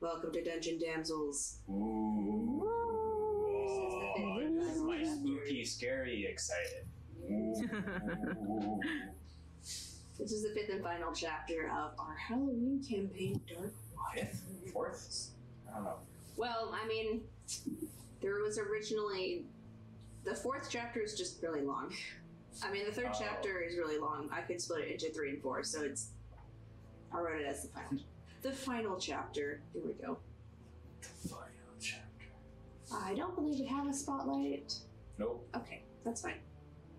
Welcome 0.00 0.32
to 0.32 0.42
Dungeon 0.42 0.78
Damsels. 0.78 1.58
Ooh. 1.68 2.66
This 4.58 4.76
is 4.76 4.82
my 4.82 5.02
spooky, 5.04 5.64
scary, 5.64 6.26
excited. 6.26 6.86
This 10.18 10.32
is 10.32 10.42
the 10.42 10.50
fifth 10.54 10.70
and 10.70 10.82
final 10.82 11.12
chapter 11.12 11.66
of 11.68 11.92
our 11.98 12.16
Halloween 12.16 12.82
campaign, 12.88 13.40
Dark 13.48 13.72
Water. 13.96 14.26
Fifth? 14.26 14.42
Fourth? 14.72 15.26
I 15.70 15.74
don't 15.74 15.84
know. 15.84 15.96
Well, 16.36 16.74
I 16.74 16.86
mean, 16.88 17.22
there 18.22 18.40
was 18.42 18.58
originally 18.58 19.44
the 20.24 20.34
fourth 20.34 20.68
chapter 20.70 21.00
is 21.00 21.14
just 21.14 21.42
really 21.42 21.62
long. 21.62 21.92
I 22.62 22.70
mean, 22.72 22.84
the 22.86 22.92
third 22.92 23.10
Oh. 23.10 23.16
chapter 23.18 23.60
is 23.60 23.76
really 23.76 23.98
long. 23.98 24.28
I 24.32 24.40
could 24.42 24.60
split 24.60 24.80
it 24.86 24.92
into 24.92 25.10
three 25.14 25.30
and 25.30 25.42
four, 25.42 25.62
so 25.62 25.82
it's. 25.82 26.10
I 27.12 27.20
wrote 27.20 27.40
it 27.40 27.46
as 27.46 27.62
the 27.64 27.68
final. 27.68 28.02
The 28.42 28.52
final 28.52 28.98
chapter. 28.98 29.60
Here 29.72 29.82
we 29.84 29.92
go. 29.92 30.18
The 31.02 31.28
Final 31.28 31.46
chapter. 31.78 32.26
I 32.92 33.14
don't 33.14 33.34
believe 33.34 33.60
we 33.60 33.66
have 33.66 33.86
a 33.86 33.92
spotlight. 33.92 34.74
Nope. 35.18 35.46
Okay, 35.54 35.82
that's 36.04 36.22
fine. 36.22 36.40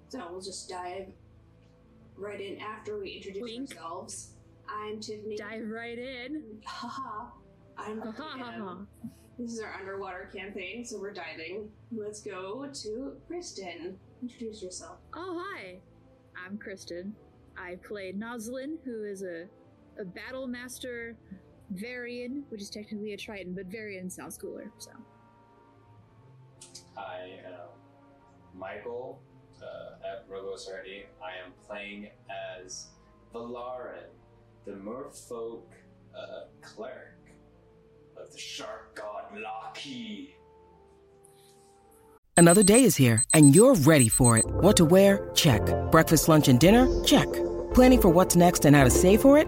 So 0.09 0.27
we'll 0.31 0.41
just 0.41 0.69
dive 0.69 1.07
right 2.15 2.39
in 2.39 2.59
after 2.59 2.99
we 2.99 3.09
introduce 3.11 3.41
Wink. 3.41 3.71
ourselves. 3.71 4.33
I'm 4.69 4.99
Tiffany. 4.99 5.35
Dive 5.35 5.67
right 5.67 5.97
in. 5.97 6.43
Haha. 6.65 7.31
I'm 7.77 8.01
Ha 8.01 8.11
ha 8.11 8.23
ha 8.23 8.37
ha. 8.37 8.51
Pam. 8.51 8.87
This 9.39 9.53
is 9.53 9.61
our 9.61 9.73
underwater 9.73 10.29
campaign, 10.33 10.85
so 10.85 10.99
we're 10.99 11.13
diving. 11.13 11.69
Let's 11.91 12.21
go 12.21 12.67
to 12.71 13.17
Kristen. 13.27 13.97
Introduce 14.21 14.61
yourself. 14.61 14.97
Oh 15.15 15.43
hi, 15.43 15.79
I'm 16.35 16.59
Kristen. 16.59 17.15
I 17.57 17.75
play 17.83 18.13
Noslin, 18.13 18.77
who 18.85 19.03
is 19.03 19.23
a 19.23 19.47
a 19.99 20.05
battle 20.05 20.47
master 20.47 21.15
Varian, 21.71 22.43
which 22.49 22.61
is 22.61 22.69
technically 22.69 23.13
a 23.13 23.17
Triton, 23.17 23.53
but 23.53 23.67
Varian 23.67 24.09
sounds 24.09 24.37
cooler. 24.37 24.71
So 24.77 24.91
I 26.97 27.39
am 27.45 27.69
Michael 28.53 29.21
uh, 29.61 30.07
at 30.07 30.25
Rogos 30.27 30.67
already. 30.67 31.05
I 31.23 31.45
am 31.45 31.53
playing 31.65 32.09
as 32.63 32.87
Valarin, 33.33 34.09
the 34.65 34.73
merfolk 34.73 35.63
uh, 36.15 36.45
cleric 36.61 37.15
of 38.17 38.31
the 38.31 38.37
shark 38.37 38.95
god 38.95 39.25
Loki. 39.33 40.35
Another 42.37 42.63
day 42.63 42.83
is 42.83 42.95
here, 42.95 43.23
and 43.33 43.55
you're 43.55 43.75
ready 43.75 44.09
for 44.09 44.37
it. 44.37 44.45
What 44.45 44.77
to 44.77 44.85
wear? 44.85 45.29
Check. 45.35 45.61
Breakfast, 45.91 46.27
lunch, 46.27 46.47
and 46.47 46.59
dinner? 46.59 46.87
Check. 47.03 47.27
Planning 47.73 48.01
for 48.01 48.09
what's 48.09 48.35
next 48.35 48.65
and 48.65 48.75
how 48.75 48.83
to 48.83 48.89
save 48.89 49.21
for 49.21 49.37
it? 49.37 49.47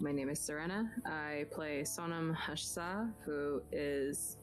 My 0.00 0.12
name 0.12 0.28
is 0.28 0.38
Serena. 0.38 0.90
I 1.04 1.46
play 1.50 1.82
Sonam 1.82 2.36
Hashsa, 2.36 3.10
who 3.24 3.62
is 3.72 4.36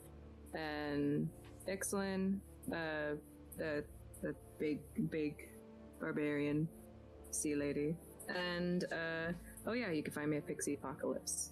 an 0.53 1.29
excellent, 1.67 2.41
uh, 2.71 3.15
the 3.57 3.83
the 4.21 4.35
big 4.59 4.79
big 5.09 5.47
barbarian 5.99 6.67
sea 7.31 7.55
lady. 7.55 7.95
And 8.27 8.85
uh, 8.91 9.31
oh 9.65 9.73
yeah, 9.73 9.91
you 9.91 10.03
can 10.03 10.13
find 10.13 10.29
me 10.29 10.37
at 10.37 10.47
Pixie 10.47 10.73
Apocalypse. 10.73 11.51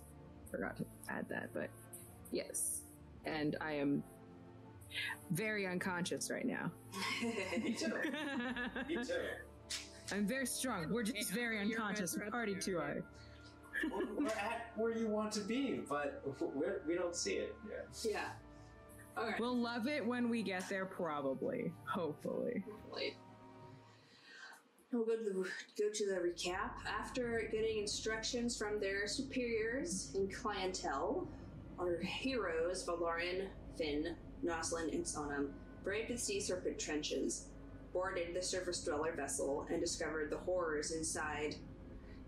Forgot 0.52 0.78
to 0.78 0.86
add 1.09 1.28
that, 1.30 1.50
but 1.53 1.69
yes. 2.31 2.81
And 3.25 3.56
I 3.62 3.74
am 3.74 4.03
very 5.31 5.66
unconscious 5.66 6.30
right 6.30 6.46
now. 6.46 6.72
Me 7.63 7.74
too. 7.74 7.94
Me 8.88 8.96
too. 8.96 9.13
I'm 10.12 10.28
very 10.28 10.46
strong. 10.46 10.92
We're 10.92 11.03
just 11.03 11.31
very 11.31 11.59
unconscious. 11.59 12.18
We're 12.18 12.30
Party 12.30 12.56
too 12.56 12.78
hard. 12.78 13.03
We're, 13.91 14.23
we're 14.23 14.27
at 14.29 14.71
where 14.75 14.95
you 14.97 15.07
want 15.07 15.31
to 15.33 15.41
be, 15.41 15.81
but 15.88 16.21
we're, 16.39 16.81
we 16.88 16.95
don't 16.95 17.16
see 17.16 17.33
it 17.33 17.55
yet. 17.69 17.88
Yeah. 18.03 18.29
Okay. 19.21 19.35
We'll 19.39 19.57
love 19.57 19.88
it 19.88 20.05
when 20.05 20.29
we 20.29 20.41
get 20.41 20.67
there, 20.69 20.85
probably. 20.85 21.71
Hopefully. 21.85 22.63
Hopefully. 22.67 23.16
We'll 24.91 25.05
go 25.05 25.16
to 25.17 25.23
the 25.23 25.33
go 25.33 25.89
to 25.91 26.05
the 26.05 26.16
recap. 26.16 26.71
After 26.88 27.49
getting 27.51 27.79
instructions 27.79 28.57
from 28.57 28.79
their 28.79 29.07
superiors 29.07 30.11
and 30.13 30.31
clientele, 30.33 31.27
our 31.79 32.00
heroes 32.00 32.85
Valarin, 32.85 33.47
Finn, 33.77 34.15
Noslin, 34.45 34.94
and 34.94 35.03
Sonam 35.03 35.50
braved 35.83 36.13
the 36.13 36.17
sea 36.17 36.39
serpent 36.39 36.77
trenches, 36.77 37.47
boarded 37.91 38.35
the 38.35 38.41
surface 38.41 38.83
dweller 38.83 39.13
vessel, 39.15 39.65
and 39.71 39.79
discovered 39.79 40.29
the 40.29 40.38
horrors 40.38 40.91
inside. 40.91 41.55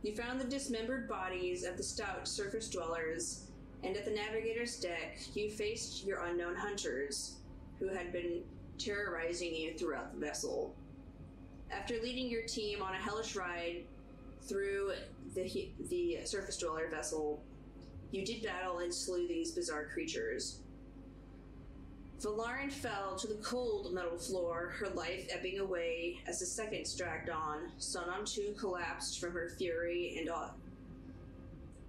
You 0.05 0.15
found 0.15 0.39
the 0.39 0.45
dismembered 0.45 1.09
bodies 1.09 1.63
of 1.63 1.77
the 1.77 1.83
stout 1.83 2.27
surface 2.27 2.69
dwellers, 2.69 3.47
and 3.83 3.97
at 3.97 4.05
the 4.05 4.11
navigator's 4.11 4.79
deck, 4.79 5.17
you 5.33 5.49
faced 5.49 6.05
your 6.05 6.25
unknown 6.25 6.55
hunters, 6.55 7.37
who 7.79 7.87
had 7.87 8.13
been 8.13 8.43
terrorizing 8.77 9.55
you 9.55 9.73
throughout 9.73 10.13
the 10.13 10.23
vessel. 10.23 10.75
After 11.71 11.95
leading 12.03 12.29
your 12.29 12.43
team 12.43 12.83
on 12.83 12.93
a 12.93 12.97
hellish 12.97 13.35
ride 13.35 13.85
through 14.43 14.91
the 15.33 15.71
the 15.89 16.19
surface 16.23 16.57
dweller 16.57 16.87
vessel, 16.87 17.43
you 18.11 18.23
did 18.23 18.43
battle 18.43 18.79
and 18.79 18.93
slew 18.93 19.27
these 19.27 19.53
bizarre 19.53 19.87
creatures. 19.87 20.59
Valarin 22.21 22.71
fell 22.71 23.15
to 23.17 23.27
the 23.27 23.41
cold 23.43 23.93
metal 23.93 24.17
floor, 24.17 24.73
her 24.79 24.89
life 24.89 25.27
ebbing 25.29 25.59
away 25.59 26.19
as 26.27 26.39
the 26.39 26.45
seconds 26.45 26.95
dragged 26.95 27.29
on. 27.29 27.71
Sonam 27.77 28.25
too 28.25 28.55
collapsed 28.57 29.19
from 29.19 29.33
her 29.33 29.49
fury, 29.57 30.15
and 30.17 30.29
all, 30.29 30.55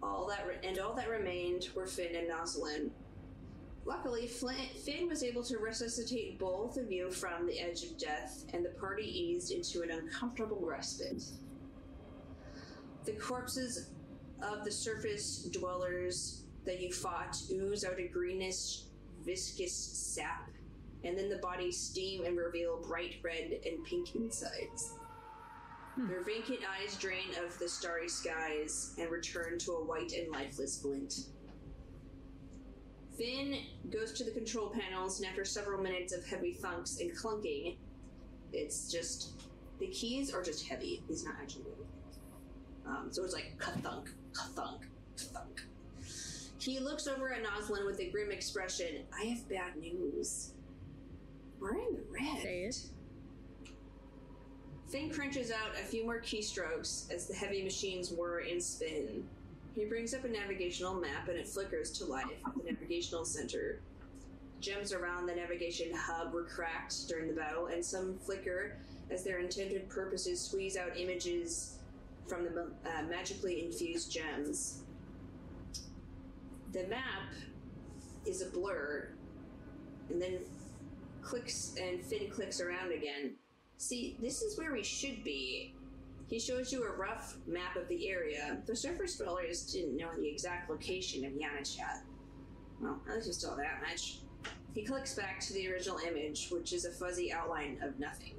all 0.02 0.26
that 0.26 0.46
re- 0.46 0.68
and 0.68 0.78
all 0.78 0.94
that 0.94 1.08
remained 1.08 1.68
were 1.74 1.86
Finn 1.86 2.16
and 2.16 2.28
Noslin. 2.28 2.90
Luckily, 3.84 4.26
Flint, 4.26 4.70
Finn 4.84 5.08
was 5.08 5.22
able 5.22 5.44
to 5.44 5.58
resuscitate 5.58 6.40
both 6.40 6.76
of 6.76 6.90
you 6.90 7.08
from 7.08 7.46
the 7.46 7.60
edge 7.60 7.84
of 7.84 7.96
death, 7.96 8.44
and 8.52 8.64
the 8.64 8.70
party 8.70 9.04
eased 9.04 9.52
into 9.52 9.82
an 9.82 9.92
uncomfortable 9.92 10.60
respite. 10.60 11.22
The 13.04 13.12
corpses 13.12 13.90
of 14.42 14.64
the 14.64 14.72
surface 14.72 15.44
dwellers 15.52 16.42
that 16.64 16.80
you 16.80 16.92
fought 16.92 17.40
ooze 17.52 17.84
out 17.84 18.00
a 18.00 18.08
greenish, 18.08 18.82
viscous 19.26 19.74
sap, 19.74 20.48
and 21.04 21.18
then 21.18 21.28
the 21.28 21.38
bodies 21.38 21.78
steam 21.78 22.24
and 22.24 22.38
reveal 22.38 22.80
bright 22.86 23.16
red 23.22 23.58
and 23.66 23.84
pink 23.84 24.14
insides. 24.14 24.94
Their 26.08 26.22
vacant 26.22 26.60
eyes 26.78 26.96
drain 26.96 27.30
of 27.44 27.58
the 27.58 27.68
starry 27.68 28.08
skies 28.08 28.94
and 28.98 29.10
return 29.10 29.58
to 29.60 29.72
a 29.72 29.84
white 29.84 30.12
and 30.12 30.30
lifeless 30.30 30.76
glint. 30.76 31.14
Finn 33.16 33.56
goes 33.90 34.12
to 34.12 34.24
the 34.24 34.30
control 34.30 34.68
panels, 34.68 35.20
and 35.20 35.28
after 35.28 35.44
several 35.44 35.82
minutes 35.82 36.12
of 36.12 36.26
heavy 36.26 36.52
thunks 36.52 37.00
and 37.00 37.16
clunking, 37.16 37.76
it's 38.52 38.92
just 38.92 39.42
the 39.80 39.86
keys 39.86 40.34
are 40.34 40.42
just 40.42 40.68
heavy. 40.68 41.02
He's 41.08 41.24
not 41.24 41.34
actually 41.40 41.64
moving. 41.64 41.86
Um, 42.86 43.08
so 43.10 43.24
it's 43.24 43.34
like 43.34 43.54
ka-thunk, 43.58 44.10
ka-thunk, 44.34 44.86
ka-thunk. 45.16 45.62
He 46.66 46.80
looks 46.80 47.06
over 47.06 47.32
at 47.32 47.44
Noslin 47.44 47.86
with 47.86 48.00
a 48.00 48.10
grim 48.10 48.32
expression. 48.32 49.04
I 49.16 49.26
have 49.26 49.48
bad 49.48 49.76
news. 49.76 50.50
We're 51.60 51.76
in 51.76 51.94
the 51.94 52.02
red. 52.10 52.42
Say 52.42 52.64
it. 52.64 52.82
Finn 54.88 55.08
crunches 55.10 55.52
out 55.52 55.78
a 55.80 55.84
few 55.84 56.04
more 56.04 56.20
keystrokes 56.20 57.12
as 57.12 57.28
the 57.28 57.34
heavy 57.34 57.62
machines 57.62 58.10
whir 58.10 58.40
and 58.40 58.60
spin. 58.60 59.24
He 59.76 59.84
brings 59.84 60.12
up 60.12 60.24
a 60.24 60.28
navigational 60.28 60.94
map 60.94 61.28
and 61.28 61.38
it 61.38 61.46
flickers 61.46 61.92
to 61.98 62.04
life 62.04 62.26
at 62.44 62.56
the 62.56 62.72
navigational 62.72 63.24
center. 63.24 63.78
Gems 64.60 64.92
around 64.92 65.26
the 65.26 65.36
navigation 65.36 65.94
hub 65.94 66.32
were 66.32 66.44
cracked 66.44 67.06
during 67.06 67.28
the 67.28 67.34
battle, 67.34 67.66
and 67.66 67.84
some 67.84 68.18
flicker 68.18 68.76
as 69.10 69.22
their 69.22 69.38
intended 69.38 69.88
purposes 69.88 70.40
squeeze 70.40 70.76
out 70.76 70.96
images 70.96 71.76
from 72.26 72.42
the 72.42 72.62
uh, 72.62 73.02
magically 73.08 73.64
infused 73.64 74.10
gems. 74.10 74.82
The 76.72 76.86
map 76.88 77.32
is 78.26 78.42
a 78.42 78.46
blur, 78.46 79.08
and 80.10 80.20
then 80.20 80.40
clicks 81.22 81.74
and 81.80 82.02
Finn 82.02 82.30
clicks 82.30 82.60
around 82.60 82.92
again. 82.92 83.34
See, 83.78 84.16
this 84.20 84.42
is 84.42 84.58
where 84.58 84.72
we 84.72 84.82
should 84.82 85.22
be. 85.24 85.74
He 86.28 86.40
shows 86.40 86.72
you 86.72 86.84
a 86.84 86.96
rough 86.96 87.36
map 87.46 87.76
of 87.76 87.88
the 87.88 88.08
area. 88.08 88.58
The 88.66 88.74
surface 88.74 89.16
dwellers 89.16 89.72
didn't 89.72 89.96
know 89.96 90.10
the 90.16 90.28
exact 90.28 90.68
location 90.68 91.24
of 91.24 91.32
Yanachat. 91.32 92.02
Well, 92.80 93.00
at 93.08 93.14
least 93.14 93.26
you 93.28 93.32
still 93.32 93.56
that 93.56 93.80
much. 93.88 94.18
He 94.74 94.82
clicks 94.82 95.14
back 95.14 95.40
to 95.40 95.52
the 95.52 95.70
original 95.72 95.98
image, 95.98 96.48
which 96.50 96.72
is 96.72 96.84
a 96.84 96.90
fuzzy 96.90 97.32
outline 97.32 97.78
of 97.82 97.98
nothing. 97.98 98.34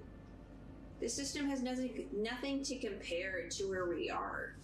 The 1.00 1.08
system 1.08 1.48
has 1.50 1.62
nothing, 1.62 2.08
nothing 2.16 2.64
to 2.64 2.78
compare 2.78 3.48
to 3.50 3.70
where 3.70 3.88
we 3.88 4.10
are. 4.10 4.56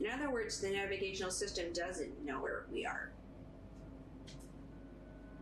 In 0.00 0.10
other 0.10 0.30
words, 0.30 0.60
the 0.60 0.70
navigational 0.70 1.30
system 1.30 1.72
doesn't 1.74 2.24
know 2.24 2.40
where 2.40 2.64
we 2.72 2.86
are. 2.86 3.10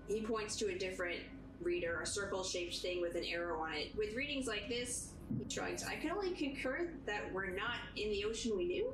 He 0.09 0.21
points 0.23 0.57
to 0.57 0.69
a 0.69 0.79
different 0.79 1.21
reader, 1.61 2.01
a 2.01 2.07
circle 2.07 2.43
shaped 2.43 2.79
thing 2.79 3.01
with 3.01 3.15
an 3.15 3.25
arrow 3.25 3.61
on 3.61 3.75
it. 3.75 3.95
With 3.97 4.15
readings 4.15 4.47
like 4.47 4.69
this, 4.69 5.11
he 5.37 5.49
shrugs. 5.49 5.85
I 5.85 5.97
can 5.97 6.11
only 6.11 6.31
concur 6.31 6.89
that 7.07 7.33
we're 7.33 7.51
not 7.51 7.77
in 7.97 8.11
the 8.11 8.25
ocean 8.25 8.57
we 8.57 8.65
knew. 8.65 8.93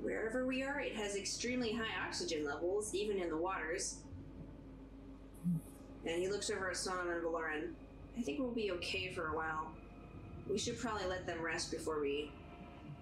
Wherever 0.00 0.46
we 0.46 0.62
are, 0.62 0.80
it 0.80 0.94
has 0.94 1.16
extremely 1.16 1.72
high 1.72 2.06
oxygen 2.06 2.44
levels, 2.44 2.94
even 2.94 3.18
in 3.18 3.28
the 3.28 3.36
waters. 3.36 3.98
And 6.06 6.22
he 6.22 6.28
looks 6.28 6.50
over 6.50 6.70
at 6.70 6.76
Sonam 6.76 7.12
and 7.12 7.22
Valarin. 7.22 7.70
I 8.16 8.22
think 8.22 8.38
we'll 8.38 8.50
be 8.50 8.72
okay 8.72 9.12
for 9.12 9.28
a 9.28 9.36
while. 9.36 9.72
We 10.48 10.58
should 10.58 10.78
probably 10.78 11.06
let 11.06 11.26
them 11.26 11.42
rest 11.42 11.70
before 11.70 12.00
we 12.00 12.30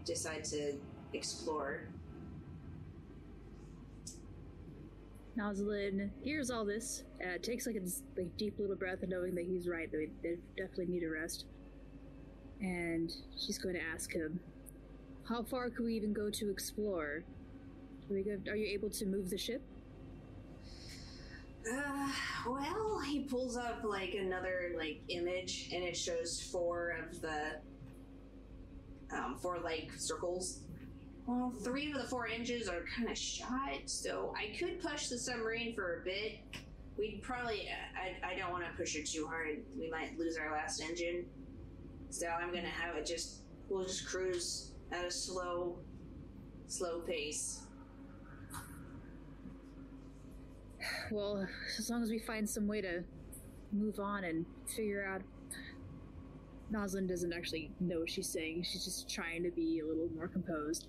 decide 0.04 0.44
to 0.44 0.74
explore. 1.16 1.88
Noslin 5.38 6.10
hears 6.22 6.50
all 6.50 6.64
this, 6.64 7.04
uh, 7.22 7.38
takes 7.42 7.66
like 7.66 7.76
a 7.76 7.82
like, 8.18 8.34
deep 8.36 8.58
little 8.58 8.76
breath, 8.76 8.98
knowing 9.06 9.34
that 9.34 9.44
he's 9.44 9.68
right, 9.68 9.90
they, 9.92 10.08
they 10.22 10.36
definitely 10.56 10.86
need 10.86 11.02
a 11.02 11.10
rest. 11.10 11.44
And 12.60 13.12
she's 13.36 13.58
going 13.58 13.74
to 13.74 13.82
ask 13.82 14.12
him, 14.12 14.40
"How 15.28 15.42
far 15.42 15.68
can 15.68 15.84
we 15.84 15.94
even 15.94 16.14
go 16.14 16.30
to 16.30 16.50
explore? 16.50 17.22
Are, 18.08 18.14
we 18.14 18.22
go, 18.22 18.38
are 18.50 18.56
you 18.56 18.66
able 18.66 18.88
to 18.90 19.04
move 19.04 19.28
the 19.28 19.36
ship?" 19.36 19.60
Uh, 21.70 22.10
well, 22.46 23.00
he 23.00 23.24
pulls 23.24 23.58
up 23.58 23.84
like 23.84 24.14
another 24.14 24.72
like 24.78 25.00
image, 25.08 25.68
and 25.70 25.84
it 25.84 25.96
shows 25.96 26.40
four 26.40 26.96
of 27.02 27.20
the 27.20 27.56
um, 29.12 29.36
four 29.36 29.58
like 29.58 29.90
circles. 29.98 30.60
Well, 31.26 31.52
three 31.62 31.90
of 31.90 31.98
the 31.98 32.04
four 32.04 32.28
engines 32.28 32.68
are 32.68 32.84
kind 32.96 33.10
of 33.10 33.18
shot, 33.18 33.80
so 33.86 34.32
I 34.36 34.56
could 34.56 34.80
push 34.80 35.08
the 35.08 35.18
submarine 35.18 35.74
for 35.74 36.00
a 36.00 36.04
bit. 36.04 36.38
We'd 36.96 37.20
probably. 37.20 37.68
I, 37.96 38.34
I 38.34 38.38
don't 38.38 38.52
want 38.52 38.64
to 38.64 38.70
push 38.76 38.94
it 38.94 39.06
too 39.06 39.26
hard. 39.26 39.58
We 39.78 39.90
might 39.90 40.16
lose 40.18 40.36
our 40.36 40.52
last 40.52 40.80
engine. 40.80 41.26
So 42.10 42.28
I'm 42.28 42.54
gonna 42.54 42.68
have 42.68 42.94
it 42.96 43.04
just. 43.04 43.42
We'll 43.68 43.82
just 43.82 44.06
cruise 44.06 44.70
at 44.92 45.04
a 45.04 45.10
slow, 45.10 45.78
slow 46.68 47.00
pace. 47.00 47.62
Well, 51.10 51.46
as 51.78 51.90
long 51.90 52.04
as 52.04 52.10
we 52.10 52.20
find 52.20 52.48
some 52.48 52.68
way 52.68 52.80
to 52.80 53.02
move 53.72 53.98
on 53.98 54.22
and 54.22 54.46
figure 54.76 55.04
out. 55.04 55.22
Noslin 56.72 57.08
doesn't 57.08 57.32
actually 57.32 57.70
know 57.78 58.00
what 58.00 58.10
she's 58.10 58.28
saying. 58.28 58.64
She's 58.64 58.84
just 58.84 59.08
trying 59.08 59.44
to 59.44 59.50
be 59.50 59.80
a 59.80 59.86
little 59.86 60.08
more 60.16 60.26
composed. 60.26 60.88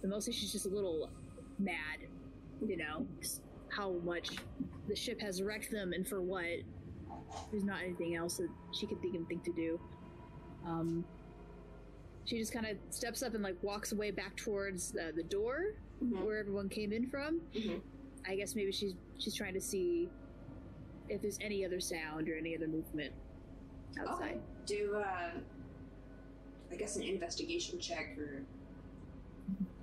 But 0.00 0.10
mostly 0.10 0.32
she's 0.32 0.52
just 0.52 0.66
a 0.66 0.70
little 0.70 1.10
mad, 1.58 1.98
you 2.66 2.76
know, 2.76 3.06
how 3.68 3.92
much 4.04 4.30
the 4.88 4.96
ship 4.96 5.20
has 5.20 5.42
wrecked 5.42 5.70
them 5.70 5.92
and 5.92 6.06
for 6.06 6.20
what. 6.22 6.44
There's 7.52 7.62
not 7.64 7.82
anything 7.82 8.16
else 8.16 8.38
that 8.38 8.48
she 8.72 8.86
could 8.86 8.98
even 9.04 9.24
think 9.26 9.44
to 9.44 9.52
do. 9.52 9.78
Um, 10.66 11.04
she 12.24 12.38
just 12.38 12.52
kind 12.52 12.66
of 12.66 12.76
steps 12.90 13.22
up 13.22 13.34
and 13.34 13.42
like 13.42 13.56
walks 13.62 13.92
away 13.92 14.10
back 14.10 14.36
towards 14.36 14.90
the, 14.92 15.12
the 15.14 15.22
door 15.22 15.74
Mhm. 16.02 16.24
where 16.24 16.38
everyone 16.38 16.68
came 16.68 16.92
in 16.92 17.06
from. 17.08 17.40
Mhm. 17.54 17.80
I 18.26 18.34
guess 18.36 18.54
maybe 18.56 18.72
she's 18.72 18.94
she's 19.18 19.34
trying 19.34 19.54
to 19.54 19.60
see 19.60 20.08
if 21.08 21.22
there's 21.22 21.38
any 21.40 21.64
other 21.64 21.78
sound 21.80 22.28
or 22.28 22.36
any 22.36 22.56
other 22.56 22.68
movement 22.68 23.12
outside. 23.98 24.30
Okay. 24.32 24.40
Do 24.66 24.94
uh, 24.96 25.30
I 26.70 26.76
guess 26.76 26.96
an 26.96 27.02
investigation 27.04 27.78
check 27.78 28.16
or 28.18 28.42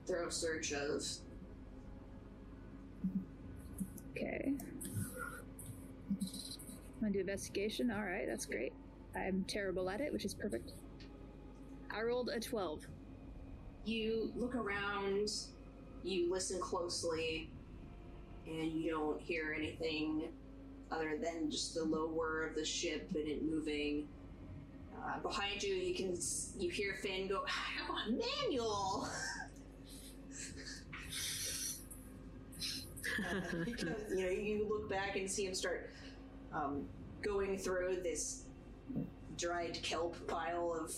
thorough 0.07 0.29
search 0.29 0.71
of 0.71 1.03
Okay. 4.11 4.53
Want 7.01 7.13
to 7.13 7.17
do 7.17 7.19
investigation? 7.19 7.91
All 7.91 8.01
right, 8.01 8.25
that's 8.27 8.45
great. 8.45 8.73
I'm 9.15 9.43
terrible 9.47 9.89
at 9.89 10.01
it, 10.01 10.11
which 10.11 10.25
is 10.25 10.33
perfect. 10.33 10.73
I 11.91 12.01
rolled 12.01 12.29
a 12.29 12.39
twelve. 12.39 12.85
you 13.85 14.31
look 14.35 14.55
around, 14.55 15.29
you 16.03 16.31
listen 16.31 16.59
closely, 16.59 17.49
and 18.47 18.71
you 18.71 18.91
don't 18.91 19.21
hear 19.21 19.53
anything 19.57 20.29
other 20.91 21.17
than 21.21 21.49
just 21.51 21.73
the 21.75 21.83
low 21.83 22.07
whir 22.07 22.47
of 22.47 22.55
the 22.55 22.65
ship 22.65 23.09
and 23.15 23.27
it 23.27 23.43
moving. 23.43 24.07
Uh, 25.05 25.19
behind 25.19 25.61
you, 25.61 25.73
you 25.75 25.93
can 25.93 26.17
you 26.59 26.69
hear 26.69 26.95
Finn 27.01 27.27
go, 27.27 27.43
"Oh, 27.89 27.97
manual." 28.09 29.07
Uh, 33.19 33.55
because, 33.65 34.13
you 34.15 34.25
know, 34.25 34.31
you 34.31 34.67
look 34.69 34.89
back 34.89 35.15
and 35.15 35.29
see 35.29 35.45
him 35.45 35.53
start 35.53 35.91
um, 36.53 36.85
going 37.21 37.57
through 37.57 38.01
this 38.03 38.43
dried 39.37 39.79
kelp 39.83 40.15
pile 40.27 40.75
of 40.79 40.93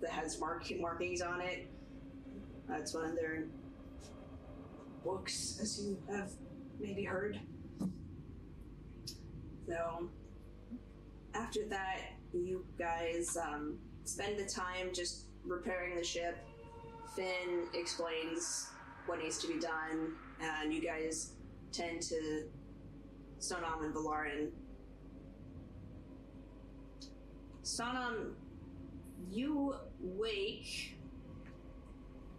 that 0.00 0.10
has 0.10 0.38
mark 0.40 0.66
markings 0.78 1.22
on 1.22 1.40
it. 1.40 1.68
That's 2.68 2.94
one 2.94 3.04
of 3.04 3.16
their 3.16 3.44
books, 5.04 5.58
as 5.60 5.80
you 5.82 5.98
have 6.10 6.30
maybe 6.80 7.04
heard. 7.04 7.40
So, 9.68 10.08
after 11.34 11.60
that, 11.68 11.98
you 12.32 12.64
guys 12.78 13.36
um, 13.36 13.78
spend 14.04 14.38
the 14.38 14.44
time 14.44 14.90
just 14.92 15.26
repairing 15.44 15.96
the 15.96 16.04
ship. 16.04 16.36
Finn 17.14 17.66
explains 17.74 18.68
what 19.06 19.20
needs 19.20 19.38
to 19.38 19.48
be 19.48 19.58
done, 19.58 20.14
and 20.40 20.72
you 20.72 20.80
guys 20.80 21.32
tend 21.72 22.02
to 22.02 22.44
Sonam 23.40 23.84
and 23.84 23.94
Valarin. 23.94 24.50
Sonam, 27.64 28.32
you 29.30 29.74
wake. 30.00 30.96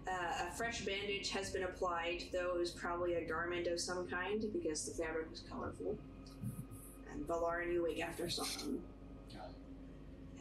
Uh, 0.05 0.47
a 0.49 0.51
fresh 0.51 0.85
bandage 0.85 1.29
has 1.29 1.49
been 1.49 1.63
applied, 1.63 2.23
though 2.33 2.55
it 2.55 2.59
was 2.59 2.71
probably 2.71 3.15
a 3.15 3.25
garment 3.25 3.67
of 3.67 3.79
some 3.79 4.05
kind 4.07 4.45
because 4.51 4.85
the 4.85 5.03
fabric 5.03 5.29
was 5.31 5.43
colorful. 5.49 5.97
And 7.11 7.25
Valarin, 7.25 7.71
you 7.71 7.83
wake 7.83 8.01
after 8.01 8.25
Sonam. 8.25 8.79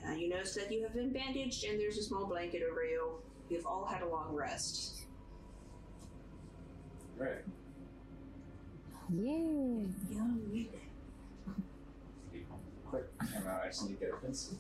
Uh, 0.05 0.13
you 0.13 0.29
notice 0.29 0.55
that 0.55 0.73
you 0.73 0.83
have 0.83 0.95
been 0.95 1.13
bandaged 1.13 1.65
and 1.65 1.79
there's 1.79 1.97
a 1.97 2.03
small 2.03 2.27
blanket 2.27 2.63
over 2.69 2.85
you. 2.85 3.13
You've 3.49 3.67
all 3.67 3.85
had 3.85 4.03
a 4.03 4.09
long 4.09 4.35
rest. 4.35 5.07
Right. 7.17 7.45
Yay! 9.11 9.87
Quick 12.89 13.19
time 13.21 13.47
out. 13.49 13.63
I 13.65 13.69
just 13.69 13.89
need 13.89 13.99
to 13.99 14.05
get 14.07 14.15
a 14.15 14.17
pencil. 14.17 14.57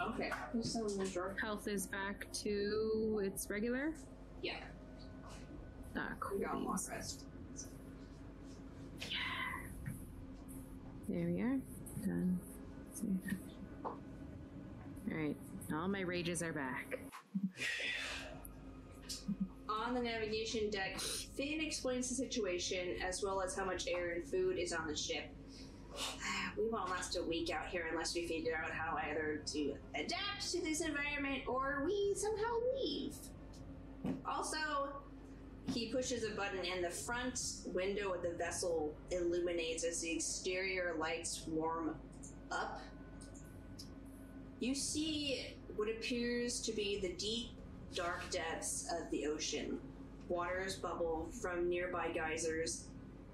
Okay. 0.00 0.30
Who's 0.52 0.72
someone 0.72 0.92
in 0.92 0.98
the 0.98 1.06
drawer? 1.06 1.34
Health 1.40 1.66
is 1.66 1.86
back 1.88 2.26
to 2.34 3.20
its 3.24 3.50
regular. 3.50 3.92
Yeah, 4.42 4.54
Ah, 5.96 6.10
cool. 6.20 6.38
we 6.38 6.44
got 6.44 6.54
a 6.54 6.58
long 6.58 6.66
beans. 6.66 6.88
rest. 6.92 7.24
There 11.08 11.26
we 11.26 11.40
are. 11.40 11.58
Done. 12.06 12.38
All 13.84 13.96
right. 15.10 15.36
All 15.72 15.88
my 15.88 16.00
rages 16.00 16.42
are 16.42 16.52
back. 16.52 16.98
On 19.82 19.92
the 19.92 20.00
navigation 20.00 20.70
deck, 20.70 20.98
Finn 21.00 21.60
explains 21.60 22.08
the 22.08 22.14
situation 22.14 22.96
as 23.06 23.22
well 23.22 23.42
as 23.42 23.56
how 23.56 23.64
much 23.64 23.86
air 23.88 24.12
and 24.12 24.24
food 24.24 24.56
is 24.58 24.72
on 24.72 24.86
the 24.86 24.96
ship. 24.96 25.24
We 26.56 26.68
won't 26.70 26.88
last 26.88 27.16
a 27.16 27.22
week 27.22 27.50
out 27.50 27.66
here 27.66 27.86
unless 27.90 28.14
we 28.14 28.28
figure 28.28 28.56
out 28.56 28.70
how 28.70 28.96
either 29.08 29.42
to 29.44 29.74
adapt 29.96 30.52
to 30.52 30.60
this 30.60 30.80
environment 30.80 31.42
or 31.48 31.82
we 31.84 32.14
somehow 32.14 32.52
leave. 32.76 33.14
Also, 34.24 34.92
He 35.72 35.86
pushes 35.90 36.24
a 36.24 36.30
button, 36.36 36.60
and 36.72 36.84
the 36.84 36.90
front 36.90 37.40
window 37.66 38.12
of 38.12 38.22
the 38.22 38.30
vessel 38.32 38.94
illuminates 39.10 39.82
as 39.84 40.00
the 40.00 40.10
exterior 40.12 40.94
lights 40.98 41.44
warm 41.48 41.96
up. 42.50 42.80
You 44.60 44.74
see 44.74 45.56
what 45.74 45.88
appears 45.88 46.60
to 46.62 46.72
be 46.72 47.00
the 47.00 47.12
deep, 47.14 47.48
dark 47.94 48.28
depths 48.30 48.92
of 48.92 49.10
the 49.10 49.26
ocean. 49.26 49.78
Waters 50.28 50.76
bubble 50.76 51.28
from 51.40 51.68
nearby 51.68 52.10
geysers. 52.14 52.86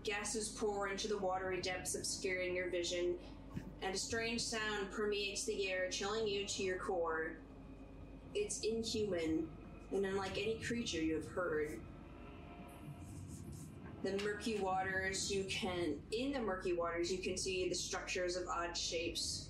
Gases 0.04 0.48
pour 0.48 0.88
into 0.88 1.08
the 1.08 1.18
watery 1.18 1.60
depths, 1.60 1.94
obscuring 1.94 2.54
your 2.54 2.70
vision, 2.70 3.14
and 3.82 3.94
a 3.94 3.98
strange 3.98 4.40
sound 4.40 4.90
permeates 4.90 5.44
the 5.44 5.70
air, 5.70 5.88
chilling 5.90 6.26
you 6.26 6.46
to 6.46 6.62
your 6.62 6.78
core. 6.78 7.32
It's 8.34 8.60
inhuman, 8.60 9.48
and 9.92 10.06
unlike 10.06 10.38
any 10.38 10.54
creature 10.54 11.02
you 11.02 11.16
have 11.16 11.28
heard. 11.28 11.80
The 14.02 14.12
murky 14.24 14.58
waters, 14.58 15.30
you 15.30 15.44
can, 15.44 15.96
in 16.12 16.32
the 16.32 16.40
murky 16.40 16.72
waters, 16.72 17.12
you 17.12 17.18
can 17.18 17.36
see 17.36 17.68
the 17.68 17.74
structures 17.74 18.36
of 18.36 18.48
odd 18.48 18.76
shapes 18.76 19.49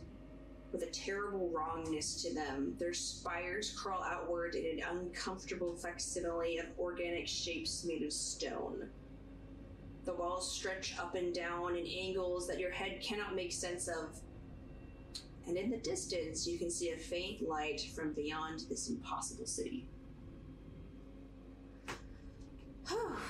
with 0.72 0.82
a 0.82 0.86
terrible 0.86 1.50
wrongness 1.50 2.22
to 2.22 2.34
them. 2.34 2.74
Their 2.78 2.94
spires 2.94 3.70
crawl 3.70 4.02
outward 4.02 4.54
in 4.54 4.78
an 4.78 4.84
uncomfortable 4.88 5.74
facsimile 5.74 6.58
of 6.58 6.66
organic 6.78 7.26
shapes 7.26 7.84
made 7.84 8.02
of 8.02 8.12
stone. 8.12 8.88
The 10.04 10.14
walls 10.14 10.52
stretch 10.52 10.96
up 10.98 11.14
and 11.14 11.34
down 11.34 11.76
in 11.76 11.86
angles 11.86 12.46
that 12.48 12.58
your 12.58 12.70
head 12.70 13.00
cannot 13.02 13.34
make 13.34 13.52
sense 13.52 13.88
of. 13.88 14.20
And 15.46 15.56
in 15.56 15.70
the 15.70 15.78
distance, 15.78 16.46
you 16.46 16.58
can 16.58 16.70
see 16.70 16.90
a 16.90 16.96
faint 16.96 17.46
light 17.46 17.80
from 17.94 18.12
beyond 18.12 18.64
this 18.68 18.88
impossible 18.88 19.46
city. 19.46 19.86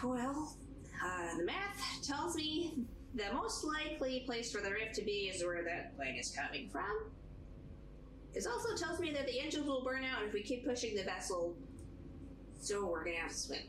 well, 0.02 0.56
uh, 1.04 1.36
the 1.36 1.44
math 1.44 2.02
tells 2.02 2.36
me 2.36 2.74
the 3.14 3.32
most 3.32 3.64
likely 3.64 4.20
place 4.20 4.52
for 4.52 4.60
the 4.60 4.70
rift 4.70 4.94
to 4.94 5.02
be 5.02 5.30
is 5.34 5.44
where 5.44 5.64
that 5.64 5.92
light 5.98 6.16
is 6.18 6.30
coming 6.30 6.68
from. 6.68 7.10
It 8.34 8.46
also 8.46 8.74
tells 8.76 9.00
me 9.00 9.12
that 9.12 9.26
the 9.26 9.40
engines 9.40 9.66
will 9.66 9.82
burn 9.82 10.04
out 10.04 10.22
if 10.24 10.32
we 10.32 10.42
keep 10.42 10.64
pushing 10.64 10.94
the 10.94 11.02
vessel, 11.02 11.56
so 12.58 12.86
we're 12.86 13.04
gonna 13.04 13.16
have 13.16 13.32
to 13.32 13.36
swim. 13.36 13.60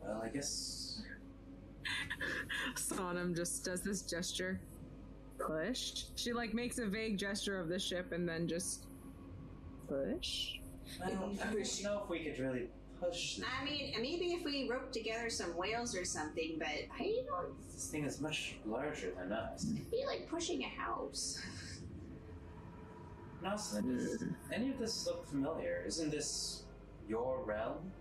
Well, 0.00 0.22
I 0.24 0.28
guess. 0.28 1.02
Sonam 2.76 3.34
just 3.34 3.64
does 3.64 3.82
this 3.82 4.02
gesture. 4.02 4.60
Push. 5.38 6.04
She 6.16 6.32
like 6.32 6.54
makes 6.54 6.78
a 6.78 6.86
vague 6.86 7.18
gesture 7.18 7.60
of 7.60 7.68
the 7.68 7.78
ship 7.78 8.12
and 8.12 8.28
then 8.28 8.46
just 8.48 8.86
push. 9.88 10.58
I 11.04 11.10
don't, 11.10 11.38
I 11.40 11.52
don't 11.52 11.82
know 11.84 12.02
if 12.02 12.08
we 12.08 12.20
could 12.20 12.38
really 12.38 12.68
push. 13.00 13.40
I 13.60 13.64
mean, 13.64 13.92
maybe 14.00 14.32
if 14.32 14.44
we 14.44 14.68
rope 14.68 14.92
together 14.92 15.30
some 15.30 15.56
whales 15.56 15.96
or 15.96 16.04
something, 16.04 16.56
but 16.58 16.68
I 16.98 17.22
don't 17.26 17.54
This 17.72 17.88
thing 17.88 18.04
is 18.04 18.20
much 18.20 18.56
larger 18.66 19.12
than 19.18 19.32
us. 19.32 19.64
It'd 19.64 19.90
be 19.90 20.04
like 20.06 20.28
pushing 20.28 20.62
a 20.64 20.68
house. 20.68 21.40
Nelson, 23.42 23.96
does 23.96 24.24
any 24.52 24.70
of 24.70 24.78
this 24.78 25.06
look 25.06 25.28
familiar? 25.28 25.84
Isn't 25.86 26.10
this 26.10 26.64
your 27.08 27.42
realm? 27.44 27.92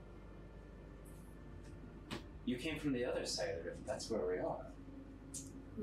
You 2.46 2.56
came 2.56 2.80
from 2.80 2.94
the 2.94 3.06
other 3.06 3.25
side 3.25 3.50
of 3.50 3.63
the 3.63 3.72
rift. 3.72 3.86
That's 3.86 4.10
where 4.10 4.25
we 4.25 4.39
are. 4.39 4.66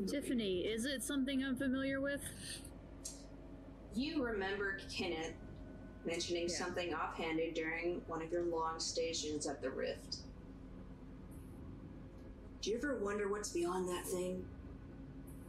Tiffany, 0.09 0.61
is 0.61 0.87
it 0.87 1.05
something 1.05 1.45
I'm 1.45 1.57
familiar 1.57 2.01
with? 2.01 2.23
You 3.95 4.25
remember 4.25 4.79
Kenneth 4.93 5.35
mentioning 6.05 6.49
Yeah. 6.49 6.55
something 6.57 6.95
offhanded 6.95 7.55
during 7.55 8.01
one 8.07 8.23
of 8.23 8.31
your 8.31 8.43
long 8.45 8.79
stations 8.79 9.47
at 9.47 9.61
the 9.63 9.71
Rift. 9.71 10.19
Do 12.61 12.71
you 12.71 12.77
ever 12.79 12.97
wonder 12.99 13.29
what's 13.29 13.51
beyond 13.51 13.89
that 13.89 14.07
thing? 14.07 14.47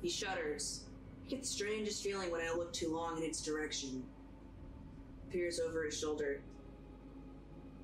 He 0.01 0.09
shudders. 0.09 0.85
I 1.25 1.29
get 1.29 1.41
the 1.41 1.47
strangest 1.47 2.03
feeling 2.03 2.29
when 2.31 2.41
I 2.41 2.53
look 2.53 2.73
too 2.73 2.93
long 2.93 3.17
in 3.17 3.23
its 3.23 3.41
direction. 3.41 4.03
Peers 5.29 5.59
over 5.59 5.83
his 5.83 5.97
shoulder. 5.97 6.41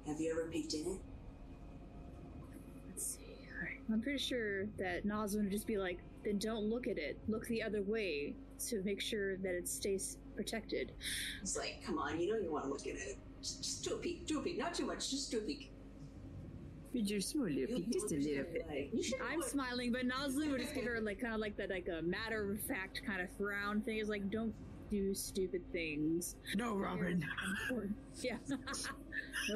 Have 0.05 0.19
you 0.19 0.31
ever 0.31 0.47
peeked 0.49 0.73
in 0.73 0.81
it? 0.85 0.99
Let's 2.87 3.05
see. 3.05 3.47
I'm 3.91 4.01
pretty 4.01 4.19
sure 4.19 4.65
that 4.77 5.05
Noslin 5.05 5.43
would 5.43 5.51
just 5.51 5.67
be 5.67 5.77
like, 5.77 5.99
then 6.23 6.37
don't 6.37 6.69
look 6.69 6.87
at 6.87 6.97
it. 6.97 7.17
Look 7.27 7.47
the 7.47 7.63
other 7.63 7.81
way 7.81 8.35
to 8.67 8.81
make 8.83 9.01
sure 9.01 9.37
that 9.37 9.55
it 9.55 9.67
stays 9.67 10.17
protected. 10.35 10.91
It's 11.41 11.57
like, 11.57 11.81
come 11.85 11.97
on, 11.97 12.19
you 12.19 12.31
know 12.33 12.39
you 12.39 12.51
want 12.51 12.65
to 12.65 12.69
look 12.69 12.81
at 12.81 12.95
it. 12.95 13.17
Just, 13.41 13.63
just 13.63 13.83
do 13.83 13.95
a 13.95 13.97
peek, 13.97 14.25
do 14.27 14.39
a 14.39 14.41
peek, 14.43 14.57
not 14.57 14.73
too 14.73 14.85
much, 14.85 15.09
just 15.09 15.31
do 15.31 15.37
a 15.39 15.41
peek. 15.41 15.71
Just 16.93 17.35
a 17.35 17.37
little 17.37 17.49
You'll- 17.49 17.69
you'll 17.69 18.01
understand 18.03 18.47
why. 18.67 18.89
I'm 19.31 19.39
look- 19.39 19.47
smiling, 19.47 19.93
but 19.93 20.05
Noslin 20.05 20.51
would 20.51 20.59
just 20.61 20.73
give 20.75 20.83
her 20.83 20.99
like 20.99 21.21
kind 21.21 21.33
of 21.33 21.39
like 21.39 21.55
that 21.55 21.69
like 21.69 21.87
a 21.87 22.01
matter 22.01 22.51
of 22.51 22.59
fact 22.63 23.01
kind 23.05 23.21
of 23.21 23.29
frown 23.37 23.79
thing. 23.81 23.99
Is 23.99 24.09
like, 24.09 24.29
don't 24.29 24.53
do 24.89 25.13
stupid 25.13 25.61
things. 25.71 26.35
No, 26.55 26.75
Robin. 26.75 27.23
Yeah. 28.21 28.35
no 28.49 28.57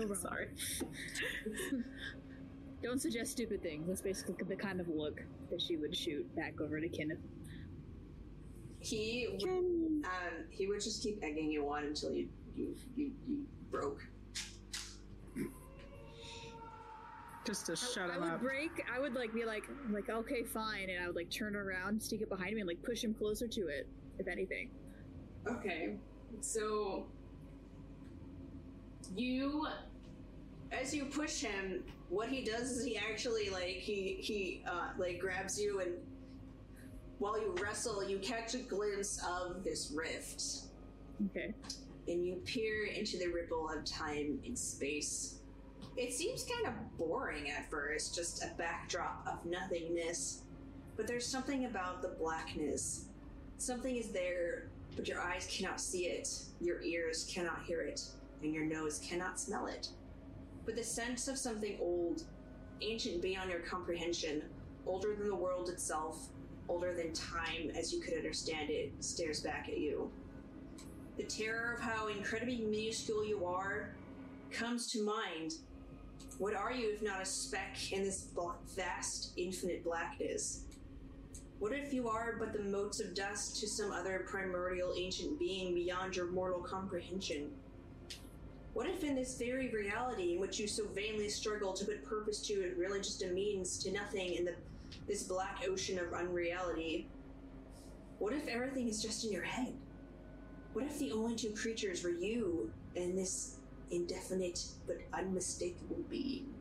wrong. 0.06 0.16
Sorry. 0.16 0.48
Don't 2.84 3.02
suggest 3.02 3.32
stupid 3.32 3.62
things. 3.64 3.88
That's 3.88 4.02
basically 4.02 4.36
the 4.48 4.56
kind 4.56 4.80
of 4.80 4.88
look 4.88 5.20
that 5.50 5.60
she 5.62 5.76
would 5.76 5.96
shoot 5.96 6.24
back 6.36 6.62
over 6.62 6.80
to 6.80 6.88
Kenneth. 6.88 7.18
He 8.86 9.28
would, 9.32 9.50
um, 9.50 10.46
he 10.52 10.68
would 10.68 10.80
just 10.80 11.02
keep 11.02 11.18
egging 11.24 11.50
you 11.50 11.68
on 11.70 11.86
until 11.86 12.12
you 12.12 12.30
you 12.56 12.76
you, 12.96 13.12
you 13.28 13.46
broke. 13.72 14.06
Just 17.46 17.66
to 17.68 17.72
I- 17.72 17.76
shut 17.76 18.10
I, 18.12 18.16
him 18.16 18.22
would 18.22 18.32
up. 18.34 18.42
break. 18.42 18.84
I 18.96 19.00
would 19.00 19.16
like 19.16 19.34
be 19.34 19.44
like 19.44 19.64
like 19.90 20.10
okay 20.10 20.44
fine, 20.44 20.90
and 20.92 21.04
I 21.04 21.08
would 21.08 21.16
like 21.16 21.32
turn 21.32 21.56
around, 21.56 22.00
stick 22.02 22.22
it 22.22 22.30
behind 22.30 22.54
me, 22.54 22.62
and 22.62 22.68
like 22.68 22.82
push 22.84 23.04
him 23.04 23.16
closer 23.16 23.48
to 23.48 23.62
it. 23.70 23.88
If 24.20 24.28
anything. 24.28 24.70
Okay, 25.48 25.96
so 26.42 27.08
you, 29.16 29.68
as 30.72 30.96
you 30.96 31.06
push 31.06 31.42
him, 31.42 31.84
what 32.10 32.30
he 32.30 32.44
does 32.44 32.72
is 32.72 32.84
he 32.86 32.98
actually 32.98 33.50
like 33.50 33.78
he 33.78 34.18
he 34.22 34.64
uh, 34.68 34.90
like 34.98 35.20
grabs 35.20 35.60
you 35.60 35.82
and 35.82 35.92
while 37.20 37.40
you 37.40 37.56
wrestle, 37.62 38.08
you 38.08 38.20
catch 38.20 38.54
a 38.54 38.60
glimpse 38.60 39.22
of 39.28 39.64
this 39.64 39.92
rift. 39.96 40.44
Okay. 41.28 41.54
and 42.08 42.26
you 42.26 42.36
peer 42.46 42.86
into 42.86 43.18
the 43.18 43.28
ripple 43.28 43.70
of 43.70 43.84
time 43.86 44.40
and 44.46 44.58
space. 44.58 45.40
It 45.98 46.14
seems 46.14 46.44
kind 46.44 46.68
of 46.68 46.98
boring 46.98 47.50
at 47.50 47.70
first, 47.70 48.14
just 48.14 48.44
a 48.44 48.52
backdrop 48.58 49.26
of 49.26 49.46
nothingness. 49.50 50.44
But 50.98 51.08
there's 51.08 51.26
something 51.26 51.66
about 51.66 52.02
the 52.02 52.10
blackness. 52.20 53.06
Something 53.58 53.96
is 53.96 54.10
there, 54.10 54.70
but 54.96 55.08
your 55.08 55.22
eyes 55.22 55.48
cannot 55.50 55.80
see 55.80 56.08
it, 56.08 56.30
your 56.62 56.82
ears 56.82 57.30
cannot 57.34 57.64
hear 57.64 57.82
it, 57.82 58.02
and 58.44 58.54
your 58.54 58.66
nose 58.66 59.00
cannot 59.00 59.40
smell 59.40 59.68
it. 59.68 59.90
But 60.66 60.76
the 60.76 60.84
sense 60.84 61.28
of 61.28 61.38
something 61.38 61.78
old, 61.82 62.24
ancient 62.82 63.22
beyond 63.22 63.50
your 63.50 63.60
comprehension, 63.62 64.44
older 64.86 65.16
than 65.16 65.28
the 65.28 65.36
world 65.36 65.70
itself, 65.70 66.28
older 66.68 66.94
than 66.94 67.14
time 67.14 67.72
as 67.78 67.94
you 67.94 68.02
could 68.02 68.16
understand 68.16 68.70
it, 68.70 68.92
stares 69.00 69.42
back 69.42 69.68
at 69.70 69.78
you. 69.78 70.10
The 71.18 71.24
terror 71.24 71.74
of 71.74 71.80
how 71.80 72.08
incredibly 72.08 72.58
minuscule 72.58 73.26
you 73.26 73.46
are 73.46 73.96
comes 74.52 74.92
to 74.92 75.04
mind. 75.04 75.56
What 76.38 76.54
are 76.54 76.74
you 76.74 76.94
if 76.94 77.02
not 77.02 77.22
a 77.22 77.26
speck 77.26 77.92
in 77.92 78.04
this 78.04 78.28
vast, 78.76 79.32
infinite 79.38 79.84
blackness? 79.84 80.62
What 81.60 81.72
if 81.72 81.94
you 81.94 82.10
are 82.10 82.36
but 82.38 82.52
the 82.52 82.60
motes 82.60 83.00
of 83.00 83.16
dust 83.16 83.60
to 83.62 83.68
some 83.68 83.92
other 83.92 84.26
primordial 84.28 84.94
ancient 84.98 85.40
being 85.40 85.74
beyond 85.74 86.16
your 86.16 86.28
mortal 86.28 86.60
comprehension? 86.60 87.50
What 88.74 88.88
if 88.90 89.06
in 89.06 89.16
this 89.16 89.38
very 89.38 89.70
reality 89.70 90.34
in 90.34 90.42
which 90.42 90.60
you 90.60 90.68
so 90.68 90.86
vainly 90.94 91.30
struggle 91.30 91.72
to 91.72 91.86
put 91.86 92.04
purpose 92.04 92.46
to 92.48 92.54
is 92.54 92.78
really 92.78 93.00
just 93.00 93.24
a 93.24 93.28
means 93.28 93.78
to 93.80 93.92
nothing 93.94 94.34
in 94.34 94.44
the 94.44 94.56
this 95.08 95.24
black 95.24 95.64
ocean 95.68 96.00
of 96.00 96.14
unreality? 96.14 97.08
What 98.20 98.34
if 98.34 98.48
everything 98.48 98.88
is 98.88 99.02
just 99.02 99.26
in 99.26 99.32
your 99.32 99.44
head? 99.44 99.74
What 100.74 100.86
if 100.86 101.00
the 101.00 101.12
only 101.12 101.36
two 101.36 101.52
creatures 101.52 102.04
were 102.04 102.10
you 102.10 102.72
and 102.96 103.18
this 103.18 103.58
indefinite 103.92 104.64
but 104.88 104.98
unmistakable 105.14 106.00
being? 106.10 106.54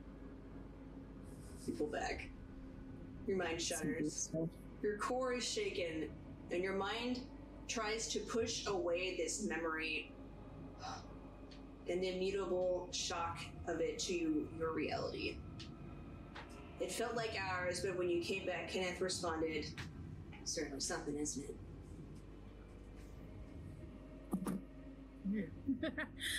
You 1.67 1.73
pull 1.73 1.87
back. 1.87 2.29
Your 3.27 3.39
mind 3.39 3.61
shudders. 3.61 4.31
Your 4.83 4.99
core 4.99 5.33
is 5.33 5.45
shaken, 5.45 6.11
and 6.51 6.63
your 6.63 6.75
mind 6.75 7.21
tries 7.69 8.07
to 8.09 8.19
push 8.21 8.67
away 8.67 9.17
this 9.17 9.45
memory 9.45 10.13
and 11.89 12.03
the 12.03 12.15
immutable 12.15 12.89
shock 12.93 13.39
of 13.67 13.81
it 13.81 13.99
to 13.99 14.47
your 14.59 14.73
reality. 14.73 15.37
It 16.85 16.93
felt 16.93 17.17
like 17.17 17.31
hours, 17.41 17.81
but 17.81 17.97
when 17.97 18.11
you 18.11 18.21
came 18.21 18.45
back, 18.45 18.71
Kenneth 18.71 19.01
responded, 19.01 19.65
Certainly 20.45 20.81
something, 20.81 21.17
isn't 21.17 21.47
it? 25.33 25.91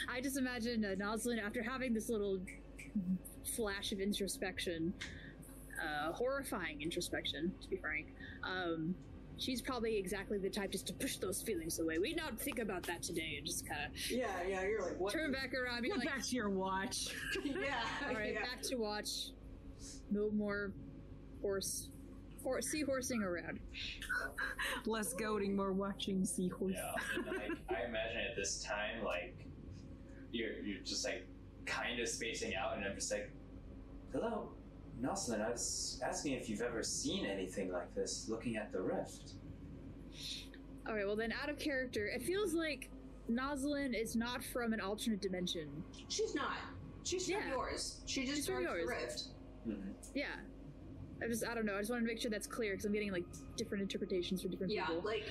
I 0.07 0.21
just 0.21 0.37
imagine 0.37 0.85
uh, 0.85 0.89
Noslin 1.03 1.43
after 1.43 1.63
having 1.63 1.95
this 1.95 2.09
little 2.09 2.39
flash 3.55 3.91
of 3.91 3.99
introspection, 3.99 4.93
uh, 5.81 6.11
horrifying 6.11 6.79
introspection, 6.79 7.51
to 7.59 7.67
be 7.67 7.77
frank. 7.77 8.13
Um, 8.43 8.93
she's 9.39 9.63
probably 9.63 9.97
exactly 9.97 10.37
the 10.37 10.51
type 10.51 10.71
just 10.71 10.85
to 10.85 10.93
push 10.93 11.17
those 11.17 11.41
feelings 11.41 11.79
away. 11.79 11.97
We'd 11.97 12.17
not 12.17 12.39
think 12.39 12.59
about 12.59 12.83
that 12.83 13.01
today, 13.01 13.33
and 13.39 13.47
just 13.47 13.67
kind 13.67 13.81
of 13.87 14.11
Yeah, 14.11 14.27
yeah, 14.47 14.61
you're 14.63 14.83
like, 14.83 14.99
what? 14.99 15.11
turn 15.11 15.31
back 15.31 15.55
around, 15.55 15.81
be 15.81 15.89
Get 15.89 15.97
like, 15.97 16.07
back 16.07 16.21
to 16.23 16.35
your 16.35 16.51
watch. 16.51 17.07
yeah, 17.43 17.81
all 18.07 18.13
right, 18.13 18.35
yeah. 18.35 18.41
back 18.41 18.61
to 18.61 18.75
watch. 18.75 19.31
No 20.11 20.29
more 20.31 20.71
horse, 21.41 21.89
horse, 22.43 22.73
seahorsing 22.73 23.21
around. 23.23 23.59
Less 24.85 25.13
goading, 25.13 25.55
more 25.55 25.73
watching 25.73 26.25
seahorse. 26.25 26.73
Yeah, 26.75 26.93
and 27.15 27.25
like, 27.27 27.51
I 27.69 27.85
imagine 27.87 28.17
at 28.29 28.35
this 28.35 28.63
time, 28.63 29.03
like 29.03 29.35
you're 30.31 30.53
you're 30.59 30.81
just 30.83 31.05
like 31.05 31.25
kind 31.65 31.99
of 31.99 32.07
spacing 32.07 32.55
out, 32.55 32.75
and 32.77 32.85
I'm 32.85 32.95
just 32.95 33.11
like, 33.11 33.31
"Hello, 34.11 34.49
Nelson. 34.99 35.41
I 35.41 35.49
was 35.49 35.99
asking 36.05 36.33
if 36.33 36.49
you've 36.49 36.61
ever 36.61 36.83
seen 36.83 37.25
anything 37.25 37.71
like 37.71 37.93
this, 37.95 38.27
looking 38.29 38.55
at 38.57 38.71
the 38.71 38.81
rift." 38.81 39.33
All 40.87 40.93
right, 40.93 41.05
well 41.05 41.15
then, 41.15 41.31
out 41.41 41.49
of 41.49 41.57
character, 41.57 42.07
it 42.07 42.21
feels 42.21 42.53
like 42.53 42.89
Noslin 43.29 43.99
is 43.99 44.15
not 44.15 44.43
from 44.43 44.71
an 44.71 44.79
alternate 44.79 45.19
dimension. 45.21 45.67
She's 46.09 46.35
not. 46.35 46.57
She's 47.03 47.25
from 47.25 47.35
Yeah. 47.41 47.49
yours. 47.49 48.01
She 48.05 48.21
just 48.25 48.35
She's 48.37 48.45
from 48.47 48.63
started 48.63 48.83
the 48.83 48.87
rift. 48.87 49.23
Mm-hmm. 49.67 49.89
Yeah. 50.13 50.25
I 51.23 51.27
just, 51.27 51.45
I 51.47 51.55
don't 51.55 51.65
know. 51.65 51.75
I 51.75 51.79
just 51.79 51.89
wanted 51.89 52.01
to 52.03 52.07
make 52.07 52.19
sure 52.21 52.29
that's 52.29 52.47
clear 52.47 52.71
because 52.73 52.85
I'm 52.85 52.91
getting 52.93 53.11
like 53.11 53.23
different 53.55 53.81
interpretations 53.81 54.41
for 54.41 54.49
different 54.49 54.71
Yeah, 54.73 54.85
people. 54.87 55.01
like 55.05 55.23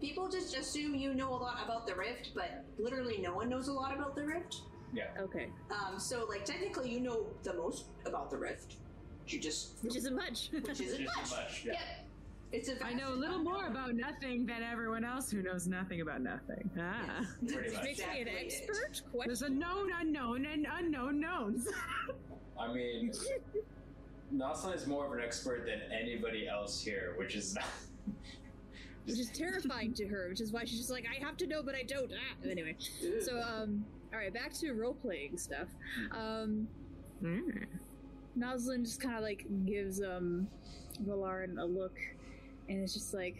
people 0.00 0.28
just 0.28 0.56
assume 0.56 0.94
you 0.94 1.14
know 1.14 1.30
a 1.30 1.34
lot 1.36 1.58
about 1.64 1.86
the 1.86 1.94
rift, 1.94 2.30
but 2.34 2.64
literally 2.78 3.18
no 3.18 3.34
one 3.34 3.48
knows 3.48 3.68
a 3.68 3.72
lot 3.72 3.92
about 3.94 4.14
the 4.14 4.24
rift. 4.24 4.62
Yeah. 4.92 5.08
Okay, 5.20 5.48
Um, 5.70 5.98
so 5.98 6.26
like 6.28 6.44
technically 6.44 6.90
you 6.92 7.00
know 7.00 7.26
the 7.42 7.54
most 7.54 7.86
about 8.06 8.30
the 8.30 8.36
rift. 8.36 8.76
You 9.26 9.40
just 9.40 9.82
which 9.82 9.96
isn't 9.96 10.14
much. 10.14 10.50
which 10.52 10.80
isn't 10.80 10.98
Which 11.00 11.06
much. 11.16 11.30
much, 11.32 11.62
yeah. 11.66 11.72
Yep. 11.72 11.82
It's 12.52 12.68
a 12.68 12.82
I 12.86 12.94
know 12.94 13.08
a 13.08 13.16
little 13.16 13.38
unknown. 13.38 13.52
more 13.52 13.66
about 13.66 13.96
nothing 13.96 14.46
than 14.46 14.62
everyone 14.62 15.04
else 15.04 15.28
who 15.32 15.42
knows 15.42 15.66
nothing 15.66 16.00
about 16.02 16.20
nothing. 16.22 16.70
Ah. 16.78 17.26
Pretty 17.44 17.74
much. 17.74 17.82
Makes 17.82 17.98
me 17.98 18.04
an 18.20 18.28
Exactly 18.28 18.30
it. 18.32 18.44
expert. 18.46 19.02
There's 19.26 19.40
Question. 19.40 19.46
a 19.56 19.58
known 19.58 19.90
unknown 20.00 20.46
and 20.46 20.66
unknown 20.78 21.20
knowns. 21.20 21.66
I 22.58 22.72
mean, 22.72 23.12
Nelson 24.30 24.72
is 24.72 24.86
more 24.86 25.06
of 25.06 25.12
an 25.12 25.20
expert 25.20 25.66
than 25.66 25.80
anybody 25.92 26.48
else 26.48 26.80
here, 26.80 27.14
which 27.16 27.34
is 27.34 27.54
not. 27.54 27.64
Which 29.04 29.20
is 29.20 29.30
terrifying 29.30 29.94
to 29.94 30.06
her, 30.08 30.28
which 30.28 30.40
is 30.40 30.50
why 30.52 30.64
she's 30.64 30.78
just 30.78 30.90
like, 30.90 31.04
I 31.06 31.24
have 31.24 31.36
to 31.36 31.46
know, 31.46 31.62
but 31.62 31.76
I 31.76 31.84
don't. 31.84 32.10
Ah. 32.12 32.48
Anyway, 32.50 32.74
so 33.20 33.40
um, 33.62 33.84
all 34.12 34.18
right, 34.18 34.34
back 34.34 34.52
to 34.54 34.72
role 34.72 34.94
playing 34.94 35.38
stuff. 35.38 35.68
Um, 36.10 36.66
Mm. 37.22 37.64
Noslin 38.38 38.84
just 38.84 39.00
kind 39.00 39.16
of 39.16 39.22
like 39.22 39.46
gives 39.64 40.02
um 40.02 40.46
Valarin 41.06 41.58
a 41.58 41.64
look, 41.64 41.96
and 42.68 42.82
it's 42.82 42.92
just 42.92 43.14
like, 43.14 43.36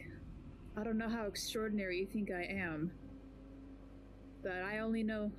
I 0.76 0.82
don't 0.84 0.98
know 0.98 1.08
how 1.08 1.26
extraordinary 1.26 1.98
you 1.98 2.06
think 2.06 2.30
I 2.30 2.44
am, 2.44 2.90
but 4.42 4.62
I 4.62 4.78
only 4.78 5.02
know 5.02 5.30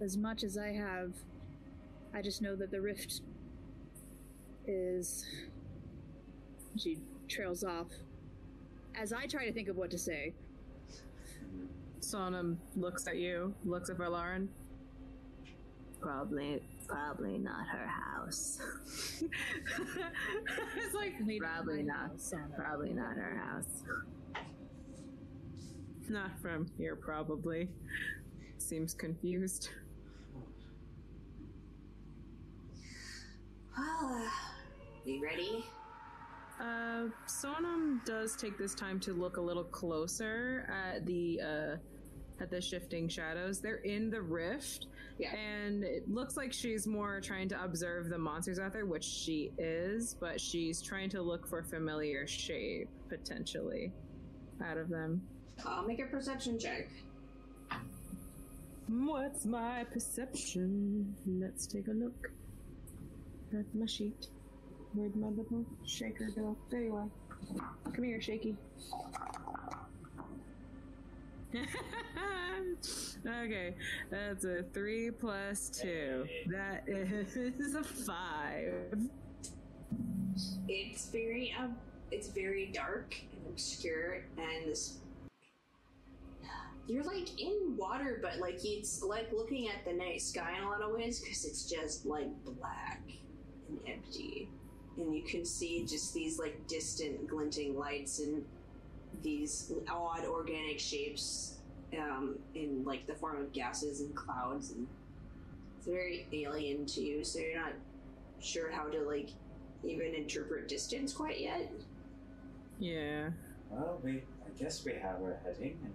as 0.00 0.16
much 0.16 0.44
as 0.44 0.56
I 0.56 0.68
have. 0.68 1.12
I 2.14 2.22
just 2.22 2.40
know 2.42 2.56
that 2.56 2.70
the 2.70 2.80
rift 2.80 3.20
is. 4.66 5.24
She 6.76 6.98
trails 7.28 7.64
off. 7.64 7.88
As 8.94 9.12
I 9.12 9.26
try 9.26 9.46
to 9.46 9.52
think 9.52 9.68
of 9.68 9.76
what 9.76 9.90
to 9.90 9.98
say, 9.98 10.32
Sonam 12.00 12.56
looks 12.76 13.06
at 13.06 13.16
you, 13.16 13.54
looks 13.64 13.90
at 13.90 13.98
Valarin. 13.98 14.48
Probably, 16.00 16.62
probably 16.86 17.38
not 17.38 17.66
her 17.66 17.86
house. 17.86 18.60
it's 20.76 20.94
like 20.94 21.18
Maybe 21.20 21.40
Probably 21.40 21.82
not. 21.82 22.10
house. 22.10 22.32
Probably 22.56 22.92
not 22.92 23.16
her 23.16 23.42
house. 23.44 23.82
not 26.08 26.38
from 26.40 26.66
here, 26.78 26.94
probably. 26.96 27.68
Seems 28.58 28.94
confused. 28.94 29.70
Well, 33.76 34.22
uh, 34.24 34.30
you 35.04 35.22
ready? 35.22 35.64
Uh, 36.60 37.08
Sonam 37.26 38.04
does 38.06 38.34
take 38.36 38.56
this 38.56 38.74
time 38.74 38.98
to 39.00 39.12
look 39.12 39.36
a 39.36 39.40
little 39.40 39.64
closer 39.64 40.66
at 40.72 41.04
the 41.04 41.40
uh, 41.40 41.76
at 42.42 42.50
the 42.50 42.60
shifting 42.60 43.08
shadows. 43.08 43.60
They're 43.60 43.76
in 43.76 44.10
the 44.10 44.20
rift, 44.22 44.86
Yeah. 45.18 45.34
and 45.34 45.84
it 45.84 46.08
looks 46.08 46.36
like 46.36 46.52
she's 46.52 46.86
more 46.86 47.20
trying 47.20 47.48
to 47.50 47.62
observe 47.62 48.08
the 48.08 48.18
monsters 48.18 48.58
out 48.58 48.72
there, 48.72 48.86
which 48.86 49.04
she 49.04 49.52
is, 49.58 50.14
but 50.18 50.40
she's 50.40 50.80
trying 50.82 51.10
to 51.10 51.22
look 51.22 51.46
for 51.46 51.62
familiar 51.62 52.26
shape 52.26 52.88
potentially 53.08 53.92
out 54.64 54.78
of 54.78 54.88
them. 54.88 55.22
I'll 55.64 55.86
make 55.86 56.00
a 56.00 56.06
perception 56.06 56.58
check. 56.58 56.88
What's 58.88 59.44
my 59.44 59.84
perception? 59.84 61.14
Let's 61.26 61.66
take 61.66 61.88
a 61.88 61.92
look 61.92 62.30
my 63.74 63.86
sheet. 63.86 64.28
Where'd 64.94 65.14
little 65.16 65.64
shaker 65.84 66.30
go? 66.34 66.56
There 66.70 66.80
you 66.80 66.96
are. 66.96 67.08
Come 67.92 68.04
here, 68.04 68.20
Shaky. 68.20 68.56
okay, 73.26 73.74
that's 74.10 74.44
a 74.44 74.62
three 74.72 75.10
plus 75.10 75.68
two. 75.68 76.26
That 76.46 76.84
is 76.86 77.74
a 77.74 77.84
five. 77.84 78.98
It's 80.68 81.10
very 81.10 81.54
um, 81.58 81.76
it's 82.10 82.28
very 82.28 82.70
dark 82.72 83.14
and 83.32 83.52
obscure, 83.52 84.24
and 84.38 84.66
this. 84.66 84.98
You're 86.88 87.04
like 87.04 87.40
in 87.40 87.74
water, 87.76 88.20
but 88.22 88.38
like 88.38 88.64
it's 88.64 89.02
like 89.02 89.32
looking 89.32 89.68
at 89.68 89.84
the 89.84 89.92
night 89.92 90.22
sky 90.22 90.54
in 90.56 90.64
a 90.64 90.68
lot 90.68 90.82
of 90.82 90.92
ways 90.92 91.20
because 91.20 91.44
it's 91.44 91.68
just 91.68 92.06
like 92.06 92.28
black 92.44 93.02
and 93.68 93.78
empty, 93.86 94.48
and 94.96 95.14
you 95.14 95.22
can 95.22 95.44
see 95.44 95.84
just 95.84 96.14
these 96.14 96.38
like 96.38 96.66
distant 96.66 97.26
glinting 97.26 97.76
lights 97.76 98.20
and 98.20 98.44
these 99.22 99.72
odd 99.88 100.24
organic 100.24 100.78
shapes 100.78 101.58
um, 101.98 102.38
in 102.54 102.84
like 102.84 103.06
the 103.06 103.14
form 103.14 103.40
of 103.40 103.52
gases 103.52 104.00
and 104.00 104.14
clouds, 104.14 104.72
and 104.72 104.86
it's 105.78 105.86
very 105.86 106.26
alien 106.32 106.86
to 106.86 107.00
you. 107.00 107.24
So 107.24 107.38
you're 107.38 107.60
not 107.60 107.72
sure 108.40 108.70
how 108.70 108.84
to 108.84 109.00
like 109.02 109.30
even 109.84 110.14
interpret 110.14 110.68
distance 110.68 111.12
quite 111.12 111.40
yet. 111.40 111.70
Yeah. 112.78 113.30
Well, 113.70 114.00
we. 114.02 114.22
I 114.44 114.58
guess 114.58 114.84
we 114.84 114.92
have 114.92 115.16
our 115.16 115.38
heading, 115.44 115.78
and 115.84 115.92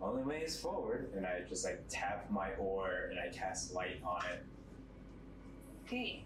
only 0.00 0.22
way 0.22 0.40
is 0.40 0.58
forward. 0.58 1.10
And 1.16 1.26
I 1.26 1.40
just 1.48 1.64
like 1.64 1.82
tap 1.88 2.30
my 2.30 2.50
oar 2.54 3.08
and 3.10 3.18
I 3.18 3.28
cast 3.28 3.74
light 3.74 4.00
on 4.04 4.22
it. 4.32 4.44
Okay. 5.86 6.24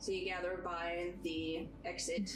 So 0.00 0.12
you 0.12 0.24
gather 0.24 0.58
by 0.64 1.12
the 1.22 1.66
exit. 1.84 2.34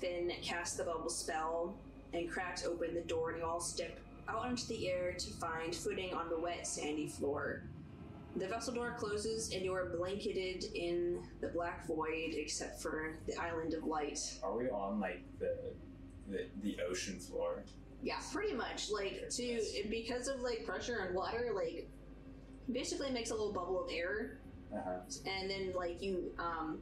Finn 0.00 0.32
casts 0.42 0.76
the 0.76 0.82
bubble 0.82 1.08
spell 1.08 1.76
and 2.12 2.28
cracks 2.28 2.66
open 2.66 2.94
the 2.94 3.02
door, 3.02 3.30
and 3.30 3.38
you 3.38 3.46
all 3.46 3.60
step 3.60 4.00
out 4.28 4.50
into 4.50 4.66
the 4.66 4.88
air 4.88 5.14
to 5.16 5.30
find 5.34 5.74
footing 5.74 6.12
on 6.12 6.28
the 6.28 6.38
wet, 6.38 6.66
sandy 6.66 7.06
floor. 7.06 7.62
The 8.34 8.48
vessel 8.48 8.74
door 8.74 8.96
closes, 8.98 9.52
and 9.52 9.62
you 9.62 9.72
are 9.72 9.96
blanketed 9.96 10.64
in 10.74 11.22
the 11.40 11.48
black 11.48 11.86
void, 11.86 12.32
except 12.32 12.82
for 12.82 13.18
the 13.26 13.36
island 13.36 13.72
of 13.74 13.84
light. 13.84 14.18
Are 14.42 14.56
we 14.56 14.68
on 14.68 14.98
like 14.98 15.22
the 15.38 15.56
the, 16.28 16.46
the 16.62 16.76
ocean 16.88 17.20
floor? 17.20 17.62
Yeah, 18.02 18.18
pretty 18.32 18.54
much. 18.54 18.90
Like 18.90 19.28
to 19.30 19.62
because 19.88 20.26
of 20.26 20.40
like 20.40 20.64
pressure 20.66 21.04
and 21.06 21.14
water, 21.14 21.52
like 21.54 21.88
basically 22.72 23.10
makes 23.10 23.30
a 23.30 23.34
little 23.34 23.52
bubble 23.52 23.84
of 23.84 23.90
air 23.92 24.39
Uh-huh. 24.72 25.00
and 25.26 25.50
then 25.50 25.72
like 25.74 26.00
you 26.00 26.32
um, 26.38 26.78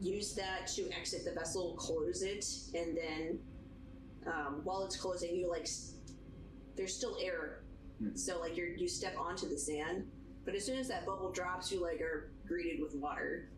use 0.00 0.34
that 0.34 0.66
to 0.68 0.88
exit 0.98 1.24
the 1.24 1.32
vessel, 1.32 1.74
close 1.76 2.22
it, 2.22 2.44
and 2.74 2.96
then 2.96 3.38
um, 4.26 4.60
while 4.64 4.82
it's 4.84 4.96
closing, 4.96 5.34
you 5.36 5.48
like 5.50 5.62
s- 5.62 5.94
there's 6.76 6.94
still 6.96 7.16
air, 7.22 7.60
Mhm. 8.02 8.18
so 8.18 8.40
like 8.40 8.56
you 8.56 8.74
you 8.76 8.88
step 8.88 9.14
onto 9.18 9.48
the 9.48 9.58
sand, 9.58 10.10
but 10.44 10.54
as 10.54 10.64
soon 10.64 10.78
as 10.78 10.88
that 10.88 11.04
bubble 11.06 11.30
drops, 11.30 11.70
you 11.70 11.80
like 11.82 12.00
are 12.00 12.30
greeted 12.46 12.80
with 12.82 12.94
water. 12.96 13.50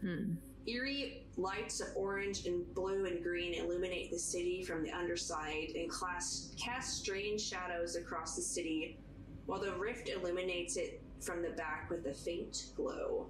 Hmm. 0.00 0.34
Eerie 0.66 1.19
lights 1.36 1.80
of 1.80 1.88
orange 1.94 2.46
and 2.46 2.72
blue 2.74 3.06
and 3.06 3.22
green 3.22 3.54
illuminate 3.54 4.10
the 4.10 4.18
city 4.18 4.62
from 4.62 4.82
the 4.82 4.92
underside 4.92 5.72
and 5.74 5.88
class, 5.88 6.52
cast 6.58 6.98
strange 6.98 7.40
shadows 7.40 7.96
across 7.96 8.36
the 8.36 8.42
city, 8.42 8.98
while 9.46 9.60
the 9.60 9.72
rift 9.72 10.08
illuminates 10.08 10.76
it 10.76 11.02
from 11.20 11.42
the 11.42 11.50
back 11.50 11.88
with 11.90 12.06
a 12.06 12.14
faint 12.14 12.66
glow. 12.76 13.28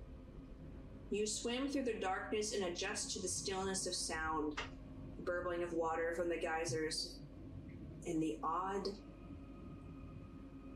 You 1.11 1.27
swim 1.27 1.69
through 1.69 1.85
the 1.85 1.95
darkness 1.95 2.55
and 2.55 2.65
adjust 2.65 3.11
to 3.13 3.23
the 3.23 3.29
stillness 3.29 3.87
of 3.87 3.95
sound, 3.95 4.61
the 5.17 5.23
burbling 5.23 5.63
of 5.63 5.73
water 5.73 6.15
from 6.17 6.29
the 6.29 6.37
geysers, 6.37 7.17
and 8.07 8.23
the 8.23 8.39
odd 8.43 8.89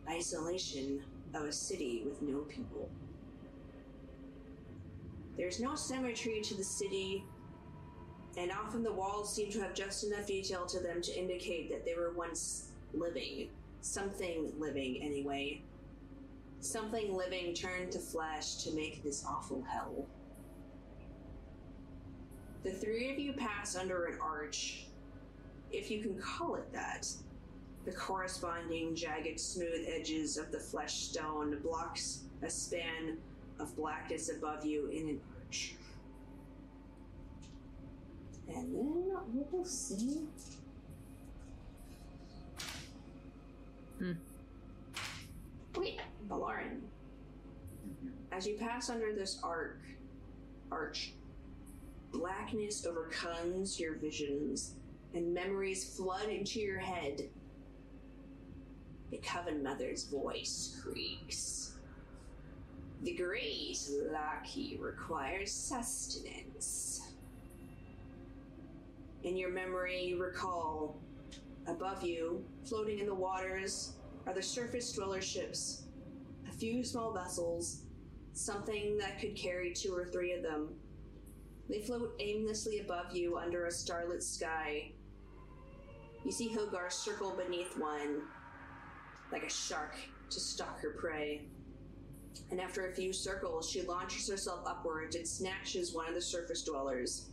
isolation 0.08 1.02
of 1.34 1.44
a 1.44 1.52
city 1.52 2.02
with 2.04 2.20
no 2.20 2.40
people. 2.40 2.90
There's 5.36 5.60
no 5.60 5.74
symmetry 5.74 6.40
to 6.42 6.54
the 6.54 6.64
city, 6.64 7.24
and 8.36 8.52
often 8.52 8.82
the 8.82 8.92
walls 8.92 9.34
seem 9.34 9.50
to 9.52 9.60
have 9.60 9.74
just 9.74 10.04
enough 10.04 10.26
detail 10.26 10.66
to 10.66 10.80
them 10.80 11.02
to 11.02 11.18
indicate 11.18 11.70
that 11.70 11.84
they 11.84 11.94
were 11.94 12.12
once 12.12 12.68
living. 12.92 13.50
Something 13.80 14.52
living, 14.58 15.02
anyway. 15.02 15.62
Something 16.60 17.14
living 17.14 17.52
turned 17.52 17.92
to 17.92 17.98
flesh 17.98 18.56
to 18.64 18.72
make 18.72 19.02
this 19.02 19.24
awful 19.28 19.62
hell. 19.62 20.06
The 22.62 22.72
three 22.72 23.12
of 23.12 23.18
you 23.18 23.34
pass 23.34 23.76
under 23.76 24.06
an 24.06 24.18
arch, 24.22 24.86
if 25.70 25.90
you 25.90 26.00
can 26.00 26.18
call 26.18 26.54
it 26.54 26.72
that. 26.72 27.06
The 27.84 27.92
corresponding 27.92 28.94
jagged, 28.94 29.38
smooth 29.38 29.84
edges 29.86 30.38
of 30.38 30.50
the 30.50 30.58
flesh 30.58 30.94
stone 30.94 31.58
blocks 31.62 32.20
a 32.42 32.48
span 32.48 33.18
of 33.58 33.74
blackness 33.76 34.30
above 34.30 34.64
you 34.64 34.88
in 34.88 35.08
an 35.08 35.20
arch. 35.36 35.74
And 38.48 38.74
then 38.74 39.16
we 39.32 39.42
will 39.50 39.64
see. 39.64 40.26
Hmm. 43.98 44.12
Wait, 45.76 46.00
Valarin. 46.28 46.80
As 48.32 48.46
you 48.46 48.56
pass 48.56 48.90
under 48.90 49.14
this 49.14 49.38
arc, 49.42 49.80
arch, 50.70 51.12
blackness 52.12 52.84
overcomes 52.86 53.78
your 53.78 53.94
visions, 53.94 54.74
and 55.14 55.32
memories 55.32 55.96
flood 55.96 56.28
into 56.28 56.60
your 56.60 56.78
head. 56.78 57.28
The 59.10 59.18
Coven 59.18 59.62
Mother's 59.62 60.04
voice 60.04 60.80
creaks. 60.82 61.63
The 63.04 63.12
great 63.12 63.76
Laki 64.10 64.80
requires 64.80 65.52
sustenance. 65.52 67.12
In 69.24 69.36
your 69.36 69.50
memory, 69.50 70.14
recall 70.18 71.02
above 71.66 72.02
you, 72.02 72.42
floating 72.64 73.00
in 73.00 73.06
the 73.06 73.14
waters, 73.14 73.92
are 74.26 74.32
the 74.32 74.42
surface 74.42 74.90
dweller 74.90 75.20
ships. 75.20 75.82
A 76.48 76.52
few 76.52 76.82
small 76.82 77.12
vessels, 77.12 77.82
something 78.32 78.96
that 78.96 79.20
could 79.20 79.36
carry 79.36 79.74
two 79.74 79.94
or 79.94 80.06
three 80.06 80.32
of 80.32 80.42
them. 80.42 80.70
They 81.68 81.82
float 81.82 82.14
aimlessly 82.20 82.78
above 82.78 83.14
you 83.14 83.36
under 83.36 83.66
a 83.66 83.70
starlit 83.70 84.22
sky. 84.22 84.92
You 86.24 86.32
see 86.32 86.48
Hogar 86.48 86.90
circle 86.90 87.36
beneath 87.36 87.76
one, 87.76 88.22
like 89.30 89.42
a 89.42 89.50
shark 89.50 89.94
to 90.30 90.40
stalk 90.40 90.80
her 90.80 90.96
prey. 90.98 91.42
And 92.50 92.60
after 92.60 92.88
a 92.88 92.94
few 92.94 93.12
circles, 93.12 93.70
she 93.70 93.82
launches 93.82 94.28
herself 94.28 94.60
upwards 94.66 95.16
and 95.16 95.26
snatches 95.26 95.94
one 95.94 96.08
of 96.08 96.14
the 96.14 96.20
surface 96.20 96.62
dwellers. 96.62 97.30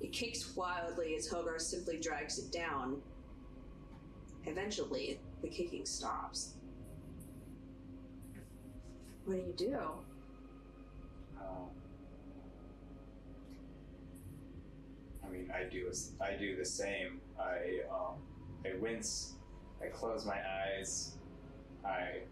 It 0.00 0.12
kicks 0.12 0.54
wildly 0.56 1.14
as 1.16 1.28
Hogar 1.28 1.60
simply 1.60 1.98
drags 1.98 2.38
it 2.38 2.50
down. 2.52 3.02
Eventually, 4.46 5.20
the 5.42 5.48
kicking 5.48 5.84
stops. 5.84 6.54
What 9.24 9.34
do 9.34 9.40
you 9.40 9.52
do? 9.56 9.78
Um, 11.38 11.68
I 15.24 15.28
mean, 15.28 15.52
I 15.54 15.64
do. 15.64 15.92
I 16.20 16.32
do 16.32 16.56
the 16.56 16.64
same. 16.64 17.20
I 17.38 17.80
um, 17.90 18.14
I 18.64 18.76
wince. 18.80 19.34
I 19.82 19.86
close 19.88 20.24
my 20.24 20.38
eyes. 20.38 21.16
I 21.84 22.22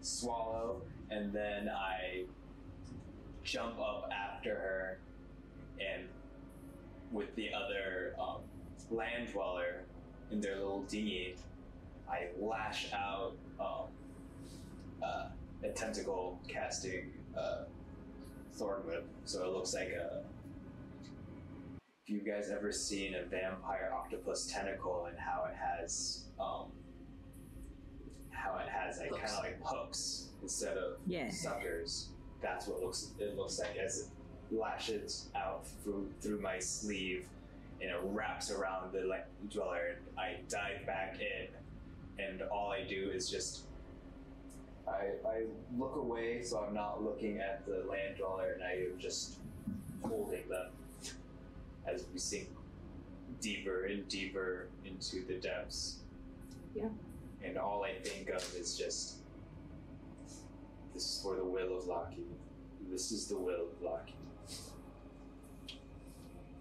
swallow, 0.00 0.82
and 1.10 1.32
then 1.32 1.68
I 1.68 2.24
jump 3.42 3.78
up 3.78 4.08
after 4.12 4.54
her, 4.54 4.98
and 5.80 6.08
with 7.10 7.34
the 7.34 7.48
other 7.52 8.14
um, 8.18 8.42
land 8.90 9.32
dweller 9.32 9.84
in 10.30 10.40
their 10.40 10.56
little 10.56 10.82
dinghy, 10.82 11.34
I 12.08 12.28
lash 12.38 12.92
out 12.92 13.36
um, 13.58 13.86
uh, 15.02 15.26
a 15.62 15.68
tentacle 15.70 16.38
casting 16.48 17.12
uh, 17.36 17.64
thorn 18.54 18.86
whip, 18.86 19.06
so 19.24 19.44
it 19.44 19.52
looks 19.52 19.74
like 19.74 19.88
a. 19.88 20.22
If 22.04 22.14
you 22.14 22.20
guys 22.20 22.50
ever 22.50 22.72
seen 22.72 23.14
a 23.14 23.24
vampire 23.24 23.92
octopus 23.94 24.46
tentacle 24.46 25.06
and 25.08 25.18
how 25.18 25.46
it 25.48 25.54
has, 25.56 26.24
um, 26.40 26.66
how 28.40 28.58
it 28.58 28.68
has 28.68 28.98
like 28.98 29.10
kind 29.10 29.24
of 29.24 29.38
like 29.44 29.58
hooks 29.62 30.28
instead 30.42 30.76
of 30.76 30.96
Yeah. 31.06 31.30
suckers, 31.30 32.08
that's 32.40 32.66
what 32.66 32.80
looks 32.82 33.10
it 33.18 33.36
looks 33.36 33.58
like 33.58 33.76
as 33.76 33.98
it 34.00 34.54
lashes 34.56 35.28
out 35.36 35.66
through 35.84 36.08
through 36.20 36.40
my 36.40 36.58
sleeve 36.58 37.26
and 37.80 37.90
it 37.90 37.98
wraps 38.04 38.50
around 38.50 38.92
the 38.92 39.00
like 39.02 39.26
dweller. 39.50 39.96
And 39.96 40.18
I 40.18 40.36
dive 40.48 40.86
back 40.86 41.18
in, 41.20 42.24
and 42.24 42.42
all 42.42 42.70
I 42.70 42.82
do 42.84 43.10
is 43.14 43.30
just 43.30 43.62
I, 44.88 45.10
I 45.28 45.44
look 45.78 45.96
away 45.96 46.42
so 46.42 46.58
I'm 46.66 46.74
not 46.74 47.02
looking 47.04 47.38
at 47.38 47.64
the 47.66 47.84
land 47.88 48.16
dweller, 48.18 48.52
and 48.54 48.62
I 48.64 48.72
am 48.72 48.98
just 48.98 49.36
holding 50.02 50.48
them 50.48 50.70
as 51.86 52.04
we 52.12 52.18
sink 52.18 52.48
deeper 53.40 53.84
and 53.86 54.06
deeper 54.08 54.68
into 54.84 55.24
the 55.26 55.34
depths. 55.34 55.98
Yeah. 56.74 56.88
And 57.42 57.56
all 57.56 57.84
I 57.84 57.94
think 57.94 58.28
of 58.28 58.42
is 58.54 58.76
just 58.76 59.16
this 60.94 61.04
is 61.04 61.20
for 61.22 61.36
the 61.36 61.44
will 61.44 61.76
of 61.76 61.86
Loki. 61.86 62.26
This 62.90 63.12
is 63.12 63.26
the 63.26 63.38
will 63.38 63.68
of 63.68 63.82
Loki. 63.82 64.14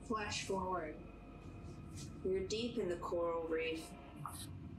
Flash 0.08 0.44
forward. 0.44 0.96
You're 2.24 2.42
deep 2.42 2.78
in 2.78 2.90
the 2.90 2.96
coral 2.96 3.46
reef, 3.48 3.82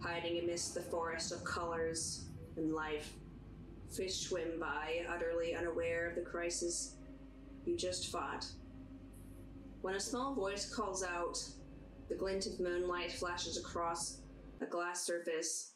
hiding 0.00 0.38
amidst 0.38 0.74
the 0.74 0.80
forest 0.80 1.32
of 1.32 1.44
colors 1.44 2.24
and 2.56 2.72
life. 2.72 3.12
Fish 3.90 4.20
swim 4.20 4.60
by, 4.60 5.04
utterly 5.08 5.54
unaware 5.54 6.08
of 6.08 6.14
the 6.14 6.22
crisis 6.22 6.94
you 7.64 7.76
just 7.76 8.10
fought. 8.10 8.46
When 9.82 9.94
a 9.94 10.00
small 10.00 10.34
voice 10.34 10.72
calls 10.72 11.02
out, 11.02 11.38
the 12.08 12.14
glint 12.14 12.46
of 12.46 12.60
moonlight 12.60 13.12
flashes 13.12 13.56
across 13.56 14.18
a 14.60 14.66
glass 14.66 15.04
surface. 15.04 15.69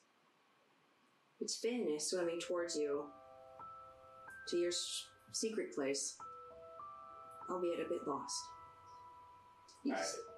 It's 1.44 1.56
Finn 1.56 1.86
is 1.94 2.08
swimming 2.08 2.40
towards 2.40 2.74
you, 2.74 3.04
to 4.48 4.56
your 4.56 4.70
secret 5.32 5.74
place, 5.74 6.16
albeit 7.50 7.80
a 7.80 7.88
bit 7.90 8.00
lost. 8.06 8.34
I, 9.86 9.92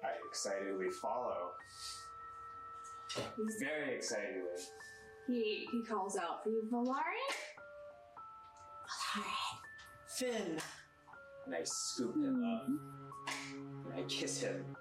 I 0.05 0.11
excitedly 0.27 0.89
follow. 1.01 1.51
Very 3.57 3.95
excitedly. 3.95 4.41
He 5.27 5.65
he 5.71 5.81
calls 5.85 6.17
out 6.17 6.43
for 6.43 6.49
you, 6.49 6.67
Valari. 6.69 7.23
Finn! 10.17 10.59
And 11.45 11.55
I 11.55 11.63
scoop 11.63 12.15
him 12.17 12.43
up. 12.43 12.67
Mm-hmm. 12.67 13.91
And 13.91 13.99
I 14.01 14.03
kiss 14.09 14.41
him. 14.41 14.75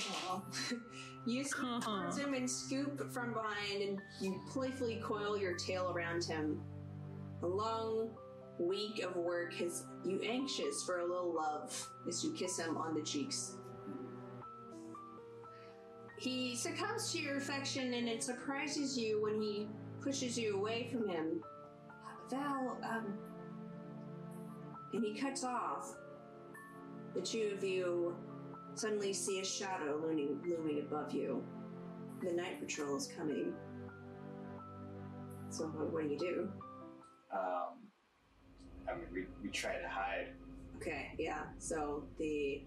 Aw. 0.00 0.42
you 1.26 1.44
scoop 1.44 1.84
towards 1.84 2.18
him 2.18 2.34
and 2.34 2.50
scoop 2.50 3.12
from 3.12 3.32
behind, 3.32 3.82
and 3.82 4.00
you 4.20 4.40
playfully 4.50 5.00
coil 5.02 5.38
your 5.38 5.54
tail 5.54 5.92
around 5.94 6.24
him. 6.24 6.60
A 7.42 7.46
long 7.46 8.10
week 8.58 9.02
of 9.02 9.16
work 9.16 9.54
has 9.54 9.84
you 10.04 10.20
anxious 10.22 10.82
for 10.84 11.00
a 11.00 11.06
little 11.06 11.34
love 11.34 11.88
as 12.08 12.24
you 12.24 12.32
kiss 12.32 12.58
him 12.58 12.76
on 12.76 12.94
the 12.94 13.02
cheeks. 13.02 13.56
He 16.18 16.54
succumbs 16.54 17.12
to 17.12 17.18
your 17.18 17.36
affection, 17.36 17.94
and 17.94 18.08
it 18.08 18.22
surprises 18.22 18.96
you 18.96 19.20
when 19.22 19.40
he 19.40 19.68
pushes 20.00 20.38
you 20.38 20.56
away 20.56 20.88
from 20.92 21.08
him. 21.08 21.42
Val, 22.30 22.78
um. 22.84 23.18
And 24.92 25.04
he 25.04 25.18
cuts 25.18 25.42
off. 25.42 25.96
The 27.14 27.20
two 27.20 27.52
of 27.56 27.64
you 27.64 28.16
suddenly 28.74 29.12
see 29.12 29.40
a 29.40 29.44
shadow 29.44 30.00
looming, 30.02 30.40
looming 30.44 30.80
above 30.80 31.12
you. 31.12 31.42
The 32.22 32.32
night 32.32 32.60
patrol 32.60 32.96
is 32.96 33.06
coming. 33.06 33.52
So, 35.50 35.66
what, 35.66 35.92
what 35.92 36.02
do 36.04 36.08
you 36.08 36.18
do? 36.18 36.48
Um, 37.32 37.78
I 38.88 38.94
mean, 38.94 39.06
we, 39.12 39.24
we 39.42 39.50
try 39.50 39.78
to 39.78 39.88
hide. 39.88 40.28
Okay, 40.76 41.12
yeah. 41.18 41.42
So 41.58 42.04
the 42.18 42.62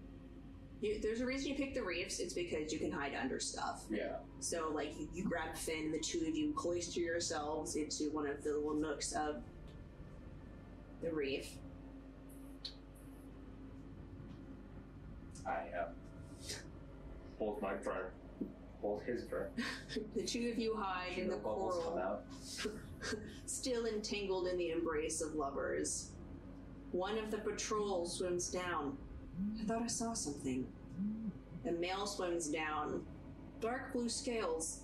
you, 0.80 1.00
there's 1.00 1.20
a 1.20 1.26
reason 1.26 1.48
you 1.48 1.54
pick 1.54 1.74
the 1.74 1.82
reefs. 1.82 2.20
It's 2.20 2.34
because 2.34 2.72
you 2.72 2.78
can 2.78 2.92
hide 2.92 3.12
under 3.20 3.40
stuff. 3.40 3.84
Yeah. 3.90 4.16
So, 4.40 4.70
like, 4.74 4.92
you, 4.98 5.08
you 5.14 5.24
grab 5.24 5.56
Finn, 5.56 5.90
the 5.90 5.98
two 5.98 6.26
of 6.28 6.36
you 6.36 6.52
cloister 6.54 7.00
yourselves 7.00 7.76
into 7.76 8.10
one 8.12 8.26
of 8.26 8.42
the 8.44 8.54
little 8.54 8.74
nooks 8.74 9.12
of 9.12 9.42
the 11.02 11.10
reef. 11.10 11.48
I 15.46 15.78
uh, 15.78 15.88
hold 17.38 17.62
my 17.62 17.74
breath. 17.74 18.12
hold 18.80 19.02
his 19.04 19.22
breath. 19.22 19.50
The 20.14 20.22
two 20.22 20.50
of 20.52 20.58
you 20.58 20.76
hide 20.76 21.18
in 21.18 21.28
the 21.28 21.36
bubbles 21.36 21.74
come 21.84 21.92
coral, 21.92 21.98
out. 21.98 22.24
still 23.46 23.86
entangled 23.86 24.48
in 24.48 24.58
the 24.58 24.70
embrace 24.70 25.20
of 25.20 25.34
lovers. 25.34 26.10
One 26.92 27.18
of 27.18 27.30
the 27.30 27.38
patrol 27.38 28.06
swims 28.06 28.48
down. 28.48 28.96
I 29.60 29.64
thought 29.64 29.82
I 29.82 29.86
saw 29.86 30.14
something. 30.14 30.66
The 31.64 31.72
male 31.72 32.06
swims 32.06 32.48
down. 32.48 33.04
Dark 33.60 33.92
blue 33.92 34.08
scales. 34.08 34.80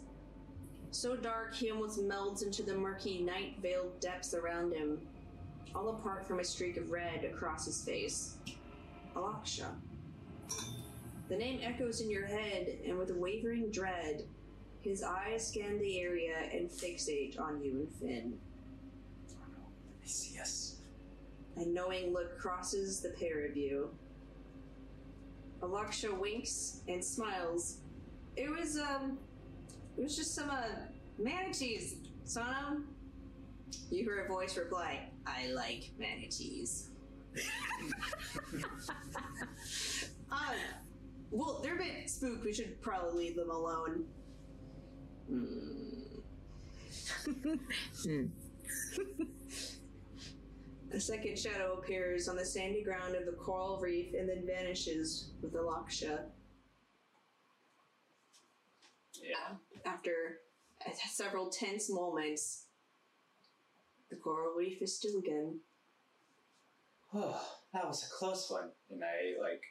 So 0.90 1.16
dark 1.16 1.54
he 1.54 1.70
almost 1.70 2.00
melds 2.00 2.44
into 2.44 2.62
the 2.62 2.74
murky, 2.74 3.22
night 3.22 3.56
veiled 3.62 3.98
depths 4.00 4.34
around 4.34 4.74
him, 4.74 5.00
all 5.74 5.88
apart 5.88 6.26
from 6.26 6.40
a 6.40 6.44
streak 6.44 6.76
of 6.76 6.90
red 6.90 7.24
across 7.24 7.64
his 7.64 7.82
face. 7.82 8.36
Alaksha. 9.16 9.68
The 11.28 11.36
name 11.36 11.60
echoes 11.62 12.00
in 12.00 12.10
your 12.10 12.26
head, 12.26 12.78
and 12.86 12.98
with 12.98 13.10
a 13.10 13.14
wavering 13.14 13.70
dread, 13.70 14.24
his 14.82 15.02
eyes 15.02 15.46
scan 15.48 15.78
the 15.78 16.00
area 16.00 16.36
and 16.52 16.68
fixate 16.68 17.40
on 17.40 17.62
you 17.62 17.72
and 17.72 17.92
Finn. 17.94 18.38
They 20.00 20.08
see 20.08 20.38
us. 20.40 20.76
A 21.56 21.64
knowing 21.64 22.12
look 22.12 22.38
crosses 22.38 23.00
the 23.00 23.10
pair 23.10 23.46
of 23.46 23.56
you. 23.56 23.90
Alaksha 25.60 26.12
winks 26.18 26.80
and 26.88 27.04
smiles. 27.04 27.78
It 28.36 28.50
was, 28.50 28.76
um, 28.78 29.18
it 29.96 30.02
was 30.02 30.16
just 30.16 30.34
some, 30.34 30.50
uh, 30.50 30.64
manatees, 31.18 31.96
Sonam. 32.26 32.84
You 33.90 34.02
hear 34.04 34.24
a 34.24 34.28
voice 34.28 34.56
reply, 34.56 35.08
I 35.26 35.52
like 35.52 35.90
manatees. 35.98 36.88
uh, 40.30 40.36
well, 41.32 41.60
they're 41.62 41.74
a 41.74 41.78
bit 41.78 42.08
spooked. 42.08 42.44
We 42.44 42.52
should 42.52 42.80
probably 42.82 43.24
leave 43.24 43.36
them 43.36 43.50
alone. 43.50 44.04
Hmm. 45.28 46.02
A 50.94 51.00
second 51.00 51.38
shadow 51.38 51.78
appears 51.78 52.28
on 52.28 52.36
the 52.36 52.44
sandy 52.44 52.82
ground 52.82 53.14
of 53.16 53.24
the 53.24 53.32
coral 53.32 53.80
reef 53.80 54.12
and 54.12 54.28
then 54.28 54.44
vanishes 54.46 55.30
with 55.40 55.54
Alaksha. 55.54 56.24
Yeah. 59.22 59.54
After 59.86 60.40
several 61.10 61.48
tense 61.48 61.90
moments, 61.90 62.66
the 64.10 64.16
coral 64.16 64.54
reef 64.54 64.82
is 64.82 64.94
still 64.94 65.18
again. 65.18 65.60
Oh, 67.14 67.40
that 67.72 67.86
was 67.86 68.04
a 68.04 68.10
close 68.10 68.50
one. 68.50 68.68
And 68.90 69.02
I 69.02 69.40
like 69.42 69.62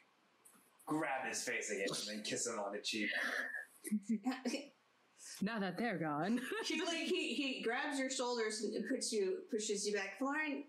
grab 0.86 1.26
his 1.28 1.42
face 1.42 1.70
again 1.70 1.86
and 1.88 2.18
then 2.18 2.24
kiss 2.24 2.46
him 2.46 2.58
on 2.58 2.72
the 2.72 2.80
cheek. 2.80 3.10
Now 5.40 5.58
that 5.58 5.78
they're 5.78 5.98
gone. 5.98 6.40
he 6.66 6.82
like 6.82 7.06
he, 7.06 7.34
he 7.34 7.62
grabs 7.62 7.98
your 7.98 8.10
shoulders 8.10 8.62
and 8.62 8.84
puts 8.88 9.12
you 9.12 9.42
pushes 9.50 9.86
you 9.86 9.94
back. 9.94 10.18
Lauren, 10.20 10.64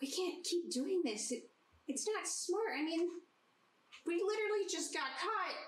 we 0.00 0.10
can't 0.10 0.42
keep 0.44 0.70
doing 0.70 1.02
this. 1.04 1.30
It, 1.30 1.50
it's 1.86 2.06
not 2.06 2.26
smart. 2.26 2.78
I 2.78 2.82
mean, 2.82 3.10
we 4.06 4.14
literally 4.14 4.66
just 4.70 4.94
got 4.94 5.10
caught, 5.18 5.58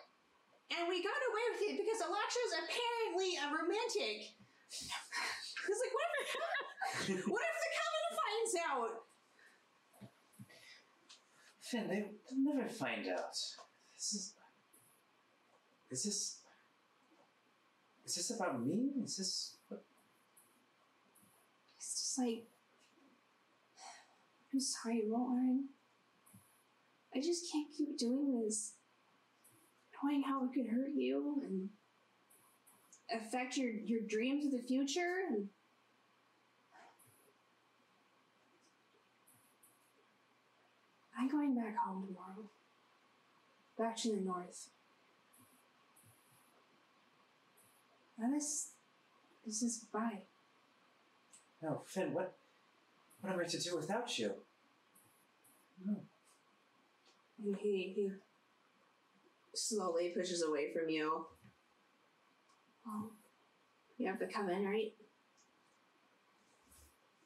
and 0.79 0.89
we 0.89 1.03
got 1.03 1.19
away 1.31 1.47
with 1.55 1.63
it 1.71 1.77
because 1.79 2.03
Alaksha's 2.03 2.55
apparently 2.63 3.39
a 3.39 3.47
romantic. 3.51 4.35
I 5.63 5.67
was 5.71 5.79
like, 5.79 5.95
what 5.95 6.11
if, 6.19 6.27
what 7.29 7.43
if 7.43 7.57
the 7.63 7.71
coven 7.79 8.07
finds 8.19 8.55
out? 8.67 8.92
Finn, 11.73 11.89
they, 11.89 12.05
they'll 12.29 12.55
never 12.55 12.69
find 12.69 13.09
out. 13.09 13.33
This 13.95 14.13
is. 14.13 14.35
Is 15.91 16.05
this. 16.05 16.39
Is 18.05 18.15
this 18.17 18.31
about 18.37 18.63
me? 18.63 18.91
Is 19.03 19.17
this. 19.17 19.57
What? 19.69 19.83
It's 21.79 21.95
just 21.95 22.19
like, 22.19 22.45
I'm 24.53 24.61
sorry, 24.61 25.05
Lauren. 25.09 25.69
I 27.15 27.21
just 27.21 27.51
can't 27.51 27.69
keep 27.75 27.97
doing 27.97 28.43
this. 28.45 28.75
Knowing 30.05 30.23
how 30.23 30.45
it 30.45 30.53
could 30.53 30.67
hurt 30.67 30.91
you 30.95 31.43
and 31.43 31.71
affect 33.15 33.57
your, 33.57 33.71
your 33.71 34.01
dreams 34.07 34.45
of 34.45 34.53
the 34.53 34.67
future. 34.67 35.21
And 35.31 35.49
I'm 41.23 41.29
going 41.29 41.55
back 41.55 41.77
home 41.77 42.05
tomorrow. 42.05 42.51
Back 43.79 43.97
to 43.99 44.09
the 44.09 44.21
north. 44.21 44.71
Now 48.19 48.29
this, 48.33 48.71
this 49.47 49.63
is 49.63 49.79
goodbye. 49.79 50.23
No, 51.63 51.83
Finn, 51.87 52.13
what. 52.13 52.35
What 53.21 53.35
am 53.35 53.39
I 53.39 53.45
to 53.45 53.61
do 53.61 53.77
without 53.77 54.19
you? 54.19 54.33
No. 55.87 55.95
And 57.45 57.57
he, 57.57 57.93
he 57.95 58.11
slowly 59.55 60.09
pushes 60.09 60.43
away 60.43 60.73
from 60.73 60.89
you. 60.89 61.25
Well, 62.85 63.13
you 63.97 64.09
have 64.09 64.19
the 64.19 64.27
coven, 64.27 64.65
right? 64.65 64.93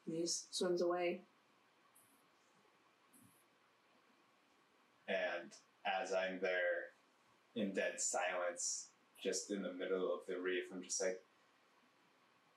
And 0.07 0.17
he 0.17 0.21
just 0.21 0.55
swims 0.55 0.83
away. 0.83 1.23
And 5.09 5.53
as 5.87 6.12
I'm 6.12 6.40
there 6.40 6.92
in 7.55 7.75
dead 7.75 8.01
silence, 8.01 8.88
just 9.23 9.51
in 9.51 9.62
the 9.62 9.73
middle 9.73 10.12
of 10.12 10.21
the 10.29 10.40
reef, 10.40 10.64
I'm 10.73 10.83
just 10.83 11.03
like, 11.03 11.21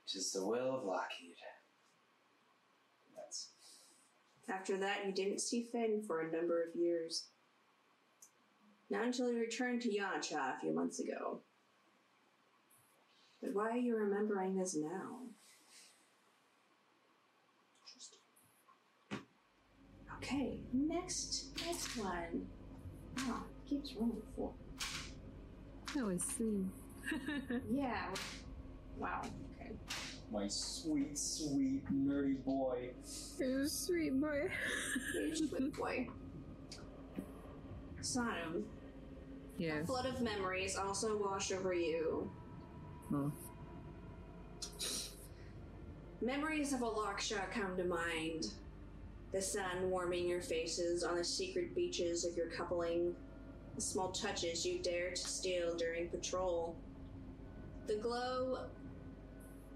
just 0.08 0.34
the 0.34 0.46
will 0.46 0.76
of 0.76 0.84
Loki. 0.84 1.36
That's 3.16 3.50
After 4.50 4.78
that, 4.78 5.06
you 5.06 5.12
didn't 5.12 5.42
see 5.42 5.64
Finn 5.72 6.04
for 6.06 6.22
a 6.22 6.32
number 6.32 6.64
of 6.64 6.76
years. 6.76 7.28
Not 8.90 9.06
until 9.06 9.30
he 9.30 9.38
returned 9.38 9.84
to 9.84 9.90
Yanacha 9.90 10.58
a 10.58 10.60
few 10.60 10.74
months 10.74 11.00
ago. 11.00 11.42
But 13.42 13.54
why 13.54 13.70
are 13.70 13.78
you 13.78 13.96
remembering 13.96 14.58
this 14.58 14.76
now? 14.76 15.20
Okay, 20.22 20.60
next, 20.74 21.48
next 21.66 21.96
one. 21.98 22.46
Oh, 23.20 23.44
keeps 23.68 23.94
rolling 23.96 24.22
four. 24.36 24.52
That 25.96 26.06
was 26.06 26.24
sweet. 26.24 26.66
Yeah. 27.72 28.06
Wow. 28.98 29.22
Okay. 29.60 29.72
my 30.32 30.48
sweet, 30.48 31.18
sweet 31.18 31.84
nerdy 31.92 32.44
boy. 32.44 32.90
You're 33.40 33.62
a 33.62 33.68
sweet 33.70 34.20
boy. 34.20 34.50
Here's 35.14 35.40
sweet 35.50 35.74
Boy. 35.78 36.08
Sonam. 38.02 38.58
A 39.58 39.62
Yes. 39.62 39.86
flood 39.88 40.06
of 40.06 40.22
memories 40.22 40.76
also 40.78 41.18
wash 41.18 41.52
over 41.52 41.74
you. 41.74 42.30
Oh. 43.14 43.32
Memories 46.22 46.74
of 46.74 46.82
Alaksha 46.82 47.50
come 47.52 47.76
to 47.78 47.86
mind. 47.86 48.48
The 49.32 49.42
sun 49.42 49.90
warming 49.90 50.28
your 50.28 50.42
faces 50.42 51.04
on 51.04 51.16
the 51.16 51.24
secret 51.24 51.76
beaches 51.76 52.26
of 52.26 52.36
your 52.36 52.48
coupling. 52.48 53.16
The 53.76 53.82
small 53.82 54.12
touches 54.12 54.66
you 54.66 54.80
dared 54.80 55.16
to 55.18 55.28
steal 55.28 55.76
during 55.76 56.10
patrol. 56.10 56.76
The 57.88 57.98
glow 57.98 58.66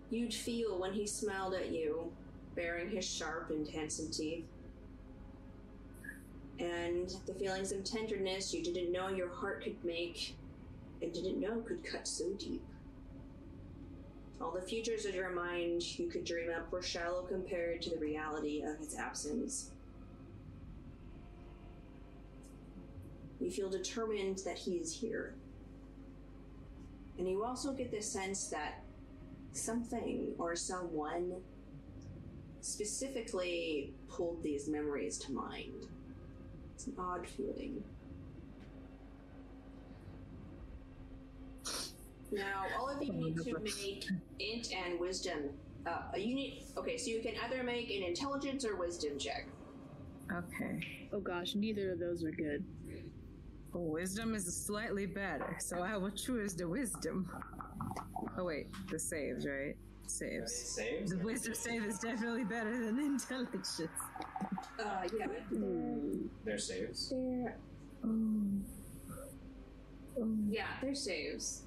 you'd 0.10 0.34
feel 0.34 0.80
when 0.80 0.94
he 0.94 1.06
smiled 1.06 1.54
at 1.54 1.72
you, 1.72 2.12
baring 2.56 2.90
his 2.90 3.06
sharp 3.06 3.52
and 3.52 3.68
handsome 3.68 4.12
teeth. 4.12 4.46
And 6.60 7.16
the 7.26 7.34
feelings 7.34 7.72
of 7.72 7.84
tenderness 7.84 8.54
you 8.54 8.64
didn't 8.64 8.92
know 8.92 9.10
your 9.10 9.30
heart 9.30 9.64
could 9.64 9.84
make 9.84 10.36
and 11.02 11.14
didn't 11.14 11.40
know 11.40 11.62
could 11.62 11.84
cut 11.84 12.08
so 12.08 12.32
deep. 12.34 12.64
All 14.44 14.52
the 14.52 14.62
futures 14.62 15.06
of 15.06 15.16
your 15.16 15.30
mind 15.30 15.98
you 15.98 16.10
could 16.10 16.26
dream 16.26 16.50
up 16.54 16.70
were 16.70 16.82
shallow 16.82 17.22
compared 17.22 17.82
to 17.84 17.92
the 17.92 17.98
reality 17.98 18.62
of 18.62 18.78
his 18.78 18.94
absence. 18.94 19.72
You 23.40 23.50
feel 23.50 23.70
determined 23.70 24.40
that 24.40 24.58
he 24.58 24.74
is 24.74 24.94
here. 24.94 25.36
And 27.18 27.28
you 27.28 27.46
also 27.46 27.72
get 27.72 27.90
the 27.90 28.02
sense 28.02 28.50
that 28.50 28.84
something 29.54 30.34
or 30.38 30.58
someone 30.58 31.36
specifically 32.60 33.94
pulled 34.10 34.44
these 34.44 34.68
memories 34.68 35.18
to 35.20 35.32
mind. 35.32 35.88
It's 36.76 36.88
an 36.88 36.96
odd 37.00 37.26
feeling. 37.28 37.82
Now, 42.34 42.66
all 42.78 42.90
of 42.90 43.04
you 43.04 43.14
need 43.14 43.38
to 43.44 43.60
make 43.60 44.06
int 44.40 44.74
and 44.74 45.00
wisdom. 45.00 45.50
Uh, 45.86 46.02
you 46.18 46.34
need 46.34 46.64
okay, 46.78 46.98
so 46.98 47.10
you 47.12 47.22
can 47.22 47.34
either 47.46 47.64
make 47.64 47.92
an 47.92 48.04
intelligence 48.04 48.66
or 48.66 48.76
wisdom 48.76 49.20
check. 49.20 49.48
Okay. 50.32 51.08
Oh 51.12 51.20
gosh, 51.20 51.56
neither 51.56 51.92
of 51.92 52.00
those 52.00 52.24
are 52.24 52.32
good. 52.32 52.64
Wisdom 53.74 54.36
is 54.36 54.46
slightly 54.66 55.06
better, 55.06 55.58
so 55.60 55.80
I 55.80 55.98
will 55.98 56.12
choose 56.12 56.56
the 56.56 56.68
wisdom. 56.68 57.30
Oh 58.38 58.46
wait, 58.46 58.68
the 58.90 59.00
saves, 59.00 59.46
right? 59.46 59.76
Saves. 60.08 60.54
Saves? 60.54 61.12
The 61.12 61.18
wisdom 61.18 61.56
save 61.56 61.84
is 61.86 62.00
definitely 62.00 62.44
better 62.44 62.86
than 62.86 63.00
intelligence. 63.00 63.82
Uh, 64.80 65.08
yeah. 65.18 65.28
Their 66.46 66.58
saves. 66.58 67.10
There. 67.10 67.58
Yeah, 70.50 70.68
they're 70.82 70.96
saves. 70.96 71.64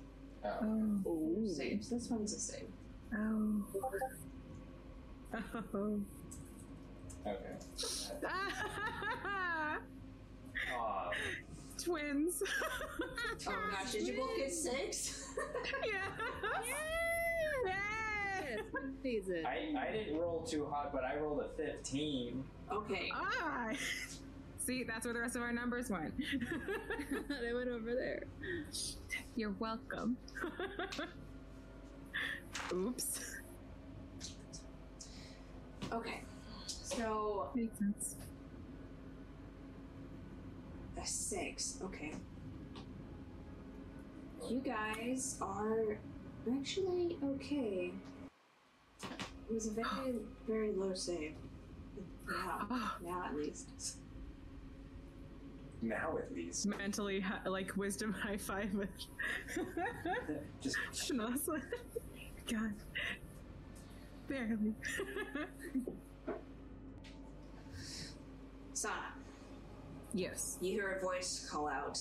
Oh. 0.63 1.01
Oh. 1.07 1.47
Saves. 1.47 1.91
This 1.91 2.09
one's 2.09 2.33
a 2.35 2.39
save. 2.39 2.69
Oh. 3.15 3.65
Oh. 5.75 6.01
Okay. 7.27 7.37
Aw, 10.79 11.11
Twins. 11.83 12.43
Oh 13.03 13.53
gosh, 13.71 13.93
did 13.93 14.07
you 14.07 14.17
both 14.17 14.37
get 14.37 14.53
six? 14.53 15.35
yeah. 15.85 15.99
Yes, 16.65 18.61
season. 19.03 19.45
I, 19.47 19.75
I 19.79 19.93
didn't 19.93 20.19
roll 20.19 20.43
too 20.43 20.67
hot, 20.67 20.93
but 20.93 21.05
I 21.05 21.17
rolled 21.17 21.41
a 21.41 21.49
15. 21.57 22.45
okay. 22.73 23.11
Ah. 23.15 23.73
See, 24.67 24.83
that's 24.83 25.05
where 25.05 25.15
the 25.15 25.21
rest 25.21 25.37
of 25.37 25.43
our 25.43 25.53
numbers 25.53 25.91
went. 25.91 26.13
they 27.41 27.53
went 27.53 27.69
over 27.69 27.95
there. 27.95 28.25
You're 29.37 29.55
welcome. 29.61 30.17
Oops. 32.75 33.37
Okay. 35.93 36.21
So 36.67 37.49
Makes 37.55 37.79
sense. 37.79 38.17
a 41.01 41.07
six. 41.07 41.79
Okay. 41.85 42.13
You 44.51 44.59
guys 44.65 45.37
are 45.41 45.97
actually 46.53 47.19
okay. 47.25 47.93
It 49.49 49.55
was 49.55 49.69
a 49.69 49.71
very, 49.71 50.15
very 50.49 50.73
low 50.73 50.93
save. 50.95 51.35
Yeah, 52.29 52.89
now 53.05 53.25
at 53.27 53.37
least. 53.37 53.99
Now 55.83 56.17
at 56.19 56.33
least. 56.35 56.67
Mentally, 56.67 57.21
hi- 57.21 57.47
like 57.49 57.77
wisdom 57.77 58.13
high 58.13 58.37
five 58.39 58.75
with 58.75 58.89
Just 60.61 60.77
Shanasa. 60.93 61.61
God. 62.51 62.73
Barely. 64.29 64.75
Sana, 68.73 68.95
yes. 70.13 70.59
you 70.61 70.73
hear 70.73 70.93
a 70.93 71.01
voice 71.01 71.49
call 71.51 71.67
out. 71.69 71.99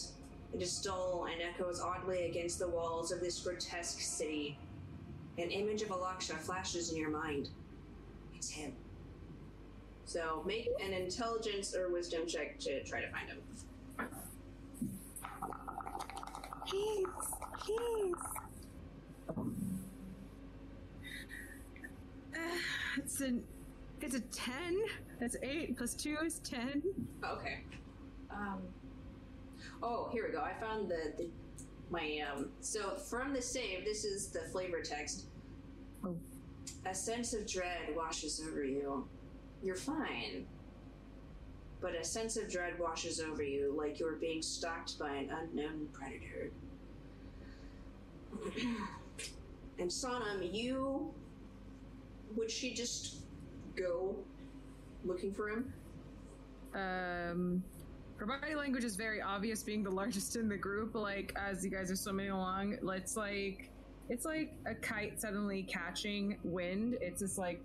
It 0.54 0.62
is 0.62 0.80
dull 0.82 1.28
and 1.32 1.42
echoes 1.42 1.80
oddly 1.82 2.26
against 2.26 2.60
the 2.60 2.68
walls 2.68 3.12
of 3.12 3.20
this 3.22 3.40
grotesque 3.42 4.00
city. 4.02 4.58
An 5.38 5.50
image 5.52 5.82
of 5.82 5.90
Alaksha 5.90 6.38
flashes 6.38 6.92
in 6.92 6.98
your 6.98 7.10
mind. 7.10 7.50
It's 8.36 8.50
him. 8.50 8.74
So 10.06 10.44
make 10.46 10.70
an 10.82 10.94
intelligence 10.94 11.76
or 11.76 11.90
wisdom 11.92 12.26
check 12.28 12.60
to 12.60 12.84
try 12.84 13.02
to 13.02 13.10
find 13.12 13.28
him. 13.30 13.38
Please, 16.65 17.06
please. 17.60 18.13
Uh, 22.36 22.39
it's 22.97 23.21
an 23.21 23.43
it's 24.01 24.15
a 24.15 24.19
ten. 24.19 24.82
That's 25.19 25.36
eight 25.43 25.78
plus 25.78 25.93
two 25.93 26.17
is 26.23 26.39
ten. 26.39 26.82
Okay. 27.23 27.63
Um. 28.32 28.62
Oh, 29.84 30.10
here 30.12 30.25
we 30.28 30.34
go. 30.34 30.41
I 30.41 30.54
found 30.60 30.89
the, 30.89 31.13
the 31.17 31.30
my 31.89 32.21
um. 32.32 32.49
So 32.62 32.95
from 32.95 33.34
the 33.34 33.41
save, 33.41 33.86
this 33.86 34.04
is 34.04 34.28
the 34.28 34.41
flavor 34.51 34.82
text. 34.82 35.25
Oh. 36.04 36.15
A 36.86 36.95
sense 36.95 37.34
of 37.34 37.47
dread 37.47 37.95
washes 37.95 38.41
over 38.47 38.63
you. 38.63 39.08
You're 39.63 39.75
fine. 39.75 40.45
But 41.82 41.96
a 41.96 42.04
sense 42.04 42.38
of 42.38 42.50
dread 42.50 42.80
washes 42.80 43.20
over 43.20 43.44
you 43.44 43.74
like 43.78 44.00
you're 44.00 44.16
being 44.16 44.42
stalked 44.42 44.98
by 44.98 45.12
an 45.12 45.30
unknown 45.30 45.88
predator. 45.94 46.52
and 49.80 49.90
Sonam, 49.90 50.54
you. 50.54 51.14
Would 52.36 52.52
she 52.52 52.74
just 52.74 53.18
go 53.76 54.16
looking 55.06 55.34
for 55.34 55.50
him? 55.50 55.74
Um, 56.74 57.64
her 58.18 58.26
body 58.26 58.56
language 58.56 58.84
is 58.84 58.96
very 58.96 59.22
obvious, 59.22 59.64
being 59.64 59.84
the 59.84 59.90
largest 59.90 60.36
in 60.36 60.50
the 60.50 60.58
group. 60.58 60.96
Like 60.96 61.34
as 61.36 61.64
you 61.64 61.72
guys 61.72 61.92
are 61.92 61.96
swimming 61.96 62.30
along, 62.30 62.78
it's 62.94 63.16
like 63.16 63.70
it's 64.10 64.26
like 64.26 64.54
a 64.66 64.76
kite 64.76 65.20
suddenly 65.20 65.64
catching 65.64 66.38
wind. 66.44 66.98
It's 67.02 67.22
just 67.22 67.38
like 67.38 67.62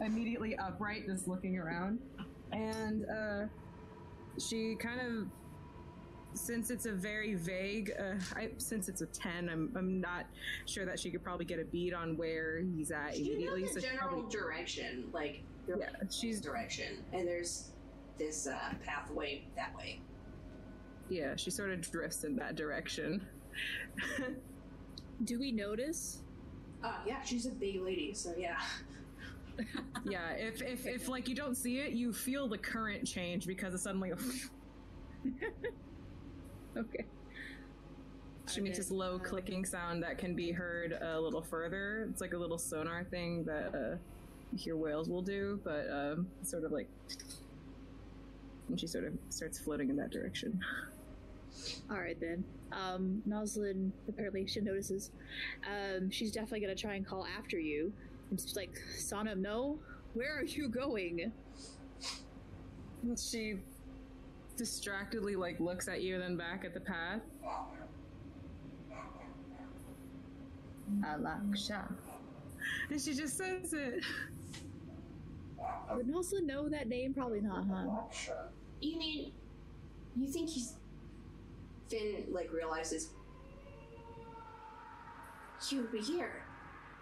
immediately 0.00 0.56
upright, 0.58 1.06
just 1.06 1.28
looking 1.28 1.58
around, 1.58 1.98
and 2.52 3.06
uh, 3.08 3.44
she 4.38 4.76
kind 4.76 5.00
of. 5.00 5.26
Since 6.34 6.70
it's 6.70 6.86
a 6.86 6.92
very 6.92 7.34
vague, 7.34 7.92
uh, 8.00 8.14
I, 8.34 8.52
since 8.56 8.88
it's 8.88 9.02
a 9.02 9.06
ten, 9.06 9.50
I'm 9.50 9.70
I'm 9.76 10.00
not 10.00 10.24
sure 10.64 10.86
that 10.86 10.98
she 10.98 11.10
could 11.10 11.22
probably 11.22 11.44
get 11.44 11.60
a 11.60 11.64
beat 11.64 11.92
on 11.92 12.16
where 12.16 12.58
he's 12.58 12.90
at 12.90 13.18
You 13.18 13.24
know 13.24 13.52
immediately. 13.54 13.62
the 13.64 13.68
so 13.68 13.80
she 13.80 13.86
general 13.86 14.08
probably, 14.22 14.30
direction, 14.30 15.10
like 15.12 15.42
yeah, 15.68 15.90
she's 16.10 16.40
direction, 16.40 17.04
and 17.12 17.28
there's 17.28 17.72
this 18.18 18.46
uh, 18.46 18.72
pathway 18.82 19.44
that 19.56 19.76
way. 19.76 20.00
Yeah, 21.10 21.36
she 21.36 21.50
sort 21.50 21.70
of 21.70 21.82
drifts 21.82 22.24
in 22.24 22.34
that 22.36 22.56
direction. 22.56 23.26
Do 25.24 25.38
we 25.38 25.52
notice? 25.52 26.21
Oh 26.84 26.96
yeah, 27.06 27.22
she's 27.22 27.46
a 27.46 27.50
big 27.50 27.80
lady, 27.80 28.12
so 28.14 28.34
yeah. 28.36 28.58
yeah, 30.04 30.30
if, 30.32 30.62
if 30.62 30.86
if 30.86 31.08
like 31.08 31.28
you 31.28 31.34
don't 31.34 31.56
see 31.56 31.78
it, 31.78 31.92
you 31.92 32.12
feel 32.12 32.48
the 32.48 32.58
current 32.58 33.06
change 33.06 33.46
because 33.46 33.74
it's 33.74 33.82
suddenly 33.82 34.12
Okay. 36.76 37.04
she 38.50 38.60
makes 38.62 38.78
this 38.78 38.90
low 38.90 39.18
clicking 39.18 39.64
sound 39.64 40.02
that 40.02 40.16
can 40.18 40.34
be 40.34 40.50
heard 40.50 40.92
a 41.00 41.20
little 41.20 41.42
further. 41.42 42.08
It's 42.10 42.20
like 42.20 42.32
a 42.32 42.38
little 42.38 42.58
sonar 42.58 43.04
thing 43.04 43.44
that 43.44 43.74
uh, 43.74 43.96
you 44.52 44.58
hear 44.58 44.76
whales 44.76 45.08
will 45.08 45.22
do, 45.22 45.60
but 45.64 45.86
um, 45.90 46.26
sort 46.42 46.64
of 46.64 46.72
like, 46.72 46.88
and 48.68 48.80
she 48.80 48.86
sort 48.86 49.04
of 49.04 49.12
starts 49.28 49.58
floating 49.58 49.90
in 49.90 49.96
that 49.96 50.10
direction. 50.10 50.60
All 51.90 51.98
right 51.98 52.18
then. 52.18 52.44
Um, 52.72 53.22
Noslin 53.28 53.90
apparently 54.08 54.46
she 54.46 54.60
notices. 54.60 55.10
Um, 55.66 56.10
she's 56.10 56.32
definitely 56.32 56.60
gonna 56.60 56.74
try 56.74 56.94
and 56.94 57.06
call 57.06 57.26
after 57.38 57.58
you. 57.58 57.92
And 58.30 58.40
she's 58.40 58.56
like, 58.56 58.74
Sonam, 58.96 59.38
no, 59.38 59.78
where 60.14 60.38
are 60.38 60.44
you 60.44 60.68
going? 60.68 61.32
She 63.16 63.56
distractedly 64.56 65.36
like 65.36 65.60
looks 65.60 65.88
at 65.88 66.02
you, 66.02 66.18
then 66.18 66.36
back 66.36 66.64
at 66.64 66.72
the 66.72 66.80
path. 66.80 67.20
Alaksha. 71.00 71.90
And 72.90 73.00
she 73.00 73.14
just 73.14 73.36
says 73.36 73.72
it. 73.72 74.04
Would 75.94 76.06
Noslin 76.06 76.44
know 76.44 76.68
that 76.68 76.88
name? 76.88 77.12
Probably 77.14 77.40
not, 77.40 77.66
huh? 77.66 78.32
You 78.80 78.98
mean 78.98 79.32
you 80.16 80.28
think 80.28 80.48
he's 80.48 80.74
Finn 81.92 82.24
like 82.30 82.50
realizes 82.52 83.10
he 85.68 85.76
would 85.76 85.92
be 85.92 86.00
here. 86.00 86.42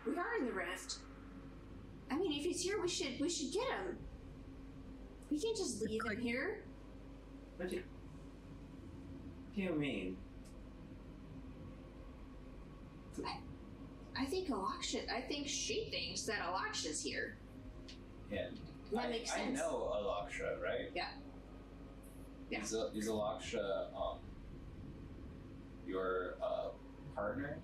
We 0.04 0.16
are 0.16 0.36
in 0.38 0.46
the 0.46 0.52
rift. 0.52 0.98
I 2.10 2.16
mean, 2.16 2.32
if 2.32 2.44
he's 2.44 2.60
here, 2.60 2.80
we 2.82 2.88
should 2.88 3.20
we 3.20 3.30
should 3.30 3.52
get 3.52 3.62
him. 3.62 3.98
We 5.30 5.40
can't 5.40 5.56
just 5.56 5.80
leave 5.82 6.04
him 6.04 6.20
here. 6.20 6.64
What 7.56 7.70
do 7.70 7.76
you, 7.76 7.82
what 9.46 9.56
do 9.56 9.62
you 9.62 9.78
mean? 9.78 10.16
I 14.18 14.24
think 14.24 14.48
Alaksha. 14.48 15.10
I 15.10 15.20
think 15.20 15.46
she 15.46 15.88
thinks 15.90 16.22
that 16.22 16.40
Alaksha's 16.40 17.02
here. 17.02 17.36
Yeah. 18.30 18.48
That 18.92 19.04
I, 19.04 19.08
makes 19.08 19.32
I 19.32 19.44
know 19.46 19.92
Alaksha, 19.94 20.60
right? 20.60 20.90
Yeah. 20.94 21.08
Yeah. 22.50 22.62
Is, 22.62 22.72
is 22.72 23.08
Alaksha 23.08 23.86
um, 23.94 24.18
your 25.90 26.36
uh, 26.42 26.68
partner? 27.14 27.58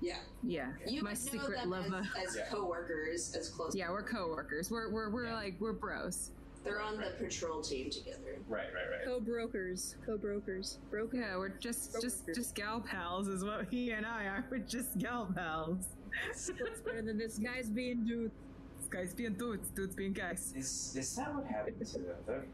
Yeah. 0.00 0.16
Yeah, 0.42 0.72
You 0.86 1.02
my 1.02 1.10
know 1.10 1.14
secret 1.14 1.58
them 1.58 1.70
lover. 1.70 2.02
as, 2.18 2.30
as 2.30 2.36
Yeah. 2.36 2.46
co-workers, 2.50 3.34
as 3.36 3.50
close. 3.50 3.74
Yeah, 3.74 3.90
we're 3.90 4.02
coworkers. 4.02 4.70
We're 4.70 4.90
we're 4.90 5.10
we're 5.10 5.26
Yeah. 5.26 5.34
like 5.34 5.56
we're 5.60 5.74
bros. 5.74 6.30
They're 6.64 6.80
on 6.80 6.96
the 6.98 7.12
patrol 7.18 7.60
team 7.62 7.88
together. 7.90 8.38
Right, 8.48 8.66
right, 8.74 8.90
right. 8.90 9.04
Co-brokers. 9.06 9.96
Co-brokers. 10.04 10.78
Broker. 10.90 11.16
Yeah, 11.18 11.36
we're 11.38 11.48
just 11.50 12.00
just 12.00 12.18
Coworkers. 12.20 12.36
just 12.36 12.54
gal 12.54 12.80
pals 12.80 13.28
is 13.28 13.44
what 13.44 13.66
he 13.70 13.90
and 13.92 14.04
I 14.06 14.24
are. 14.24 14.44
We're 14.50 14.58
just 14.58 14.96
gal 14.98 15.26
pals. 15.34 15.84
It's 16.28 16.50
better 16.84 17.02
than 17.02 17.18
this 17.18 17.38
guy's 17.38 17.68
being 17.70 18.04
dude. 18.04 18.30
This 18.78 18.88
Guys 18.88 19.14
being 19.14 19.34
dudes, 19.34 19.68
dudes 19.70 19.94
being 19.94 20.12
guys. 20.14 20.52
Is 20.56 20.96
is 20.96 21.14
that 21.16 21.34
what 21.34 21.46
happened 21.46 21.86
to 21.86 21.98
the 21.98 22.14
other? 22.26 22.46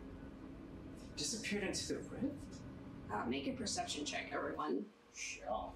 disappeared 1.17 1.65
into 1.65 1.89
the 1.89 1.95
rift? 2.11 2.35
Uh, 3.13 3.25
make 3.27 3.47
a 3.49 3.53
perception 3.53 4.05
check, 4.05 4.27
everyone. 4.33 4.85
Sure. 5.17 5.73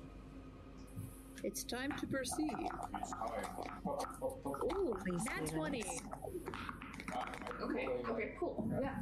It's 1.42 1.64
time 1.64 1.92
to 1.98 2.06
proceed. 2.06 2.52
It's 3.00 3.12
fine. 3.12 3.46
Ooh, 4.76 4.94
nat 5.06 5.46
20. 5.46 5.84
Okay, 7.62 7.88
okay, 8.08 8.34
cool. 8.38 8.68
Yeah. 8.80 8.94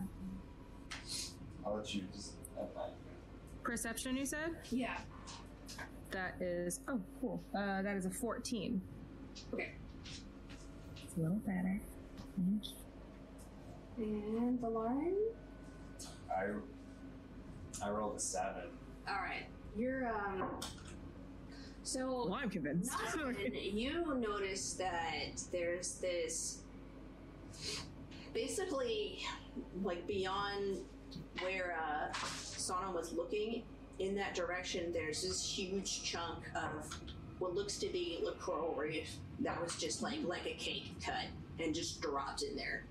I'll 1.66 1.76
let 1.76 1.92
you 1.94 2.02
just. 2.14 2.34
add 2.58 2.68
that. 2.76 2.94
Perception, 3.64 4.16
you 4.16 4.24
said? 4.24 4.56
Yeah. 4.70 4.98
That 6.12 6.40
is. 6.40 6.80
Oh, 6.86 7.00
cool. 7.20 7.42
Uh, 7.54 7.82
that 7.82 7.96
is 7.96 8.06
a 8.06 8.10
14. 8.10 8.80
Okay. 9.52 9.72
It's 11.02 11.16
a 11.16 11.20
little 11.20 11.36
better. 11.38 11.80
And 13.96 14.60
the 14.60 14.68
line? 14.68 15.16
I 16.30 16.44
I 17.84 17.90
rolled 17.90 18.16
a 18.16 18.20
seven. 18.20 18.70
Alright. 19.08 19.46
You're, 19.76 20.08
um. 20.08 20.60
So. 21.82 22.26
Well, 22.28 22.34
I'm 22.34 22.50
convinced. 22.50 22.92
Nothing. 23.16 23.54
you 23.54 24.14
notice 24.16 24.74
that 24.74 25.40
there's 25.52 25.94
this 25.94 26.62
basically 28.34 29.20
like 29.82 30.06
beyond 30.06 30.78
where 31.40 31.76
uh 31.80 32.12
Sana 32.12 32.92
was 32.92 33.12
looking 33.12 33.62
in 33.98 34.14
that 34.14 34.34
direction 34.34 34.92
there's 34.92 35.22
this 35.22 35.42
huge 35.42 36.04
chunk 36.04 36.44
of 36.54 36.88
what 37.38 37.54
looks 37.54 37.78
to 37.78 37.88
be 37.88 38.22
a 38.28 38.32
coral 38.32 38.74
reef 38.74 39.08
that 39.40 39.60
was 39.60 39.76
just 39.76 40.02
like 40.02 40.22
like 40.24 40.46
a 40.46 40.54
cake 40.54 40.92
cut 41.04 41.26
and 41.58 41.74
just 41.74 42.00
dropped 42.00 42.42
in 42.42 42.54
there 42.54 42.84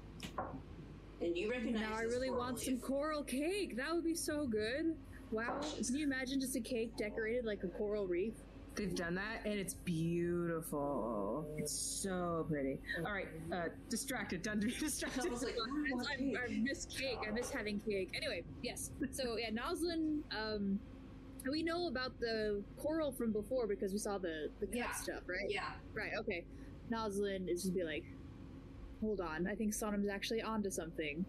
and 1.22 1.38
you 1.38 1.50
recognize 1.50 1.82
Now 1.82 1.96
I 1.96 2.02
really 2.02 2.30
want 2.30 2.60
some 2.60 2.78
coral 2.80 3.24
cake. 3.24 3.76
That 3.76 3.94
would 3.94 4.04
be 4.04 4.14
so 4.14 4.46
good. 4.46 4.96
Wow. 5.32 5.60
Can 5.86 5.96
you 5.96 6.06
imagine 6.06 6.40
just 6.40 6.56
a 6.56 6.60
cake 6.62 6.96
decorated 6.98 7.46
like 7.46 7.64
a 7.64 7.68
coral 7.68 8.08
reef? 8.08 8.34
They've 8.76 8.94
done 8.94 9.16
that, 9.16 9.42
and 9.44 9.56
it's 9.60 9.74
beautiful. 9.74 11.46
It's 11.58 11.72
so 11.74 12.46
pretty. 12.48 12.78
All 13.06 13.12
right, 13.12 13.28
uh, 13.52 13.70
distracted. 13.90 14.42
Done 14.44 14.60
to 14.62 14.68
be 14.68 14.74
distracted. 14.74 15.26
I 15.26 15.30
was 15.30 15.44
like, 15.44 15.56
I, 15.56 15.96
what 15.96 16.08
I. 16.08 16.46
I 16.46 16.58
miss 16.62 16.86
cake. 16.86 17.18
I 17.28 17.32
miss 17.32 17.50
having 17.50 17.80
cake. 17.80 18.12
Anyway, 18.16 18.44
yes. 18.62 18.92
So 19.12 19.38
yeah, 19.38 19.50
Noslin. 19.50 20.20
Um, 20.32 20.80
we 21.50 21.64
know 21.64 21.88
about 21.88 22.20
the 22.20 22.62
coral 22.78 23.12
from 23.12 23.32
before 23.32 23.68
because 23.68 23.94
we 23.94 24.00
saw 24.00 24.18
the 24.18 24.50
the 24.60 24.68
cut 24.68 24.76
Yeah. 24.76 24.92
stuff, 24.94 25.22
right? 25.28 25.50
yeah 25.50 25.72
Right. 25.94 26.12
Okay. 26.20 26.44
Noslin 26.92 27.50
is 27.50 27.64
just 27.64 27.74
be 27.76 27.84
like, 27.84 28.04
hold 29.02 29.20
on. 29.22 29.48
I 29.48 29.56
think 29.56 29.74
Sonam's 29.74 30.08
actually 30.10 30.42
onto 30.42 30.70
something, 30.70 31.26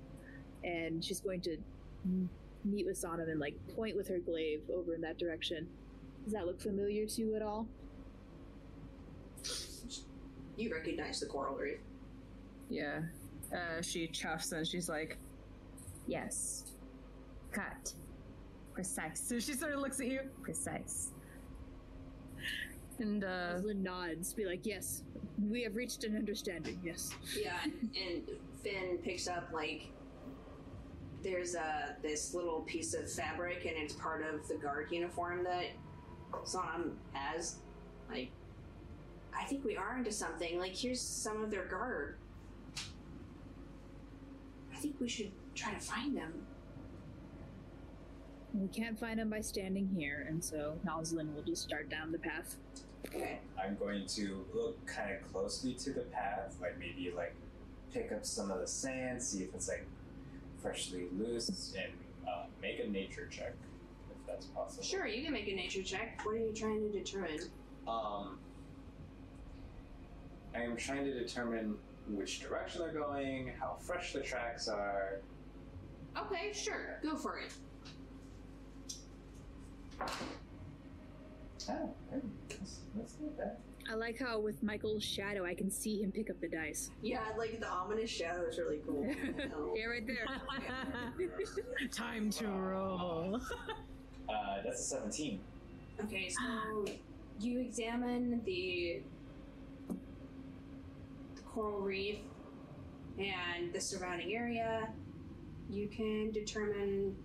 and 0.65 1.05
she's 1.05 1.21
going 1.21 1.41
to 1.43 1.57
m- 2.05 2.29
meet 2.65 2.87
with 2.87 3.01
Sonam 3.01 3.31
and 3.31 3.41
like 3.41 3.55
point 3.75 3.97
with 3.97 4.09
her 4.09 4.19
glaive 4.19 4.63
over 4.75 4.95
in 4.95 5.01
that 5.03 5.19
direction. 5.19 5.67
Does 6.25 6.33
that 6.33 6.47
look 6.47 6.61
familiar 6.61 7.07
to 7.07 7.21
you 7.21 7.35
at 7.37 7.43
all? 7.43 7.67
you 10.57 10.73
recognize 10.73 11.21
the 11.21 11.27
coral 11.27 11.55
reef 11.57 11.79
Yeah. 12.69 13.01
Uh, 13.53 13.81
she 13.81 14.09
chuffs 14.09 14.53
and 14.53 14.67
she's 14.67 14.89
like, 14.89 15.17
Yes. 16.07 16.65
Cut. 17.53 17.93
Precise. 18.75 19.21
So 19.21 19.39
she 19.39 19.53
sort 19.53 19.73
of 19.73 19.81
looks 19.81 20.01
at 20.01 20.07
you. 20.07 20.21
Precise. 20.43 21.13
And, 22.99 23.23
uh, 23.23 23.59
Noslin 23.61 23.77
nods, 23.83 24.33
be 24.35 24.45
like, 24.45 24.67
yes, 24.67 25.03
we 25.49 25.63
have 25.63 25.77
reached 25.77 26.03
an 26.05 26.17
understanding. 26.17 26.81
Yes. 26.85 27.11
Yeah, 27.41 27.59
and 27.65 28.23
Finn 28.63 28.99
picks 29.05 29.29
up 29.29 29.51
like 29.53 29.83
there's 31.23 31.55
a 31.55 31.97
this 32.03 32.35
little 32.35 32.61
piece 32.61 32.95
of 32.95 33.11
fabric, 33.11 33.65
and 33.65 33.77
it's 33.77 33.95
part 33.95 34.25
of 34.25 34.47
the 34.49 34.55
guard 34.55 34.89
uniform 34.91 35.45
that 35.45 35.67
Sonam 36.45 36.93
has. 37.13 37.57
Like, 38.11 38.31
I 39.37 39.45
think 39.45 39.65
we 39.65 39.77
are 39.77 39.97
into 39.99 40.13
something. 40.13 40.59
Like, 40.59 40.75
here's 40.75 41.01
some 41.01 41.43
of 41.43 41.51
their 41.51 41.67
guard. 41.67 42.17
I 44.73 44.77
think 44.77 44.97
we 45.01 45.09
should 45.09 45.33
try 45.55 45.75
to 45.75 45.81
find 45.81 46.17
them. 46.17 46.33
We 48.55 48.69
can't 48.69 48.99
find 48.99 49.19
them 49.19 49.29
by 49.29 49.41
standing 49.41 49.89
here, 49.97 50.25
and 50.29 50.43
so 50.43 50.79
Noslin 50.87 51.35
will 51.35 51.43
just 51.43 51.63
start 51.63 51.91
down 51.91 52.13
the 52.13 52.19
path. 52.19 52.57
Okay. 53.07 53.41
I'm 53.63 53.77
going 53.77 54.07
to 54.07 54.45
look 54.55 54.85
kind 54.87 55.15
of 55.15 55.23
closely 55.33 55.75
to 55.75 55.93
the 55.93 56.03
path, 56.03 56.57
like 56.61 56.79
maybe 56.79 57.13
like 57.15 57.35
pick 57.93 58.13
up 58.13 58.25
some 58.25 58.51
of 58.51 58.61
the 58.61 58.67
sand, 58.67 59.23
see 59.23 59.45
if 59.45 59.55
it's 59.55 59.69
like 59.69 59.87
freshly 60.63 61.07
loose, 61.17 61.75
and 61.77 61.93
uh, 62.29 62.47
make 62.61 62.81
a 62.81 62.89
nature 62.89 63.27
check 63.31 63.55
if 64.11 64.27
that's 64.27 64.47
possible. 64.47 64.83
Sure, 64.83 65.07
you 65.07 65.23
can 65.25 65.33
make 65.33 65.49
a 65.49 65.55
nature 65.55 65.83
check. 65.83 66.21
What 66.25 66.35
are 66.35 66.39
you 66.39 66.53
trying 66.53 66.81
to 66.81 66.99
determine? 66.99 67.41
Um, 67.87 68.39
I 70.55 70.63
am 70.63 70.77
trying 70.77 71.05
to 71.05 71.15
determine 71.15 71.77
which 72.09 72.41
direction 72.41 72.81
they're 72.83 72.93
going, 72.93 73.53
how 73.59 73.77
fresh 73.81 74.13
the 74.13 74.21
tracks 74.21 74.69
are. 74.69 75.21
Okay, 76.17 76.53
sure, 76.53 76.99
go 77.03 77.17
for 77.17 77.39
it. 77.39 77.53
Oh, 81.71 81.91
that's, 82.11 82.81
that's 82.97 83.17
not 83.21 83.37
bad. 83.37 83.57
I 83.91 83.95
like 83.95 84.19
how 84.19 84.39
with 84.39 84.63
Michael's 84.63 85.03
shadow, 85.03 85.47
I 85.47 85.55
can 85.55 85.71
see 85.71 86.03
him 86.03 86.13
pick 86.13 86.29
up 86.29 86.39
the 86.41 86.49
dice. 86.49 86.91
Yeah, 87.01 87.21
like 87.39 87.59
the 87.59 87.69
ominous 87.69 88.11
shadow 88.11 88.43
is 88.47 88.59
really 88.59 88.81
cool. 88.87 89.07
Yeah, 89.75 89.87
right 89.87 90.07
there. 90.07 90.27
time 91.91 92.31
to 92.31 92.49
roll. 92.49 93.41
Uh, 94.29 94.57
that's 94.63 94.81
a 94.81 94.85
17. 94.85 95.41
Okay, 96.05 96.29
so 96.29 96.85
you 97.41 97.61
examine 97.61 98.43
the, 98.45 99.01
the 101.35 101.43
coral 101.43 101.81
reef 101.81 102.19
and 103.19 103.73
the 103.73 103.81
surrounding 103.81 104.35
area. 104.35 104.89
You 105.71 105.89
can 105.89 106.31
determine 106.31 107.17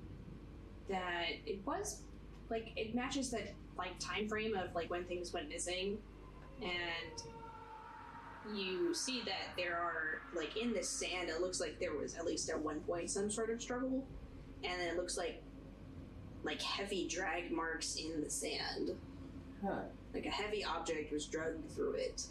that 0.89 1.27
it 1.45 1.65
was 1.65 2.01
like 2.49 2.71
it 2.75 2.93
matches 2.95 3.31
that 3.31 3.53
like 3.77 3.97
time 3.99 4.27
frame 4.27 4.55
of 4.55 4.73
like 4.75 4.89
when 4.89 5.03
things 5.05 5.33
went 5.33 5.49
missing, 5.49 5.97
and 6.61 7.23
you 8.57 8.93
see 8.93 9.21
that 9.25 9.55
there 9.57 9.77
are 9.77 10.21
like 10.35 10.57
in 10.57 10.73
the 10.73 10.83
sand. 10.83 11.29
It 11.29 11.41
looks 11.41 11.59
like 11.59 11.79
there 11.79 11.95
was 11.95 12.15
at 12.15 12.25
least 12.25 12.49
at 12.49 12.59
one 12.59 12.81
point 12.81 13.09
some 13.09 13.31
sort 13.31 13.49
of 13.49 13.61
struggle, 13.61 14.05
and 14.63 14.79
then 14.79 14.89
it 14.89 14.97
looks 14.97 15.17
like 15.17 15.41
like 16.43 16.61
heavy 16.61 17.07
drag 17.07 17.51
marks 17.51 17.95
in 17.95 18.21
the 18.21 18.29
sand. 18.29 18.91
Huh. 19.65 19.83
Like 20.13 20.25
a 20.25 20.29
heavy 20.29 20.63
object 20.63 21.11
was 21.11 21.25
dragged 21.25 21.71
through 21.71 21.93
it. 21.93 22.25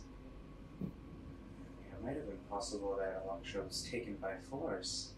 It 0.82 2.04
might 2.04 2.16
have 2.16 2.26
been 2.26 2.36
possible 2.50 2.96
that 2.98 3.22
Electra 3.26 3.62
was 3.62 3.82
taken 3.90 4.16
by 4.16 4.34
force. 4.50 5.12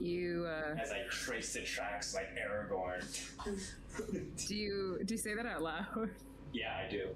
You, 0.00 0.46
uh, 0.46 0.76
As 0.80 0.90
I 0.90 1.02
trace 1.10 1.52
the 1.54 1.62
tracks 1.62 2.14
like 2.14 2.36
Aragorn. 2.36 3.04
do 4.48 4.54
you, 4.56 4.98
do 5.04 5.14
you 5.14 5.18
say 5.18 5.34
that 5.34 5.46
out 5.46 5.62
loud? 5.62 6.10
yeah, 6.52 6.76
I 6.84 6.88
do. 6.90 7.08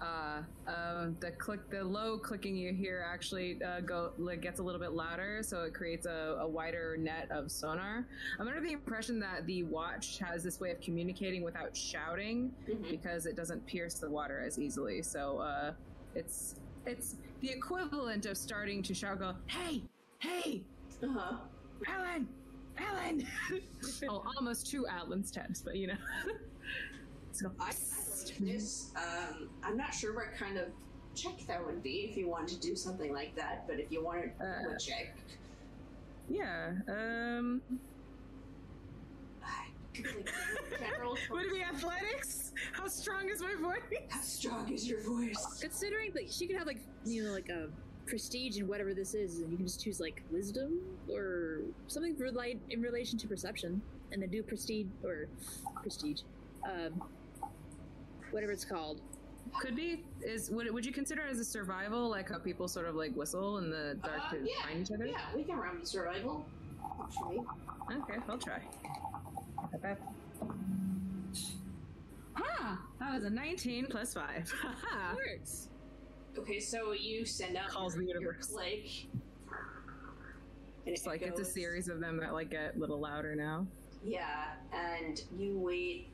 Uh, 0.00 0.42
um, 0.68 1.16
the 1.18 1.32
click, 1.32 1.68
the 1.70 1.82
low 1.82 2.18
clicking 2.18 2.54
you 2.54 2.72
hear 2.72 3.04
actually 3.12 3.60
uh, 3.64 3.80
go 3.80 4.12
like, 4.16 4.40
gets 4.40 4.60
a 4.60 4.62
little 4.62 4.80
bit 4.80 4.92
louder, 4.92 5.40
so 5.42 5.62
it 5.64 5.74
creates 5.74 6.06
a, 6.06 6.36
a 6.40 6.46
wider 6.46 6.96
net 6.96 7.26
of 7.32 7.50
sonar. 7.50 8.06
I'm 8.38 8.46
under 8.46 8.60
the 8.60 8.70
impression 8.70 9.18
that 9.20 9.44
the 9.46 9.64
watch 9.64 10.18
has 10.20 10.44
this 10.44 10.60
way 10.60 10.70
of 10.70 10.80
communicating 10.80 11.42
without 11.42 11.76
shouting 11.76 12.52
Mhm. 12.68 12.88
because 12.90 13.26
it 13.26 13.34
doesn't 13.34 13.66
pierce 13.66 13.94
the 13.94 14.08
water 14.08 14.40
as 14.40 14.56
easily. 14.60 15.02
So 15.02 15.38
uh, 15.38 15.72
it's 16.14 16.54
it's 16.86 17.16
the 17.40 17.50
equivalent 17.50 18.24
of 18.26 18.36
starting 18.38 18.84
to 18.84 18.94
shout, 18.94 19.18
"Go, 19.18 19.34
hey, 19.46 19.82
hey, 20.20 20.62
Uh 21.02 21.06
huh. 21.12 21.36
Alan, 21.86 22.28
Alan!" 22.78 23.26
oh, 24.08 24.24
almost 24.36 24.70
two 24.70 24.86
Atlan's 24.88 25.30
tense, 25.30 25.62
but 25.62 25.76
you 25.76 25.88
know. 25.88 25.98
so, 27.32 27.50
I 27.60 27.72
this. 28.40 28.92
Um, 28.96 29.48
I'm 29.62 29.76
not 29.76 29.94
sure 29.94 30.14
what 30.14 30.34
kind 30.38 30.58
of 30.58 30.68
check 31.14 31.38
that 31.46 31.64
would 31.64 31.82
be 31.82 32.08
if 32.10 32.16
you 32.16 32.28
wanted 32.28 32.60
to 32.60 32.68
do 32.68 32.76
something 32.76 33.12
like 33.12 33.34
that, 33.36 33.66
but 33.66 33.80
if 33.80 33.90
you 33.90 34.04
wanted 34.04 34.38
to 34.38 34.44
Uh, 34.44 34.74
a 34.74 34.78
check, 34.78 35.16
yeah. 36.28 36.72
Um. 36.88 37.62
like, 39.42 40.06
general. 40.78 41.16
Would 41.30 41.46
it 41.46 41.52
be 41.52 41.62
athletics? 41.62 42.52
How 42.72 42.86
strong 42.86 43.28
is 43.30 43.40
my 43.40 43.54
voice? 43.54 43.80
How 44.10 44.20
strong 44.20 44.72
is 44.72 44.88
your 44.88 45.00
voice? 45.02 45.58
Considering 45.60 46.12
that 46.14 46.30
she 46.30 46.46
could 46.46 46.56
have 46.56 46.66
like 46.66 46.80
you 47.04 47.24
know 47.24 47.32
like 47.32 47.48
a 47.48 47.68
prestige 48.08 48.58
and 48.58 48.68
whatever 48.68 48.94
this 48.94 49.14
is, 49.14 49.38
and 49.40 49.50
you 49.50 49.56
can 49.56 49.66
just 49.66 49.82
choose 49.82 50.00
like 50.00 50.22
wisdom 50.30 50.80
or 51.10 51.60
something 51.86 52.16
relate 52.18 52.60
in 52.70 52.80
relation 52.82 53.18
to 53.18 53.26
perception, 53.28 53.80
and 54.12 54.22
then 54.22 54.30
do 54.30 54.42
prestige 54.42 54.86
or 55.04 55.28
prestige, 55.82 56.22
um, 56.64 57.02
whatever 58.30 58.52
it's 58.52 58.64
called. 58.64 59.00
could 59.60 59.76
be 59.76 60.04
is 60.22 60.50
would 60.50 60.70
would 60.72 60.84
you 60.86 60.92
consider 60.92 61.22
it 61.22 61.30
as 61.30 61.38
a 61.38 61.44
survival, 61.44 62.08
like 62.08 62.28
how 62.28 62.38
people 62.38 62.66
sort 62.68 62.86
of 62.86 62.94
like 62.94 63.14
whistle 63.14 63.58
in 63.58 63.70
the 63.70 63.96
dark 64.02 64.20
Uh, 64.26 64.30
to 64.32 64.38
yeah, 64.44 64.62
find 64.66 64.80
each 64.80 64.90
other? 64.92 65.06
Yeah, 65.06 65.20
we 65.36 65.44
can 65.44 65.56
run 65.56 65.80
the 65.80 65.86
survival. 65.86 66.44
Actually. 67.02 67.38
Okay, 67.90 68.18
I'll 68.28 68.38
try. 68.38 68.60
Ah, 72.36 72.78
That 73.00 73.14
was 73.14 73.24
a 73.24 73.30
19 73.30 73.86
plus 73.86 74.14
5. 74.14 74.52
Haha. 74.62 75.14
works. 75.16 75.68
Okay, 76.36 76.60
so 76.60 76.92
you 76.92 77.24
send 77.24 77.56
out 77.56 77.68
Calls 77.68 77.94
your, 77.94 78.04
the 78.04 78.10
your 78.10 78.20
universe. 78.20 78.46
click. 78.46 78.86
And 80.86 80.94
it's 80.96 81.06
like 81.06 81.22
it's 81.22 81.40
a 81.40 81.44
series 81.44 81.88
of 81.88 82.00
them 82.00 82.16
that 82.18 82.32
like 82.32 82.50
get 82.50 82.74
a 82.76 82.78
little 82.78 82.98
louder 83.00 83.34
now. 83.34 83.66
Yeah, 84.04 84.54
and 84.72 85.20
you 85.38 85.58
wait. 85.58 86.08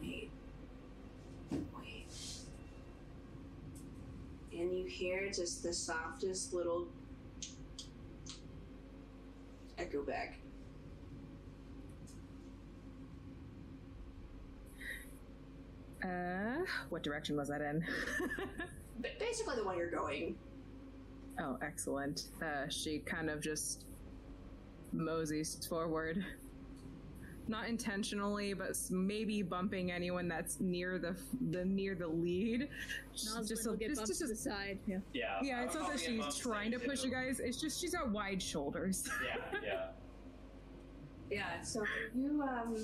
Wait. 0.00 0.30
Wait. 1.52 2.06
And 4.52 4.76
you 4.76 4.84
hear 4.86 5.30
just 5.30 5.62
the 5.62 5.72
softest 5.72 6.52
little 6.54 6.88
echo 9.78 10.02
back. 10.02 10.38
Uh, 16.04 16.62
what 16.90 17.02
direction 17.02 17.36
was 17.36 17.48
that 17.48 17.60
in? 17.60 17.84
But 19.00 19.18
basically, 19.18 19.56
the 19.56 19.64
one 19.64 19.76
you're 19.76 19.90
going. 19.90 20.36
oh, 21.40 21.58
excellent. 21.60 22.28
Uh, 22.40 22.68
she 22.68 23.00
kind 23.00 23.28
of 23.28 23.40
just 23.42 23.84
moseys 24.92 25.66
forward. 25.68 26.24
Not 27.48 27.68
intentionally, 27.68 28.54
but 28.54 28.76
maybe 28.90 29.42
bumping 29.42 29.90
anyone 29.90 30.28
that's 30.28 30.60
near 30.60 30.98
the 30.98 31.16
the 31.50 31.64
near 31.64 31.94
the 31.96 32.06
lead. 32.06 32.68
Noslin 33.14 33.46
Just 33.48 33.66
will 33.66 33.74
a- 33.74 33.76
get 33.76 33.88
just- 33.88 33.98
bumped 34.00 34.08
just 34.08 34.20
to 34.20 34.26
the 34.28 34.36
side. 34.36 34.78
Yeah. 34.86 34.98
Yeah. 35.12 35.38
Yeah, 35.42 35.64
it's 35.64 35.74
I'll- 35.76 35.82
not 35.82 35.90
that 35.92 36.00
she's 36.00 36.36
trying 36.36 36.70
to 36.70 36.78
too. 36.78 36.86
push 36.88 37.04
you 37.04 37.10
guys. 37.10 37.40
It's 37.40 37.60
just 37.60 37.78
she's 37.80 37.92
got 37.94 38.08
wide 38.10 38.40
shoulders. 38.40 39.06
Yeah, 39.26 39.58
yeah. 39.62 39.86
Yeah, 41.30 41.60
so 41.62 41.84
you 42.14 42.40
um 42.42 42.76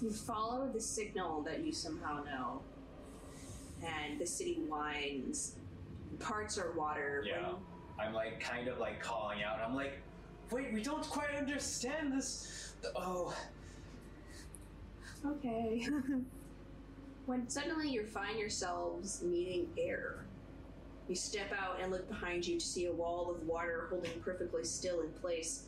you 0.00 0.10
follow 0.10 0.70
the 0.72 0.80
signal 0.80 1.42
that 1.42 1.64
you 1.64 1.72
somehow 1.72 2.24
know. 2.24 2.62
And 3.82 4.20
the 4.20 4.26
city 4.26 4.60
winds. 4.68 5.56
Parts 6.20 6.58
are 6.58 6.72
water. 6.72 7.24
Yeah. 7.26 7.52
I'm 7.98 8.14
like 8.14 8.40
kind 8.40 8.68
of 8.68 8.78
like 8.78 9.00
calling 9.00 9.42
out. 9.42 9.60
I'm 9.60 9.74
like, 9.74 9.98
wait, 10.50 10.72
we 10.72 10.82
don't 10.82 11.06
quite 11.08 11.34
understand 11.36 12.12
this. 12.12 12.74
Oh, 12.96 13.34
Okay. 15.26 15.86
when 17.26 17.48
suddenly 17.48 17.88
you 17.88 18.04
find 18.04 18.38
yourselves 18.38 19.22
meeting 19.22 19.68
air. 19.78 20.26
You 21.08 21.14
step 21.14 21.50
out 21.52 21.80
and 21.80 21.90
look 21.90 22.08
behind 22.08 22.46
you 22.46 22.58
to 22.58 22.64
see 22.64 22.86
a 22.86 22.92
wall 22.92 23.30
of 23.30 23.46
water 23.46 23.86
holding 23.90 24.20
perfectly 24.22 24.64
still 24.64 25.00
in 25.00 25.10
place. 25.12 25.66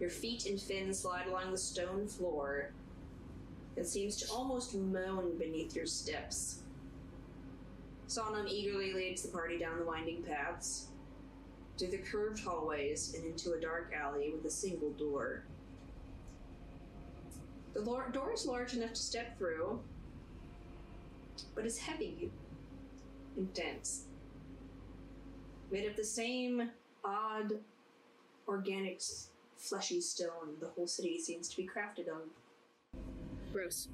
Your 0.00 0.10
feet 0.10 0.46
and 0.46 0.60
fins 0.60 1.00
slide 1.00 1.26
along 1.26 1.50
the 1.50 1.58
stone 1.58 2.06
floor 2.06 2.72
that 3.78 3.86
seems 3.86 4.16
to 4.16 4.32
almost 4.32 4.74
moan 4.74 5.38
beneath 5.38 5.76
your 5.76 5.86
steps. 5.86 6.62
Sonam 8.08 8.48
eagerly 8.48 8.92
leads 8.92 9.22
the 9.22 9.28
party 9.28 9.56
down 9.56 9.78
the 9.78 9.84
winding 9.84 10.20
paths, 10.24 10.88
through 11.78 11.88
the 11.88 11.98
curved 11.98 12.42
hallways, 12.42 13.14
and 13.14 13.24
into 13.24 13.52
a 13.52 13.60
dark 13.60 13.94
alley 13.96 14.32
with 14.34 14.44
a 14.44 14.50
single 14.50 14.90
door. 14.94 15.44
The 17.72 17.82
door 18.12 18.32
is 18.34 18.46
large 18.46 18.74
enough 18.74 18.94
to 18.94 19.00
step 19.00 19.38
through, 19.38 19.78
but 21.54 21.64
is 21.64 21.78
heavy 21.78 22.32
and 23.36 23.54
dense. 23.54 24.06
Made 25.70 25.88
of 25.88 25.94
the 25.94 26.02
same 26.02 26.68
odd, 27.04 27.52
organic, 28.48 29.00
fleshy 29.56 30.00
stone 30.00 30.56
the 30.60 30.68
whole 30.68 30.88
city 30.88 31.20
seems 31.20 31.48
to 31.48 31.56
be 31.56 31.68
crafted 31.68 32.08
of. 32.08 32.22
Gross. 33.52 33.88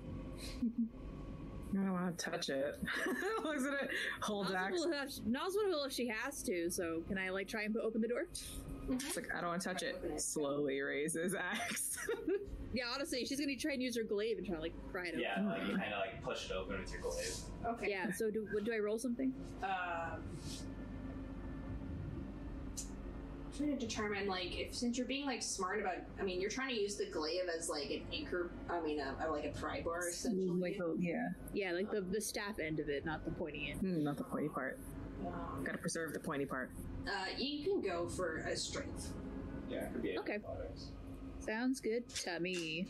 I 0.63 1.77
don't 1.83 1.93
want 1.93 2.17
to 2.17 2.31
touch 2.31 2.49
it. 2.51 2.81
Looks 3.45 3.65
at 3.67 3.85
it. 3.85 3.91
Hold 4.21 4.47
Noslin 4.47 4.55
axe. 4.57 4.81
will, 4.81 4.93
have, 4.93 5.09
Noslin 5.29 5.69
will 5.69 5.85
if 5.85 5.93
she 5.93 6.07
has 6.07 6.43
to. 6.45 6.71
So 6.71 7.03
can 7.09 7.19
I 7.19 7.31
like 7.31 7.49
try 7.49 7.63
and 7.63 7.77
open 7.77 8.01
the 8.01 8.09
door? 8.09 8.27
It's 8.91 9.17
like 9.17 9.29
I 9.35 9.41
don't 9.41 9.51
want 9.51 9.63
to 9.63 9.69
touch 9.69 9.83
it. 9.83 10.01
it. 10.05 10.21
Slowly 10.21 10.81
raises 10.81 11.35
axe. 11.35 11.99
Yeah, 12.75 12.87
honestly, 12.93 13.25
she's 13.25 13.39
gonna 13.39 13.55
try 13.55 13.75
and 13.75 13.81
use 13.83 13.97
her 13.97 14.03
glaive 14.03 14.37
and 14.37 14.45
try 14.45 14.57
to 14.57 14.61
like 14.61 14.75
pry 14.91 15.05
it 15.07 15.11
open. 15.11 15.21
yeah. 15.21 15.47
Like 15.47 15.61
you 15.69 15.77
kind 15.77 15.93
of 15.93 16.01
like 16.01 16.21
push 16.25 16.51
it 16.51 16.53
open 16.53 16.81
with 16.81 16.91
your 16.91 17.03
glaive. 17.03 17.37
Okay. 17.65 17.89
Yeah. 17.89 18.11
So 18.11 18.33
do 18.33 18.49
what, 18.53 18.65
do 18.65 18.73
I 18.75 18.79
roll 18.79 18.99
something? 18.99 19.33
Um, 19.63 20.25
trying 23.57 23.77
to 23.79 23.87
determine 23.87 24.27
like 24.27 24.59
if 24.59 24.75
since 24.75 24.99
you're 24.99 25.07
being 25.07 25.27
like 25.27 25.43
smart 25.43 25.81
about 25.81 25.95
i 26.21 26.23
mean 26.23 26.41
you're 26.41 26.51
trying 26.51 26.75
to 26.75 26.81
use 26.81 26.97
the 26.97 27.07
glaive 27.07 27.43
as 27.57 27.69
like 27.69 27.91
an 27.91 28.03
anchor 28.13 28.51
i 28.69 28.81
mean 28.81 29.01
uh, 29.01 29.15
uh, 29.25 29.31
like 29.31 29.45
a 29.45 29.59
pry 29.61 29.81
bar 29.81 30.09
essentially 30.09 30.49
like 30.49 30.77
the, 30.79 30.97
yeah, 30.99 31.29
Yeah, 31.53 31.73
like 31.73 31.91
the 31.91 32.01
the 32.01 32.21
staff 32.21 32.59
end 32.59 32.81
of 32.81 32.89
it, 32.89 33.05
not 33.05 33.25
the 33.25 33.31
pointy 33.31 33.71
end. 33.71 33.81
Hmm, 33.81 34.03
not 34.05 34.17
the 34.17 34.25
pointy 34.25 34.49
part. 34.49 34.79
um, 35.27 35.63
Got 35.65 35.73
to 35.73 35.79
preserve 35.79 36.13
the 36.13 36.21
pointy 36.21 36.47
part. 36.47 36.71
uh, 37.07 37.27
you 37.39 37.65
can 37.65 37.81
go 37.81 38.09
for 38.09 38.39
a 38.39 38.57
strength 38.57 39.11
Yeah, 39.71 39.85
it 39.85 39.93
could 39.93 40.03
be 40.03 40.19
Okay. 40.19 40.35
athletics. 40.35 40.91
Sounds 41.41 41.81
good 41.81 42.09
to 42.25 42.41
me. 42.41 42.87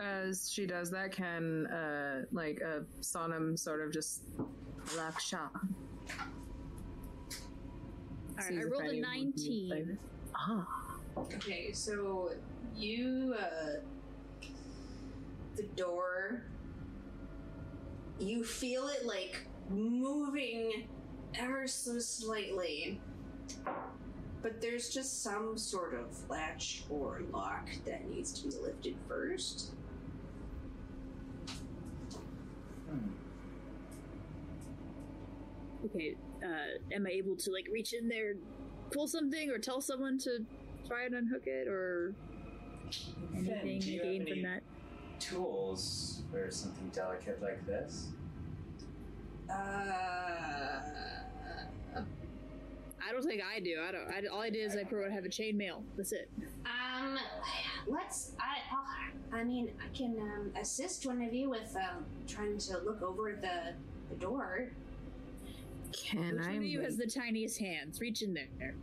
As 0.00 0.48
she 0.52 0.64
does 0.66 0.90
that, 0.92 1.10
can 1.12 1.66
uh 1.66 2.22
like 2.32 2.62
uh 2.64 2.80
Sonam 3.00 3.58
sort 3.58 3.80
of 3.84 3.92
just 3.92 4.22
laksha. 4.96 5.50
All 8.38 8.44
right, 8.44 8.58
I 8.58 8.64
rolled 8.64 8.82
a 8.84 8.88
anyone 8.88 9.32
can 9.32 9.32
play 9.68 9.78
nineteen. 9.80 9.98
Ah, 10.34 10.66
okay 11.16 11.72
so 11.72 12.30
you 12.76 13.34
uh 13.38 13.80
the 15.56 15.64
door 15.76 16.44
you 18.20 18.44
feel 18.44 18.88
it 18.88 19.04
like 19.04 19.46
moving 19.68 20.86
ever 21.34 21.66
so 21.66 21.98
slightly 21.98 23.00
but 24.42 24.60
there's 24.60 24.90
just 24.90 25.22
some 25.22 25.58
sort 25.58 25.94
of 25.94 26.06
latch 26.30 26.84
or 26.88 27.22
lock 27.32 27.68
that 27.84 28.08
needs 28.08 28.32
to 28.32 28.48
be 28.48 28.56
lifted 28.62 28.94
first 29.08 29.72
Okay, 35.84 36.16
uh, 36.44 36.94
am 36.94 37.06
I 37.06 37.10
able 37.10 37.36
to 37.36 37.50
like 37.52 37.66
reach 37.70 37.92
in 37.92 38.08
there, 38.08 38.34
pull 38.92 39.06
something, 39.06 39.50
or 39.50 39.58
tell 39.58 39.80
someone 39.80 40.18
to 40.20 40.44
try 40.86 41.04
and 41.04 41.14
unhook 41.14 41.46
it, 41.46 41.68
or 41.68 42.14
anything 43.36 43.78
do 43.80 43.92
you 43.92 44.00
I 44.02 44.04
have 44.04 44.12
gain 44.12 44.22
any- 44.22 44.30
from 44.32 44.42
that? 44.42 44.62
Tools 45.20 46.22
for 46.30 46.48
something 46.50 46.88
delicate 46.94 47.42
like 47.42 47.64
this. 47.66 48.08
uh 49.50 50.80
I 51.94 53.12
don't 53.12 53.22
think 53.24 53.42
I 53.42 53.58
do. 53.60 53.80
I 53.88 53.92
don't. 53.92 54.08
I, 54.08 54.22
all 54.30 54.42
I 54.42 54.50
did 54.50 54.66
is 54.66 54.76
I 54.76 54.84
probably 54.84 55.10
have 55.12 55.24
a 55.24 55.28
chainmail. 55.28 55.82
That's 55.96 56.12
it. 56.12 56.28
Um, 56.66 57.16
let's. 57.86 58.32
I. 58.38 58.58
I'll, 58.70 59.38
I 59.40 59.44
mean, 59.44 59.70
I 59.82 59.96
can 59.96 60.18
um, 60.20 60.52
assist 60.60 61.06
one 61.06 61.22
of 61.22 61.32
you 61.32 61.48
with 61.48 61.74
um, 61.76 62.04
trying 62.26 62.58
to 62.58 62.78
look 62.78 63.00
over 63.02 63.32
the 63.40 63.72
the 64.10 64.20
door. 64.20 64.68
Can 65.92 66.36
Which 66.36 66.46
I? 66.46 66.48
one 66.48 66.56
of 66.58 66.64
you 66.64 66.80
has 66.80 66.96
the 66.96 67.06
tiniest 67.06 67.58
hands? 67.58 68.00
Reach 68.00 68.22
in 68.22 68.34
there, 68.34 68.74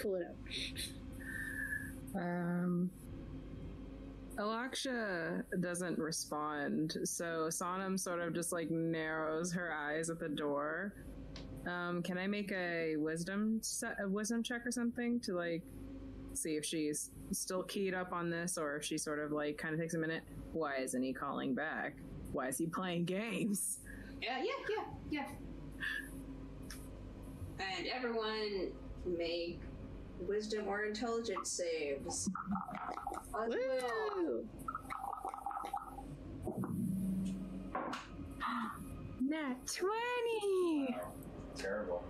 pull 0.00 0.16
it 0.16 0.22
out. 0.26 2.20
Um, 2.20 2.90
Alaksha 4.36 5.42
doesn't 5.60 5.98
respond, 5.98 6.96
so 7.04 7.48
Sonam 7.48 7.98
sort 7.98 8.20
of 8.20 8.34
just 8.34 8.52
like 8.52 8.70
narrows 8.70 9.52
her 9.52 9.72
eyes 9.72 10.10
at 10.10 10.18
the 10.18 10.28
door. 10.28 10.94
Um, 11.66 12.02
can 12.02 12.18
I 12.18 12.26
make 12.26 12.50
a 12.52 12.96
wisdom 12.96 13.60
set, 13.62 13.96
a 14.02 14.08
wisdom 14.08 14.42
check 14.42 14.66
or 14.66 14.70
something 14.72 15.20
to 15.20 15.34
like 15.34 15.62
see 16.34 16.56
if 16.56 16.64
she's 16.64 17.10
still 17.30 17.62
keyed 17.62 17.94
up 17.94 18.12
on 18.12 18.30
this, 18.30 18.58
or 18.58 18.76
if 18.76 18.84
she 18.84 18.98
sort 18.98 19.18
of 19.18 19.32
like 19.32 19.58
kind 19.58 19.74
of 19.74 19.80
takes 19.80 19.94
a 19.94 19.98
minute? 19.98 20.22
Why 20.52 20.76
isn't 20.76 21.02
he 21.02 21.12
calling 21.12 21.54
back? 21.54 21.94
Why 22.32 22.48
is 22.48 22.58
he 22.58 22.66
playing 22.66 23.04
games? 23.04 23.78
Yeah, 24.20 24.38
yeah, 24.38 24.52
yeah, 24.70 24.84
yeah. 25.10 25.26
And 27.78 27.86
everyone 27.88 28.72
make 29.04 29.60
wisdom 30.20 30.68
or 30.68 30.84
intelligence 30.84 31.50
saves. 31.50 32.28
As 33.34 33.48
well. 33.48 34.10
Woo! 34.16 34.44
Nat 39.20 39.56
twenty. 39.66 40.94
Wow. 40.94 41.12
Terrible. 41.56 42.04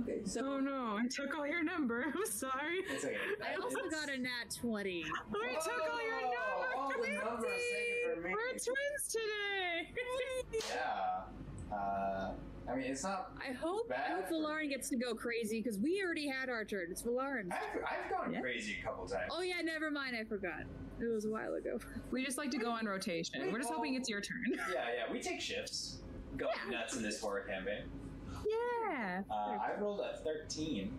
Okay, 0.00 0.20
so 0.24 0.40
Oh 0.44 0.60
no! 0.60 0.96
I 0.98 1.06
took 1.08 1.36
all 1.36 1.46
your 1.46 1.62
number. 1.62 2.04
I'm 2.14 2.26
sorry. 2.26 2.80
Okay. 2.96 3.16
I 3.44 3.54
also 3.60 3.78
got 3.90 4.08
a 4.08 4.18
nat 4.18 4.50
twenty. 4.60 5.04
I 5.04 5.54
took 5.54 5.72
all 5.90 6.02
your 6.02 6.20
number. 6.22 6.36
Oh, 6.76 6.92
the 7.02 7.12
number 7.12 7.46
is 7.46 7.62
taken 7.72 8.14
from 8.14 8.22
me. 8.24 8.30
We're 8.34 8.52
twins 8.52 9.08
today. 9.08 9.90
Yeah. 10.68 11.76
Uh, 11.76 12.32
I 12.68 12.74
mean, 12.76 12.84
it's 12.90 13.02
not. 13.02 13.32
I 13.46 13.52
hope 13.52 13.90
I 13.90 13.94
Bad 13.96 14.24
hope 14.24 14.44
Valarin 14.44 14.68
gets 14.68 14.88
to 14.90 14.96
go 14.96 15.14
crazy 15.14 15.60
because 15.60 15.78
we 15.78 16.02
already 16.04 16.28
had 16.28 16.48
our 16.48 16.64
turn. 16.64 16.86
It's 16.90 17.02
Valarin's. 17.02 17.50
I've, 17.52 17.82
I've 17.82 18.10
gone 18.10 18.32
Yeah. 18.32 18.40
crazy 18.40 18.76
a 18.80 18.84
couple 18.84 19.06
times. 19.06 19.30
Oh 19.30 19.40
yeah, 19.42 19.60
never 19.62 19.90
mind. 19.90 20.16
I 20.16 20.24
forgot. 20.24 20.60
It 21.00 21.06
was 21.12 21.24
a 21.24 21.30
while 21.30 21.54
ago. 21.54 21.78
We 22.10 22.24
just 22.24 22.38
like 22.38 22.50
to 22.52 22.58
go 22.58 22.70
on 22.70 22.86
rotation. 22.86 23.50
We're 23.50 23.58
just 23.58 23.72
hoping 23.72 23.94
it's 23.94 24.08
your 24.08 24.20
turn. 24.20 24.44
Yeah, 24.72 24.84
yeah, 25.06 25.12
we 25.12 25.20
take 25.20 25.40
shifts. 25.40 25.98
Going 26.36 26.52
nuts 26.70 26.94
in 26.94 27.02
this 27.02 27.20
horror 27.20 27.40
campaign. 27.40 27.84
Yeah. 28.46 29.22
Uh, 29.30 29.34
I 29.34 29.72
rolled 29.80 30.00
a 30.00 30.18
13. 30.18 30.92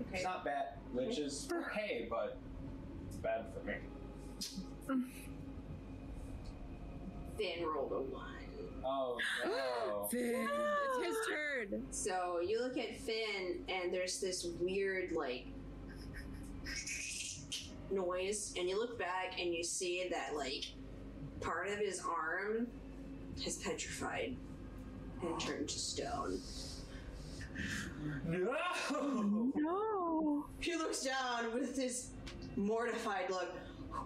Okay. 0.00 0.16
It's 0.16 0.24
not 0.24 0.44
bad, 0.44 0.74
which 0.92 1.18
is 1.18 1.48
okay, 1.52 2.06
but 2.10 2.36
it's 3.06 3.16
bad 3.16 3.46
for 3.54 3.64
me. 3.66 3.74
Finn 7.38 7.64
rolled 7.66 7.92
a 7.92 8.00
one. 8.00 8.34
Oh 8.84 9.18
no. 9.44 10.06
Finn, 10.10 10.48
it's 10.98 11.06
his 11.06 11.16
turn. 11.28 11.82
So 11.90 12.40
you 12.46 12.60
look 12.62 12.76
at 12.76 12.96
Finn, 12.96 13.64
and 13.68 13.92
there's 13.92 14.20
this 14.20 14.46
weird, 14.60 15.12
like, 15.12 15.46
noise, 17.90 18.54
and 18.58 18.68
you 18.68 18.78
look 18.78 18.98
back 18.98 19.38
and 19.40 19.54
you 19.54 19.62
see 19.64 20.08
that, 20.10 20.36
like, 20.36 20.64
part 21.40 21.68
of 21.68 21.78
his 21.78 22.02
arm 22.04 22.66
has 23.44 23.56
petrified 23.58 24.36
and 25.22 25.40
turned 25.40 25.68
to 25.68 25.78
stone. 25.78 26.40
no! 28.26 29.52
No. 29.54 30.46
He 30.60 30.76
looks 30.76 31.02
down 31.04 31.52
with 31.54 31.76
this 31.76 32.10
mortified 32.56 33.30
look. 33.30 33.54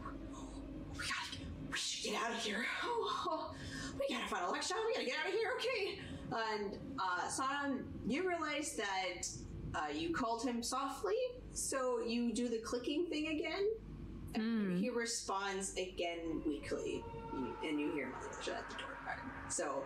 We 0.95 0.99
gotta, 0.99 1.32
we 1.73 1.79
should 1.79 2.11
get 2.12 2.23
out 2.23 2.31
of 2.31 2.39
here. 2.39 2.64
Oh, 2.85 3.55
we 3.99 4.14
gotta 4.14 4.29
find 4.29 4.45
Alaksha. 4.45 4.73
We 4.87 4.95
gotta 4.95 5.07
get 5.07 5.16
out 5.20 5.29
of 5.29 5.33
here. 5.33 5.51
Okay. 5.57 5.99
And 6.35 6.79
uh, 6.99 7.29
Sonam, 7.29 7.85
you 8.07 8.29
realize 8.29 8.77
that 8.77 9.29
uh, 9.75 9.93
you 9.93 10.12
called 10.12 10.45
him 10.45 10.62
softly, 10.62 11.16
so 11.53 12.01
you 12.01 12.33
do 12.33 12.49
the 12.49 12.59
clicking 12.59 13.07
thing 13.07 13.29
again. 13.29 13.70
And 14.35 14.79
he 14.79 14.89
responds 14.91 15.73
again 15.73 16.43
weakly, 16.47 17.05
and 17.62 17.79
you 17.79 17.93
hear 17.93 18.12
shut 18.43 18.55
at 18.57 18.70
the 18.70 18.77
door. 18.77 18.89
So. 19.49 19.85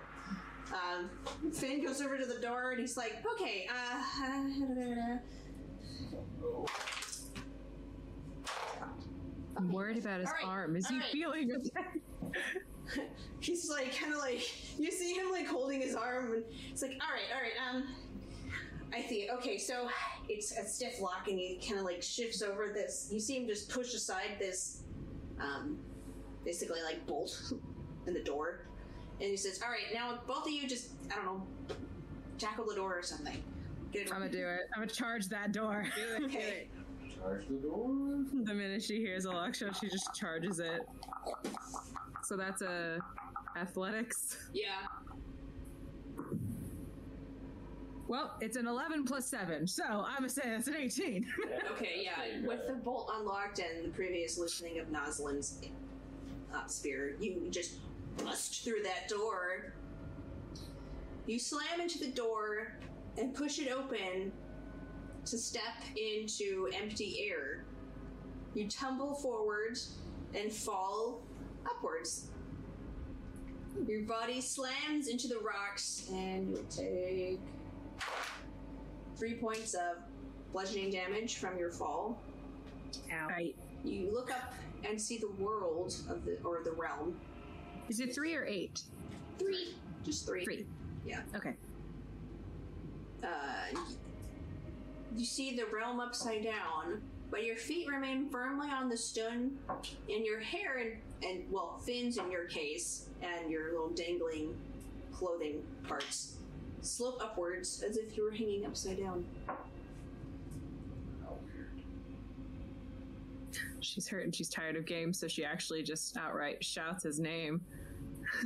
Um, 0.72 1.10
Finn 1.52 1.80
goes 1.80 2.02
over 2.02 2.18
to 2.18 2.26
the 2.26 2.40
door 2.40 2.72
and 2.72 2.80
he's 2.80 2.96
like, 2.96 3.24
"Okay, 3.34 3.68
uh, 3.70 4.02
I'm 9.56 9.72
worried 9.72 9.98
about 9.98 10.20
his 10.20 10.30
right, 10.30 10.46
arm. 10.46 10.76
Is 10.76 10.86
he 10.88 10.94
all 10.94 11.00
right. 11.00 11.10
feeling 11.10 11.52
okay? 11.66 13.02
he's 13.40 13.68
like 13.70 13.96
kind 13.98 14.12
of 14.12 14.18
like 14.18 14.40
you 14.78 14.90
see 14.90 15.12
him 15.14 15.30
like 15.30 15.46
holding 15.46 15.80
his 15.80 15.94
arm 15.94 16.34
and 16.34 16.44
it's 16.70 16.82
like 16.82 16.92
all 16.92 17.08
right 17.12 17.24
all 17.34 17.42
right 17.42 17.74
um 17.74 17.94
i 18.94 19.02
see 19.02 19.28
okay 19.32 19.58
so 19.58 19.88
it's 20.28 20.56
a 20.56 20.64
stiff 20.64 21.00
lock 21.00 21.26
and 21.28 21.38
he 21.38 21.60
kind 21.66 21.78
of 21.78 21.84
like 21.84 22.02
shifts 22.02 22.42
over 22.42 22.68
this 22.72 23.08
you 23.12 23.18
see 23.18 23.36
him 23.36 23.46
just 23.46 23.68
push 23.68 23.92
aside 23.94 24.36
this 24.38 24.82
um 25.40 25.78
basically 26.44 26.80
like 26.82 27.04
bolt 27.06 27.52
in 28.06 28.14
the 28.14 28.22
door 28.22 28.66
and 29.20 29.30
he 29.30 29.36
says 29.36 29.60
all 29.64 29.70
right 29.70 29.92
now 29.92 30.20
both 30.26 30.46
of 30.46 30.52
you 30.52 30.68
just 30.68 30.90
i 31.10 31.16
don't 31.16 31.24
know 31.24 31.46
tackle 32.38 32.64
the 32.66 32.74
door 32.74 32.96
or 32.98 33.02
something 33.02 33.42
Get 33.92 34.12
I'm 34.12 34.18
gonna 34.18 34.30
do 34.30 34.46
it. 34.46 34.60
I'm 34.74 34.82
gonna 34.82 34.88
charge 34.88 35.28
that 35.28 35.52
door. 35.52 35.86
do 35.94 36.24
it, 36.24 36.26
okay 36.30 36.68
Charge 37.16 37.46
the 37.48 37.54
door. 37.54 37.88
the 38.44 38.54
minute 38.54 38.82
she 38.82 38.98
hears 39.00 39.26
Alaksha, 39.26 39.78
she 39.80 39.88
just 39.88 40.14
charges 40.14 40.58
it. 40.58 40.86
So 42.22 42.36
that's 42.36 42.62
a 42.62 43.00
athletics. 43.56 44.36
yeah 44.52 44.86
Well, 48.08 48.34
it's 48.40 48.56
an 48.56 48.66
11 48.66 49.04
plus 49.04 49.26
7, 49.26 49.66
so 49.66 49.82
I'm 49.84 50.16
gonna 50.18 50.28
say 50.28 50.42
that's 50.44 50.68
an 50.68 50.76
18. 50.76 51.26
Okay, 51.72 52.02
yeah. 52.04 52.46
With 52.46 52.66
the 52.66 52.74
bolt 52.74 53.10
unlocked 53.14 53.58
and 53.58 53.84
the 53.84 53.88
previous 53.90 54.38
loosening 54.38 54.78
of 54.78 54.86
Noslin's 54.88 55.60
uh, 56.54 56.66
spear, 56.66 57.16
you 57.20 57.48
just 57.50 57.74
bust 58.24 58.64
through 58.64 58.82
that 58.82 59.08
door. 59.08 59.74
You 61.26 61.38
slam 61.38 61.80
into 61.80 61.98
the 61.98 62.08
door 62.12 62.72
and 63.18 63.34
push 63.34 63.58
it 63.58 63.70
open 63.70 64.32
to 65.26 65.36
step 65.36 65.74
into 65.96 66.70
empty 66.74 67.28
air. 67.28 67.64
You 68.54 68.68
tumble 68.68 69.14
forward 69.14 69.78
and 70.34 70.52
fall 70.52 71.20
upwards. 71.66 72.28
Your 73.86 74.02
body 74.02 74.40
slams 74.40 75.08
into 75.08 75.28
the 75.28 75.38
rocks, 75.38 76.08
and 76.10 76.48
you'll 76.48 76.64
take 76.64 77.40
three 79.16 79.34
points 79.34 79.74
of 79.74 79.98
bludgeoning 80.52 80.90
damage 80.90 81.36
from 81.36 81.58
your 81.58 81.70
fall. 81.70 82.18
right. 83.28 83.54
You 83.84 84.10
look 84.12 84.30
up 84.30 84.54
and 84.88 85.00
see 85.00 85.18
the 85.18 85.30
world 85.42 85.94
of 86.08 86.24
the 86.24 86.38
or 86.44 86.62
the 86.64 86.72
realm. 86.72 87.16
Is 87.88 88.00
it 88.00 88.14
3 88.14 88.34
or 88.34 88.44
8? 88.44 88.82
Three, 89.38 89.74
just 90.04 90.26
three. 90.26 90.44
3. 90.44 90.66
Yeah. 91.04 91.20
Okay. 91.34 91.54
Uh, 93.22 93.78
you 95.16 95.24
see 95.24 95.56
the 95.56 95.66
realm 95.66 96.00
upside 96.00 96.44
down, 96.44 97.00
but 97.30 97.44
your 97.44 97.56
feet 97.56 97.88
remain 97.88 98.28
firmly 98.28 98.68
on 98.70 98.88
the 98.88 98.96
stone, 98.96 99.58
and 100.08 100.24
your 100.24 100.40
hair 100.40 100.78
and 100.78 100.92
and 101.24 101.50
well, 101.50 101.80
fins 101.84 102.18
in 102.18 102.30
your 102.30 102.44
case, 102.44 103.08
and 103.22 103.50
your 103.50 103.72
little 103.72 103.90
dangling 103.90 104.54
clothing 105.12 105.62
parts 105.88 106.36
slope 106.82 107.20
upwards 107.20 107.82
as 107.82 107.96
if 107.96 108.16
you 108.16 108.22
were 108.22 108.30
hanging 108.30 108.64
upside 108.64 108.98
down. 108.98 109.24
She's 113.80 114.08
hurt 114.08 114.24
and 114.24 114.34
she's 114.34 114.48
tired 114.48 114.76
of 114.76 114.84
games, 114.84 115.18
so 115.18 115.26
she 115.26 115.44
actually 115.44 115.82
just 115.82 116.16
outright 116.16 116.64
shouts 116.64 117.02
his 117.04 117.18
name. 117.18 117.60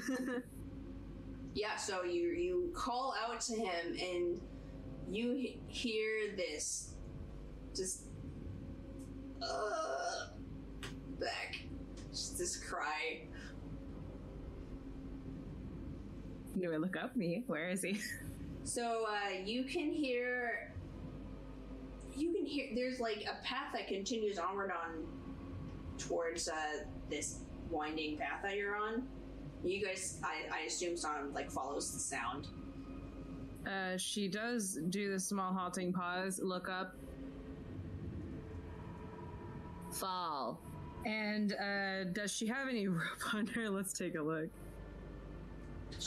Yeah, 1.54 1.76
so 1.76 2.04
you 2.04 2.28
you 2.28 2.70
call 2.74 3.14
out 3.20 3.40
to 3.42 3.54
him 3.54 3.96
and 4.00 4.40
you 5.10 5.34
he- 5.34 5.60
hear 5.66 6.34
this 6.36 6.94
just 7.74 8.02
uh 9.42 10.26
back 11.18 11.62
just 12.10 12.38
this 12.38 12.56
cry. 12.56 13.22
Do 16.58 16.72
I 16.72 16.76
look 16.76 16.96
up 16.96 17.16
me? 17.16 17.44
Where 17.46 17.68
is 17.70 17.82
he? 17.82 18.00
So 18.64 19.06
uh 19.08 19.38
you 19.44 19.64
can 19.64 19.90
hear 19.92 20.72
you 22.14 22.32
can 22.34 22.44
hear 22.44 22.68
there's 22.74 23.00
like 23.00 23.24
a 23.26 23.42
path 23.44 23.72
that 23.72 23.88
continues 23.88 24.38
onward 24.38 24.70
on 24.70 25.06
towards 25.98 26.48
uh 26.48 26.54
this 27.08 27.40
winding 27.70 28.16
path 28.18 28.42
that 28.42 28.56
you're 28.56 28.76
on. 28.76 29.06
You 29.64 29.84
guys 29.84 30.20
I, 30.22 30.60
I 30.60 30.66
assume 30.66 30.96
someone 30.96 31.32
like 31.32 31.50
follows 31.50 31.92
the 31.92 31.98
sound. 31.98 32.48
Uh, 33.66 33.96
she 33.96 34.28
does 34.28 34.78
do 34.88 35.10
the 35.10 35.18
small 35.20 35.52
halting 35.52 35.92
pause, 35.92 36.40
look 36.42 36.68
up, 36.68 36.94
fall. 39.92 40.60
And 41.06 41.52
uh, 41.54 42.04
does 42.12 42.32
she 42.32 42.46
have 42.46 42.68
any 42.68 42.88
rope 42.88 43.34
on 43.34 43.46
her? 43.48 43.68
Let's 43.70 43.92
take 43.92 44.14
a 44.14 44.22
look. 44.22 44.48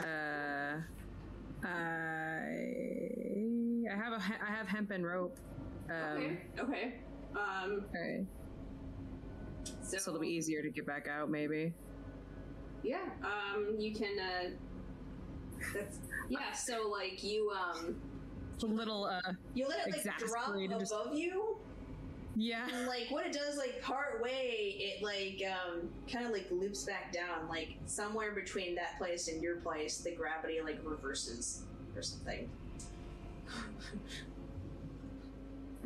Uh, 0.01 0.78
I 1.66 1.68
I 3.91 3.95
have 3.95 4.14
a 4.14 4.22
I 4.41 4.51
have 4.51 4.68
hemp 4.68 4.91
and 4.91 5.06
rope. 5.06 5.38
Um, 5.89 6.18
Okay. 6.18 6.38
Okay. 6.60 6.93
Um 7.36 7.86
okay. 7.89 8.26
so, 9.82 9.97
So 9.97 10.12
it'll 10.12 10.22
be 10.22 10.28
easier 10.30 10.62
to 10.62 10.70
get 10.70 10.86
back 10.86 11.08
out, 11.08 11.30
maybe. 11.30 11.74
Yeah, 12.84 13.06
um, 13.24 13.76
you 13.80 13.93
can, 13.93 14.20
uh, 14.20 14.49
that's, 15.74 15.99
yeah, 16.30 16.51
so, 16.53 16.89
like, 16.89 17.24
you, 17.24 17.51
um, 17.51 17.95
It's 18.55 18.64
a 18.64 18.68
little, 18.68 19.05
uh, 19.05 19.22
you 19.53 19.68
let 19.68 19.88
it, 19.88 19.91
like, 19.93 20.03
drop 20.03 20.22
Exasperated, 20.22 20.80
just- 20.80 20.91
above 20.93 21.16
you, 21.16 21.57
yeah. 22.36 22.68
and, 22.72 22.88
like, 22.88 23.07
what 23.09 23.26
it 23.26 23.34
does, 23.34 23.57
like, 23.57 23.82
part 23.82 24.22
way, 24.22 24.76
it, 24.80 25.03
like, 25.03 25.41
um, 25.51 25.89
kind 26.11 26.26
of, 26.26 26.32
like, 26.32 26.49
loops 26.51 26.84
back 26.84 27.11
down, 27.11 27.47
like, 27.49 27.76
somewhere 27.86 28.32
between 28.32 28.76
that 28.76 28.97
place 28.97 29.28
and 29.28 29.41
your 29.41 29.57
place, 29.57 29.97
the 29.97 30.11
gravity, 30.11 30.61
like, 30.61 30.80
reverses 30.84 31.64
or 31.95 32.01
something. 32.01 32.49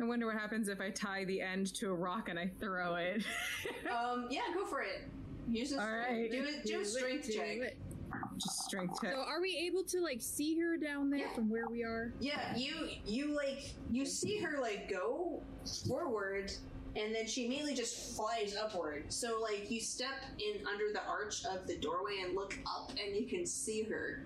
I 0.00 0.04
wonder 0.04 0.26
what 0.26 0.36
happens 0.36 0.68
if 0.68 0.80
I 0.80 0.90
tie 0.90 1.24
the 1.24 1.40
end 1.42 1.74
to 1.74 1.90
a 1.90 1.94
rock 1.94 2.28
and 2.28 2.38
I 2.38 2.50
throw 2.60 2.94
it. 2.96 3.22
um, 3.92 4.28
yeah, 4.30 4.42
go 4.54 4.64
for 4.64 4.80
it. 4.80 5.02
Use 5.50 5.72
a, 5.72 5.80
All 5.80 5.90
right. 5.90 6.30
do, 6.30 6.46
do 6.64 6.80
a 6.80 6.84
strength 6.84 7.26
Do 7.26 7.32
check. 7.32 7.76
It. 8.12 8.38
Just 8.38 8.64
strength 8.64 9.00
check. 9.00 9.12
So 9.14 9.20
are 9.22 9.40
we 9.40 9.56
able 9.56 9.82
to 9.84 10.00
like 10.00 10.20
see 10.20 10.58
her 10.58 10.76
down 10.76 11.10
there 11.10 11.20
Yeah. 11.20 11.34
from 11.34 11.48
where 11.50 11.66
we 11.68 11.82
are? 11.82 12.12
Yeah, 12.20 12.56
you 12.56 12.88
you 13.06 13.34
like 13.36 13.74
you 13.90 14.04
see 14.06 14.38
her 14.38 14.60
like 14.60 14.90
go 14.90 15.42
forward 15.86 16.52
and 16.96 17.14
then 17.14 17.26
she 17.26 17.46
immediately 17.46 17.74
just 17.74 18.16
flies 18.16 18.56
upward. 18.56 19.04
So 19.12 19.40
like 19.40 19.70
you 19.70 19.80
step 19.80 20.24
in 20.38 20.66
under 20.66 20.92
the 20.92 21.02
arch 21.06 21.44
of 21.44 21.66
the 21.66 21.76
doorway 21.76 22.22
and 22.24 22.34
look 22.34 22.58
up 22.66 22.90
and 22.90 23.14
you 23.16 23.26
can 23.26 23.44
see 23.46 23.82
her. 23.84 24.24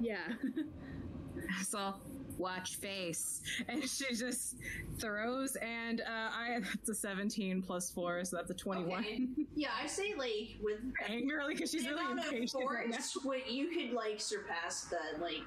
Yeah. 0.00 0.18
So 1.66 1.94
watch 2.40 2.76
face, 2.76 3.42
and 3.68 3.82
she 3.88 4.14
just 4.14 4.56
throws, 4.98 5.56
and 5.56 6.00
uh, 6.00 6.04
I 6.32 6.60
it's 6.74 6.88
a 6.88 6.94
17 6.94 7.62
plus 7.62 7.90
four, 7.90 8.24
so 8.24 8.36
that's 8.36 8.50
a 8.50 8.54
21. 8.54 8.98
Okay. 8.98 9.26
Yeah, 9.54 9.68
I 9.80 9.86
say 9.86 10.14
like 10.16 10.56
with 10.62 10.80
Angrily, 11.08 11.54
because 11.54 11.70
she's 11.70 11.86
really 11.86 12.04
impatient 12.10 12.64
right 12.68 12.88
now. 12.88 12.98
what 13.22 13.50
you 13.50 13.68
could 13.68 13.92
like 13.92 14.20
surpass 14.20 14.84
the 14.84 15.20
like. 15.20 15.42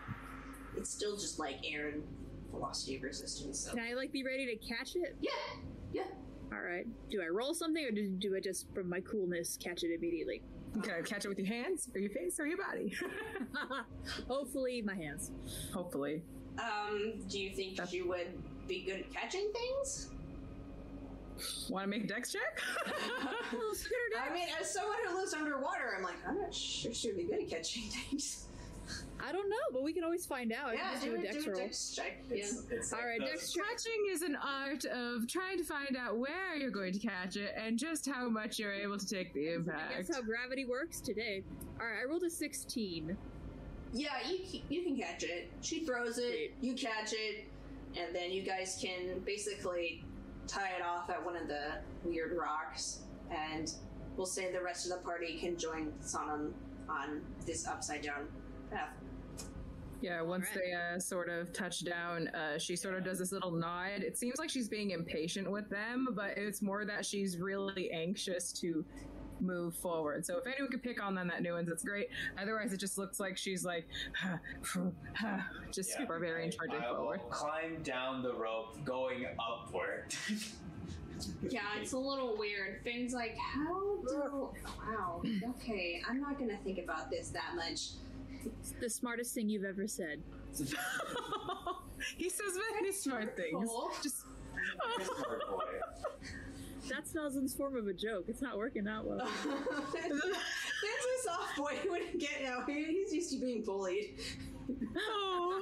It's 0.76 0.90
still 0.90 1.16
just 1.16 1.38
like 1.38 1.58
air 1.64 1.90
and 1.90 2.04
velocity 2.52 2.96
of 2.96 3.04
resistance. 3.04 3.60
So. 3.60 3.72
Can 3.72 3.80
I 3.80 3.94
like 3.94 4.12
be 4.12 4.24
ready 4.24 4.46
to 4.46 4.56
catch 4.56 4.96
it? 4.96 5.16
Yeah, 5.22 5.32
yeah. 5.92 6.04
All 6.52 6.62
right. 6.62 6.86
Do 7.10 7.22
I 7.22 7.28
roll 7.28 7.54
something 7.54 7.84
or 7.84 7.92
do, 7.92 8.08
do 8.10 8.36
I 8.36 8.40
just, 8.40 8.68
from 8.74 8.90
my 8.90 9.00
coolness, 9.02 9.58
catch 9.58 9.84
it 9.84 9.94
immediately? 9.94 10.44
Okay, 10.78 11.02
catch 11.06 11.26
it 11.26 11.30
with 11.30 11.38
your 11.38 11.48
hands, 11.48 11.90
or 11.94 12.00
your 12.00 12.10
face, 12.10 12.40
or 12.40 12.48
your 12.48 12.58
body. 12.58 12.94
Hopefully, 14.28 14.82
my 14.82 14.96
hands. 14.96 15.32
Hopefully. 15.74 16.24
Um, 16.60 17.14
do 17.28 17.40
you 17.40 17.52
think 17.52 17.78
That's- 17.78 17.94
you 17.94 18.08
would 18.08 18.28
be 18.68 18.84
good 18.84 19.02
at 19.02 19.14
catching 19.14 19.52
things? 19.52 20.10
Want 21.70 21.84
to 21.86 21.90
make 21.90 22.04
a 22.04 22.08
dex 22.08 22.32
check? 22.32 22.62
I 22.88 24.34
mean, 24.34 24.48
as 24.60 24.72
someone 24.72 24.96
who 25.08 25.18
lives 25.18 25.34
underwater, 25.34 25.96
I'm 25.98 26.04
like, 26.04 26.16
I'm 26.28 26.40
not 26.40 26.54
sure 26.54 26.94
she'd 26.94 27.18
be 27.18 27.24
good 27.24 27.42
at 27.42 27.50
catching 27.50 27.84
things. 27.84 28.46
I 29.20 29.32
don't 29.32 29.50
know, 29.50 29.56
but 29.72 29.84
we 29.84 29.94
can 29.94 30.04
always 30.04 30.26
find 30.26 30.52
out. 30.52 30.68
I 30.70 30.74
yeah, 30.74 30.80
can 30.80 30.92
just 30.94 31.06
do, 31.06 31.10
do 31.12 31.16
a 31.16 31.20
a 31.20 31.24
dex 31.24 31.44
do 31.44 31.50
a 31.50 31.54
roll. 31.54 31.62
dex 31.62 31.96
check. 31.96 32.24
Yeah. 32.30 32.36
It's, 32.38 32.64
it's 32.70 32.94
All 32.94 33.00
like 33.00 33.08
right, 33.08 33.20
dex 33.22 33.52
check. 33.54 33.64
Catching 33.64 34.06
is 34.12 34.22
an 34.22 34.36
art 34.36 34.86
of 34.86 35.28
trying 35.28 35.58
to 35.58 35.64
find 35.64 35.98
out 35.98 36.18
where 36.18 36.56
you're 36.58 36.70
going 36.72 36.94
to 36.94 37.00
catch 37.00 37.36
it 37.38 37.54
and 37.58 37.80
just 37.80 38.06
how 38.10 38.30
much 38.30 38.60
you're 38.60 38.74
able 38.74 38.98
to 38.98 39.08
take 39.08 39.34
the 39.34 39.54
impact. 39.54 39.94
That's 39.96 40.14
how 40.16 40.22
gravity 40.22 40.66
works 40.66 41.00
today. 41.00 41.44
All 41.80 41.88
right, 41.88 42.00
I 42.04 42.10
rolled 42.10 42.24
a 42.24 42.30
16. 42.30 43.18
Yeah, 43.94 44.14
you 44.28 44.62
you 44.70 44.84
can 44.84 44.98
catch 44.98 45.24
it. 45.24 45.52
She 45.62 45.86
throws 45.86 46.18
it, 46.18 46.54
you 46.62 46.74
catch 46.74 47.14
it, 47.14 47.46
and 47.96 48.14
then 48.14 48.32
you 48.32 48.42
guys 48.42 48.78
can 48.82 49.20
basically 49.20 50.04
tie 50.48 50.72
it 50.78 50.84
off 50.84 51.10
at 51.10 51.24
one 51.24 51.36
of 51.36 51.48
the 51.48 51.76
weird 52.04 52.36
rocks, 52.36 53.02
and 53.30 53.72
we'll 54.18 54.26
say 54.26 54.52
the 54.52 54.62
rest 54.62 54.86
of 54.90 54.98
the 54.98 55.04
party 55.04 55.38
can 55.38 55.58
join 55.58 55.94
Sonam 56.02 56.54
on 56.90 57.22
this 57.46 57.68
upside 57.68 58.02
down 58.02 58.28
path. 58.72 58.90
Yeah, 60.02 60.22
once 60.22 60.48
Alright. 60.48 60.66
they 60.66 60.96
uh, 60.96 61.00
sort 61.00 61.30
of 61.30 61.54
touch 61.54 61.86
down, 61.86 62.28
uh, 62.30 62.60
she 62.60 62.76
sort 62.76 62.96
of 62.96 63.06
does 63.06 63.20
this 63.20 63.32
little 63.32 63.52
nod. 63.52 64.02
It 64.02 64.18
seems 64.18 64.38
like 64.38 64.50
she's 64.50 64.68
being 64.68 64.92
impatient 64.92 65.50
with 65.50 65.70
them, 65.70 66.10
but 66.14 66.38
it's 66.38 66.62
more 66.62 66.84
that 66.84 67.06
she's 67.06 67.38
really 67.38 67.90
anxious 67.92 68.52
to 68.60 68.84
move 69.42 69.76
forward. 69.76 70.26
So 70.26 70.38
if 70.38 70.46
anyone 70.48 70.70
could 70.72 70.84
pick 70.84 71.02
on 71.04 71.16
them 71.16 71.28
that 71.30 71.42
new 71.42 71.54
ones, 71.54 71.70
it's 71.70 71.84
great. 71.84 72.10
Otherwise, 72.42 72.74
it 72.74 72.78
just 72.80 72.98
looks 72.98 73.20
like 73.20 73.38
she's 73.38 73.64
like, 73.66 73.88
just 75.72 75.92
Yeah. 76.00 76.06
barbarian 76.06 76.52
charging 76.52 76.82
I 76.82 76.90
will 76.92 76.98
forward. 76.98 77.22
climb 77.30 77.84
down 77.84 78.22
the 78.24 78.34
rope, 78.34 78.84
going 78.86 79.26
upward. 79.40 80.14
Yeah, 81.48 81.62
it's 81.80 81.94
a 81.94 81.98
little 81.98 82.36
weird. 82.38 82.84
Things 82.84 83.14
like 83.14 83.38
how 83.38 83.98
do 84.08 84.50
wow. 84.80 85.22
Okay, 85.52 86.02
I'm 86.10 86.20
not 86.20 86.38
gonna 86.40 86.58
think 86.66 86.80
about 86.80 87.10
this 87.12 87.30
that 87.30 87.56
much. 87.56 87.92
It's 88.44 88.74
the 88.82 88.90
smartest 88.90 89.34
thing 89.34 89.48
you've 89.48 89.64
ever 89.64 89.88
said. 89.88 90.22
he 92.18 92.30
says 92.30 92.58
very 92.74 92.92
smart 92.92 93.38
things. 93.38 93.70
Just 94.02 94.26
Smart 95.06 95.48
boy. 95.50 95.64
That's 96.90 97.16
Nelson's 97.16 97.54
form 97.54 97.76
of 97.78 97.88
a 97.88 97.94
joke. 97.94 98.26
It's 98.28 98.42
not 98.42 98.58
working 98.58 98.88
out 98.88 99.06
well. 99.06 99.18
That's 99.94 100.06
a 100.06 101.24
soft 101.24 101.58
boy 101.58 101.78
wouldn't 101.90 102.20
get 102.20 102.44
now. 102.44 102.64
He's 102.68 103.14
used 103.14 103.32
to 103.32 103.40
being 103.40 103.64
bullied. 103.64 104.20
oh, 104.98 105.62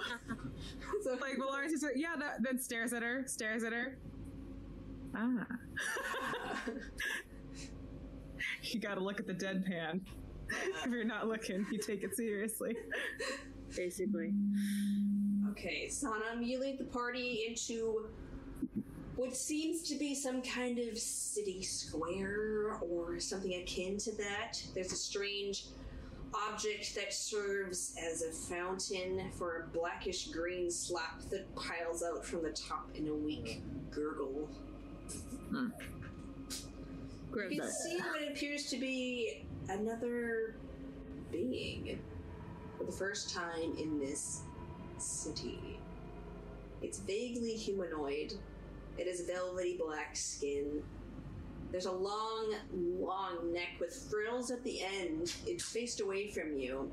So 1.04 1.12
like 1.14 1.38
Valaris 1.38 1.72
is 1.74 1.84
like, 1.84 1.94
yeah. 1.96 2.16
That, 2.18 2.42
then 2.42 2.60
stares 2.60 2.94
at 2.94 3.04
her, 3.04 3.24
stares 3.28 3.64
at 3.64 3.74
her. 3.74 3.98
Ah. 5.16 5.46
you 8.64 8.80
gotta 8.80 9.02
look 9.02 9.20
at 9.20 9.28
the 9.28 9.34
deadpan. 9.34 10.02
if 10.84 10.90
you're 10.90 11.04
not 11.04 11.28
looking, 11.28 11.66
you 11.72 11.80
take 11.80 12.04
it 12.04 12.16
seriously. 12.16 12.76
Basically. 13.76 14.34
Okay, 15.52 15.88
Sonam, 15.90 16.46
you 16.46 16.60
lead 16.60 16.80
the 16.80 16.86
party 16.86 17.46
into 17.48 18.08
what 19.22 19.36
seems 19.36 19.84
to 19.84 19.94
be 19.94 20.16
some 20.16 20.42
kind 20.42 20.80
of 20.80 20.98
city 20.98 21.62
square 21.62 22.80
or 22.82 23.20
something 23.20 23.54
akin 23.54 23.96
to 23.96 24.12
that. 24.14 24.54
There's 24.74 24.92
a 24.92 24.96
strange 24.96 25.66
object 26.34 26.96
that 26.96 27.14
serves 27.14 27.96
as 28.04 28.24
a 28.24 28.32
fountain 28.32 29.30
for 29.38 29.60
a 29.60 29.78
blackish 29.78 30.30
green 30.30 30.72
slap 30.72 31.22
that 31.30 31.56
piles 31.56 32.02
out 32.02 32.26
from 32.26 32.42
the 32.42 32.50
top 32.50 32.90
in 32.96 33.10
a 33.10 33.14
weak 33.14 33.62
gurgle. 33.92 34.50
Hmm. 35.52 35.68
Gross. 37.30 37.52
You 37.52 37.62
can 37.62 37.70
see 37.70 37.98
what 37.98 38.28
appears 38.28 38.72
to 38.72 38.78
be 38.78 39.46
another 39.70 40.56
being 41.32 42.00
for 42.76 42.86
the 42.86 42.92
first 42.92 43.36
time 43.36 43.76
in 43.78 44.00
this 44.00 44.42
city. 44.98 45.80
It's 46.82 46.98
vaguely 46.98 47.54
humanoid. 47.54 48.34
It 49.02 49.08
has 49.08 49.22
velvety 49.22 49.80
black 49.84 50.16
skin. 50.16 50.84
There's 51.72 51.88
a 51.88 51.92
long, 51.92 52.54
long 52.72 53.52
neck 53.52 53.80
with 53.80 53.96
frills 54.12 54.52
at 54.52 54.64
the 54.64 54.80
end. 54.84 55.34
It's 55.48 55.64
faced 55.64 56.02
away 56.02 56.28
from 56.28 56.56
you, 56.56 56.92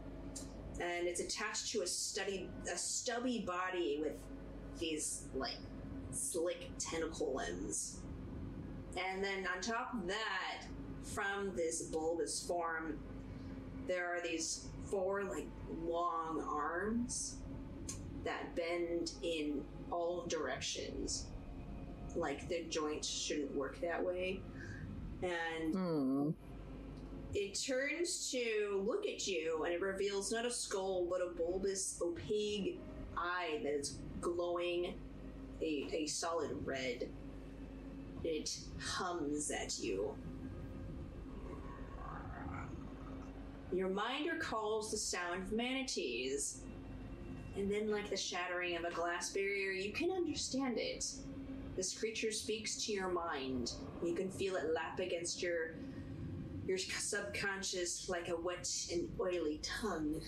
and 0.80 1.06
it's 1.06 1.20
attached 1.20 1.70
to 1.72 1.82
a 1.82 1.86
stubby, 1.86 2.48
a 2.72 2.78
stubby 2.78 3.44
body 3.46 3.98
with 4.00 4.14
these 4.80 5.24
like 5.34 5.58
slick 6.10 6.70
tentacle 6.78 7.34
limbs. 7.34 7.98
And 8.96 9.22
then 9.22 9.46
on 9.54 9.60
top 9.60 9.92
of 9.92 10.08
that, 10.08 10.64
from 11.02 11.54
this 11.54 11.82
bulbous 11.82 12.42
form, 12.42 12.98
there 13.86 14.06
are 14.06 14.22
these 14.22 14.68
four 14.86 15.24
like 15.24 15.46
long 15.84 16.42
arms 16.48 17.36
that 18.24 18.56
bend 18.56 19.12
in 19.22 19.62
all 19.90 20.24
directions. 20.26 21.26
Like 22.18 22.48
the 22.48 22.64
joints 22.64 23.08
shouldn't 23.08 23.54
work 23.54 23.80
that 23.80 24.04
way. 24.04 24.40
And 25.22 25.74
Hmm. 25.74 26.30
it 27.34 27.54
turns 27.54 28.30
to 28.32 28.82
look 28.86 29.06
at 29.06 29.26
you 29.26 29.62
and 29.64 29.72
it 29.72 29.80
reveals 29.80 30.32
not 30.32 30.44
a 30.44 30.50
skull 30.50 31.06
but 31.08 31.20
a 31.20 31.30
bulbous, 31.36 32.00
opaque 32.02 32.80
eye 33.16 33.60
that 33.62 33.72
is 33.74 33.98
glowing 34.20 34.94
a, 35.60 35.88
a 35.92 36.06
solid 36.06 36.56
red. 36.66 37.08
It 38.24 38.58
hums 38.80 39.50
at 39.50 39.78
you. 39.78 40.14
Your 43.72 43.88
mind 43.88 44.30
recalls 44.32 44.90
the 44.90 44.96
sound 44.96 45.42
of 45.44 45.52
manatees. 45.52 46.62
And 47.56 47.70
then, 47.70 47.90
like 47.90 48.08
the 48.08 48.16
shattering 48.16 48.76
of 48.76 48.84
a 48.84 48.90
glass 48.90 49.30
barrier, 49.30 49.72
you 49.72 49.92
can 49.92 50.10
understand 50.10 50.78
it. 50.78 51.04
This 51.78 51.96
creature 51.96 52.32
speaks 52.32 52.84
to 52.86 52.92
your 52.92 53.08
mind. 53.08 53.70
You 54.04 54.12
can 54.12 54.32
feel 54.32 54.56
it 54.56 54.74
lap 54.74 54.98
against 54.98 55.40
your 55.40 55.76
your 56.66 56.76
subconscious 56.76 58.08
like 58.08 58.28
a 58.30 58.36
wet 58.36 58.68
and 58.92 59.08
oily 59.20 59.60
tongue. 59.62 60.20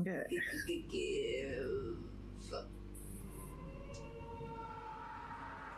Okay. 0.00 0.22
Give. 0.68 1.96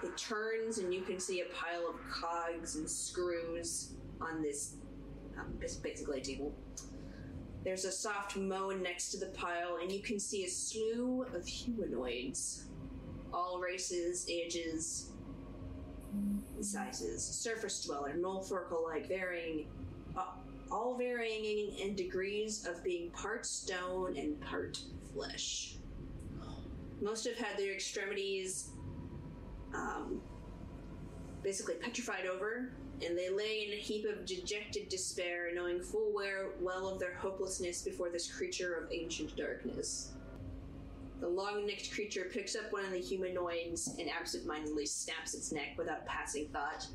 It 0.03 0.17
turns, 0.17 0.79
and 0.79 0.93
you 0.93 1.03
can 1.03 1.21
see 1.21 1.43
a 1.43 1.47
pile 1.55 1.89
of 1.89 2.01
cogs 2.11 2.75
and 2.75 2.91
screws 2.91 3.93
on 4.21 4.43
this 4.43 4.75
um, 5.39 5.55
bas- 5.61 5.77
basically 5.77 6.19
a 6.19 6.25
table. 6.25 6.53
There's 7.63 7.85
a 7.85 7.93
soft 7.93 8.37
moan 8.37 8.83
next 8.83 9.13
to 9.13 9.17
the 9.17 9.27
pile, 9.27 9.79
and 9.81 9.93
you 9.93 10.01
can 10.01 10.19
see 10.19 10.45
a 10.45 10.49
slew 10.49 11.25
of 11.33 11.47
humanoids. 11.47 12.65
All 13.35 13.59
races, 13.59 14.27
ages, 14.31 15.11
sizes. 16.61 17.23
Surface 17.25 17.85
dweller, 17.85 18.15
Norfolk 18.15 18.71
alike, 18.71 19.09
varying, 19.09 19.67
uh, 20.17 20.27
all 20.71 20.97
varying 20.97 21.77
in 21.77 21.97
degrees 21.97 22.65
of 22.65 22.83
being 22.85 23.11
part 23.11 23.45
stone 23.45 24.17
and 24.17 24.41
part 24.41 24.79
flesh. 25.13 25.77
Most 27.01 27.27
have 27.27 27.37
had 27.37 27.59
their 27.59 27.73
extremities 27.73 28.71
um, 29.75 30.21
basically 31.43 31.75
petrified 31.75 32.27
over, 32.27 32.73
and 33.05 33.19
they 33.19 33.31
lay 33.31 33.67
in 33.67 33.73
a 33.73 33.77
heap 33.77 34.07
of 34.07 34.25
dejected 34.25 34.89
despair, 34.89 35.51
knowing 35.53 35.83
full 35.83 36.13
well, 36.15 36.51
well 36.61 36.89
of 36.89 37.01
their 37.01 37.15
hopelessness 37.15 37.83
before 37.83 38.11
this 38.11 38.31
creature 38.33 38.75
of 38.75 38.91
ancient 38.93 39.37
darkness. 39.37 40.13
The 41.25 41.31
long 41.31 41.67
necked 41.67 41.91
creature 41.91 42.27
picks 42.31 42.55
up 42.55 42.71
one 42.71 42.85
of 42.85 42.91
the 42.91 43.01
humanoids 43.01 43.97
and 43.99 44.11
absentmindedly 44.11 44.85
snaps 44.85 45.33
its 45.33 45.53
neck 45.53 45.69
without 45.79 46.05
passing 46.05 46.49
thought, 46.49 46.87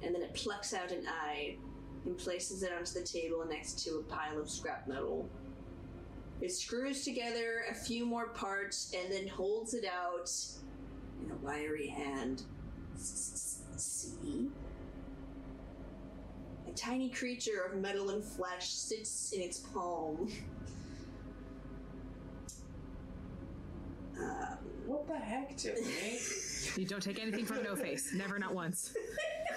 and 0.00 0.14
then 0.14 0.22
it 0.22 0.32
plucks 0.32 0.72
out 0.72 0.92
an 0.92 1.04
eye 1.08 1.56
and 2.04 2.16
places 2.16 2.62
it 2.62 2.70
onto 2.72 2.92
the 2.92 3.04
table 3.04 3.44
next 3.50 3.84
to 3.84 3.96
a 3.96 4.02
pile 4.04 4.38
of 4.38 4.48
scrap 4.48 4.86
metal. 4.86 5.28
It 6.40 6.52
screws 6.52 7.02
together 7.02 7.64
a 7.68 7.74
few 7.74 8.06
more 8.06 8.28
parts 8.28 8.94
and 8.96 9.12
then 9.12 9.26
holds 9.26 9.74
it 9.74 9.84
out 9.84 10.32
in 11.24 11.32
a 11.32 11.36
wiry 11.38 11.88
hand. 11.88 12.44
See? 12.96 14.50
A 16.68 16.72
tiny 16.76 17.10
creature 17.10 17.62
of 17.68 17.76
metal 17.80 18.10
and 18.10 18.22
flesh 18.22 18.70
sits 18.70 19.32
in 19.32 19.40
its 19.40 19.58
palm. 19.58 20.30
What 24.86 25.06
the 25.06 25.16
heck, 25.16 25.56
Tiffany? 25.56 26.18
You 26.76 26.86
don't 26.86 27.02
take 27.02 27.20
anything 27.20 27.44
from 27.44 27.62
No 27.62 27.76
Face. 27.76 28.12
Never, 28.14 28.38
not 28.38 28.54
once. 28.54 28.94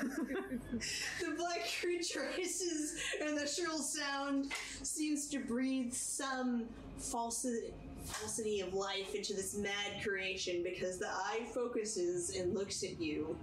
The 0.02 1.36
black 1.38 1.62
creature 1.80 2.26
hisses, 2.36 3.00
and 3.22 3.38
the 3.38 3.48
shrill 3.48 3.78
sound 3.78 4.52
seems 4.84 5.28
to 5.28 5.40
breathe 5.40 5.94
some 5.94 6.66
falsi- 7.00 7.72
falsity 8.04 8.62
of 8.62 8.74
life 8.74 9.14
into 9.16 9.34
this 9.34 9.56
mad 9.56 10.04
creation 10.04 10.64
because 10.64 10.98
the 10.98 11.08
eye 11.10 11.46
focuses 11.54 12.36
and 12.36 12.54
looks 12.54 12.84
at 12.84 13.00
you. 13.00 13.38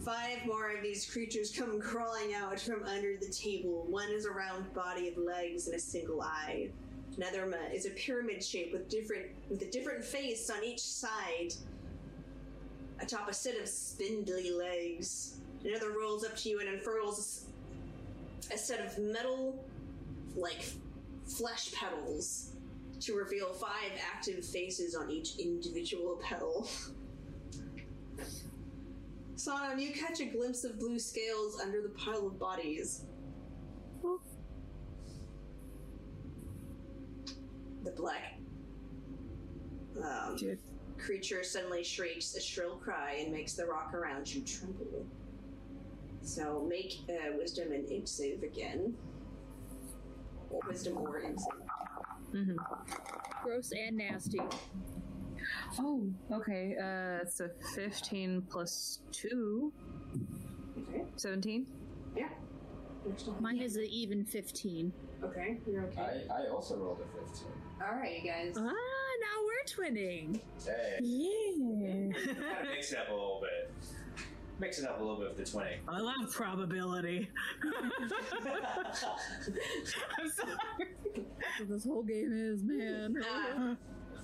Five 0.00 0.44
more 0.46 0.70
of 0.70 0.82
these 0.82 1.10
creatures 1.10 1.50
come 1.56 1.80
crawling 1.80 2.34
out 2.34 2.60
from 2.60 2.82
under 2.84 3.16
the 3.18 3.28
table. 3.32 3.86
One 3.88 4.10
is 4.10 4.26
a 4.26 4.30
round 4.30 4.72
body 4.74 5.08
of 5.08 5.16
legs 5.18 5.66
and 5.66 5.76
a 5.76 5.80
single 5.80 6.20
eye. 6.22 6.70
Another 7.16 7.46
ma- 7.46 7.72
is 7.72 7.86
a 7.86 7.90
pyramid 7.90 8.42
shape 8.42 8.72
with 8.72 8.88
different 8.88 9.26
with 9.48 9.62
a 9.62 9.70
different 9.70 10.04
face 10.04 10.50
on 10.50 10.64
each 10.64 10.80
side 10.80 11.54
atop 13.00 13.28
a 13.28 13.32
set 13.34 13.60
of 13.60 13.68
spindly 13.68 14.50
legs. 14.50 15.36
Another 15.64 15.90
rolls 15.90 16.24
up 16.24 16.36
to 16.38 16.48
you 16.48 16.60
and 16.60 16.68
unfurls 16.68 17.44
a 18.52 18.58
set 18.58 18.84
of 18.84 18.98
metal, 18.98 19.64
like 20.36 20.64
flesh 21.24 21.72
petals, 21.72 22.52
to 23.00 23.14
reveal 23.14 23.52
five 23.52 23.92
active 24.12 24.44
faces 24.44 24.94
on 24.94 25.10
each 25.10 25.36
individual 25.38 26.20
petal. 26.22 26.68
Sonam, 29.36 29.80
you 29.80 29.92
catch 29.92 30.20
a 30.20 30.26
glimpse 30.26 30.64
of 30.64 30.78
blue 30.78 30.98
scales 30.98 31.60
under 31.60 31.82
the 31.82 31.88
pile 31.90 32.26
of 32.26 32.38
bodies. 32.38 33.04
The 37.84 37.90
black 37.90 38.38
um, 40.02 40.36
Dude. 40.36 40.58
creature 40.98 41.44
suddenly 41.44 41.84
shrieks 41.84 42.34
a 42.34 42.40
shrill 42.40 42.76
cry 42.76 43.20
and 43.22 43.32
makes 43.32 43.54
the 43.54 43.66
rock 43.66 43.94
around 43.94 44.32
you 44.32 44.42
tremble. 44.42 45.06
So 46.22 46.66
make 46.68 47.00
a 47.08 47.36
wisdom 47.36 47.72
and 47.72 47.88
int 47.90 48.08
save 48.08 48.42
again. 48.42 48.94
Wisdom 50.66 50.96
or 50.98 51.18
int 51.18 51.40
save. 51.40 52.56
Gross 53.42 53.72
and 53.72 53.98
nasty. 53.98 54.40
Oh, 55.78 56.10
okay. 56.32 56.76
Uh, 56.80 57.22
it's 57.22 57.40
a 57.40 57.50
15 57.74 58.42
plus 58.50 59.00
2. 59.12 59.72
Okay. 60.78 61.04
17? 61.16 61.66
Yeah. 62.16 62.28
Mine 63.40 63.60
is 63.60 63.76
an 63.76 63.84
even 63.84 64.24
15. 64.24 64.92
Okay, 65.24 65.58
you're 65.66 65.84
okay. 65.84 66.26
I, 66.30 66.42
I 66.42 66.46
also 66.48 66.76
rolled 66.76 67.00
a 67.00 67.26
15. 67.26 67.48
Alright, 67.82 68.22
you 68.22 68.30
guys. 68.30 68.54
Ah, 68.56 68.60
now 68.62 68.72
we're 69.44 69.64
twinning. 69.66 70.40
Hey. 70.64 70.98
Yeah. 71.00 72.12
kind 72.12 72.66
of 72.66 72.72
mix 72.74 72.92
it 72.92 72.98
up 72.98 73.08
a 73.08 73.12
little 73.12 73.40
bit. 73.42 73.72
Mix 74.60 74.78
it 74.78 74.88
up 74.88 75.00
a 75.00 75.02
little 75.02 75.18
bit 75.18 75.36
with 75.36 75.50
the 75.50 75.58
twinning. 75.58 75.78
I 75.88 75.98
love 75.98 76.30
probability. 76.30 77.28
I'm 77.64 77.90
sorry. 80.30 80.56
What 81.58 81.68
this 81.68 81.84
whole 81.84 82.02
game 82.02 82.32
is, 82.32 82.62
man. 82.62 83.16
Uh, 83.22 83.74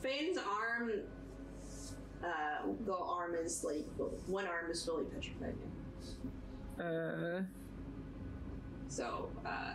Fane's 0.02 0.38
arm, 0.38 0.90
uh, 2.24 2.62
the 2.86 2.94
arm 2.94 3.34
is 3.34 3.62
like, 3.64 3.86
one 4.26 4.46
arm 4.46 4.70
is 4.70 4.84
fully 4.84 5.04
petrified. 5.04 5.54
Uh, 6.78 7.42
So, 8.88 9.30
uh, 9.46 9.74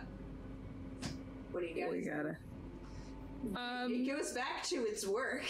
what 1.56 1.62
do 1.62 1.68
you 1.68 1.84
guys? 1.86 1.90
we 1.92 2.02
gotta. 2.02 2.36
It 3.44 3.56
Um, 3.56 4.06
goes 4.06 4.32
back 4.32 4.62
to 4.64 4.76
its 4.86 5.06
work, 5.06 5.42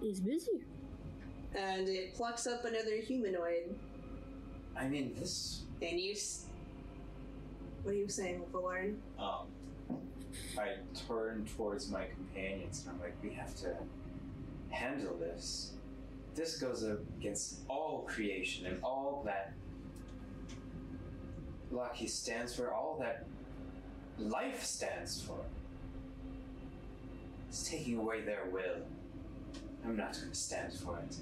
He's 0.00 0.20
busy. 0.20 0.62
and 1.56 1.88
it 1.88 2.14
plucks 2.14 2.46
up 2.46 2.64
another 2.64 2.96
humanoid, 2.96 3.74
I 4.76 4.86
mean, 4.88 5.12
this. 5.18 5.64
and 5.82 5.98
you. 6.00 6.12
S- 6.12 6.46
what 7.82 7.94
are 7.94 7.98
you 7.98 8.08
saying, 8.08 8.42
Valarin? 8.52 8.96
Um, 9.18 9.46
I 10.56 10.74
turn 11.08 11.46
towards 11.56 11.90
my 11.90 12.04
companions 12.06 12.84
and 12.86 12.94
I'm 12.94 13.00
like, 13.00 13.14
we 13.22 13.30
have 13.30 13.54
to 13.56 13.74
handle 14.68 15.16
this. 15.16 15.72
This 16.36 16.58
goes 16.58 16.84
against 16.84 17.60
all 17.68 18.04
creation 18.06 18.66
and 18.66 18.80
all 18.84 19.22
that 19.26 19.54
Loki 21.72 22.06
stands 22.06 22.54
for, 22.54 22.72
all 22.72 22.96
that 23.00 23.26
life 24.20 24.64
stands 24.64 25.22
for. 25.22 25.38
It's 27.48 27.68
taking 27.68 27.98
away 27.98 28.20
their 28.20 28.44
will. 28.52 28.82
I'm 29.84 29.96
not 29.96 30.12
going 30.12 30.30
to 30.30 30.34
stand 30.34 30.72
for 30.72 30.98
it. 30.98 31.16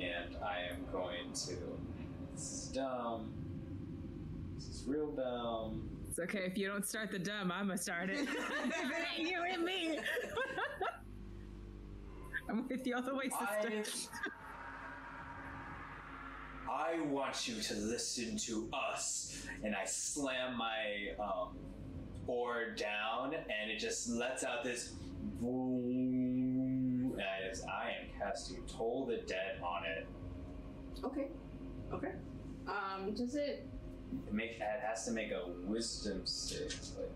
And 0.00 0.36
I 0.44 0.62
am 0.70 0.84
going 0.92 1.32
to. 1.46 1.56
This 2.34 2.52
is 2.52 2.68
dumb. 2.74 3.32
This 4.56 4.68
is 4.68 4.84
real 4.86 5.10
dumb. 5.10 5.88
it's 6.08 6.18
okay 6.18 6.44
if 6.46 6.56
you 6.56 6.68
don't 6.68 6.86
start 6.86 7.10
the 7.10 7.18
dumb, 7.18 7.50
I'm 7.52 7.66
gonna 7.66 7.78
start 7.78 8.10
it. 8.10 8.20
If 8.20 8.30
it 8.74 9.06
ain't 9.18 9.28
you 9.28 9.42
and 9.52 9.64
me. 9.64 9.98
I'm 12.48 12.66
with 12.68 12.86
you 12.86 12.96
all 12.96 13.02
the 13.02 13.14
way, 13.14 13.28
sister. 13.28 14.08
I 14.12 14.47
want 17.28 17.48
you 17.48 17.60
to 17.60 17.74
listen 17.74 18.36
to 18.38 18.68
us. 18.72 19.46
And 19.62 19.74
I 19.74 19.84
slam 19.84 20.56
my 20.56 21.14
um, 21.18 21.56
oar 22.26 22.74
down, 22.76 23.34
and 23.34 23.70
it 23.70 23.78
just 23.78 24.08
lets 24.08 24.44
out 24.44 24.62
this 24.64 24.94
boom. 25.40 27.12
And 27.14 27.22
I, 27.22 27.50
I 27.70 27.90
am 27.90 28.08
casting 28.18 28.62
Toll 28.66 29.06
the 29.06 29.18
Dead 29.26 29.60
on 29.62 29.84
it. 29.84 30.06
Okay. 31.04 31.28
Okay. 31.92 32.12
Um, 32.66 33.14
does 33.14 33.34
it? 33.34 33.66
It, 34.26 34.32
make, 34.32 34.52
it 34.52 34.80
has 34.86 35.04
to 35.06 35.10
make 35.10 35.32
a 35.32 35.48
wisdom 35.64 36.24
save. 36.24 36.74
Like, 36.98 37.10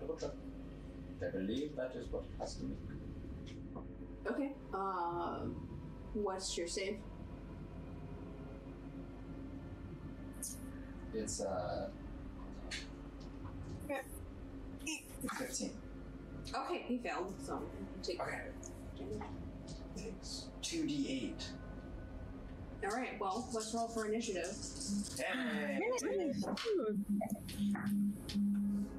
double 0.00 0.16
check. 0.16 0.30
I 1.22 1.30
believe 1.30 1.74
that 1.76 1.94
is 1.96 2.08
what 2.08 2.24
it 2.24 2.40
has 2.40 2.56
to 2.56 2.64
make. 2.64 2.78
Okay. 4.30 4.52
Um, 4.74 5.56
what's 6.14 6.56
your 6.58 6.66
save? 6.68 6.98
It's 11.14 11.40
uh. 11.40 11.88
15. 15.38 15.70
Okay, 16.54 16.84
he 16.86 16.98
failed. 16.98 17.34
So 17.42 17.62
take. 18.02 18.20
Okay. 18.20 18.40
Takes 19.96 20.48
2d8. 20.62 21.32
All 22.84 22.90
right. 22.90 23.18
Well, 23.20 23.48
let's 23.52 23.74
roll 23.74 23.88
for 23.88 24.06
initiative. 24.06 24.54
Hey! 25.18 25.80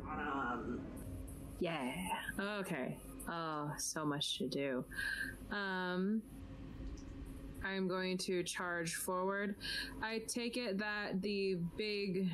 Um, 0.10 0.80
Yeah. 1.60 1.92
Okay. 2.40 2.98
Oh, 3.30 3.72
so 3.78 4.06
much 4.06 4.38
to 4.40 4.48
do. 4.48 4.84
Um, 5.52 6.22
I'm 7.68 7.88
going 7.88 8.18
to 8.20 8.44
charge 8.44 8.96
forward. 8.96 9.56
I 10.02 10.20
take 10.28 10.58
it 10.58 10.78
that 10.78 11.22
the 11.22 11.56
big 11.78 12.30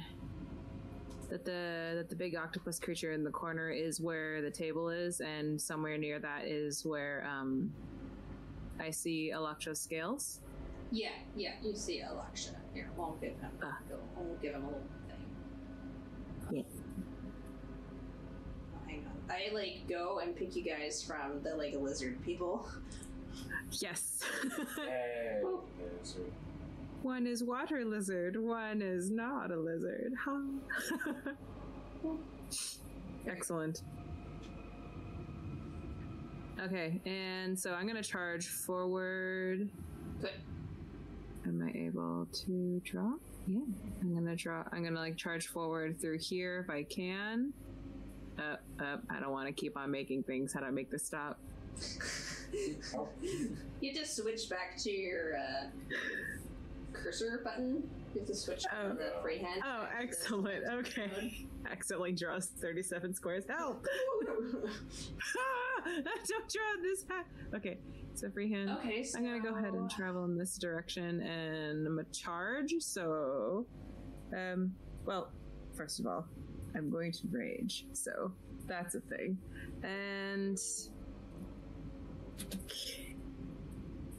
that 1.29 1.43
the 1.45 1.93
that 1.95 2.09
the 2.09 2.15
big 2.15 2.35
octopus 2.35 2.79
creature 2.79 3.11
in 3.13 3.23
the 3.23 3.31
corner 3.31 3.69
is 3.71 3.99
where 3.99 4.41
the 4.41 4.51
table 4.51 4.89
is, 4.89 5.19
and 5.21 5.59
somewhere 5.59 5.97
near 5.97 6.19
that 6.19 6.45
is 6.45 6.85
where 6.85 7.25
um, 7.29 7.73
I 8.79 8.91
see 8.91 9.31
Electro 9.31 9.73
scales. 9.73 10.41
yeah, 10.91 11.09
yeah. 11.35 11.53
You 11.63 11.75
see 11.75 12.01
Alaksha. 12.01 12.55
Here, 12.73 12.89
won't 12.95 13.19
give 13.21 13.31
him. 13.39 13.51
Ah. 13.63 13.77
Go. 13.89 13.97
Won't 14.15 14.41
give 14.41 14.53
him 14.53 14.63
a 14.63 14.67
little 14.67 14.81
thing. 15.07 16.55
Yeah. 16.57 16.61
Oh, 18.75 18.87
hang 18.87 19.05
on. 19.07 19.35
I 19.35 19.53
like 19.53 19.87
go 19.89 20.19
and 20.19 20.35
pick 20.35 20.55
you 20.55 20.63
guys 20.63 21.01
from 21.03 21.41
the 21.43 21.55
like 21.55 21.73
a 21.73 21.79
lizard 21.79 22.21
people. 22.23 22.67
Yes. 23.71 24.19
Hey! 24.75 25.41
One 27.03 27.27
is 27.27 27.43
water 27.43 27.83
lizard. 27.83 28.37
One 28.41 28.81
is 28.81 29.11
not 29.11 29.51
a 29.51 29.57
lizard. 29.57 30.13
Ha. 30.23 30.41
Excellent. 33.27 33.81
Okay, 36.61 37.01
and 37.05 37.59
so 37.59 37.73
I'm 37.73 37.87
gonna 37.87 38.01
charge 38.01 38.47
forward. 38.47 39.69
Good. 40.21 40.31
Am 41.45 41.61
I 41.61 41.77
able 41.77 42.25
to 42.45 42.81
draw? 42.85 43.11
Yeah, 43.47 43.59
I'm 44.01 44.13
gonna 44.13 44.35
draw. 44.37 44.63
I'm 44.71 44.81
gonna 44.81 44.99
like 44.99 45.17
charge 45.17 45.47
forward 45.47 45.99
through 45.99 46.19
here 46.19 46.61
if 46.63 46.69
I 46.69 46.83
can. 46.83 47.51
Uh, 48.39 48.55
up. 48.81 49.03
I 49.09 49.19
don't 49.19 49.31
want 49.31 49.47
to 49.47 49.53
keep 49.53 49.75
on 49.75 49.91
making 49.91 50.23
things. 50.23 50.53
How 50.53 50.61
do 50.61 50.67
I 50.67 50.71
make 50.71 50.89
this 50.89 51.05
stop? 51.05 51.37
You 53.81 53.93
just 53.93 54.15
switch 54.15 54.49
back 54.49 54.77
to 54.79 54.91
your 54.91 55.37
uh, 55.37 55.65
cursor 56.93 57.41
button. 57.43 57.83
You 58.13 58.19
have 58.21 58.27
to 58.27 58.35
switch 58.35 58.63
Oh. 58.71 58.89
from 58.89 58.97
the 58.97 59.11
freehand. 59.21 59.61
Oh, 59.65 59.81
to 59.81 59.87
the- 59.97 60.03
excellent. 60.03 60.63
Okay. 60.71 61.47
Accidentally 61.69 62.11
draws 62.11 62.47
37 62.61 63.13
squares. 63.15 63.45
Help! 63.49 63.85
Don't 64.25 64.51
draw 66.25 66.81
this 66.81 67.03
path. 67.03 67.25
Okay, 67.55 67.77
so 68.13 68.29
freehand. 68.29 68.69
okay, 68.69 69.03
so 69.03 69.17
I'm 69.17 69.25
gonna 69.25 69.39
go 69.39 69.55
ahead 69.57 69.73
and 69.73 69.89
travel 69.89 70.25
in 70.25 70.37
this 70.37 70.57
direction 70.57 71.21
and 71.21 71.87
I'm 71.87 71.99
a 71.99 72.03
charge. 72.05 72.75
So, 72.79 73.65
um, 74.37 74.73
well, 75.05 75.31
first 75.75 75.99
of 75.99 76.05
all, 76.07 76.25
I'm 76.75 76.89
going 76.89 77.11
to 77.13 77.27
rage. 77.31 77.85
So 77.93 78.31
that's 78.67 78.95
a 78.95 78.99
thing. 79.01 79.37
And 79.83 80.59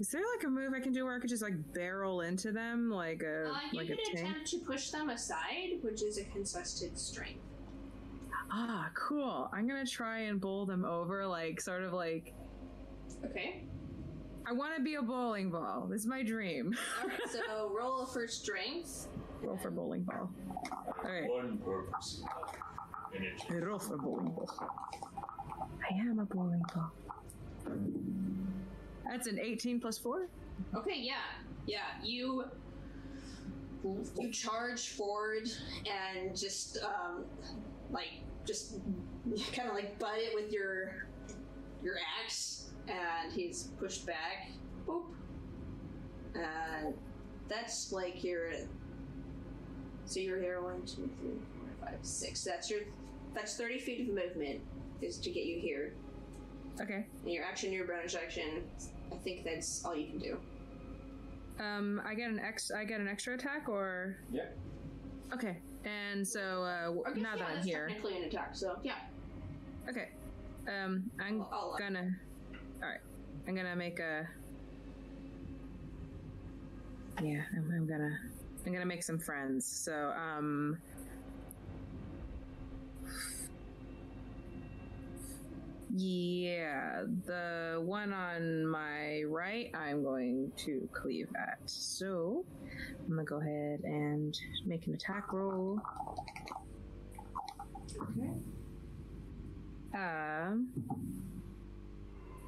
is 0.01 0.09
there 0.09 0.23
like 0.37 0.45
a 0.45 0.49
move 0.49 0.73
I 0.75 0.81
can 0.81 0.93
do 0.93 1.05
where 1.05 1.15
I 1.15 1.21
could 1.21 1.31
just 1.31 1.43
like 1.43 1.55
barrel 1.73 2.23
into 2.23 2.51
them 2.53 2.91
like 2.91 3.23
a 3.23 3.49
Uh, 3.51 3.59
you 3.73 3.79
like 3.79 3.87
can 3.89 3.97
a 3.99 4.17
tank? 4.17 4.19
attempt 4.29 4.51
to 4.51 4.59
push 4.59 4.91
them 4.91 5.09
aside, 5.11 5.79
which 5.83 6.03
is 6.03 6.19
a 6.19 6.25
contested 6.25 6.99
strength. 6.99 7.41
Ah, 8.51 8.91
cool. 8.95 9.49
I'm 9.53 9.67
gonna 9.69 9.87
try 9.87 10.21
and 10.21 10.41
bowl 10.41 10.67
them 10.67 10.85
over, 10.85 11.27
like 11.27 11.61
sort 11.61 11.83
of 11.83 11.93
like 11.93 12.35
Okay. 13.25 13.65
I 14.47 14.53
want 14.53 14.77
to 14.77 14.83
be 14.83 14.97
a 14.97 15.03
bowling 15.03 15.51
ball. 15.51 15.87
This 15.89 16.03
is 16.03 16.07
my 16.07 16.23
dream. 16.23 16.77
All 17.03 17.09
right. 17.09 17.19
So 17.31 17.73
roll 17.79 18.05
for 18.05 18.27
strength. 18.27 19.09
Roll 19.41 19.57
for 19.57 19.71
bowling 19.71 20.03
ball. 20.03 20.31
All 20.71 21.11
right. 21.11 21.27
One 21.31 21.57
purpose. 21.59 22.23
And 23.15 23.25
I 23.49 23.65
roll 23.65 23.79
for 23.79 23.97
bowling 23.97 24.33
ball. 24.33 24.51
I 25.91 25.95
am 25.95 26.19
a 26.19 26.27
bowling 26.27 26.63
ball. 26.75 26.93
That's 29.09 29.27
an 29.27 29.39
18 29.39 29.81
plus 29.81 29.99
4? 29.99 30.29
Okay. 30.77 30.99
Yeah. 30.99 31.15
Yeah. 31.67 31.79
You. 32.03 32.45
You 34.19 34.31
charge 34.31 34.89
forward 34.89 35.47
and 35.87 36.35
just 36.35 36.79
um, 36.83 37.27
like 37.91 38.09
just 38.47 38.77
kind 39.53 39.69
of 39.69 39.75
like 39.75 39.99
butt 39.99 40.17
it 40.17 40.35
with 40.35 40.51
your 40.51 41.07
your 41.83 41.97
axe, 42.23 42.71
and 42.89 43.31
he's 43.31 43.69
pushed 43.79 44.07
back. 44.07 44.49
Boop. 44.87 45.03
And 46.35 46.95
that's 47.49 47.93
like 47.93 48.25
your. 48.25 48.53
So 50.07 50.21
you're 50.21 50.41
here 50.41 50.63
one, 50.63 50.81
two, 50.87 51.11
three, 51.21 51.39
four, 51.55 51.87
five, 51.87 51.99
six. 52.03 52.43
That's 52.43 52.71
your. 52.71 52.81
That's 53.35 53.57
thirty 53.57 53.79
feet 53.79 54.01
of 54.09 54.15
movement 54.15 54.61
is 55.03 55.19
to 55.19 55.31
get 55.31 55.45
you 55.45 55.61
here. 55.61 55.93
Okay. 56.81 57.07
And 57.25 57.33
your 57.33 57.45
action, 57.45 57.73
your 57.73 57.87
bonus 57.87 58.15
action. 58.15 58.65
I 59.13 59.17
think 59.17 59.45
that's 59.45 59.85
all 59.85 59.95
you 59.95 60.07
can 60.09 60.19
do. 60.19 60.39
Um, 61.63 62.03
I 62.05 62.15
get 62.15 62.31
an 62.31 62.41
ex. 62.41 62.71
I 62.73 62.85
get 62.85 63.01
an 63.01 63.07
extra 63.09 63.35
attack, 63.35 63.69
or 63.69 64.17
Yeah. 64.31 64.47
okay. 65.33 65.59
And 65.85 66.27
so 66.27 66.63
uh, 66.65 66.85
w- 66.87 67.05
I 67.07 67.13
guess, 67.13 67.23
now 67.23 67.31
yeah, 67.33 67.37
that 67.39 67.49
I'm 67.49 67.55
that's 67.57 67.67
here, 67.67 67.87
technically 67.89 68.17
an 68.19 68.25
attack. 68.25 68.57
So 68.57 68.77
yeah. 68.83 68.95
okay. 69.89 70.09
Um, 70.67 71.09
I'm 71.21 71.43
I'll- 71.43 71.49
I'll- 71.53 71.77
gonna. 71.79 72.11
All 72.83 72.89
right. 72.89 73.01
I'm 73.47 73.55
gonna 73.55 73.77
make 73.77 74.01
a. 74.01 74.27
Yeah, 77.23 77.43
I'm, 77.57 77.71
I'm 77.73 77.87
gonna. 77.87 78.19
I'm 78.67 78.73
gonna 78.73 78.87
make 78.87 79.03
some 79.03 79.19
friends. 79.19 79.65
So, 79.67 80.13
um. 80.17 80.79
Yeah, 85.97 87.05
the 87.25 87.81
one 87.85 88.13
on 88.13 88.67
my 88.67 89.23
right, 89.29 89.71
I'm 89.75 90.03
going 90.03 90.51
to 90.57 90.89
cleave 90.93 91.29
at. 91.41 91.59
So, 91.67 92.45
I'm 93.05 93.11
gonna 93.11 93.23
go 93.23 93.41
ahead 93.41 93.81
and 93.85 94.37
make 94.67 94.89
an 94.89 94.95
attack 94.95 95.33
roll. 95.33 95.79
Okay. 97.97 98.31
Um, 99.95 100.73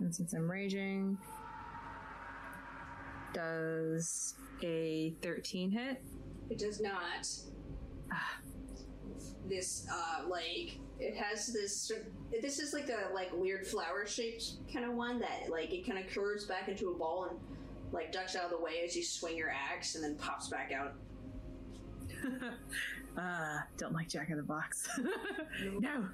and 0.01 0.12
since 0.12 0.32
I'm 0.32 0.51
raging, 0.51 1.16
does 3.32 4.34
a 4.64 5.14
13 5.22 5.70
hit? 5.70 6.03
It 6.51 6.59
does 6.59 6.80
not. 6.80 7.28
Ah. 8.12 8.38
This 9.49 9.86
uh 9.92 10.28
like 10.28 10.78
it 10.99 11.16
has 11.16 11.47
this 11.53 11.92
this 12.40 12.59
is 12.59 12.72
like 12.72 12.88
a 12.88 13.12
like 13.14 13.30
weird 13.32 13.66
flower 13.66 14.07
shaped 14.07 14.55
kind 14.72 14.84
of 14.84 14.94
one 14.94 15.20
that 15.20 15.49
like 15.51 15.72
it 15.72 15.86
kind 15.86 15.99
of 15.99 16.11
curves 16.12 16.44
back 16.44 16.68
into 16.68 16.90
a 16.90 16.94
ball 16.94 17.28
and 17.30 17.38
like 17.92 18.11
ducks 18.12 18.34
out 18.34 18.44
of 18.44 18.51
the 18.51 18.59
way 18.61 18.82
as 18.84 18.97
you 18.97 19.05
swing 19.05 19.36
your 19.36 19.51
axe 19.51 19.94
and 19.94 20.03
then 20.03 20.16
pops 20.16 20.49
back 20.49 20.72
out. 20.72 20.94
Ah, 23.18 23.64
don't 23.78 23.94
like 23.94 24.09
Jack 24.09 24.28
in 24.28 24.36
the 24.36 24.42
Box. 24.42 24.86
no. 25.80 26.07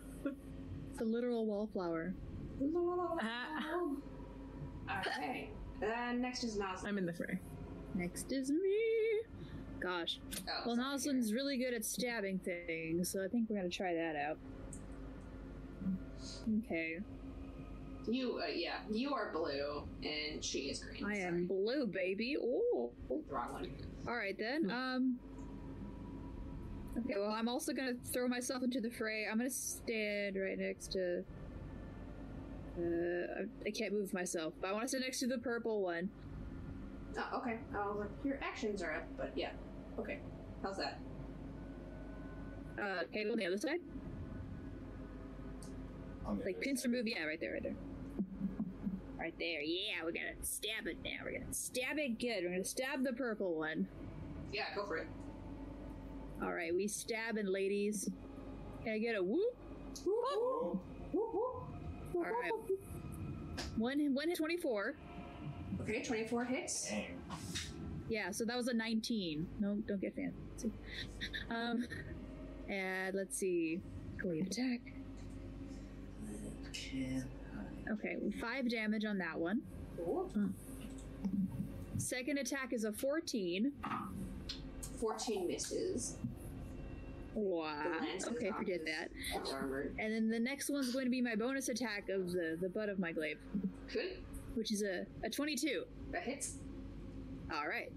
It's 0.93 1.01
a 1.01 1.05
literal 1.05 1.47
wallflower. 1.47 2.14
Okay. 5.07 5.51
Uh, 5.83 6.12
next 6.12 6.45
is 6.45 6.59
Noslin. 6.59 6.87
I'm 6.89 6.99
in 6.99 7.07
the 7.07 7.12
fray. 7.12 7.39
Next 7.95 8.30
is 8.33 8.51
me. 8.51 9.20
Gosh. 9.83 10.20
Oh, 10.49 10.62
Well, 10.66 10.76
sorry. 10.76 10.89
Noslin's 10.97 11.33
really 11.33 11.57
good 11.59 11.74
at 11.74 11.85
stabbing 11.85 12.39
things, 12.39 13.11
so 13.11 13.24
I 13.24 13.28
think 13.28 13.49
we're 13.51 13.57
gonna 13.57 13.68
try 13.68 13.95
that 13.95 14.14
out. 14.16 14.39
Okay. 16.64 16.99
You, 18.09 18.41
uh, 18.43 18.47
yeah, 18.47 18.78
you 18.91 19.14
are 19.14 19.30
blue 19.33 19.85
and 20.03 20.45
she 20.45 20.70
is 20.70 20.80
green. 20.80 21.05
I 21.05 21.14
sorry. 21.14 21.22
am 21.24 21.47
blue, 21.47 21.87
baby. 21.87 22.37
Oh. 22.41 22.91
The 23.09 23.20
wrong 23.28 23.53
one. 23.53 23.70
All 24.09 24.16
right 24.16 24.37
then. 24.39 24.70
Um. 24.70 25.18
Okay. 26.99 27.14
Well, 27.18 27.30
I'm 27.30 27.49
also 27.49 27.72
gonna 27.72 27.95
throw 28.12 28.28
myself 28.28 28.62
into 28.62 28.80
the 28.80 28.91
fray. 28.91 29.26
I'm 29.30 29.39
gonna 29.39 29.51
stand 29.51 30.37
right 30.37 30.59
next 30.59 30.93
to. 30.93 31.24
Uh, 32.78 33.43
I- 33.43 33.68
I 33.68 33.70
can't 33.70 33.93
move 33.93 34.12
myself, 34.14 34.55
but 34.61 34.68
I 34.70 34.72
want 34.72 34.83
to 34.85 34.89
stand 34.89 35.05
next 35.05 35.20
to 35.20 35.26
the 35.26 35.39
purple 35.39 35.83
one. 35.83 36.09
Oh, 37.18 37.39
okay. 37.39 37.59
I 37.74 37.87
was 37.87 37.99
like, 38.01 38.09
your 38.24 38.39
actions 38.43 38.83
are 38.83 38.95
up, 38.95 39.05
but 39.16 39.33
yeah. 39.37 39.51
Okay. 39.99 40.18
How's 40.62 40.78
that? 40.78 40.99
Uh, 42.80 43.03
okay, 43.05 43.28
on 43.30 43.36
the 43.36 43.47
other 43.47 43.59
side, 43.59 43.80
On 46.24 46.38
the 46.38 46.45
like 46.45 46.57
other 46.57 46.64
pincer 46.64 46.82
side. 46.82 46.93
move. 46.93 47.07
Yeah, 47.07 47.24
right 47.24 47.38
there, 47.40 47.53
right 47.53 47.62
there. 47.62 47.74
Right 49.18 49.34
there. 49.38 49.61
Yeah, 49.61 50.03
we're 50.05 50.12
gonna 50.12 50.34
stab 50.43 50.86
it 50.86 50.97
now. 51.05 51.11
We're 51.24 51.38
gonna 51.38 51.53
stab 51.53 51.99
it 51.99 52.18
good. 52.18 52.43
We're 52.45 52.51
gonna 52.51 52.64
stab 52.64 53.05
the 53.05 53.12
purple 53.12 53.55
one. 53.57 53.86
Yeah, 54.53 54.64
go 54.74 54.86
for 54.86 54.97
it. 54.99 55.07
All 56.43 56.53
right, 56.53 56.74
we 56.74 56.88
stabbing, 56.88 57.47
ladies. 57.47 58.11
Can 58.82 58.95
I 58.95 58.99
get 58.99 59.14
a 59.16 59.22
whoop? 59.22 59.55
Oh, 60.07 60.80
All 61.14 62.22
right. 62.22 62.51
One, 63.76 64.14
one 64.14 64.28
hit 64.28 64.38
twenty-four. 64.38 64.95
Okay, 65.82 66.03
24 66.03 66.45
hits. 66.45 66.88
dang. 66.90 67.07
Yeah, 68.12 68.30
so 68.30 68.44
that 68.44 68.58
was 68.58 68.68
a 68.68 68.74
19. 68.74 69.46
No, 69.58 69.76
don't 69.88 69.98
get 69.98 70.14
fancy. 70.14 70.70
Um, 71.48 71.86
and 72.68 73.14
let's 73.14 73.38
see. 73.38 73.80
Glaive 74.18 74.48
attack. 74.48 74.80
Okay, 77.90 78.16
five 78.38 78.68
damage 78.68 79.06
on 79.06 79.16
that 79.16 79.38
one. 79.38 79.62
Cool. 79.96 80.30
Second 81.96 82.36
attack 82.36 82.74
is 82.74 82.84
a 82.84 82.92
14. 82.92 83.72
14 85.00 85.48
misses. 85.48 86.16
Wow. 87.34 87.82
The 87.82 88.06
lance 88.06 88.24
is 88.24 88.28
Okay, 88.28 88.50
forget 88.58 88.84
that. 88.84 89.08
And 89.98 90.12
then 90.14 90.28
the 90.28 90.38
next 90.38 90.68
one's 90.68 90.92
going 90.92 91.06
to 91.06 91.10
be 91.10 91.22
my 91.22 91.34
bonus 91.34 91.70
attack 91.70 92.10
of 92.10 92.30
the, 92.32 92.58
the 92.60 92.68
butt 92.68 92.90
of 92.90 92.98
my 92.98 93.12
glaive, 93.12 93.38
Good. 93.90 94.18
which 94.54 94.70
is 94.70 94.82
a, 94.82 95.06
a 95.24 95.30
22. 95.30 95.84
That 96.10 96.24
hits. 96.24 96.58
All 97.50 97.66
right. 97.66 97.90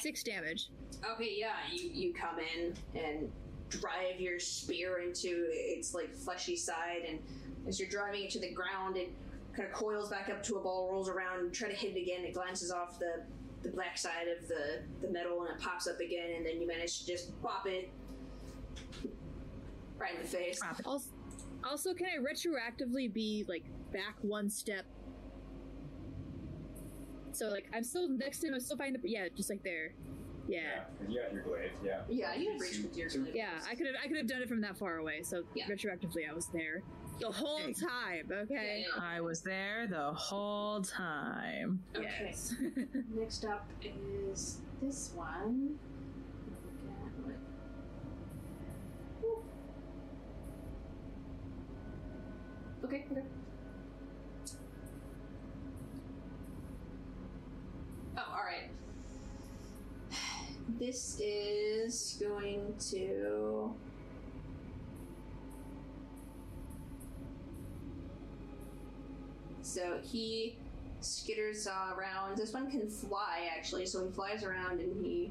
Six 0.00 0.22
damage. 0.22 0.68
Okay, 1.14 1.34
yeah, 1.36 1.54
you, 1.72 1.90
you 1.92 2.14
come 2.14 2.36
in 2.38 2.74
and 3.00 3.30
drive 3.68 4.20
your 4.20 4.38
spear 4.38 4.98
into 4.98 5.46
its 5.50 5.94
like 5.94 6.14
fleshy 6.14 6.56
side, 6.56 7.02
and 7.08 7.18
as 7.66 7.80
you're 7.80 7.88
driving 7.88 8.24
it 8.24 8.30
to 8.30 8.38
the 8.38 8.52
ground, 8.52 8.96
it 8.96 9.12
kind 9.56 9.68
of 9.68 9.74
coils 9.74 10.10
back 10.10 10.28
up 10.28 10.42
to 10.44 10.56
a 10.56 10.60
ball, 10.60 10.90
rolls 10.92 11.08
around, 11.08 11.52
try 11.52 11.68
to 11.68 11.74
hit 11.74 11.96
it 11.96 12.02
again. 12.02 12.24
It 12.24 12.34
glances 12.34 12.70
off 12.70 12.98
the 12.98 13.22
the 13.62 13.70
black 13.70 13.96
side 13.96 14.26
of 14.28 14.48
the 14.48 14.82
the 15.00 15.12
metal, 15.12 15.42
and 15.42 15.56
it 15.56 15.62
pops 15.62 15.86
up 15.86 16.00
again, 16.00 16.32
and 16.36 16.46
then 16.46 16.60
you 16.60 16.66
manage 16.66 17.00
to 17.00 17.06
just 17.06 17.40
pop 17.42 17.66
it 17.66 17.90
right 19.98 20.14
in 20.14 20.22
the 20.22 20.28
face. 20.28 20.60
Also, 20.84 21.10
also, 21.64 21.94
can 21.94 22.06
I 22.06 22.18
retroactively 22.18 23.12
be 23.12 23.44
like 23.48 23.64
back 23.92 24.16
one 24.20 24.50
step? 24.50 24.84
So 27.32 27.48
like 27.48 27.66
I'm 27.74 27.84
still 27.84 28.08
next 28.08 28.38
to 28.40 28.48
him. 28.48 28.54
I'm 28.54 28.60
still 28.60 28.76
finding 28.76 29.00
the 29.00 29.08
yeah, 29.10 29.28
just 29.34 29.50
like 29.50 29.62
there. 29.62 29.92
Yeah. 30.48 30.84
You 31.08 31.20
got 31.22 31.32
your 31.32 31.42
glaive, 31.42 31.70
yeah. 31.84 32.00
Yeah, 32.10 32.34
you 32.34 32.50
have 32.52 32.60
reach 32.60 32.78
with 32.82 32.96
your 32.96 33.08
Two- 33.08 33.22
glaive. 33.22 33.36
Yeah, 33.36 33.50
I 33.68 33.74
could 33.74 33.86
have 33.86 33.96
I 34.02 34.08
could 34.08 34.16
have 34.18 34.26
done 34.26 34.42
it 34.42 34.48
from 34.48 34.60
that 34.62 34.76
far 34.76 34.96
away, 34.98 35.22
so 35.22 35.44
Yeah. 35.54 35.66
retroactively 35.66 36.28
I 36.28 36.34
was 36.34 36.46
there. 36.48 36.82
The 37.20 37.30
whole 37.30 37.60
Okay. 37.62 37.72
time, 37.74 38.28
okay? 38.32 38.84
Yeah, 38.88 39.02
I 39.02 39.20
was 39.20 39.42
there 39.42 39.86
the 39.86 40.12
whole 40.12 40.82
time. 40.82 41.82
Okay. 41.94 42.08
Yes. 42.26 42.54
Next 43.14 43.44
up 43.44 43.68
is 43.82 44.60
this 44.82 45.12
one. 45.14 45.78
Look 46.84 46.92
at 47.06 47.24
what- 47.24 47.36
Whoop. 49.22 49.44
Okay, 52.84 53.04
okay. 53.12 53.22
Oh, 58.18 58.34
alright. 58.36 58.70
This 60.78 61.20
is 61.20 62.16
going 62.20 62.74
to. 62.90 63.74
So 69.62 69.98
he 70.02 70.56
skitters 71.00 71.66
uh, 71.66 71.94
around. 71.94 72.36
This 72.36 72.52
one 72.52 72.70
can 72.70 72.88
fly 72.88 73.48
actually, 73.56 73.86
so 73.86 74.04
he 74.04 74.12
flies 74.12 74.44
around 74.44 74.80
and 74.80 75.04
he 75.04 75.30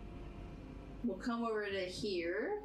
will 1.03 1.15
come 1.15 1.43
over 1.43 1.65
to 1.65 1.79
here, 1.79 2.59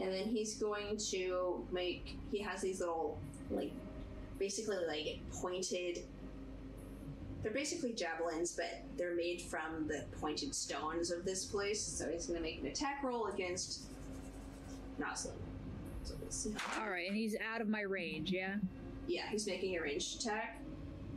and 0.00 0.12
then 0.12 0.24
he's 0.24 0.54
going 0.54 0.96
to 1.10 1.64
make. 1.70 2.16
He 2.30 2.40
has 2.42 2.60
these 2.60 2.80
little 2.80 3.18
like, 3.50 3.72
basically 4.38 4.78
like 4.86 5.20
pointed. 5.32 6.04
They're 7.42 7.52
basically 7.52 7.92
javelins, 7.92 8.52
but 8.54 8.82
they're 8.98 9.14
made 9.14 9.40
from 9.40 9.88
the 9.88 10.04
pointed 10.20 10.54
stones 10.54 11.10
of 11.10 11.24
this 11.24 11.44
place. 11.46 11.82
So 11.82 12.08
he's 12.10 12.26
going 12.26 12.38
to 12.38 12.42
make 12.42 12.60
an 12.60 12.66
attack 12.66 13.02
roll 13.02 13.26
against 13.28 13.84
Noslin. 15.00 15.32
So 16.04 16.14
let's 16.22 16.36
see. 16.36 16.54
Alright, 16.78 17.08
and 17.08 17.16
he's 17.16 17.36
out 17.52 17.60
of 17.60 17.68
my 17.68 17.80
range, 17.82 18.30
yeah? 18.30 18.56
Yeah, 19.06 19.22
he's 19.30 19.46
making 19.46 19.76
a 19.76 19.80
ranged 19.82 20.20
attack. 20.20 20.60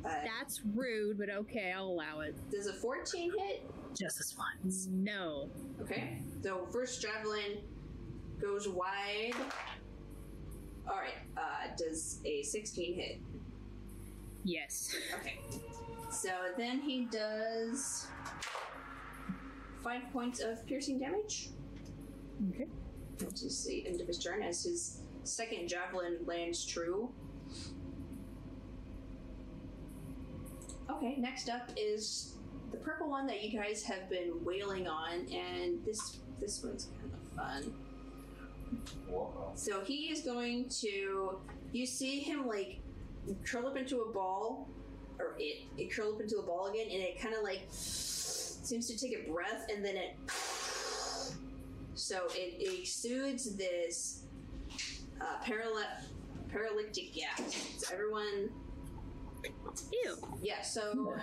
Uh, 0.06 0.10
That's 0.40 0.62
rude, 0.74 1.18
but 1.18 1.30
okay, 1.30 1.72
I'll 1.76 1.88
allow 1.88 2.22
it. 2.22 2.36
does 2.52 2.68
a 2.68 2.74
14 2.74 3.32
hit? 3.38 3.64
Just 3.98 4.18
this 4.18 4.36
once. 4.38 4.88
No. 4.92 5.50
Okay. 5.82 6.18
So 6.42 6.68
first 6.72 7.02
javelin 7.02 7.60
goes 8.42 8.68
wide. 8.68 9.34
All 10.88 10.98
right. 10.98 11.14
Uh, 11.38 11.68
does 11.78 12.20
a 12.26 12.42
16 12.44 12.96
hit? 12.96 13.20
Yes. 14.44 14.96
Okay. 15.20 15.40
So 16.14 16.30
then 16.58 16.80
he 16.80 17.06
does 17.06 18.08
five 19.84 20.04
points 20.14 20.40
of 20.42 20.66
piercing 20.66 21.00
damage. 21.00 21.50
Okay. 22.54 22.68
Which 23.26 23.42
is 23.42 23.66
the 23.66 23.86
end 23.88 24.00
of 24.00 24.08
his 24.08 24.20
turn 24.20 24.44
as 24.44 24.64
his 24.64 25.00
second 25.24 25.68
javelin 25.68 26.20
lands 26.26 26.66
true. 26.66 27.10
Okay, 30.90 31.16
next 31.18 31.50
up 31.50 31.72
is 31.76 32.36
the 32.72 32.78
purple 32.78 33.10
one 33.10 33.26
that 33.28 33.44
you 33.44 33.58
guys 33.58 33.84
have 33.84 34.10
been 34.10 34.34
wailing 34.44 34.88
on, 34.88 35.28
and 35.32 35.84
this 35.86 36.20
this 36.40 36.64
one's 36.64 36.90
kind 37.00 37.12
of 37.14 37.64
fun. 37.64 37.74
Whoa. 39.10 39.52
So 39.56 39.82
he 39.82 40.12
is 40.12 40.22
going 40.22 40.70
to. 40.82 41.40
You 41.72 41.86
see 41.88 42.20
him 42.20 42.48
like 42.48 42.80
curl 43.46 43.68
up 43.68 43.78
into 43.78 44.02
a 44.02 44.14
ball, 44.14 44.70
or 45.20 45.36
it 45.40 45.64
it 45.78 45.92
curl 45.94 46.16
up 46.16 46.22
into 46.22 46.38
a 46.38 46.44
ball 46.44 46.68
again, 46.68 46.88
and 46.92 47.02
it 47.02 47.20
kind 47.22 47.36
of 47.36 47.44
like 47.44 47.62
seems 47.70 48.88
to 48.88 48.98
take 48.98 49.26
a 49.28 49.32
breath, 49.32 49.68
and 49.74 49.84
then 49.84 49.96
it. 49.98 50.16
So 51.96 52.26
it, 52.36 52.56
it 52.60 52.80
exudes 52.82 53.56
this 53.56 54.24
uh, 55.22 55.38
paraly- 55.46 55.86
paralytic 56.52 57.14
gas. 57.14 57.74
So 57.78 57.94
everyone, 57.94 58.50
Ew. 60.04 60.18
yeah. 60.42 60.62
So 60.62 61.16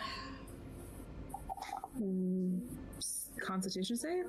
Constitution 3.41 3.97
save? 3.97 4.27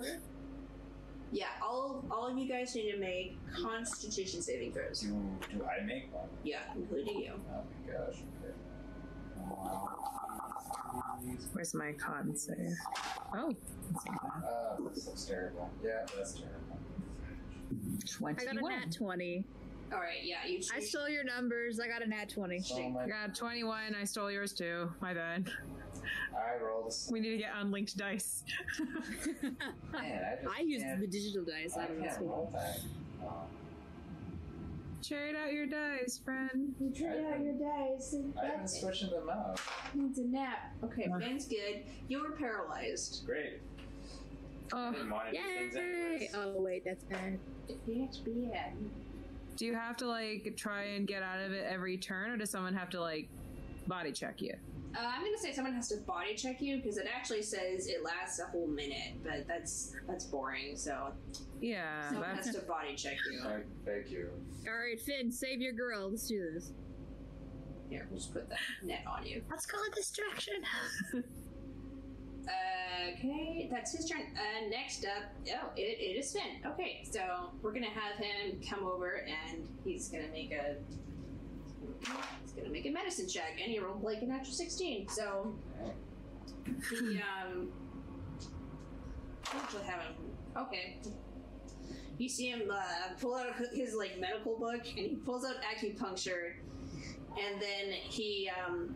yeah, 1.31 1.45
all 1.61 2.03
all 2.11 2.27
of 2.27 2.37
you 2.37 2.47
guys 2.47 2.75
need 2.75 2.91
to 2.91 2.97
make 2.97 3.37
Constitution 3.53 4.41
saving 4.41 4.73
throws. 4.73 5.01
Do, 5.01 5.09
do 5.53 5.63
I 5.65 5.83
make 5.85 6.13
one? 6.13 6.27
Yeah, 6.43 6.59
including 6.75 7.19
you. 7.19 7.31
Oh 7.53 7.61
my 7.87 7.93
gosh. 7.93 8.15
Okay. 8.43 8.53
Wow. 9.57 9.87
Where's 11.53 11.73
my 11.73 11.91
con 11.93 12.35
save? 12.35 12.57
Oh, 13.35 13.53
that's 13.93 14.05
not 14.05 14.21
bad. 14.23 14.43
Uh, 14.43 14.89
this 14.93 15.07
looks 15.07 15.23
terrible. 15.25 15.69
Yeah, 15.83 16.05
that's 16.15 16.33
terrible. 16.33 16.57
I 18.27 18.33
got 18.33 18.55
a 18.55 18.59
21. 18.59 18.71
nat 18.79 18.91
20. 18.91 19.45
All 19.93 19.99
right, 19.99 20.23
yeah, 20.23 20.45
you. 20.47 20.61
I 20.75 20.79
stole 20.79 21.09
your 21.09 21.23
numbers. 21.23 21.79
I 21.79 21.87
got 21.87 22.01
a 22.01 22.07
nat 22.09 22.29
20. 22.29 22.61
Oh 22.73 22.89
my 22.89 23.03
I 23.03 23.07
got 23.07 23.35
21. 23.35 23.95
I 23.95 24.03
stole 24.05 24.31
yours 24.31 24.53
too. 24.53 24.89
My 25.01 25.13
bad. 25.13 25.49
I 26.35 26.61
rolled 26.63 26.85
a 26.85 26.87
s- 26.87 27.09
We 27.11 27.19
need 27.19 27.31
to 27.31 27.37
get 27.37 27.51
unlinked 27.57 27.95
dice. 27.97 28.43
Man, 29.91 30.23
I 30.39 30.43
just 30.43 30.57
I 30.57 30.61
used 30.61 30.85
can't- 30.85 31.01
the 31.01 31.07
digital 31.07 31.43
dice 31.45 31.75
I 31.77 31.83
out 31.83 31.91
of 31.91 31.97
this 31.97 32.05
can't 32.13 32.21
one. 32.21 32.29
roll 32.29 32.49
that. 32.53 32.79
Um, 33.21 33.33
Trade 35.03 35.35
out 35.35 35.51
your 35.51 35.65
dice, 35.65 36.19
friend. 36.23 36.75
You 36.79 36.91
trade 36.91 37.25
out 37.33 37.39
your 37.41 37.53
dice. 37.53 38.13
and 38.13 38.33
I've 38.37 38.41
been 38.51 38.59
That's 38.59 38.79
switching 38.79 39.09
them 39.09 39.29
out. 39.29 39.59
needs 39.95 40.19
a 40.19 40.25
nap. 40.25 40.73
Okay, 40.83 41.09
Uh. 41.13 41.17
Ben's 41.17 41.47
good. 41.47 41.83
You 42.07 42.21
were 42.21 42.31
paralyzed. 42.31 43.23
Great. 43.25 43.61
I 44.73 44.89
Oh, 44.89 44.91
didn't 44.93 45.09
want 45.09 45.25
to 45.27 45.31
do 45.33 45.37
things 45.43 45.75
Yay! 45.75 45.81
anyways. 45.81 46.35
Oh, 46.35 46.61
wait, 46.61 46.85
that's 46.85 47.03
bad. 47.05 47.39
That's 47.67 48.17
bad. 48.19 48.73
do 49.57 49.65
you 49.65 49.73
have 49.75 49.97
to 49.97 50.07
like 50.07 50.53
try 50.55 50.83
and 50.83 51.05
get 51.07 51.23
out 51.23 51.41
of 51.41 51.51
it 51.51 51.65
every 51.67 51.97
turn, 51.97 52.31
or 52.31 52.37
does 52.37 52.49
someone 52.51 52.73
have 52.75 52.89
to 52.91 53.01
like 53.01 53.27
body 53.87 54.11
check 54.11 54.41
you? 54.41 54.53
Uh, 54.95 54.99
I'm 54.99 55.23
gonna 55.23 55.37
say 55.37 55.53
someone 55.53 55.73
has 55.73 55.87
to 55.89 55.97
body 55.97 56.35
check 56.35 56.61
you 56.61 56.77
because 56.77 56.97
it 56.97 57.07
actually 57.13 57.43
says 57.43 57.87
it 57.87 58.03
lasts 58.03 58.39
a 58.39 58.45
whole 58.45 58.67
minute, 58.67 59.13
but 59.23 59.47
that's 59.47 59.95
that's 60.07 60.25
boring. 60.25 60.75
So 60.75 61.13
Yeah, 61.59 62.09
someone 62.09 62.29
that's 62.35 62.47
has 62.47 62.55
to 62.55 62.61
body 62.63 62.95
check 62.95 63.17
you. 63.31 63.41
Thank, 63.43 63.65
thank 63.85 64.11
you. 64.11 64.29
Alright, 64.67 64.99
Finn, 64.99 65.31
save 65.31 65.61
your 65.61 65.73
girl. 65.73 66.09
Let's 66.09 66.27
do 66.27 66.51
this. 66.53 66.71
Here, 67.89 68.07
we'll 68.09 68.19
just 68.19 68.33
put 68.33 68.49
that 68.49 68.59
net 68.83 69.03
on 69.05 69.25
you. 69.25 69.41
let's 69.49 69.65
call 69.65 69.81
it 69.83 69.93
distraction. 69.95 70.63
Okay, 73.09 73.67
that's 73.71 73.95
his 73.95 74.07
turn. 74.09 74.21
Uh, 74.35 74.69
next 74.69 75.05
up, 75.05 75.23
oh, 75.49 75.69
it, 75.75 75.97
it 75.99 76.17
is 76.19 76.33
Finn. 76.33 76.61
Okay, 76.65 77.03
so 77.09 77.51
we're 77.61 77.73
gonna 77.73 77.87
have 77.87 78.17
him 78.17 78.59
come 78.67 78.85
over 78.85 79.25
and 79.27 79.67
he's 79.83 80.07
gonna 80.07 80.27
make 80.31 80.51
a 80.51 80.75
he's 82.43 82.51
gonna 82.53 82.69
make 82.69 82.85
a 82.85 82.91
medicine 82.91 83.27
check, 83.27 83.59
and 83.61 83.71
he 83.71 83.79
rolled 83.79 84.03
like 84.03 84.21
a 84.21 84.25
natural 84.25 84.53
sixteen. 84.53 85.07
So 85.07 85.53
he 86.89 87.19
um 87.21 87.69
actually 89.53 89.83
have 89.83 90.01
him. 90.01 90.13
Okay. 90.57 90.97
You 92.17 92.29
see 92.29 92.49
him 92.49 92.69
uh, 92.71 93.13
pull 93.19 93.35
out 93.35 93.47
his 93.73 93.95
like 93.95 94.19
medical 94.19 94.57
book, 94.57 94.81
and 94.85 94.99
he 94.99 95.15
pulls 95.25 95.43
out 95.43 95.55
acupuncture, 95.63 96.53
and 97.31 97.59
then 97.61 97.91
he 97.91 98.49
um, 98.67 98.93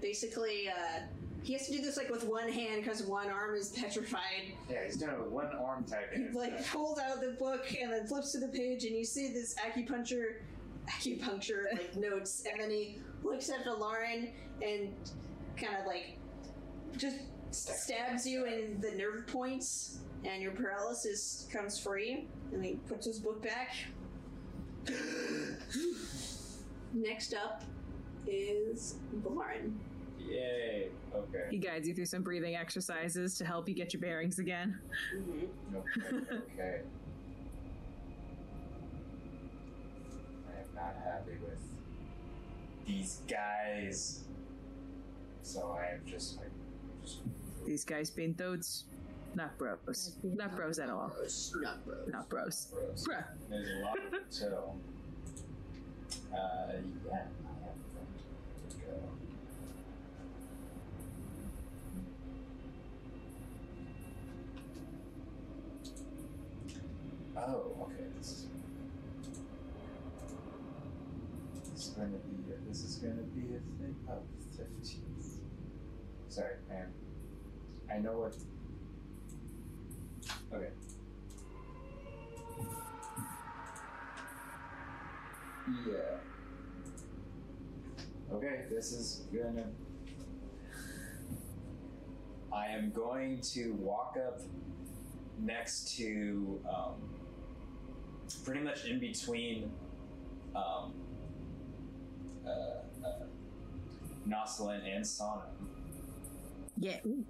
basically 0.00 0.68
uh, 0.70 1.00
he 1.42 1.52
has 1.52 1.66
to 1.66 1.72
do 1.72 1.82
this 1.82 1.96
like 1.98 2.08
with 2.08 2.24
one 2.24 2.48
hand 2.48 2.82
because 2.82 3.02
one 3.02 3.28
arm 3.28 3.54
is 3.56 3.70
petrified. 3.70 4.54
Yeah, 4.70 4.84
he's 4.86 4.96
doing 4.96 5.10
it 5.12 5.20
with 5.20 5.30
one 5.32 5.46
arm 5.48 5.84
He 5.86 5.92
typing. 5.92 6.32
like 6.32 6.66
pulls 6.68 6.98
out 6.98 7.20
the 7.20 7.32
book 7.38 7.66
and 7.78 7.92
then 7.92 8.06
flips 8.06 8.32
to 8.32 8.38
the 8.38 8.48
page, 8.48 8.84
and 8.84 8.96
you 8.96 9.04
see 9.04 9.32
this 9.32 9.54
acupuncture 9.56 10.36
acupuncture 10.98 11.72
like 11.72 11.96
notes, 12.10 12.44
and 12.50 12.60
then 12.60 12.70
he 12.70 12.98
looks 13.22 13.50
at 13.50 13.66
Lauren 13.66 14.30
and 14.62 14.94
kind 15.56 15.76
of 15.78 15.86
like 15.86 16.18
just 16.96 17.16
stabs 17.50 18.26
you 18.26 18.44
in 18.46 18.80
the 18.80 18.92
nerve 18.92 19.26
points, 19.26 19.98
and 20.24 20.42
your 20.42 20.52
paralysis 20.52 21.46
comes 21.52 21.78
free. 21.78 22.26
And 22.52 22.64
he 22.64 22.74
puts 22.88 23.06
his 23.06 23.18
book 23.18 23.42
back. 23.42 23.74
Next 26.92 27.34
up 27.34 27.62
is 28.26 28.96
Lauren. 29.24 29.78
Yay. 30.18 30.88
Okay. 31.14 31.46
he 31.50 31.58
guides 31.58 31.86
you 31.86 31.94
through 31.94 32.06
some 32.06 32.22
breathing 32.22 32.56
exercises 32.56 33.36
to 33.36 33.44
help 33.44 33.68
you 33.68 33.74
get 33.74 33.92
your 33.92 34.00
bearings 34.00 34.38
again. 34.38 34.78
Mm-hmm. 35.14 35.76
Okay. 35.76 36.16
Okay. 36.54 36.80
I 40.48 40.60
am 40.60 40.71
not 40.82 40.94
happy 41.04 41.36
with 41.42 41.58
these 42.86 43.20
guys. 43.28 44.24
So 45.42 45.76
I 45.78 45.94
am 45.94 46.02
just 46.06 46.38
like, 46.38 46.50
just 47.04 47.18
These 47.66 47.84
guys 47.84 48.10
being 48.10 48.34
toads, 48.34 48.84
not 49.34 49.56
bros, 49.58 50.16
not 50.22 50.54
bros 50.56 50.78
at 50.78 50.88
all, 50.90 51.08
Gross, 51.16 51.52
not 51.60 51.84
bros. 51.84 52.08
not 52.08 52.28
bros. 52.28 52.68
gross. 52.72 53.06
Bruh. 53.06 53.24
There's 53.50 53.68
a 53.68 53.84
lot 53.84 53.96
to 54.30 54.40
tell. 54.40 54.76
Uh, 56.32 56.72
yeah, 57.06 57.12
I 57.12 57.16
have 57.16 57.74
to 58.70 58.76
go. 58.76 58.94
Oh, 67.36 67.72
okay. 67.82 68.04
This 68.18 68.28
is 68.28 68.46
going 71.88 72.12
to 72.12 72.18
be 72.18 72.52
this 72.68 72.82
is 72.82 72.96
going 72.96 73.16
to 73.16 73.22
be 73.22 73.54
a 73.54 73.60
thing 73.78 73.96
of 74.08 74.22
fifteen. 74.56 75.04
Sorry, 76.28 76.54
man. 76.68 76.92
I 77.90 77.98
know 77.98 78.20
what. 78.20 78.36
Okay. 80.54 80.72
Yeah. 85.86 86.18
Okay, 88.32 88.64
this 88.70 88.92
is 88.92 89.26
gonna. 89.32 89.66
I 92.52 92.66
am 92.66 92.90
going 92.90 93.40
to 93.52 93.72
walk 93.74 94.16
up 94.26 94.40
next 95.38 95.96
to, 95.96 96.60
um, 96.68 96.94
pretty 98.44 98.60
much 98.60 98.84
in 98.84 98.98
between, 98.98 99.72
um, 100.54 100.92
uh, 102.46 103.08
Noslin 104.28 104.80
and 104.84 105.04
Sonam. 105.04 105.42
Yeah. 106.78 106.98
Ooh. 107.06 107.24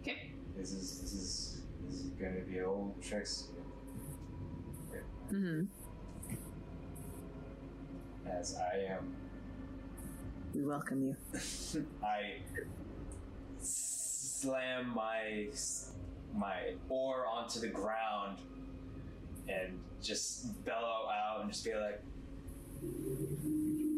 Okay. 0.00 0.32
This 0.56 0.72
is 0.72 1.00
this 1.00 1.12
is 1.12 1.60
this 1.86 2.00
is 2.00 2.06
gonna 2.10 2.40
be 2.40 2.60
old 2.60 3.00
tricks. 3.02 3.48
Mm-hmm. 5.32 5.64
As 8.28 8.56
I 8.58 8.92
am 8.92 9.14
We 10.54 10.62
welcome 10.62 11.02
you. 11.02 11.16
I 12.04 12.40
slam 13.60 14.92
my 14.94 15.48
my 16.34 16.74
oar 16.88 17.26
onto 17.26 17.60
the 17.60 17.68
ground 17.68 18.38
and 19.48 19.78
just 20.02 20.64
bellow 20.64 21.08
out 21.10 21.40
and 21.42 21.50
just 21.50 21.64
be 21.64 21.74
like, 21.74 22.02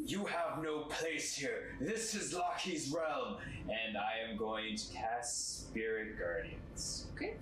"You 0.05 0.24
have 0.26 0.62
no 0.62 0.81
place 0.82 1.35
here. 1.36 1.76
This 1.81 2.14
is 2.14 2.32
Loki's 2.35 2.93
realm." 2.94 3.36
And 3.62 3.97
I 3.97 4.28
am 4.31 4.36
going 4.36 4.76
to 4.76 4.93
cast 4.93 5.66
Spirit 5.68 6.18
Guardians. 6.18 7.06
Okay. 7.14 7.36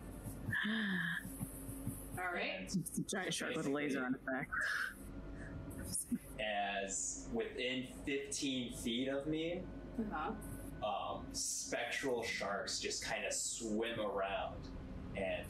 All 2.18 2.32
right. 2.32 2.62
It's 2.74 2.98
a 2.98 3.02
giant 3.02 3.34
shark 3.34 3.56
with 3.56 3.66
a 3.66 3.70
laser 3.70 4.04
on 4.04 4.14
its 4.14 4.22
back. 4.24 4.48
as 6.40 7.26
within 7.32 7.86
15 8.06 8.72
feet 8.74 9.08
of 9.08 9.26
me, 9.26 9.62
Uh-huh. 9.98 10.32
um, 10.86 11.24
spectral 11.32 12.22
sharks 12.22 12.78
just 12.80 13.04
kind 13.04 13.24
of 13.24 13.32
swim 13.32 14.00
around, 14.00 14.56
and 15.16 15.46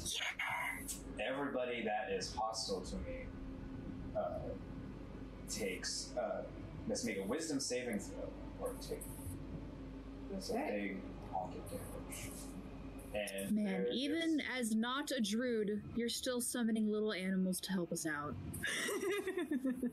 everybody 1.21 1.83
that 1.83 2.13
is 2.13 2.35
hostile 2.35 2.81
to 2.83 2.97
me 2.97 3.27
uh, 4.17 4.39
takes 5.49 6.11
uh, 6.21 6.43
must 6.87 7.05
make 7.05 7.19
a 7.19 7.23
Wisdom 7.23 7.61
saving 7.61 7.99
throw 7.99 8.29
or 8.61 8.75
take 8.81 9.01
this 10.31 10.51
a 10.51 10.53
Okay. 10.55 10.81
big 10.89 10.97
honking 11.33 11.63
damage. 11.71 12.31
And 13.15 13.53
Man, 13.53 13.65
there 13.67 13.87
even 13.93 14.41
is- 14.41 14.47
as 14.59 14.75
not 14.75 15.11
a 15.11 15.21
druid, 15.21 15.83
you're 15.95 16.09
still 16.09 16.41
summoning 16.41 16.91
little 16.91 17.13
animals 17.13 17.61
to 17.61 17.73
help 17.73 17.93
us 17.93 18.07
out. 18.07 18.35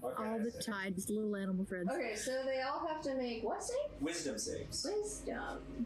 Okay, 0.02 0.24
All 0.24 0.40
the 0.40 0.52
so 0.52 0.72
time, 0.72 0.94
just 0.96 1.10
little 1.10 1.36
animal 1.36 1.66
friends. 1.66 1.90
Okay, 1.92 2.16
so 2.16 2.44
they 2.46 2.62
all 2.62 2.86
have 2.88 3.02
to 3.02 3.16
make 3.16 3.44
what 3.44 3.62
save? 3.64 3.76
Wisdom 4.00 4.38
saves. 4.38 4.86
Wisdom. 4.90 5.86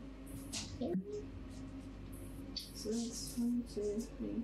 Okay. 0.82 0.94
So 2.76 2.90
that's 2.92 3.34
one, 3.38 3.64
two, 3.74 4.00
three. 4.20 4.44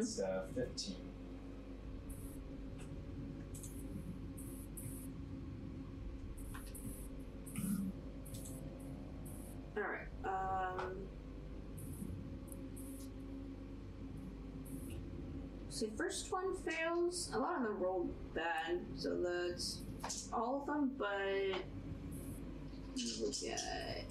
Against 0.00 0.22
uh, 0.22 0.40
15. 0.54 0.96
all 9.76 9.82
right. 9.82 10.08
Um. 10.24 10.96
So 15.68 15.86
first 15.98 16.32
one 16.32 16.56
fails. 16.56 17.30
A 17.34 17.38
lot 17.38 17.56
of 17.58 17.64
them 17.64 17.78
rolled 17.78 18.14
bad, 18.34 18.80
so 18.96 19.20
that's 19.20 20.30
all 20.32 20.62
of 20.62 20.66
them. 20.66 20.92
But 20.96 21.60
look 23.20 23.34
at 23.52 24.04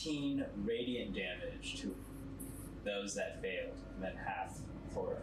16 0.00 0.46
radiant 0.64 1.14
damage 1.14 1.78
to 1.78 1.94
those 2.86 3.14
that 3.14 3.42
failed, 3.42 3.76
and 3.94 4.02
then 4.02 4.16
half 4.16 4.56
for 4.94 5.18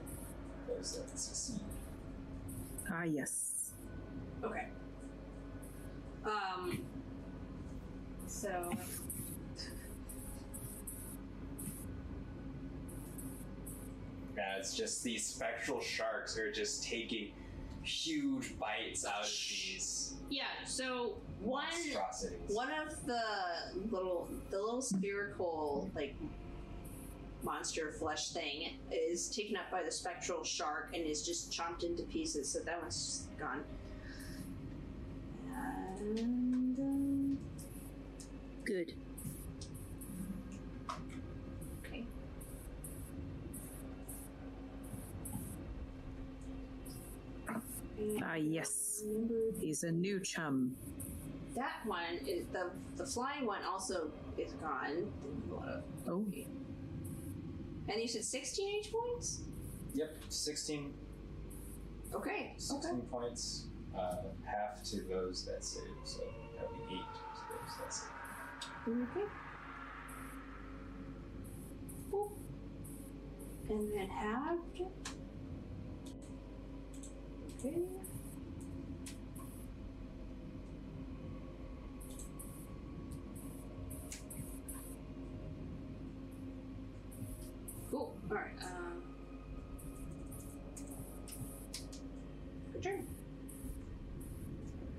those 0.68 1.00
that 1.00 1.18
succeed. 1.18 1.62
Ah, 2.88 3.04
yes. 3.04 3.72
Okay. 4.44 4.68
Um. 6.24 6.86
So. 8.28 8.72
Yeah, 14.36 14.58
it's 14.60 14.76
just 14.76 15.04
these 15.04 15.26
spectral 15.26 15.82
sharks 15.82 16.38
are 16.38 16.52
just 16.52 16.84
taking 16.84 17.32
huge 17.88 18.58
bites 18.60 19.06
out 19.06 19.24
of 19.24 19.30
these 19.30 20.16
Yeah. 20.30 20.44
So 20.66 21.16
one 21.42 21.66
monstrosities. 21.72 22.40
one 22.48 22.70
of 22.72 23.06
the 23.06 23.22
little 23.92 24.28
the 24.50 24.58
little 24.58 24.82
spherical 24.82 25.90
like 25.96 26.16
monster 27.44 27.94
flesh 27.94 28.30
thing 28.30 28.74
is 28.92 29.30
taken 29.30 29.56
up 29.56 29.70
by 29.72 29.84
the 29.84 29.92
spectral 29.92 30.44
shark 30.44 30.90
and 30.94 31.06
is 31.06 31.26
just 31.26 31.52
chomped 31.52 31.84
into 31.84 32.04
pieces. 32.04 32.50
So 32.50 32.60
that 32.60 32.82
one's 32.82 32.96
just 32.96 33.40
gone. 33.40 33.64
And 36.00 36.80
um, 36.80 37.38
Good. 38.66 38.94
Ah, 48.24 48.36
yes. 48.36 49.04
He's 49.60 49.84
a 49.84 49.92
new 49.92 50.20
chum. 50.20 50.76
that 51.56 51.82
one 51.86 52.16
is 52.26 52.46
the 52.54 52.72
the 52.96 53.06
flying 53.06 53.46
one 53.46 53.64
also 53.64 54.12
is 54.38 54.54
gone. 54.54 55.12
Oh, 56.08 56.24
And 57.90 58.02
you 58.02 58.08
said 58.08 58.24
sixteen 58.24 58.70
H 58.80 58.92
points. 58.92 59.42
Yep, 59.94 60.16
16, 60.30 60.94
Okay. 62.14 62.54
16 62.58 63.02
points, 63.10 63.66
uh, 63.98 64.16
half 64.46 64.84
to 64.84 65.02
those 65.10 65.44
that 65.46 65.64
save, 65.64 65.82
so 66.04 66.20
that 66.56 66.70
would 66.70 66.88
be 66.88 66.96
8 66.96 67.00
to 67.00 67.42
those 67.50 67.78
that 67.80 67.94
save. 67.94 69.10
Okay. 69.10 69.26
Cool. 72.12 72.32
And 73.70 73.92
then 73.92 74.08
halved. 74.08 74.82
Okay. 77.68 77.78
Cool. 87.92 88.16
Alright, 88.30 88.52
um. 88.64 89.04
Good 92.74 92.84
turn. 92.84 93.08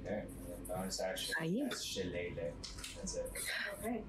Okay, 0.04 0.20
and 0.20 0.28
then 0.48 0.76
bonus 0.76 1.00
action. 1.00 1.34
Ah, 1.40 1.44
yes. 1.44 1.68
That's 1.70 1.84
Shillelagh. 1.84 2.52
That's 2.96 3.16
it. 3.16 3.32
Okay. 3.84 4.02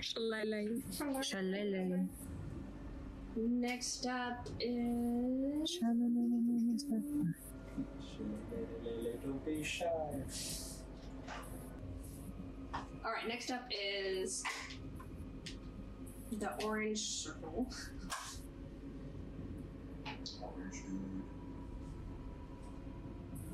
Shillelagh. 0.00 0.82
Shillelagh. 1.22 2.08
Next 3.36 4.06
up 4.06 4.48
is. 4.58 5.70
Shillelagh, 5.70 6.14
don't 6.14 6.30
be 6.30 6.36
shy. 6.36 6.39
All 13.04 13.12
right, 13.12 13.26
next 13.28 13.50
up 13.50 13.62
is 13.70 14.42
the 16.38 16.52
orange 16.64 16.98
circle. 16.98 17.68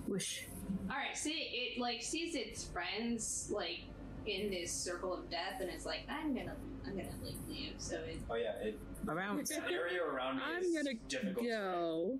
Wish. 0.06 0.46
All 0.90 0.96
right, 0.96 1.16
see 1.16 1.30
it 1.30 1.80
like 1.80 2.02
sees 2.02 2.34
its 2.34 2.64
friends 2.64 3.50
like 3.54 3.80
in 4.26 4.50
this 4.50 4.72
circle 4.72 5.12
of 5.14 5.28
death, 5.30 5.60
and 5.60 5.68
it's 5.70 5.84
like, 5.86 6.00
I'm 6.08 6.34
gonna, 6.34 6.54
I'm 6.86 6.96
gonna 6.96 7.08
like 7.24 7.34
leave. 7.48 7.74
So 7.78 7.96
it, 7.96 8.18
Oh 8.30 8.34
yeah, 8.34 8.52
it, 8.62 8.78
Around. 9.08 9.46
the 9.46 9.62
area 9.70 10.02
around 10.02 10.36
me 10.36 10.42
I'm 10.44 10.62
is 10.62 10.74
gonna 10.74 10.94
difficult. 11.08 11.44
to- 11.44 11.50
go. 11.50 12.18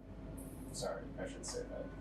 Sorry, 0.76 1.04
I 1.18 1.26
should 1.26 1.46
say 1.46 1.60
that. 1.70 1.86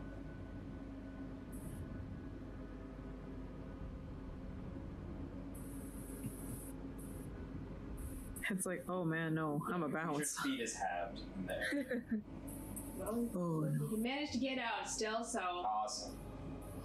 It's 8.52 8.66
like, 8.66 8.84
oh 8.88 9.04
man, 9.04 9.34
no, 9.34 9.62
I'm 9.74 9.84
a 9.84 9.88
Your 9.88 9.90
bounce. 9.90 10.30
speed 10.32 10.60
is 10.62 10.76
halved 10.76 11.22
in 11.40 11.48
there. 11.48 12.04
well, 12.98 13.28
Oh 13.36 13.60
no. 13.62 13.88
he 13.90 13.96
managed 13.98 14.34
to 14.34 14.38
get 14.38 14.60
out 14.60 14.88
still. 14.88 15.24
So 15.24 15.40
awesome. 15.40 16.14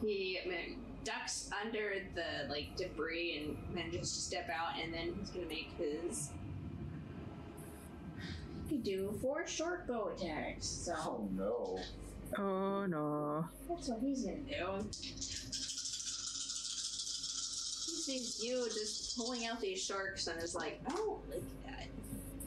he 0.00 0.38
I 0.44 0.48
mean, 0.48 0.78
ducks 1.04 1.50
under 1.62 1.94
the 2.14 2.48
like 2.50 2.76
debris 2.76 3.44
and 3.44 3.74
manages 3.74 4.12
to 4.14 4.20
step 4.20 4.48
out, 4.48 4.80
and 4.82 4.92
then 4.92 5.14
he's 5.18 5.30
gonna 5.30 5.46
make 5.46 5.72
his. 5.76 6.30
He 8.70 8.76
could 8.76 8.84
do 8.84 9.18
four 9.20 9.46
short 9.48 9.88
bow 9.88 10.12
attacks, 10.16 10.64
so 10.66 10.94
Oh 10.96 11.28
no. 11.36 11.78
Oh 12.38 12.86
no. 12.86 13.44
that's 13.68 13.88
what 13.88 13.98
he's 14.00 14.22
gonna 14.22 14.36
do. 14.38 14.86
He 17.86 17.96
sees 17.96 18.40
you 18.44 18.64
just 18.66 19.16
pulling 19.16 19.44
out 19.46 19.60
these 19.60 19.82
sharks 19.82 20.28
and 20.28 20.40
is 20.40 20.54
like, 20.54 20.80
"Oh, 20.88 21.18
look 21.28 21.38
at 21.38 21.66
that." 21.66 21.86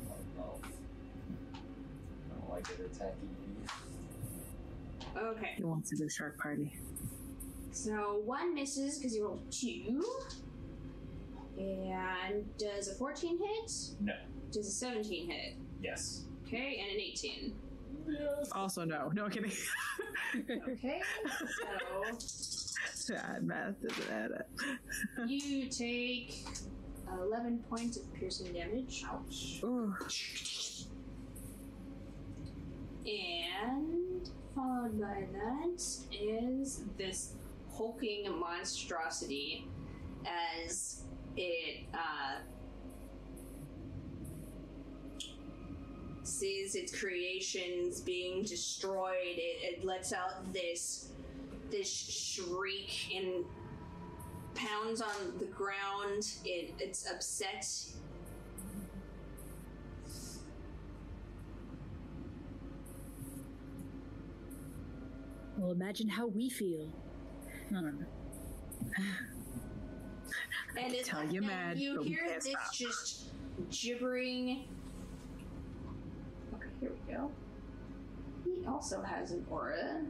Oh 0.10 0.16
no. 0.38 0.60
I 1.54 2.40
don't 2.40 2.50
like 2.50 2.70
it 2.70 2.80
attacking 2.80 3.30
me. 3.30 3.68
Okay, 5.18 5.54
He 5.58 5.64
wants 5.64 5.90
to 5.90 5.98
do 5.98 6.08
shark 6.10 6.38
party. 6.40 6.74
so 7.72 8.22
one 8.24 8.56
misses 8.56 8.98
because 8.98 9.14
he 9.14 9.22
rolled 9.22 9.42
two, 9.52 10.04
and 11.58 12.46
does 12.58 12.88
a 12.88 12.94
fourteen 12.96 13.38
hit? 13.38 13.72
No. 14.00 14.14
Does 14.52 14.68
a 14.68 14.72
seventeen 14.72 15.30
hit? 15.30 15.56
Yes. 15.84 16.24
Okay, 16.48 16.82
and 16.82 16.92
an 16.96 17.00
eighteen. 17.00 17.56
Also 18.52 18.84
no. 18.86 19.10
No 19.14 19.30
kidding. 19.30 19.52
Okay, 20.68 21.02
so 22.18 23.14
That 23.14 23.44
math 23.44 23.76
doesn't 23.82 24.12
add 24.12 24.32
up. 24.32 24.50
you 25.30 25.68
take 25.70 26.44
11 27.22 27.60
points 27.70 27.98
of 27.98 28.12
piercing 28.14 28.52
damage. 28.54 29.04
Ouch. 29.08 29.60
Ooh. 29.64 29.96
And 33.06 34.30
followed 34.56 35.00
by 35.00 35.26
that 35.34 35.82
is 36.12 36.82
this 36.98 37.36
hulking 37.76 38.40
monstrosity 38.40 39.68
as 40.26 41.04
it 41.36 41.86
uh, 41.94 42.40
sees 46.24 46.76
its 46.76 46.98
creations 46.98 48.02
being 48.02 48.44
destroyed. 48.44 49.16
It, 49.38 49.80
it 49.80 49.86
lets 49.86 50.14
out 50.14 50.52
this 50.54 51.10
this 51.72 51.90
shriek 51.90 53.16
and 53.16 53.46
pounds 54.56 55.02
on 55.02 55.38
the 55.40 55.46
ground. 55.46 56.32
It, 56.46 56.74
it's 56.80 57.10
upset. 57.10 57.66
Well, 65.58 65.72
imagine 65.72 66.10
how 66.10 66.28
we 66.28 66.50
feel. 66.50 66.90
No, 67.70 67.82
no, 67.82 67.92
no. 67.92 68.06
And 70.76 70.94
it's 70.94 71.08
Tell 71.08 71.24
you 71.24 71.40
and 71.40 71.48
mad, 71.48 71.78
You 71.78 72.02
hear 72.02 72.22
this 72.28 72.46
stop. 72.46 72.74
just 72.74 73.26
gibbering. 73.70 74.66
Here 76.84 76.92
we 77.08 77.14
go. 77.14 77.32
He 78.44 78.66
also 78.68 79.02
has 79.02 79.32
an 79.32 79.46
aura. 79.50 80.02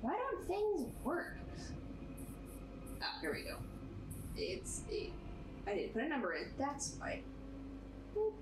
Why 0.00 0.16
don't 0.16 0.46
things 0.46 0.92
work? 1.02 1.38
Ah, 3.02 3.18
here 3.20 3.32
we 3.32 3.42
go. 3.42 3.56
It's 4.36 4.82
a. 4.92 5.10
I 5.66 5.74
didn't 5.74 5.94
put 5.94 6.04
a 6.04 6.08
number 6.08 6.34
in. 6.34 6.46
That's 6.56 6.94
why. 7.00 7.20
Boop. 8.14 8.32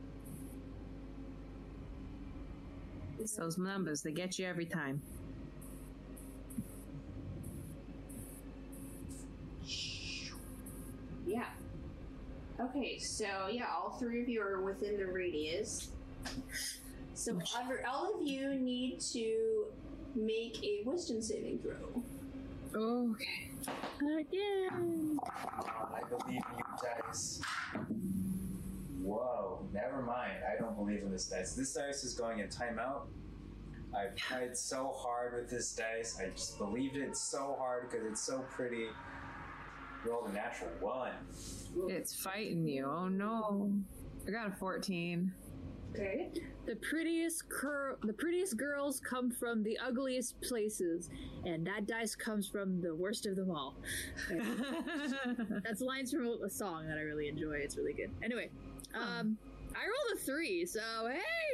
It's 3.18 3.36
those 3.36 3.56
numbers, 3.56 4.02
they 4.02 4.12
get 4.12 4.38
you 4.38 4.46
every 4.46 4.66
time. 4.66 5.00
Yeah. 9.64 9.99
Okay, 12.60 12.98
so 12.98 13.48
yeah, 13.50 13.66
all 13.74 13.90
three 13.98 14.22
of 14.22 14.28
you 14.28 14.42
are 14.42 14.60
within 14.60 14.98
the 14.98 15.06
radius. 15.06 15.88
So 17.14 17.38
other, 17.56 17.82
all 17.88 18.14
of 18.14 18.26
you 18.26 18.54
need 18.54 19.00
to 19.12 19.64
make 20.14 20.62
a 20.62 20.82
wisdom 20.84 21.22
saving 21.22 21.60
throw. 21.60 22.02
Okay. 22.74 23.50
Again. 24.18 25.18
I 25.22 26.00
believe 26.08 26.28
in 26.28 26.58
you 26.58 26.64
dice. 26.82 27.40
Whoa, 29.02 29.66
never 29.72 30.02
mind. 30.02 30.38
I 30.50 30.60
don't 30.60 30.76
believe 30.76 31.02
in 31.02 31.10
this 31.10 31.26
dice. 31.26 31.54
This 31.54 31.72
dice 31.72 32.04
is 32.04 32.14
going 32.14 32.40
in 32.40 32.48
timeout. 32.48 33.06
I've 33.96 34.14
tried 34.14 34.56
so 34.56 34.92
hard 34.94 35.34
with 35.34 35.50
this 35.50 35.74
dice. 35.74 36.18
I 36.20 36.28
just 36.28 36.58
believed 36.58 36.96
it 36.96 37.16
so 37.16 37.56
hard 37.58 37.90
because 37.90 38.06
it's 38.06 38.22
so 38.22 38.44
pretty. 38.50 38.86
Rolled 40.06 40.28
a 40.30 40.32
natural 40.32 40.70
one. 40.80 41.12
It's 41.88 42.14
fighting 42.14 42.66
you. 42.66 42.86
Oh 42.86 43.08
no. 43.08 43.72
I 44.26 44.30
got 44.30 44.48
a 44.48 44.52
14. 44.52 45.32
Okay. 45.94 46.30
The 46.66 46.76
prettiest 46.76 47.48
cur- 47.48 47.98
the 48.04 48.12
prettiest 48.12 48.56
girls 48.56 49.00
come 49.00 49.30
from 49.30 49.62
the 49.64 49.76
ugliest 49.78 50.40
places, 50.40 51.10
and 51.44 51.66
that 51.66 51.86
dice 51.86 52.14
comes 52.14 52.46
from 52.48 52.80
the 52.80 52.94
worst 52.94 53.26
of 53.26 53.34
them 53.36 53.50
all. 53.50 53.74
That's 55.64 55.80
lines 55.80 56.12
from 56.12 56.26
a 56.44 56.48
song 56.50 56.86
that 56.86 56.96
I 56.96 57.00
really 57.02 57.28
enjoy. 57.28 57.54
It's 57.54 57.76
really 57.76 57.92
good. 57.92 58.10
Anyway, 58.22 58.50
um, 58.94 59.36
I 59.74 59.80
rolled 59.84 60.14
a 60.14 60.18
three, 60.18 60.64
so 60.64 60.80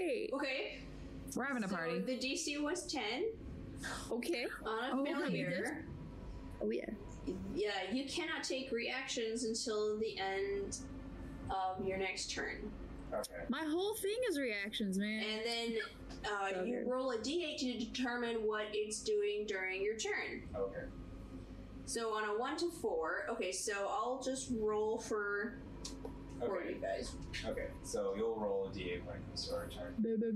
hey, 0.00 0.28
Okay. 0.34 0.80
We're 1.34 1.44
having 1.44 1.64
a 1.64 1.68
So 1.68 1.74
party. 1.76 1.98
the 2.00 2.16
DC 2.18 2.62
was 2.62 2.86
10 2.92 3.02
okay. 4.12 4.46
on 4.64 4.90
a 4.90 5.00
Oh, 5.00 5.04
failure. 5.04 5.84
Oh 6.62 6.70
yeah. 6.70 6.84
Yeah, 7.54 7.70
you 7.92 8.04
cannot 8.06 8.44
take 8.44 8.70
reactions 8.72 9.44
until 9.44 9.98
the 9.98 10.18
end 10.18 10.78
of 11.50 11.84
your 11.86 11.98
next 11.98 12.30
turn. 12.30 12.70
Okay. 13.12 13.44
My 13.48 13.64
whole 13.64 13.94
thing 13.94 14.16
is 14.28 14.38
reactions, 14.38 14.98
man. 14.98 15.22
And 15.22 15.40
then 15.46 15.78
uh, 16.24 16.64
you 16.64 16.84
roll 16.86 17.12
a 17.12 17.18
d8 17.18 17.56
to 17.58 17.78
determine 17.78 18.36
what 18.46 18.66
it's 18.72 19.00
doing 19.00 19.44
during 19.46 19.82
your 19.82 19.96
turn. 19.96 20.42
Okay. 20.54 20.80
So 21.86 22.10
on 22.14 22.24
a 22.28 22.38
1 22.38 22.56
to 22.58 22.70
4, 22.70 23.26
okay, 23.30 23.52
so 23.52 23.72
I'll 23.88 24.20
just 24.20 24.50
roll 24.58 24.98
for, 24.98 25.54
for 26.40 26.58
Okay. 26.58 26.70
you 26.70 26.74
guys. 26.80 27.12
Okay. 27.46 27.68
So 27.84 28.12
you'll 28.16 28.34
roll 28.40 28.66
a 28.72 28.76
d8 28.76 29.04
when 29.06 29.16
it 29.16 29.26
comes 29.28 29.46
to 29.48 29.54
our 29.54 29.68
turn. 29.68 29.94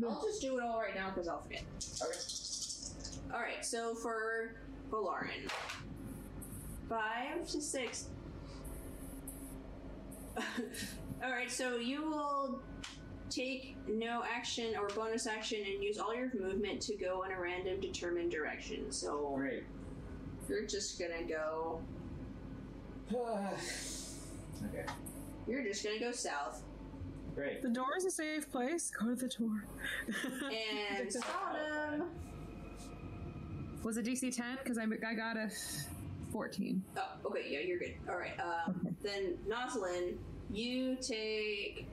I'll 0.08 0.22
just 0.22 0.40
do 0.40 0.58
it 0.58 0.62
all 0.62 0.78
right 0.78 0.94
now 0.94 1.10
because 1.10 1.26
I'll 1.26 1.42
forget. 1.42 1.64
Okay. 2.02 3.34
Alright, 3.34 3.64
so 3.64 3.94
for 3.96 4.54
Valarin, 4.90 5.50
5 6.90 7.48
to 7.48 7.62
6. 7.62 8.08
Alright, 11.24 11.50
so 11.50 11.76
you 11.76 12.02
will 12.02 12.60
take 13.30 13.76
no 13.86 14.24
action 14.28 14.74
or 14.76 14.88
bonus 14.88 15.26
action 15.28 15.60
and 15.64 15.82
use 15.82 15.98
all 15.98 16.14
your 16.14 16.30
movement 16.38 16.82
to 16.82 16.96
go 16.96 17.22
in 17.22 17.30
a 17.30 17.40
random 17.40 17.80
determined 17.80 18.32
direction. 18.32 18.90
So 18.90 19.34
Great. 19.36 19.62
you're 20.48 20.66
just 20.66 20.98
gonna 20.98 21.22
go. 21.22 21.80
okay. 23.14 24.84
You're 25.46 25.62
just 25.62 25.84
gonna 25.84 26.00
go 26.00 26.10
south. 26.10 26.62
Great. 27.36 27.62
The 27.62 27.68
door 27.68 27.96
is 27.96 28.04
a 28.04 28.10
safe 28.10 28.50
place. 28.50 28.90
Go 28.90 29.14
to 29.14 29.14
the 29.14 29.28
door. 29.28 29.64
And 30.98 31.12
Sodom. 31.12 32.10
Was 33.84 33.96
it 33.96 34.04
DC 34.04 34.34
10? 34.34 34.58
Because 34.62 34.76
I, 34.76 34.82
I 35.08 35.14
got 35.14 35.36
a 35.36 35.48
14. 36.30 36.82
Oh, 36.96 37.02
okay, 37.26 37.46
yeah, 37.48 37.60
you're 37.60 37.78
good. 37.78 37.94
All 38.08 38.16
right. 38.16 38.38
Um, 38.40 38.96
then 39.02 39.36
Noslin, 39.48 40.16
you 40.52 40.96
take 40.96 41.86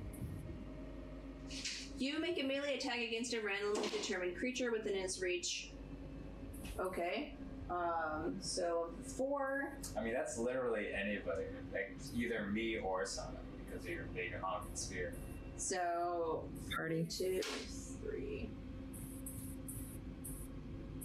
You 1.97 2.19
make 2.19 2.41
a 2.41 2.45
melee 2.45 2.75
attack 2.77 2.99
against 2.99 3.33
a 3.33 3.41
randomly 3.41 3.87
determined 3.89 4.37
creature 4.37 4.71
within 4.71 4.95
its 4.95 5.19
reach. 5.19 5.71
Okay. 6.79 7.33
Um, 7.69 8.37
so 8.39 8.89
four. 9.03 9.73
I 9.97 10.03
mean, 10.03 10.13
that's 10.13 10.37
literally 10.37 10.87
anybody, 10.93 11.45
like 11.73 11.95
either 12.15 12.45
me 12.47 12.77
or 12.77 13.05
Sana, 13.05 13.29
because 13.65 13.83
of 13.83 13.89
your 13.89 14.03
big 14.13 14.39
honking 14.39 14.75
spear. 14.75 15.13
So 15.57 16.43
Party. 16.75 17.07
two, 17.09 17.41
three. 18.03 18.49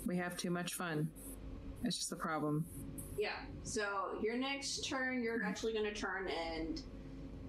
We 0.04 0.16
have 0.18 0.36
too 0.36 0.50
much 0.50 0.74
fun. 0.74 1.08
That's 1.82 1.96
just 1.96 2.10
the 2.10 2.16
problem. 2.16 2.66
Yeah. 3.18 3.30
So 3.62 4.18
your 4.22 4.36
next 4.36 4.88
turn, 4.88 5.22
you're 5.22 5.42
actually 5.44 5.72
going 5.72 5.84
to 5.84 5.94
turn 5.94 6.28
and 6.28 6.80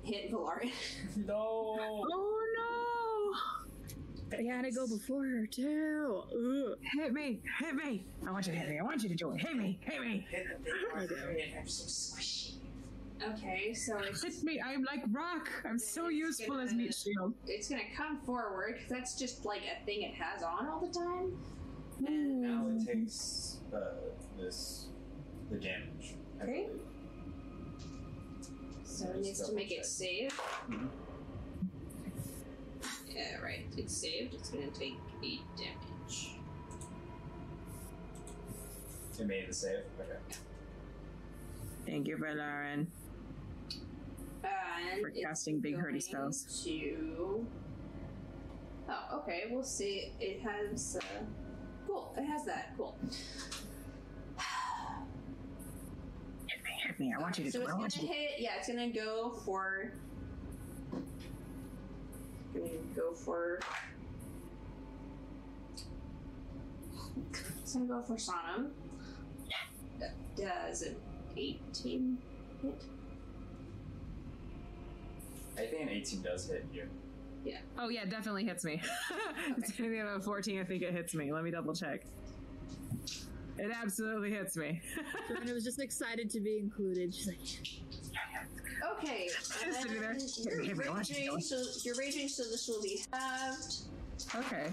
hit 0.04 0.32
Valarin. 0.32 0.72
No. 1.26 1.78
Oh 2.12 2.40
no! 2.58 4.38
I 4.38 4.42
gotta 4.42 4.72
go 4.72 4.88
before 4.88 5.26
her 5.26 5.46
too. 5.46 6.24
Ugh. 6.32 6.78
Hit 6.98 7.14
me! 7.14 7.40
Hit 7.60 7.76
me! 7.76 8.04
I 8.28 8.32
want 8.32 8.48
you 8.48 8.54
to 8.54 8.58
hit 8.60 8.68
me. 8.70 8.80
I 8.80 8.84
want 8.84 9.04
you 9.04 9.10
to 9.10 9.16
do 9.16 9.32
it. 9.32 9.40
Hit 9.42 9.56
me! 9.56 9.78
Hit 9.82 10.02
me! 10.02 10.26
Hit 10.32 10.46
the 10.64 11.06
big. 11.06 11.54
I'm 11.60 11.68
so 11.68 11.84
squishy. 11.86 12.56
okay, 13.32 13.74
so 13.76 13.98
it's 14.00 14.24
Hit 14.24 14.44
me! 14.44 14.60
I'm 14.60 14.84
like 14.84 15.04
rock. 15.12 15.50
I'm 15.66 15.78
so 15.78 16.08
useful 16.10 16.60
as 16.60 16.74
meat 16.74 16.96
shield. 16.96 17.34
it's 17.48 17.70
going 17.70 17.82
to 17.88 17.96
come 17.96 18.20
forward. 18.26 18.78
'cause 18.80 18.90
That's 18.90 19.20
just 19.20 19.46
like 19.46 19.62
a 19.62 19.86
thing 19.86 20.02
it 20.02 20.16
has 20.16 20.42
on 20.42 20.68
all 20.68 20.80
the 20.80 20.92
time. 20.92 21.38
And 22.08 22.42
now 22.42 22.68
it 22.76 22.86
takes 22.88 23.58
uh, 23.74 23.78
this 24.40 24.88
the 25.54 25.60
damage. 25.60 26.16
I 26.40 26.44
Okay. 26.44 26.66
believe. 26.68 26.82
So 28.86 29.06
it 29.10 29.22
needs 29.22 29.40
to 29.40 29.46
double 29.46 29.56
make 29.56 29.72
it 29.72 29.76
check. 29.78 29.86
save. 29.86 30.32
Mhm. 30.70 30.90
Yeah, 33.10 33.38
right. 33.42 33.66
It's 33.78 33.96
saved. 33.96 34.34
It's 34.34 34.50
going 34.50 34.72
to 34.72 34.80
take 34.80 34.96
eight 35.24 35.42
damage. 35.56 36.36
It 39.20 39.28
made 39.28 39.48
the 39.48 39.54
save. 39.54 39.84
Okay. 40.00 40.18
Thank 41.86 42.08
you, 42.08 42.18
Valarin. 42.18 42.88
And 44.44 45.02
For 45.02 45.08
it's 45.10 45.22
casting 45.22 45.60
big 45.60 45.76
hurty 45.76 45.92
going 45.92 46.02
spells. 46.02 46.64
To 46.66 47.48
oh, 48.90 49.20
okay. 49.20 49.46
We'll 49.50 49.64
see. 49.64 50.12
It 50.20 50.42
has 50.42 50.98
uh, 51.02 51.24
cool. 51.88 52.14
It 52.18 52.24
has 52.26 52.46
that 52.46 52.74
cool. 52.78 52.98
Hit 56.84 57.00
me! 57.00 57.14
I 57.18 57.22
want 57.22 57.38
you 57.38 57.46
to 57.46 57.52
so 57.52 57.60
do 57.60 57.66
it's 57.66 57.98
gonna 57.98 58.08
you 58.08 58.14
hit. 58.14 58.32
Yeah, 58.40 58.52
it's 58.58 58.68
gonna 58.68 58.90
go 58.90 59.32
for. 59.46 59.94
Gonna 62.54 62.70
go 62.96 63.14
for. 63.14 63.60
It's 67.62 67.74
gonna 67.74 67.86
go 67.86 68.02
for 68.02 68.16
Sonam. 68.16 68.72
That 70.00 70.12
does 70.36 70.82
an 70.82 70.96
18 71.38 72.18
hit. 72.62 72.84
I 75.56 75.66
think 75.68 75.82
an 75.84 75.90
18 75.90 76.22
does 76.22 76.50
hit 76.50 76.66
you. 76.74 76.88
Yeah. 77.46 77.60
Oh 77.78 77.90
yeah, 77.90 78.06
definitely 78.06 78.46
hits 78.46 78.64
me. 78.66 78.82
it's 79.58 79.80
anything 79.80 80.02
about 80.02 80.24
14, 80.24 80.60
I 80.60 80.64
think 80.64 80.82
it 80.82 80.94
hits 80.94 81.14
me. 81.14 81.32
Let 81.32 81.44
me 81.44 81.52
double 81.52 81.74
check. 81.74 82.04
It 83.58 83.72
absolutely 83.72 84.32
hits 84.32 84.58
me. 84.58 84.82
Joanna 85.30 85.54
was 85.54 85.64
just 85.64 85.80
excited 85.80 86.30
to 86.32 86.40
be 86.40 86.58
included. 86.58 87.14
She's 87.14 87.28
like, 87.28 87.38
Okay, 88.98 89.28
Just 89.40 89.54
sitting 89.82 90.02
there. 90.02 90.12
and 90.12 90.22
Hey, 90.22 90.68
you're 90.68 90.82
hey, 90.84 90.90
raging, 90.90 91.40
so 91.42 91.62
you're 91.84 91.96
raging, 91.96 92.28
so 92.28 92.44
this 92.44 92.68
will 92.68 92.82
be 92.82 93.04
halved. 93.14 93.76
okay. 94.36 94.72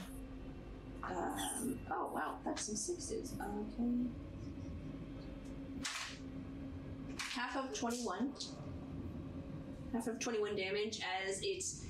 Um, 1.02 1.78
oh 1.90 2.11
wow, 2.15 2.36
that's 2.44 2.62
some 2.62 2.77
sixes. 2.77 3.35
Okay. 3.40 3.90
Half 7.32 7.57
of 7.57 7.73
21. 7.78 8.32
Half 9.93 10.07
of 10.09 10.19
21 10.19 10.57
damage 10.57 11.01
as 11.27 11.40
it's. 11.43 11.85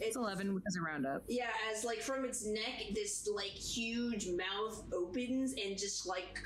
It's 0.00 0.16
11 0.16 0.54
because 0.54 0.76
of 0.76 0.82
roundup. 0.82 1.24
Yeah, 1.28 1.48
as 1.72 1.84
like 1.84 2.00
from 2.00 2.24
its 2.24 2.44
neck, 2.46 2.84
this 2.94 3.28
like 3.32 3.50
huge 3.50 4.28
mouth 4.28 4.82
opens 4.92 5.52
and 5.54 5.76
just 5.78 6.06
like 6.06 6.38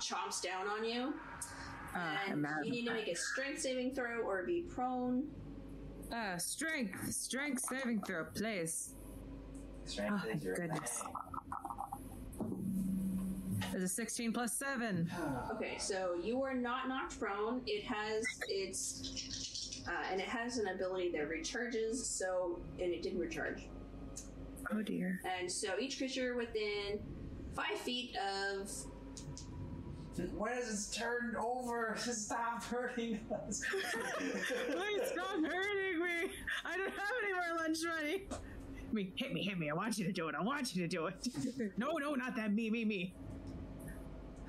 chomps 0.00 0.42
down 0.42 0.68
on 0.68 0.84
you. 0.84 1.14
I'm 1.94 2.44
And 2.44 2.64
you 2.64 2.70
need 2.70 2.86
to 2.86 2.92
make 2.92 3.08
a 3.08 3.16
strength 3.16 3.60
saving 3.62 3.94
throw 3.94 4.20
or 4.20 4.44
be 4.44 4.62
prone. 4.62 5.24
Uh, 6.12 6.36
strength. 6.38 7.12
Strength 7.12 7.64
saving 7.68 8.02
throw, 8.02 8.24
please. 8.34 8.94
Strength 9.84 10.22
Oh, 10.26 10.30
is 10.30 10.44
your 10.44 10.54
goodness. 10.54 11.02
thing. 11.02 11.14
There's 13.72 13.82
a 13.82 13.88
16 13.88 14.32
plus 14.32 14.52
7. 14.56 15.10
Okay, 15.54 15.76
so 15.78 16.14
you 16.22 16.42
are 16.42 16.54
not 16.54 16.88
knocked 16.88 17.18
prone. 17.18 17.60
It 17.66 17.84
has 17.84 18.24
its, 18.48 19.67
uh, 19.88 20.12
and 20.12 20.20
it 20.20 20.28
has 20.28 20.58
an 20.58 20.68
ability 20.68 21.10
that 21.12 21.28
recharges. 21.28 21.96
So, 21.96 22.60
and 22.80 22.92
it 22.92 23.02
didn't 23.02 23.18
recharge. 23.18 23.68
Oh 24.72 24.82
dear. 24.82 25.20
And 25.38 25.50
so 25.50 25.78
each 25.80 25.98
creature 25.98 26.36
within 26.36 27.00
five 27.54 27.78
feet 27.78 28.14
of 28.16 28.70
When 30.36 30.52
is 30.52 30.90
it 30.90 30.98
turned 30.98 31.36
over? 31.36 31.96
Stop 31.98 32.62
hurting 32.64 33.20
us. 33.46 33.62
Please 34.18 35.02
stop 35.12 35.36
hurting 35.36 36.00
me! 36.02 36.30
I 36.64 36.76
don't 36.76 36.90
have 36.90 37.12
any 37.22 37.32
more 37.32 37.56
lunch 37.56 37.78
money! 37.86 38.24
Hit 38.74 38.92
me, 38.92 39.12
hit 39.16 39.32
me, 39.32 39.42
hit 39.42 39.58
me. 39.58 39.70
I 39.70 39.74
want 39.74 39.98
you 39.98 40.04
to 40.06 40.12
do 40.12 40.28
it. 40.28 40.34
I 40.34 40.42
want 40.42 40.74
you 40.74 40.82
to 40.82 40.88
do 40.88 41.06
it. 41.06 41.28
no, 41.76 41.92
no, 41.98 42.14
not 42.14 42.36
that. 42.36 42.52
Me, 42.52 42.70
me, 42.70 42.84
me. 42.84 43.14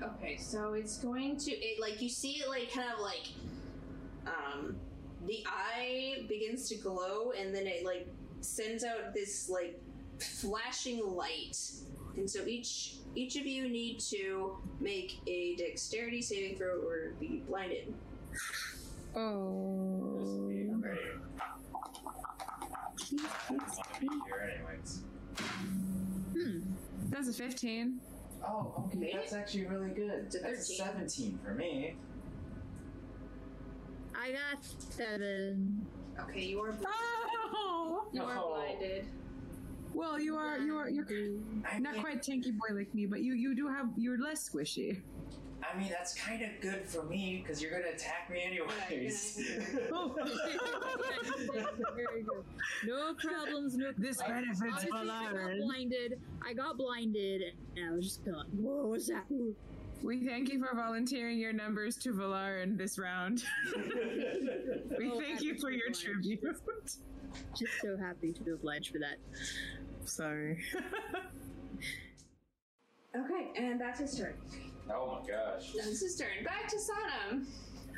Okay, 0.02 0.36
so 0.38 0.72
it's 0.74 0.98
going 0.98 1.36
to 1.36 1.50
it 1.50 1.78
like 1.80 2.00
you 2.00 2.08
see 2.08 2.40
it 2.40 2.48
like 2.48 2.72
kind 2.72 2.90
of 2.90 3.00
like 3.00 3.28
um 4.26 4.76
the 5.26 5.44
eye 5.46 6.24
begins 6.28 6.68
to 6.68 6.76
glow 6.76 7.32
and 7.32 7.54
then 7.54 7.66
it 7.66 7.84
like 7.84 8.08
sends 8.40 8.84
out 8.84 9.14
this 9.14 9.48
like 9.48 9.80
flashing 10.18 11.06
light. 11.06 11.58
And 12.16 12.28
so 12.28 12.44
each 12.46 12.96
each 13.14 13.36
of 13.36 13.46
you 13.46 13.68
need 13.68 14.00
to 14.00 14.56
make 14.80 15.20
a 15.26 15.56
dexterity 15.56 16.22
saving 16.22 16.56
throw 16.56 16.80
or 16.80 17.14
be 17.18 17.42
blinded. 17.48 17.92
Oh. 19.16 20.50
I'm 23.10 23.16
not 23.16 23.48
gonna 23.48 24.22
here 24.26 24.54
anyways. 24.56 25.02
That's 27.08 27.28
a 27.28 27.32
15. 27.32 28.00
Oh, 28.46 28.84
okay. 28.86 28.98
Made 28.98 29.14
That's 29.14 29.32
actually 29.32 29.66
really 29.66 29.90
good. 29.90 30.26
It's 30.26 30.36
a 30.36 30.40
That's 30.40 30.70
a 30.70 30.74
17 30.74 31.38
for 31.44 31.54
me. 31.54 31.96
I 34.20 34.32
got 34.32 34.62
seven. 34.62 35.86
Okay, 36.20 36.42
you 36.44 36.60
are 36.60 36.74
Oh! 36.84 38.08
you 38.12 38.22
are 38.22 38.34
No. 38.34 38.48
blinded. 38.48 39.06
Well, 39.94 40.20
you 40.20 40.36
are, 40.36 40.58
you 40.58 40.76
are, 40.76 40.88
you're 40.90 41.06
not 41.80 41.94
mean, 41.94 42.02
quite 42.02 42.22
tanky 42.22 42.52
boy 42.52 42.74
like 42.74 42.94
me, 42.94 43.06
but 43.06 43.22
you, 43.22 43.32
you 43.34 43.54
do 43.54 43.66
have, 43.66 43.88
you're 43.96 44.18
less 44.18 44.48
squishy. 44.48 45.00
I 45.62 45.76
mean, 45.78 45.88
that's 45.88 46.14
kind 46.14 46.42
of 46.42 46.50
good 46.60 46.86
for 46.86 47.02
me 47.04 47.42
because 47.42 47.62
you're 47.62 47.70
gonna 47.70 47.92
attack 47.92 48.30
me 48.30 48.42
anyways. 48.42 49.40
Oh. 49.92 50.14
Very 51.94 52.22
good. 52.22 52.44
No 52.86 53.14
problems, 53.14 53.76
no 53.76 53.92
this 53.98 54.18
benefits 54.22 54.60
Honestly, 54.62 54.90
I 54.92 55.32
got 55.32 55.56
blinded. 55.58 56.20
I 56.46 56.54
got 56.54 56.76
blinded, 56.76 57.42
and 57.76 57.90
I 57.90 57.92
was 57.94 58.04
just 58.04 58.24
going, 58.24 58.46
"Whoa, 58.52 58.86
what's 58.88 59.08
that?" 59.08 59.24
We 60.02 60.24
thank 60.26 60.50
you 60.50 60.58
for 60.64 60.74
volunteering 60.74 61.38
your 61.38 61.52
numbers 61.52 61.96
to 61.98 62.12
Valarin 62.12 62.76
this 62.78 62.98
round. 62.98 63.42
we 64.98 65.10
Oh, 65.10 65.20
thank 65.20 65.42
you 65.42 65.56
for 65.60 65.70
your 65.70 65.88
oblige. 65.88 66.02
tribute. 66.04 66.40
Just 67.56 67.72
so 67.82 67.96
happy 67.96 68.32
to 68.32 68.42
be 68.42 68.50
obliged 68.52 68.92
for 68.92 68.98
that. 68.98 69.16
Sorry. 70.04 70.58
Okay, 73.12 73.50
and 73.56 73.80
that's 73.80 73.98
his 73.98 74.16
turn. 74.16 74.34
oh 74.88 75.18
my 75.20 75.28
gosh. 75.28 75.72
That's 75.74 76.00
his 76.00 76.14
turn. 76.16 76.44
Back 76.44 76.68
to 76.68 76.76
Sonam. 76.76 77.44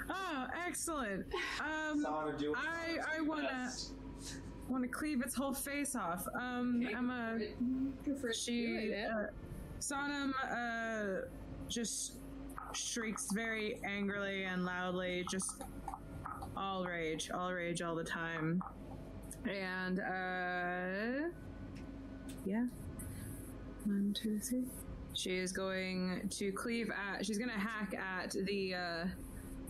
oh, 0.08 0.46
excellent. 0.66 1.26
Um, 1.60 2.00
Sana, 2.00 2.34
I- 2.56 2.96
I 3.18 3.20
wanna- 3.20 3.70
want 4.70 4.84
to 4.84 4.88
cleave 4.88 5.20
its 5.20 5.34
whole 5.34 5.52
face 5.52 5.94
off. 5.94 6.26
Um, 6.34 6.80
Okay, 6.82 6.94
Emma, 6.94 7.38
Go 8.06 8.14
for 8.14 8.28
it. 8.30 8.36
she, 8.36 8.66
Do 8.88 8.94
uh, 8.94 9.26
Sonam, 9.80 10.32
uh, 10.50 11.26
just 11.68 12.14
shrieks 12.72 13.28
very 13.32 13.80
angrily 13.84 14.44
and 14.44 14.64
loudly, 14.64 15.24
just 15.30 15.62
all 16.56 16.84
rage, 16.84 17.30
all 17.32 17.52
rage 17.52 17.82
all 17.82 17.94
the 17.94 18.04
time. 18.04 18.62
And, 19.48 19.98
uh, 20.00 21.28
yeah. 22.44 22.66
One, 23.84 24.14
two, 24.20 24.38
three. 24.38 24.64
She 25.14 25.36
is 25.36 25.52
going 25.52 26.28
to 26.38 26.52
cleave 26.52 26.90
at, 26.90 27.26
she's 27.26 27.38
going 27.38 27.50
to 27.50 27.58
hack 27.58 27.94
at 27.94 28.30
the, 28.46 28.74
uh, 28.74 29.04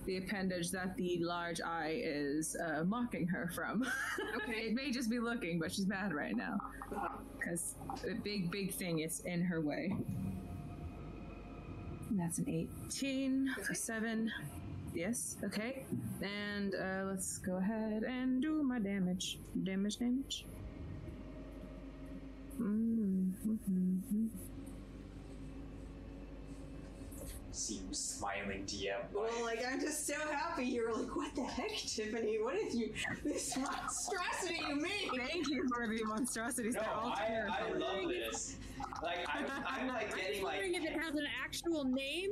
the 0.05 0.19
appendage 0.19 0.70
that 0.70 0.97
the 0.97 1.19
large 1.23 1.60
eye 1.60 2.01
is 2.02 2.56
uh, 2.56 2.85
mocking 2.85 3.27
her 3.27 3.51
from. 3.55 3.86
Okay. 4.36 4.60
it 4.60 4.74
may 4.74 4.90
just 4.90 5.10
be 5.10 5.19
looking, 5.19 5.59
but 5.59 5.70
she's 5.73 5.86
mad 5.86 6.12
right 6.12 6.35
now 6.35 6.59
because 7.39 7.77
a 8.10 8.14
big, 8.14 8.51
big 8.51 8.73
thing 8.73 9.01
is 9.01 9.20
in 9.20 9.43
her 9.43 9.60
way. 9.60 9.94
And 12.12 12.20
that's 12.20 12.36
an 12.36 12.68
18 12.90 13.55
for 13.66 13.72
seven. 13.72 14.30
Yes, 14.94 15.39
okay. 15.43 15.86
And 16.20 16.74
uh, 16.74 17.05
let's 17.09 17.39
go 17.39 17.56
ahead 17.56 18.02
and 18.02 18.43
do 18.43 18.62
my 18.62 18.78
damage. 18.78 19.39
Damage, 19.64 19.97
damage. 19.97 20.44
Mm-hmm. 22.60 24.26
See 27.53 27.74
you 27.87 27.93
smiling 27.93 28.65
DM. 28.66 28.95
Well, 29.12 29.29
like 29.45 29.62
I'm 29.70 29.79
just 29.79 30.07
so 30.07 30.15
happy 30.31 30.65
you're 30.65 30.91
like, 30.93 31.15
what 31.15 31.35
the 31.35 31.43
heck, 31.45 31.69
Tiffany? 31.70 32.39
What 32.41 32.55
is 32.57 32.74
you 32.74 32.95
this 33.23 33.55
monstrosity 33.59 34.59
you 34.66 34.77
made? 34.77 35.11
Thank 35.29 35.49
you 35.49 35.69
for 35.69 35.87
the 35.87 36.03
monstrosities. 36.05 36.74
No, 36.74 36.81
They're 36.81 36.95
all 36.95 37.09
I, 37.11 37.24
I 37.24 37.27
terrifying. 37.29 37.79
love 37.79 38.09
this. 38.09 38.57
Like 39.03 39.19
I'm, 39.29 39.47
I'm 39.69 39.89
like 39.89 40.16
getting 40.16 40.43
like 40.43 40.55
wondering 40.62 40.74
if 40.77 40.85
it 40.85 40.99
has 40.99 41.15
an 41.15 41.27
actual 41.45 41.85
name, 41.85 42.31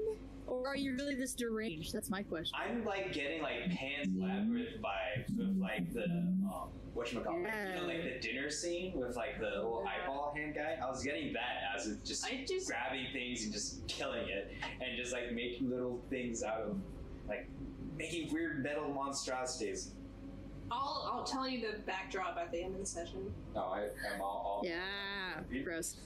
or 0.50 0.68
are 0.68 0.76
you 0.76 0.94
really 0.94 1.14
this 1.14 1.32
deranged? 1.34 1.92
That's 1.94 2.10
my 2.10 2.22
question. 2.22 2.58
I'm 2.60 2.84
like 2.84 3.12
getting 3.12 3.40
like 3.42 3.70
Pan's 3.70 4.08
Labyrinth 4.16 4.82
vibes 4.82 5.36
with 5.36 5.56
like 5.58 5.92
the 5.92 6.04
um, 6.04 6.68
whatchamacallit, 6.96 7.74
you 7.74 7.80
know, 7.80 7.86
like 7.86 8.02
the 8.02 8.18
dinner 8.20 8.50
scene 8.50 8.92
with 8.98 9.16
like 9.16 9.38
the 9.38 9.46
little 9.46 9.86
eyeball 9.86 10.32
hand 10.36 10.54
guy. 10.56 10.76
I 10.82 10.88
was 10.90 11.02
getting 11.02 11.32
that 11.32 11.76
as 11.76 11.86
it's 11.86 12.06
just, 12.08 12.24
I 12.26 12.44
just- 12.46 12.66
grabbing 12.66 13.06
things 13.12 13.44
and 13.44 13.52
just 13.52 13.86
killing 13.86 14.28
it, 14.28 14.52
and 14.80 14.96
just 14.96 15.12
like 15.12 15.32
making 15.32 15.70
little 15.70 16.00
things 16.10 16.42
out 16.42 16.60
of 16.62 16.76
like 17.28 17.48
making 17.96 18.32
weird 18.32 18.62
metal 18.62 18.88
monstrosities. 18.92 19.92
I'll 20.72 21.10
I'll 21.12 21.24
tell 21.24 21.48
you 21.48 21.60
the 21.60 21.78
backdrop 21.80 22.36
at 22.38 22.52
the 22.52 22.62
end 22.62 22.74
of 22.74 22.80
the 22.80 22.86
session. 22.86 23.32
No, 23.54 23.62
I, 23.62 23.88
I'm 24.14 24.20
all, 24.20 24.62
all 24.62 24.62
Yeah, 24.64 25.62
gross. 25.64 25.96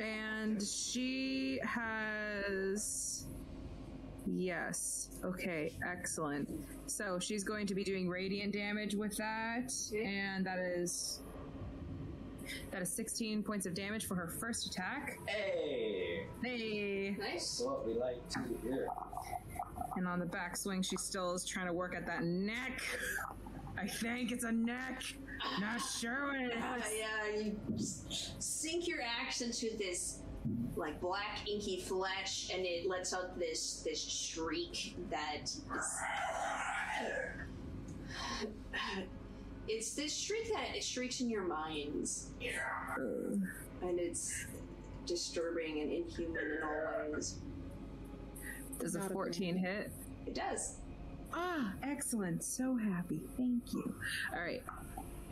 And 0.00 0.60
she 0.62 1.60
has. 1.62 3.26
Yes. 4.26 5.10
Okay, 5.24 5.72
excellent. 5.86 6.48
So 6.86 7.18
she's 7.18 7.44
going 7.44 7.66
to 7.66 7.74
be 7.74 7.84
doing 7.84 8.08
radiant 8.08 8.52
damage 8.52 8.94
with 8.94 9.16
that. 9.16 9.72
And 9.94 10.44
that 10.46 10.58
is. 10.58 11.20
That 12.70 12.80
is 12.80 12.92
16 12.92 13.42
points 13.42 13.66
of 13.66 13.74
damage 13.74 14.06
for 14.06 14.14
her 14.14 14.28
first 14.28 14.66
attack. 14.66 15.18
Hey, 15.26 16.26
Hey! 16.44 17.16
Nice. 17.18 17.60
what 17.64 17.84
we 17.84 17.94
like 17.94 18.28
to 18.30 18.38
hear. 18.62 18.86
And 19.96 20.06
on 20.06 20.20
the 20.20 20.26
backswing, 20.26 20.84
she 20.88 20.96
still 20.96 21.34
is 21.34 21.44
trying 21.44 21.66
to 21.66 21.72
work 21.72 21.96
at 21.96 22.06
that 22.06 22.22
neck. 22.22 22.80
I 23.76 23.88
think 23.88 24.30
it's 24.30 24.44
a 24.44 24.52
neck. 24.52 25.02
Not 25.60 25.80
sure 25.80 26.28
what 26.28 26.36
it 26.40 26.52
Uh, 26.56 26.76
yeah, 26.96 27.36
you 27.42 27.60
just 27.76 28.40
sink 28.42 28.86
your 28.86 29.00
axe 29.02 29.40
into 29.40 29.76
this 29.76 30.20
like 30.76 31.00
black 31.00 31.40
inky 31.48 31.80
flesh, 31.80 32.50
and 32.52 32.64
it 32.64 32.88
lets 32.88 33.14
out 33.14 33.38
this 33.38 33.82
this 33.84 34.02
shriek 34.02 34.96
that 35.10 35.42
is. 35.44 35.60
It's 39.68 39.94
this 39.94 40.16
shriek 40.16 40.48
that 40.54 40.76
it 40.76 40.84
shrieks 40.84 41.20
in 41.20 41.28
your 41.28 41.42
minds, 41.42 42.28
and 43.82 43.98
it's 43.98 44.46
disturbing 45.06 45.80
and 45.80 45.90
inhuman 45.90 46.52
in 46.58 46.62
all 46.62 47.12
ways. 47.12 47.40
Does 48.78 48.94
a 48.94 49.00
14 49.00 49.56
hit? 49.56 49.90
It 50.26 50.34
does. 50.34 50.76
Ah, 51.32 51.72
excellent. 51.82 52.44
So 52.44 52.76
happy. 52.76 53.22
Thank 53.36 53.72
you. 53.72 53.94
All 54.32 54.40
right. 54.40 54.62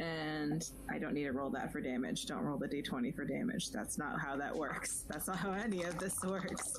And 0.00 0.68
I 0.90 0.98
don't 0.98 1.14
need 1.14 1.24
to 1.24 1.32
roll 1.32 1.50
that 1.50 1.70
for 1.72 1.80
damage. 1.80 2.26
Don't 2.26 2.42
roll 2.42 2.58
the 2.58 2.66
d20 2.68 3.14
for 3.14 3.24
damage. 3.24 3.70
That's 3.70 3.96
not 3.96 4.20
how 4.20 4.36
that 4.36 4.54
works. 4.54 5.04
That's 5.08 5.28
not 5.28 5.36
how 5.36 5.52
any 5.52 5.84
of 5.84 5.98
this 5.98 6.16
works. 6.24 6.76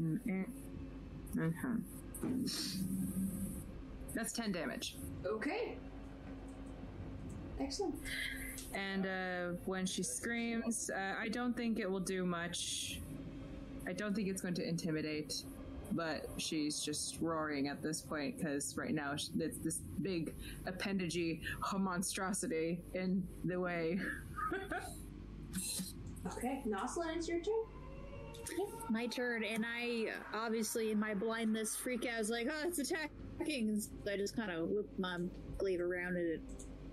Mm, 0.00 0.18
eh. 0.28 0.44
Mhm. 1.34 1.82
That's 4.14 4.32
10 4.32 4.52
damage. 4.52 4.96
Okay. 5.24 5.76
Excellent. 7.58 7.94
And 8.74 9.06
uh, 9.06 9.56
when 9.64 9.86
she 9.86 10.02
screams, 10.02 10.90
uh, 10.90 11.14
I 11.20 11.28
don't 11.28 11.56
think 11.56 11.78
it 11.78 11.90
will 11.90 12.00
do 12.00 12.24
much. 12.24 13.00
I 13.86 13.92
don't 13.92 14.14
think 14.14 14.28
it's 14.28 14.40
going 14.42 14.54
to 14.54 14.66
intimidate, 14.66 15.42
but 15.94 16.26
she's 16.36 16.80
just 16.80 17.18
roaring 17.20 17.68
at 17.68 17.82
this 17.82 18.00
point 18.00 18.38
because 18.38 18.76
right 18.76 18.94
now 18.94 19.12
it's 19.12 19.58
this 19.58 19.80
big 20.02 20.34
appendagey 20.66 21.40
monstrosity 21.78 22.80
in 22.94 23.26
the 23.44 23.58
way. 23.58 23.98
Okay, 26.36 26.62
Noslin, 26.66 27.16
it's 27.16 27.28
your 27.28 27.40
turn. 27.40 28.66
My 28.90 29.06
turn, 29.06 29.44
and 29.44 29.64
I 29.66 30.12
obviously 30.34 30.90
in 30.92 30.98
my 30.98 31.14
blindness 31.14 31.74
freak 31.74 32.06
out. 32.06 32.14
I 32.14 32.18
was 32.18 32.30
like, 32.30 32.48
"Oh, 32.50 32.68
it's 32.68 32.78
attacking!" 32.78 33.68
And 33.68 33.82
I 34.08 34.16
just 34.16 34.36
kind 34.36 34.50
of 34.50 34.68
whip 34.68 34.86
my 34.98 35.18
glaive 35.58 35.80
around, 35.80 36.16
and 36.16 36.28
it 36.28 36.40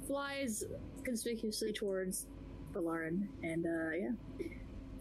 flies 0.07 0.63
conspicuously 1.03 1.73
towards 1.73 2.27
Valarin. 2.73 3.27
And 3.43 3.65
uh, 3.65 3.95
yeah. 3.95 4.47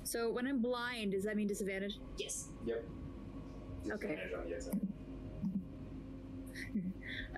So 0.05 0.31
when 0.31 0.47
I'm 0.47 0.61
blind, 0.61 1.13
does 1.13 1.25
that 1.25 1.37
mean 1.37 1.47
disadvantage? 1.47 1.99
Yes. 2.17 2.49
Yep. 2.65 2.85
Okay. 3.91 4.17
Disadvantage 4.17 4.35
on 4.35 4.49
the 4.49 4.57
attack. 4.57 4.81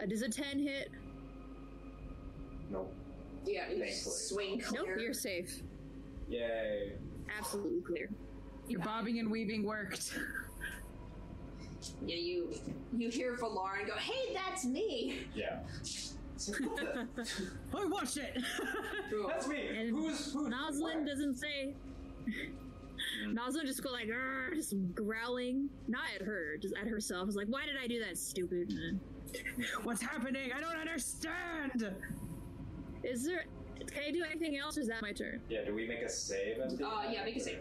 Uh, 0.02 0.06
does 0.06 0.22
a 0.22 0.28
ten 0.28 0.58
hit? 0.58 0.90
Nope. 2.70 2.92
Yeah, 3.44 3.70
you 3.70 3.80
Thankfully. 3.84 4.14
swing 4.16 4.60
clear. 4.60 4.82
Nope, 4.86 4.96
you're 5.00 5.14
safe. 5.14 5.62
Yay. 6.28 6.92
Absolutely 7.38 7.80
clear. 7.82 8.10
Your 8.68 8.80
bobbing 8.80 9.18
and 9.18 9.30
weaving 9.30 9.64
worked. 9.64 10.12
Yeah, 12.04 12.16
you 12.16 12.52
you 12.96 13.08
hear 13.10 13.36
Valarin 13.36 13.86
go, 13.86 13.94
"Hey, 13.94 14.34
that's 14.34 14.64
me." 14.64 15.26
Yeah. 15.34 15.60
I 17.74 17.84
watched 17.84 18.16
it. 18.16 18.42
That's 19.28 19.46
me. 19.46 19.68
And 19.76 19.90
Who's 19.90 20.32
who? 20.32 20.48
Noslin 20.48 21.06
doesn't 21.06 21.36
say. 21.36 21.74
Noslin 23.28 23.64
just 23.66 23.82
go 23.82 23.90
like, 23.90 24.08
just 24.54 24.74
growling, 24.94 25.68
not 25.88 26.04
at 26.14 26.22
her, 26.22 26.56
just 26.58 26.74
at 26.80 26.86
herself. 26.88 27.28
It's 27.28 27.36
like, 27.36 27.48
why 27.48 27.66
did 27.66 27.76
I 27.82 27.86
do 27.86 28.02
that, 28.04 28.16
stupid? 28.18 28.98
What's 29.84 30.02
happening? 30.02 30.50
I 30.56 30.60
don't 30.60 30.76
understand. 30.76 31.94
Is 33.04 33.24
there? 33.24 33.44
Can 33.86 34.02
I 34.08 34.10
do 34.10 34.24
anything 34.24 34.58
else? 34.58 34.76
Or 34.76 34.80
is 34.82 34.88
that 34.88 35.00
my 35.02 35.12
turn? 35.12 35.40
Yeah. 35.48 35.64
Do 35.64 35.74
we 35.74 35.86
make 35.86 36.00
a 36.00 36.08
save? 36.08 36.58
MD? 36.58 36.82
Uh, 36.82 37.10
yeah, 37.10 37.24
make 37.24 37.36
a 37.36 37.40
save. 37.40 37.60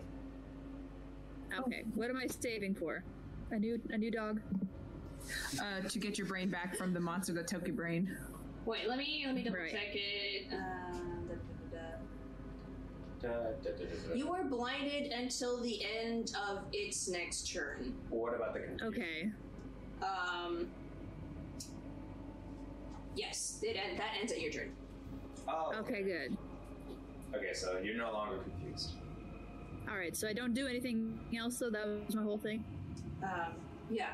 Okay. 1.59 1.83
What 1.95 2.09
am 2.09 2.17
I 2.17 2.27
saving 2.27 2.75
for? 2.75 3.03
A 3.51 3.57
new, 3.57 3.79
a 3.89 3.97
new 3.97 4.11
dog. 4.11 4.41
Uh, 5.61 5.87
to 5.87 5.99
get 5.99 6.17
your 6.17 6.27
brain 6.27 6.49
back 6.49 6.75
from 6.75 6.93
the 6.93 6.99
monster 6.99 7.33
that 7.33 7.47
took 7.47 7.65
your 7.67 7.75
brain. 7.75 8.15
Wait, 8.65 8.87
let 8.87 8.97
me 8.97 9.23
let 9.25 9.35
me 9.35 9.43
double 9.43 9.57
Right. 9.59 9.71
check 9.71 9.89
it. 9.93 10.49
Da, 10.49 10.57
da, 10.57 10.63
da, 10.97 11.18
da. 13.21 13.29
Da, 13.63 13.69
da. 13.71 14.13
You 14.15 14.31
are 14.33 14.43
blinded 14.43 15.11
until 15.11 15.61
the 15.61 15.81
end 15.85 16.33
of 16.49 16.59
its 16.73 17.07
next 17.09 17.51
turn. 17.51 17.93
What 18.09 18.33
about 18.35 18.53
the 18.53 18.59
confusion? 18.61 18.87
Okay. 18.87 19.31
Um. 20.05 20.67
Yes, 23.15 23.59
it 23.63 23.75
end, 23.75 23.99
that 23.99 24.11
ends 24.19 24.31
at 24.31 24.39
your 24.39 24.51
turn. 24.51 24.71
Oh. 25.47 25.73
Okay. 25.79 26.03
Good. 26.03 26.37
Okay, 27.35 27.53
so 27.53 27.77
you're 27.77 27.97
no 27.97 28.11
longer 28.11 28.37
confused. 28.39 28.91
All 29.89 29.97
right. 29.97 30.15
So 30.15 30.27
I 30.27 30.33
don't 30.33 30.53
do 30.53 30.67
anything 30.67 31.19
else. 31.37 31.57
So 31.57 31.69
that 31.69 31.85
was 32.05 32.15
my 32.15 32.23
whole 32.23 32.37
thing. 32.37 32.63
Um. 33.23 33.53
Yeah. 33.89 34.13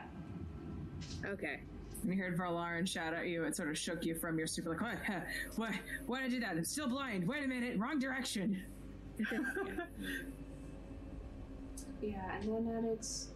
And 1.23 1.33
Okay. 1.33 1.59
you 2.05 2.15
heard 2.15 2.37
Valarin 2.37 2.87
shout 2.87 3.13
at 3.13 3.27
you. 3.27 3.43
It 3.43 3.55
sort 3.55 3.69
of 3.69 3.77
shook 3.77 4.05
you 4.05 4.15
from 4.15 4.37
your 4.37 4.47
stupor. 4.47 4.71
Like, 4.71 4.81
what? 4.81 4.97
Huh, 5.05 5.19
Why? 5.57 5.79
Why 6.07 6.19
did 6.21 6.25
I 6.27 6.29
do 6.29 6.39
that? 6.41 6.49
I'm 6.51 6.63
still 6.63 6.87
blind. 6.87 7.27
Wait 7.27 7.43
a 7.43 7.47
minute. 7.47 7.77
Wrong 7.77 7.99
direction. 7.99 8.63
Yeah, 12.01 12.35
and 12.39 12.43
then 12.67 12.75
at 12.77 12.83
its 12.91 13.29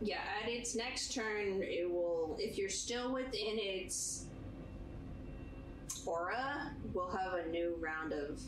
yeah 0.00 0.20
at 0.42 0.48
its 0.48 0.74
next 0.76 1.12
turn, 1.14 1.60
it 1.62 1.90
will 1.90 2.36
if 2.38 2.56
you're 2.56 2.68
still 2.70 3.12
within 3.12 3.58
its 3.58 4.26
aura, 6.06 6.70
we'll 6.94 7.10
have 7.10 7.34
a 7.34 7.48
new 7.48 7.74
round 7.80 8.12
of. 8.12 8.40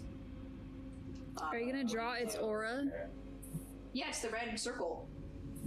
Uh, 1.37 1.47
Are 1.47 1.59
you 1.59 1.71
gonna 1.73 1.85
draw 1.85 2.15
its 2.15 2.37
aura? 2.37 2.85
Okay. 2.87 3.07
Yes, 3.93 4.23
the 4.23 4.31
red 4.31 4.59
circle. 4.59 5.09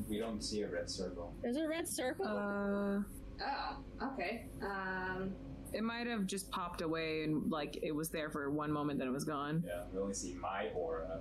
We 0.09 0.17
don't 0.19 0.41
see 0.43 0.61
a 0.61 0.67
red 0.69 0.89
circle. 0.89 1.33
There's 1.41 1.57
a 1.57 1.67
red 1.67 1.87
circle. 1.87 2.25
Uh, 2.27 3.01
Oh, 3.41 3.77
okay. 4.13 4.45
Um, 4.61 5.33
it 5.73 5.83
might 5.83 6.07
have 6.07 6.25
just 6.25 6.49
popped 6.51 6.81
away 6.81 7.23
and 7.23 7.51
like 7.51 7.79
it 7.81 7.91
was 7.93 8.09
there 8.09 8.29
for 8.29 8.49
one 8.49 8.71
moment, 8.71 8.99
then 8.99 9.07
it 9.07 9.11
was 9.11 9.23
gone. 9.25 9.63
Yeah, 9.67 9.83
we 9.91 9.99
only 9.99 10.13
see 10.13 10.33
my 10.35 10.67
aura. 10.75 11.19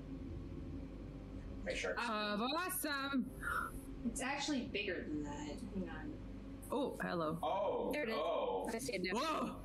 make 1.65 1.77
sure. 1.77 1.93
Of 1.93 2.41
awesome. 2.41 3.27
It's 4.07 4.20
actually 4.20 4.62
bigger 4.73 5.05
than 5.09 5.23
that. 5.24 5.33
Hang 5.74 5.89
on. 5.89 6.12
Oh, 6.70 6.97
hello. 7.03 7.39
oh, 7.43 7.91
There 7.93 8.05
it 8.05 8.09
is. 8.09 8.15
oh. 8.19 8.69
I 8.73 8.79
see 8.79 8.95
it 8.95 9.03
now. 9.12 9.20
Whoa! 9.20 9.57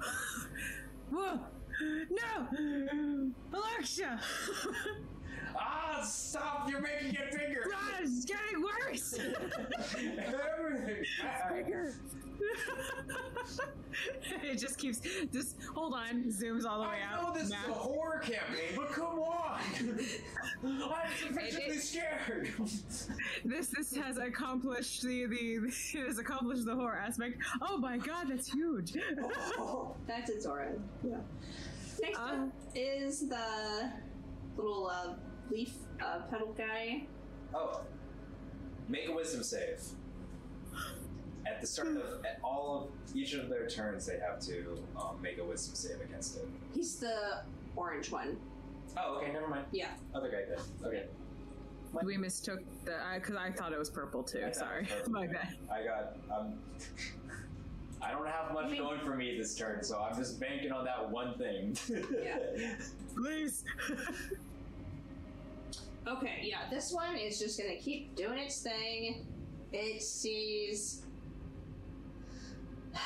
Whoa! 1.12 1.40
No! 2.10 3.32
Alexia! 3.54 4.20
Ah, 5.60 6.02
stop! 6.04 6.70
You're 6.70 6.82
making 6.82 7.16
it 7.16 7.32
bigger. 7.32 7.66
God, 7.72 8.02
it's 8.02 8.26
getting 8.26 8.62
worse! 8.62 9.20
Everything. 9.98 11.04
Bigger. 11.54 11.94
it 14.44 14.58
just 14.58 14.78
keeps. 14.78 15.02
Just 15.34 15.56
hold 15.74 15.94
on. 15.94 16.24
Zooms 16.26 16.66
all 16.66 16.84
the 16.84 16.88
way 16.90 16.98
out. 17.04 17.24
I 17.24 17.28
out. 17.28 17.34
know 17.36 17.40
this 17.42 17.50
Now- 17.50 17.64
is 17.64 17.70
a 17.70 17.74
horror 17.74 18.20
campaign, 18.20 18.76
but 18.76 18.92
come 18.92 19.20
on! 19.20 19.60
I'm 20.64 21.12
sufficiently 21.18 21.78
scared. 21.78 22.52
This 23.44 23.68
this 23.70 23.96
has 23.96 24.18
accomplished 24.18 25.02
the 25.02 25.26
the 25.26 25.36
it 25.36 25.74
has 26.06 26.20
accomplished 26.20 26.66
the 26.66 26.76
horror 26.76 27.00
aspect. 27.04 27.38
Oh 27.62 27.78
my 27.78 27.98
god, 27.98 28.28
that's 28.30 28.52
huge. 28.52 28.94
That's 30.08 30.30
its 30.30 30.46
aura. 30.46 30.74
Yeah. 31.04 31.18
Next 32.02 32.20
Uh. 32.20 32.22
up 32.22 32.50
is 32.76 33.28
the 33.28 33.92
little 34.56 34.88
uh, 34.88 35.16
leaf 35.50 35.74
uh, 36.04 36.20
petal 36.30 36.54
guy. 36.58 37.04
Oh, 37.54 37.82
make 38.88 39.08
a 39.08 39.14
wisdom 39.14 39.44
save. 39.44 39.82
At 41.46 41.62
the 41.62 41.68
start 41.68 41.90
of 41.90 42.26
at 42.26 42.40
all 42.44 42.90
of 43.08 43.16
each 43.16 43.34
of 43.34 43.50
their 43.50 43.68
turns, 43.68 44.06
they 44.06 44.20
have 44.20 44.40
to 44.42 44.78
um, 44.98 45.22
make 45.22 45.38
a 45.38 45.44
wisdom 45.44 45.76
save 45.76 46.02
against 46.02 46.38
it. 46.38 46.48
He's 46.74 46.98
the 46.98 47.42
orange 47.76 48.12
one. 48.12 48.38
Oh, 48.98 49.18
okay, 49.18 49.32
never 49.32 49.48
mind. 49.48 49.66
Yeah. 49.72 49.92
Other 50.14 50.30
guy 50.30 50.40
did. 50.50 50.60
Okay. 50.86 51.06
we 52.04 52.18
mistook 52.18 52.60
the 52.84 52.98
because 53.16 53.36
I 53.36 53.52
thought 53.52 53.72
it 53.72 53.80
was 53.80 53.90
purple 53.90 54.24
too. 54.24 54.40
I 54.40 54.46
thought 54.46 54.56
Sorry, 54.56 54.84
it 54.84 54.90
was 54.90 54.92
purple. 55.04 55.14
my 55.14 55.28
bad. 55.28 55.56
I 55.72 55.84
got. 55.84 56.18
Um, 56.36 56.54
I 58.02 58.12
don't 58.12 58.28
have 58.28 58.54
much 58.54 58.72
I 58.72 58.78
going 58.78 59.00
for 59.00 59.16
me 59.16 59.38
this 59.38 59.56
turn, 59.56 59.84
so 59.84 60.00
I'm 60.00 60.16
just 60.16 60.40
banking 60.40 60.72
on 60.72 60.86
that 60.86 61.10
one 61.10 61.38
thing. 61.38 61.76
Yeah. 61.90 62.76
Please. 63.16 63.64
Okay, 66.08 66.40
yeah, 66.44 66.70
this 66.72 66.94
one 66.94 67.18
is 67.18 67.38
just 67.38 67.60
gonna 67.60 67.76
keep 67.76 68.16
doing 68.16 68.38
its 68.38 68.62
thing. 68.62 69.26
It 69.72 70.02
sees. 70.02 71.04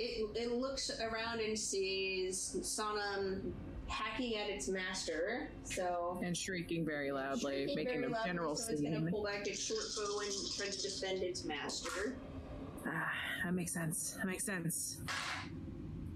It, 0.00 0.30
it 0.36 0.52
looks 0.52 0.92
around 1.00 1.40
and 1.40 1.58
sees 1.58 2.56
Sonam 2.60 3.50
hacking 3.88 4.36
at 4.36 4.48
its 4.48 4.68
master, 4.68 5.50
so. 5.64 6.20
and 6.22 6.36
shrieking 6.36 6.86
very 6.86 7.10
loudly, 7.10 7.64
Shrieking 7.64 7.74
making 7.74 8.00
very 8.02 8.04
a 8.04 8.10
loudly, 8.10 8.28
general 8.28 8.54
so 8.54 8.70
it's 8.70 8.80
gonna 8.80 9.10
pull 9.10 9.24
back 9.24 9.48
its 9.48 9.60
short 9.60 9.82
bow 9.96 10.20
and 10.20 10.32
try 10.56 10.66
to 10.66 10.80
defend 10.80 11.24
its 11.24 11.44
master. 11.44 12.14
Ah, 12.86 13.12
that 13.42 13.54
makes 13.54 13.72
sense. 13.72 14.16
That 14.18 14.26
makes 14.26 14.44
sense. 14.44 14.98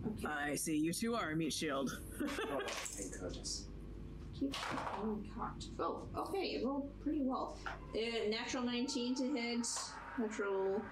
Okay. 0.06 0.28
I 0.28 0.54
see. 0.54 0.76
You 0.76 0.92
two 0.92 1.16
are 1.16 1.30
a 1.30 1.36
meat 1.36 1.52
shield. 1.52 1.98
oh, 2.22 2.60
thank 2.68 3.18
goodness. 3.18 3.66
Keep 4.50 4.98
on 5.00 5.24
cocked. 5.36 5.66
Oh, 5.78 6.06
okay, 6.16 6.56
it 6.56 6.64
rolled 6.64 6.90
pretty 7.02 7.22
well. 7.22 7.56
Uh, 7.94 8.28
natural 8.28 8.62
19 8.64 9.14
to 9.16 9.24
hit, 9.34 9.66
natural 10.18 10.82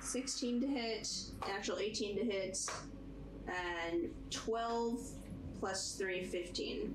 16 0.00 0.60
to 0.60 0.66
hit, 0.66 1.08
natural 1.48 1.78
18 1.78 2.16
to 2.18 2.24
hit, 2.24 2.58
and 3.48 4.10
12 4.30 5.00
plus 5.58 5.94
3, 5.96 6.24
15. 6.24 6.94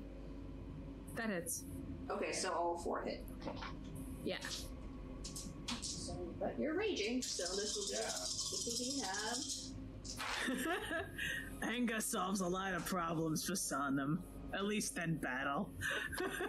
that 1.16 1.30
hits. 1.30 1.64
Okay, 2.10 2.32
so 2.32 2.50
all 2.52 2.78
four 2.78 3.02
hit. 3.02 3.24
Yeah. 4.24 4.36
So, 5.80 6.12
but 6.40 6.54
you're 6.58 6.74
raging, 6.76 7.22
so 7.22 7.42
this 7.56 7.76
will 7.76 7.86
be 7.88 7.94
Yeah. 7.94 8.06
this 8.08 8.64
will 8.66 10.54
be 10.54 10.60
halved. 10.60 11.06
Anger 11.62 12.00
solves 12.00 12.40
a 12.40 12.46
lot 12.46 12.74
of 12.74 12.84
problems 12.86 13.44
for 13.44 13.52
Sonam, 13.52 14.18
at 14.54 14.64
least 14.64 14.98
in 14.98 15.16
battle. 15.16 15.70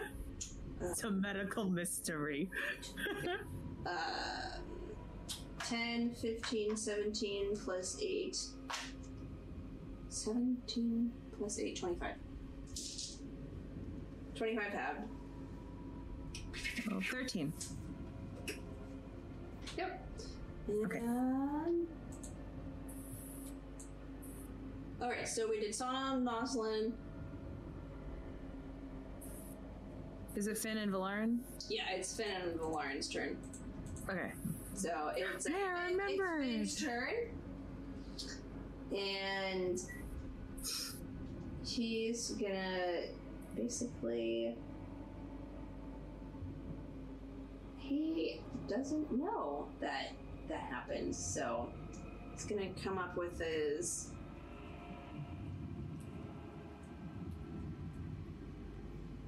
it's 0.81 1.03
a 1.03 1.11
medical 1.11 1.65
mystery. 1.65 2.49
Uh, 3.83 4.59
10, 5.67 6.13
15, 6.13 6.77
17 6.77 7.55
plus 7.55 7.97
8. 7.99 8.37
17 10.09 11.11
plus 11.35 11.59
8, 11.59 11.79
25. 11.79 12.15
25 14.35 14.63
halved. 14.73 14.99
oh, 16.91 17.01
13. 17.01 17.53
Yep. 19.77 20.07
Okay. 20.69 20.97
And... 20.99 21.87
Alright, 25.01 25.27
so 25.27 25.49
we 25.49 25.59
did 25.59 25.71
Sonam, 25.71 26.23
Noslin. 26.23 26.91
Is 30.35 30.47
it 30.47 30.57
Finn 30.57 30.77
and 30.77 30.91
Valarin? 30.91 31.39
Yeah, 31.69 31.83
it's 31.93 32.15
Finn 32.15 32.27
and 32.43 32.59
Valarin's 32.59 33.09
turn. 33.09 33.37
Okay. 34.09 34.31
So 34.73 35.11
it's, 35.15 35.47
Yeah, 35.49 35.55
I 35.77 35.91
it's. 35.91 36.21
Finn's 36.39 36.81
turn. 36.81 37.13
And 38.97 39.79
he's 41.65 42.31
gonna 42.31 43.03
basically. 43.55 44.55
He 47.77 48.41
doesn't 48.69 49.11
know 49.11 49.67
that 49.81 50.13
that 50.47 50.61
happens, 50.61 51.17
so 51.17 51.69
he's 52.31 52.45
gonna 52.45 52.69
come 52.83 52.97
up 52.97 53.17
with 53.17 53.39
his. 53.39 54.07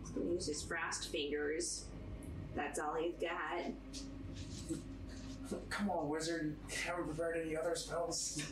He's 0.02 0.03
gonna 0.03 0.03
use 0.22 0.48
his 0.48 0.62
frost 0.62 1.10
fingers. 1.10 1.86
That's 2.56 2.80
all 2.80 2.96
he's 2.96 3.14
got. 3.20 3.72
Come 5.70 5.90
on, 5.90 6.10
wizard. 6.10 6.56
Haven't 6.86 7.06
prepared 7.06 7.46
any 7.46 7.56
other 7.56 7.76
spells. 7.76 8.44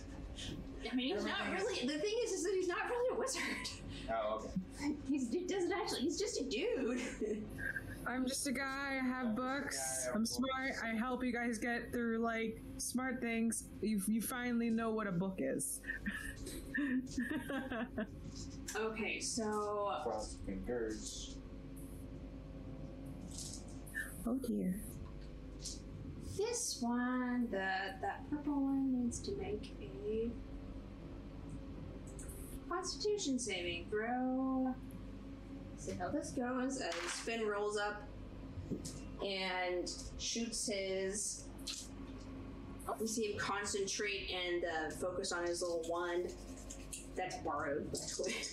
I 0.91 0.95
mean, 0.95 1.15
he's 1.15 1.25
not 1.25 1.41
Everything 1.45 1.87
really. 1.87 1.97
The 1.97 2.01
thing 2.01 2.13
is, 2.25 2.31
is 2.31 2.43
that 2.43 2.53
he's 2.53 2.67
not 2.67 2.89
really 2.89 3.15
a 3.15 3.19
wizard. 3.19 3.43
Oh, 4.11 4.39
okay. 4.39 4.95
He's, 5.07 5.29
he 5.31 5.45
doesn't 5.45 5.71
actually. 5.71 6.01
He's 6.01 6.19
just 6.19 6.41
a 6.41 6.43
dude. 6.43 7.01
I'm 8.07 8.27
just 8.27 8.47
a 8.47 8.51
guy, 8.51 8.99
I 8.99 9.05
have 9.05 9.27
oh, 9.27 9.35
books. 9.35 9.77
guy, 9.77 10.01
I 10.01 10.05
have 10.07 10.15
I'm 10.15 10.21
books. 10.21 10.31
smart. 10.31 10.73
I 10.83 10.97
help 10.97 11.23
you 11.23 11.31
guys 11.31 11.57
get 11.59 11.91
through, 11.91 12.17
like, 12.17 12.59
smart 12.77 13.21
things. 13.21 13.65
You, 13.81 14.01
you 14.07 14.21
finally 14.21 14.69
know 14.69 14.89
what 14.89 15.07
a 15.07 15.11
book 15.11 15.35
is. 15.37 15.81
okay, 18.75 19.19
so 19.19 19.99
Frost 20.03 20.37
fingers. 20.45 21.35
Oh 24.27 24.35
dear. 24.47 24.75
this 26.37 26.77
one, 26.81 27.47
the 27.51 27.67
that 28.01 28.29
purple 28.29 28.53
one, 28.53 29.03
needs 29.03 29.19
to 29.19 29.31
make 29.33 29.73
a 29.81 30.29
Constitution 32.69 33.37
saving 33.37 33.87
throw. 33.89 34.73
See 35.77 35.93
how 35.93 36.09
this 36.09 36.31
goes 36.31 36.79
as 36.79 36.93
Finn 36.93 37.45
rolls 37.45 37.77
up 37.77 38.03
and 39.23 39.91
shoots 40.19 40.67
his. 40.67 41.45
We 42.99 43.07
see 43.07 43.31
him 43.31 43.39
concentrate 43.39 44.31
and 44.31 44.63
uh, 44.63 44.91
focus 44.91 45.31
on 45.31 45.45
his 45.45 45.61
little 45.61 45.83
wand. 45.89 46.33
That's 47.15 47.37
borrowed, 47.37 47.91
by. 47.91 48.33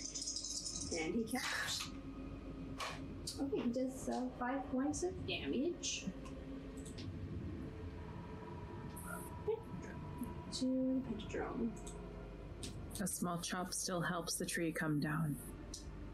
And 0.91 1.13
he 1.13 1.23
casts. 1.31 1.87
Okay, 3.41 3.61
he 3.61 3.69
does 3.69 4.09
uh, 4.09 4.21
five 4.39 4.69
points 4.71 5.03
of 5.03 5.11
damage. 5.27 6.05
To 10.53 11.01
Pentadrome. 11.07 11.69
A 13.01 13.07
small 13.07 13.37
chop 13.37 13.73
still 13.73 14.01
helps 14.01 14.35
the 14.35 14.45
tree 14.45 14.71
come 14.71 14.99
down. 14.99 15.35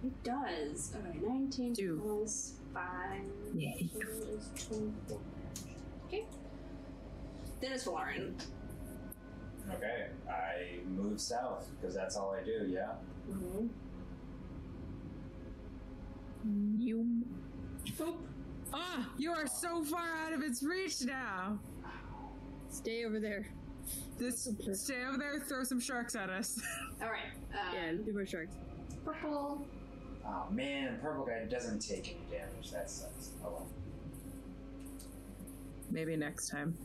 It 0.03 0.23
does. 0.23 0.93
Alright, 0.95 1.25
19 1.27 1.73
Two. 1.73 2.01
plus 2.03 2.53
5 2.73 2.83
Yay. 3.55 3.89
is 3.95 4.67
24. 4.67 5.19
Okay. 6.07 6.25
Then 7.61 7.71
it's 7.71 7.85
Valarin. 7.85 8.33
Okay, 9.73 10.07
I 10.29 10.85
move 10.85 11.19
south 11.19 11.67
because 11.79 11.95
that's 11.95 12.15
all 12.17 12.35
I 12.39 12.43
do. 12.43 12.67
Yeah. 12.69 12.91
Mm-hmm. 13.31 13.67
You. 16.77 17.05
Boop. 17.97 18.15
Ah, 18.73 19.09
you 19.17 19.31
are 19.31 19.47
so 19.47 19.83
far 19.83 20.07
out 20.25 20.33
of 20.33 20.41
its 20.41 20.61
reach 20.63 21.01
now. 21.03 21.59
Stay 22.69 23.05
over 23.05 23.19
there. 23.19 23.47
This 24.17 24.47
stay 24.73 25.05
over 25.07 25.17
there, 25.17 25.39
throw 25.39 25.63
some 25.63 25.79
sharks 25.79 26.15
at 26.15 26.29
us. 26.29 26.59
Alright. 27.01 27.21
Uh, 27.53 27.57
Yeah, 27.73 27.91
do 27.93 28.13
more 28.13 28.25
sharks. 28.25 28.55
Purple. 29.03 29.65
Oh 30.25 30.45
man, 30.51 30.97
purple 31.01 31.25
guy 31.25 31.45
doesn't 31.45 31.79
take 31.79 32.17
any 32.31 32.39
damage. 32.39 32.71
That 32.71 32.89
sucks. 32.89 33.31
Oh 33.43 33.49
well. 33.49 33.67
Maybe 35.91 36.15
next 36.15 36.49
time. 36.49 36.75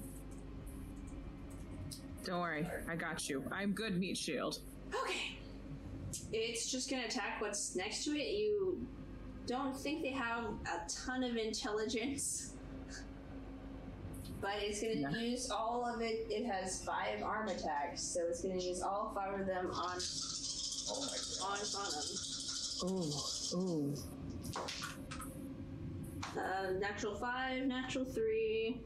Don't 2.24 2.41
worry, 2.41 2.66
I 2.89 2.97
got 2.97 3.28
you. 3.28 3.43
I'm 3.51 3.73
good, 3.73 3.99
meat 3.99 4.16
shield. 4.19 4.59
Okay. 4.95 5.39
It's 6.32 6.70
just 6.70 6.91
gonna 6.91 7.07
attack 7.07 7.41
what's 7.41 7.74
next 7.74 8.05
to 8.05 8.11
it. 8.11 8.28
You 8.28 8.87
don't 9.51 9.77
think 9.77 10.02
they 10.02 10.12
have 10.12 10.44
a 10.44 10.89
ton 10.89 11.24
of 11.24 11.36
intelligence. 11.36 12.52
But 14.40 14.52
it's 14.60 14.81
gonna 14.81 14.94
Yeah. 14.94 15.10
use 15.10 15.51
all 15.51 15.85
of 15.85 16.01
it. 16.01 16.27
It 16.31 16.47
has 16.47 16.85
five 16.85 17.22
arm 17.22 17.48
attacks, 17.48 18.01
so 18.01 18.20
it's 18.28 18.43
gonna 18.43 18.55
use 18.55 18.81
all 18.81 19.12
five 19.12 19.40
of 19.40 19.47
them 19.47 19.70
on 19.72 19.98
Oh 20.93 21.01
my 21.02 21.18
on. 21.47 21.59
Sonam. 21.59 22.85
Ooh, 22.90 23.59
ooh. 23.59 23.94
Uh, 26.40 26.70
natural 26.78 27.14
five, 27.16 27.66
natural 27.66 28.05
three. 28.05 28.81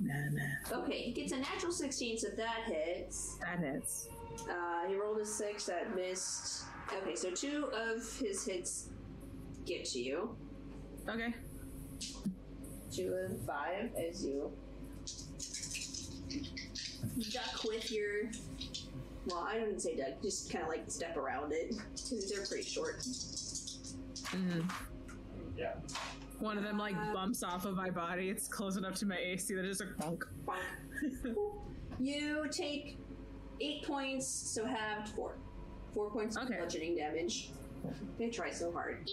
Nah, 0.00 0.28
nah. 0.30 0.80
Okay, 0.82 1.02
he 1.02 1.12
gets 1.12 1.32
a 1.32 1.38
natural 1.38 1.72
sixteen, 1.72 2.18
so 2.18 2.28
that 2.36 2.64
hits. 2.66 3.36
That 3.40 3.58
hits. 3.58 4.08
Uh, 4.48 4.86
he 4.88 4.96
rolled 4.96 5.18
a 5.18 5.26
six 5.26 5.66
that 5.66 5.94
missed. 5.96 6.64
Okay, 7.00 7.14
so 7.16 7.30
two 7.30 7.68
of 7.74 7.96
his 8.18 8.44
hits 8.44 8.88
get 9.66 9.84
to 9.86 10.00
you. 10.00 10.36
Okay. 11.08 11.34
two 12.92 13.14
and 13.26 13.40
five 13.46 13.90
as 13.96 14.24
you 14.24 14.52
duck 17.32 17.64
with 17.64 17.90
your. 17.90 18.24
Well, 19.26 19.46
I 19.48 19.60
wouldn't 19.60 19.80
say 19.80 19.96
duck, 19.96 20.20
just 20.22 20.50
kind 20.50 20.62
of 20.64 20.68
like 20.68 20.84
step 20.90 21.16
around 21.16 21.52
it 21.52 21.74
because 21.92 22.30
they're 22.30 22.44
pretty 22.46 22.64
short. 22.64 22.98
Mhm. 23.00 24.70
Yeah. 25.56 25.74
One 26.40 26.58
of 26.58 26.64
them 26.64 26.76
like 26.78 26.94
bumps 27.14 27.42
off 27.42 27.64
of 27.64 27.74
my 27.76 27.90
body. 27.90 28.28
It's 28.28 28.48
close 28.48 28.76
enough 28.76 28.96
to 28.96 29.06
my 29.06 29.16
AC 29.16 29.54
that 29.54 29.64
it's 29.64 29.80
a 29.80 29.86
bonk. 29.86 30.22
You 32.00 32.48
take 32.50 32.96
eight 33.60 33.84
points, 33.84 34.26
so 34.26 34.64
halved 34.64 35.10
four. 35.10 35.36
Four 35.94 36.10
points 36.10 36.36
of 36.36 36.44
Okay. 36.44 36.56
bludgeoning 36.56 36.96
damage. 36.96 37.50
They 38.18 38.30
try 38.30 38.50
so 38.50 38.72
hard. 38.72 39.08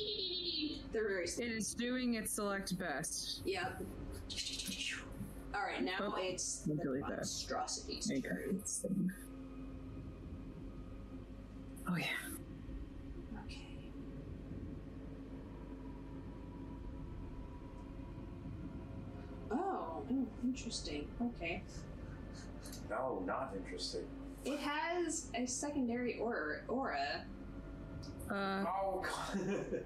They're 0.93 1.07
very 1.07 1.27
slow. 1.27 1.45
It 1.45 1.51
is 1.51 1.73
doing 1.73 2.13
its 2.15 2.31
select 2.31 2.77
best. 2.77 3.41
Yep. 3.45 3.81
All 5.53 5.61
right, 5.61 5.83
now 5.83 5.97
Oh, 5.99 6.15
it's 6.17 6.59
the 6.59 6.75
delete 6.75 7.01
that. 7.07 7.17
monstrosity's 7.17 8.09
Okay. 8.11 8.21
turn. 8.21 8.63
Oh 11.87 11.95
yeah. 11.97 12.05
Okay. 13.45 13.91
Oh, 19.51 20.03
oh, 20.11 20.27
interesting. 20.43 21.07
Okay. 21.21 21.63
No, 22.89 23.23
not 23.25 23.53
interesting. 23.55 24.05
It 24.45 24.59
has 24.59 25.27
a 25.35 25.45
secondary 25.45 26.17
aura. 26.19 26.61
aura. 26.67 27.25
Uh, 28.29 28.63
Oh 28.67 29.03
god. 29.03 29.83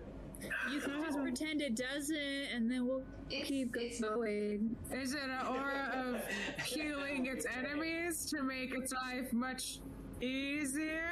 You 0.69 0.81
can 0.81 1.01
just 1.01 1.17
pretend 1.21 1.61
it 1.61 1.75
doesn't, 1.75 2.17
and 2.53 2.69
then 2.69 2.85
we'll 2.85 3.03
It's, 3.29 3.47
keep 3.47 3.73
it's 3.77 4.01
going. 4.01 4.75
is 4.91 5.13
it 5.13 5.21
an 5.23 5.47
aura 5.47 5.93
of 6.05 6.21
healing 6.65 7.27
its 7.27 7.45
enemies 7.57 8.29
to 8.31 8.43
make 8.43 8.75
its 8.75 8.91
life 8.93 9.31
much 9.31 9.79
easier? 10.21 11.09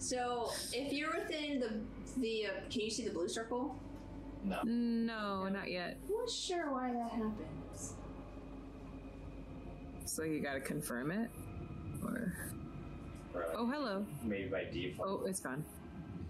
so 0.00 0.48
if 0.72 0.92
you're 0.92 1.12
within 1.18 1.58
the 1.60 1.80
the 2.20 2.46
uh, 2.46 2.50
can 2.70 2.82
you 2.82 2.90
see 2.90 3.04
the 3.06 3.12
blue 3.12 3.28
circle? 3.28 3.76
no. 4.44 4.60
No, 4.64 5.48
not 5.48 5.70
yet. 5.70 5.98
I'm 6.06 6.14
not 6.14 6.30
sure 6.30 6.72
why 6.72 6.92
that 6.92 7.10
happens. 7.10 7.94
So 10.06 10.22
you 10.22 10.40
gotta 10.40 10.60
confirm 10.60 11.10
it. 11.10 11.28
Or 12.04 12.32
Or 13.34 13.40
like 13.46 13.56
oh, 13.56 13.66
hello. 13.66 14.06
maybe 14.22 14.48
by 14.48 14.64
default. 14.64 15.22
Oh, 15.22 15.26
it's 15.26 15.40
gone. 15.40 15.64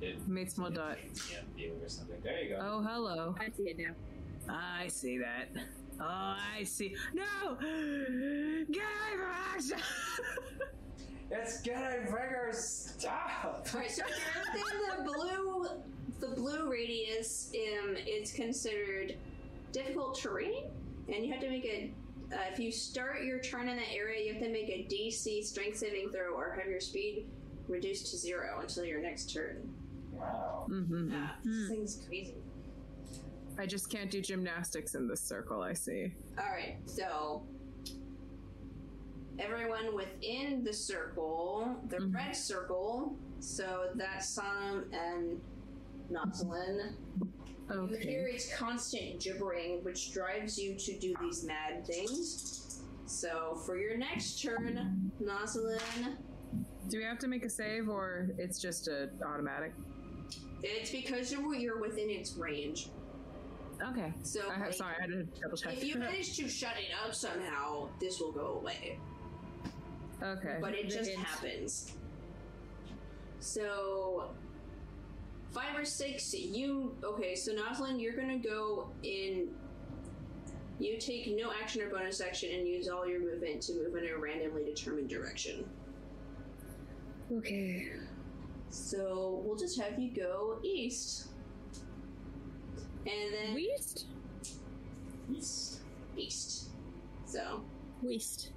It 0.00 0.26
Made 0.28 0.50
small 0.50 0.70
dot. 0.70 0.96
Yeah, 1.30 1.38
view 1.56 1.72
or 1.82 1.88
something. 1.88 2.20
There 2.22 2.42
you 2.42 2.50
go. 2.50 2.58
Oh, 2.62 2.82
hello. 2.82 3.34
I 3.40 3.48
see 3.56 3.64
it 3.64 3.78
now. 3.78 3.94
I 4.48 4.86
see 4.88 5.18
that. 5.18 5.48
Oh, 6.00 6.04
I 6.04 6.62
see. 6.62 6.94
No! 7.12 7.56
Get 7.56 7.66
away 7.66 9.16
from 9.16 9.30
action! 9.54 9.78
It's 11.30 11.60
getting 11.60 12.04
bigger. 12.06 12.50
Stop. 12.52 13.66
All 13.74 13.80
right, 13.80 13.90
so 13.90 14.02
if 14.06 14.54
you're 14.54 14.64
within 14.64 15.04
the 15.04 15.12
blue 15.12 15.68
the 16.20 16.28
blue 16.28 16.70
radius, 16.70 17.52
um, 17.54 17.96
it's 17.98 18.32
considered 18.32 19.16
difficult 19.72 20.18
terrain, 20.18 20.64
and 21.12 21.26
you 21.26 21.32
have 21.32 21.40
to 21.42 21.50
make 21.50 21.64
a. 21.64 21.92
Uh, 22.32 22.36
if 22.52 22.58
you 22.58 22.70
start 22.70 23.22
your 23.24 23.38
turn 23.40 23.68
in 23.68 23.76
that 23.76 23.90
area, 23.92 24.24
you 24.26 24.34
have 24.34 24.42
to 24.42 24.50
make 24.50 24.68
a 24.68 24.86
DC 24.92 25.42
strength 25.44 25.78
saving 25.78 26.10
throw 26.10 26.34
or 26.34 26.52
have 26.60 26.68
your 26.70 26.80
speed 26.80 27.26
reduced 27.68 28.10
to 28.10 28.16
zero 28.18 28.58
until 28.60 28.84
your 28.84 29.00
next 29.00 29.32
turn. 29.32 29.56
Wow. 30.12 30.66
mm-hmm. 30.68 31.10
Yeah, 31.12 31.28
this 31.44 31.68
thing's 31.68 32.02
crazy. 32.06 32.34
I 33.58 33.66
just 33.66 33.90
can't 33.90 34.10
do 34.10 34.20
gymnastics 34.20 34.94
in 34.94 35.08
this 35.08 35.20
circle, 35.20 35.62
I 35.62 35.72
see. 35.72 36.12
All 36.38 36.44
right, 36.44 36.76
so 36.86 37.42
everyone 39.38 39.94
within 39.94 40.62
the 40.64 40.72
circle, 40.72 41.76
the 41.88 41.96
Mhm. 41.98 42.14
red 42.14 42.36
circle, 42.36 43.16
so 43.40 43.90
that's 43.94 44.36
Sonam 44.36 44.92
and 44.92 45.40
Noslin. 47.68 47.90
You 47.90 47.96
hear 47.96 48.26
its 48.26 48.54
constant 48.54 49.20
gibbering, 49.20 49.82
which 49.84 50.12
drives 50.12 50.58
you 50.58 50.74
to 50.74 50.98
do 50.98 51.14
these 51.20 51.44
mad 51.44 51.86
things. 51.86 52.82
So 53.06 53.60
for 53.64 53.76
your 53.78 53.96
next 53.96 54.42
turn, 54.42 55.10
Noslin, 55.22 56.16
Do 56.88 56.98
we 56.98 57.04
have 57.04 57.18
to 57.20 57.28
make 57.28 57.44
a 57.44 57.50
save 57.50 57.88
or 57.88 58.28
it's 58.38 58.58
just 58.60 58.88
a 58.88 59.10
automatic? 59.24 59.72
it's 60.62 60.90
because 60.90 61.30
you're, 61.30 61.54
you're 61.54 61.80
within 61.80 62.10
its 62.10 62.34
range. 62.36 62.88
Okay. 63.82 64.12
So 64.22 64.40
I 64.50 64.60
like, 64.60 64.74
sorry, 64.74 64.94
I 64.98 65.02
had 65.02 65.10
to 65.10 65.22
double 65.40 65.56
check. 65.56 65.74
if 65.74 65.84
you 65.84 65.94
manage 65.98 66.36
to 66.36 66.48
shut 66.48 66.74
it 66.78 66.92
up 67.04 67.14
somehow, 67.14 67.88
this 68.00 68.20
will 68.20 68.32
go 68.32 68.58
away. 68.60 68.98
okay. 70.22 70.56
but 70.60 70.74
it 70.74 70.88
just 70.88 71.10
hint. 71.10 71.22
happens. 71.22 71.92
So 73.40 74.30
five 75.52 75.76
or 75.76 75.84
six, 75.84 76.34
you 76.34 76.94
okay? 77.02 77.34
So 77.34 77.52
Noslin, 77.52 78.00
you're 78.00 78.16
gonna 78.16 78.38
go 78.38 78.90
in. 79.02 79.48
You 80.80 80.96
take 80.98 81.34
no 81.36 81.50
action 81.60 81.82
or 81.82 81.88
bonus 81.88 82.20
action 82.20 82.50
and 82.54 82.68
use 82.68 82.88
all 82.88 83.06
your 83.08 83.20
movement 83.20 83.62
to 83.62 83.74
move 83.74 83.96
in 83.96 84.08
a 84.08 84.16
randomly 84.16 84.64
determined 84.64 85.08
direction. 85.08 85.64
Okay. 87.32 87.90
So 88.70 89.42
we'll 89.44 89.56
just 89.56 89.80
have 89.80 89.98
you 89.98 90.10
go 90.10 90.58
east, 90.62 91.28
and 93.06 93.34
then 93.34 93.54
Weast? 93.54 94.06
East. 95.34 95.80
east. 96.16 96.68
So 97.26 97.62
Weast. 98.02 98.52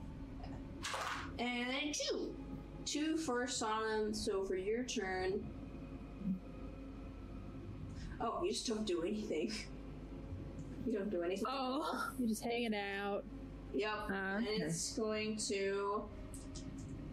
and 1.39 1.68
then 1.69 1.91
two, 1.93 2.35
two 2.85 3.18
for 3.18 3.45
Sonam. 3.45 4.15
So 4.15 4.43
for 4.43 4.55
your 4.55 4.84
turn. 4.84 5.43
Oh, 8.22 8.43
you 8.43 8.52
just 8.52 8.68
don't 8.68 8.85
do 8.85 9.02
anything. 9.03 9.52
You 10.85 10.93
don't 10.93 11.10
do 11.11 11.22
anything. 11.22 11.45
Oh. 11.48 12.10
You're 12.18 12.27
just 12.30 12.43
hanging 12.43 12.73
out. 12.73 13.23
Yep. 13.73 13.91
Ah, 14.10 14.38
And 14.38 14.48
okay. 14.48 14.64
it's 14.64 14.93
going 14.98 15.38
to. 15.49 16.03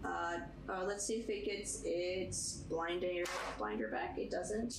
Uh, 0.04 0.38
uh, 0.68 0.84
let's 0.86 1.04
see 1.04 1.16
if 1.16 1.28
it 1.28 1.44
gets 1.44 1.82
its 1.84 2.64
blinder 2.70 3.24
blinder 3.58 3.88
back. 3.88 4.16
It 4.16 4.30
doesn't. 4.30 4.74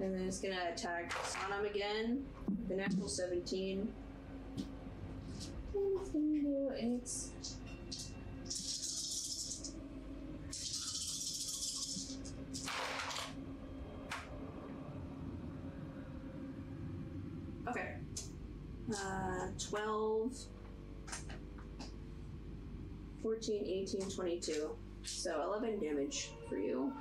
And 0.00 0.14
then 0.14 0.22
it's 0.22 0.40
gonna 0.40 0.70
attack 0.72 1.12
Sonam 1.22 1.70
again. 1.70 2.24
The 2.68 2.74
natural 2.74 3.06
17. 3.08 3.92
And 4.56 4.66
it's 6.00 6.08
gonna 6.10 6.40
do 6.40 6.70
its. 6.74 7.30
Uh, 18.90 19.48
12, 19.70 20.32
14, 23.22 23.64
18, 23.66 24.10
22. 24.10 24.76
So 25.04 25.42
11 25.42 25.80
damage 25.80 26.30
for 26.48 26.56
you. 26.56 26.92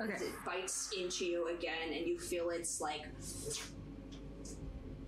Okay. 0.00 0.14
As 0.14 0.22
it 0.22 0.32
bites 0.44 0.90
into 0.98 1.24
you 1.26 1.48
again, 1.48 1.92
and 1.94 2.06
you 2.06 2.18
feel 2.18 2.50
its 2.50 2.80
like 2.80 3.06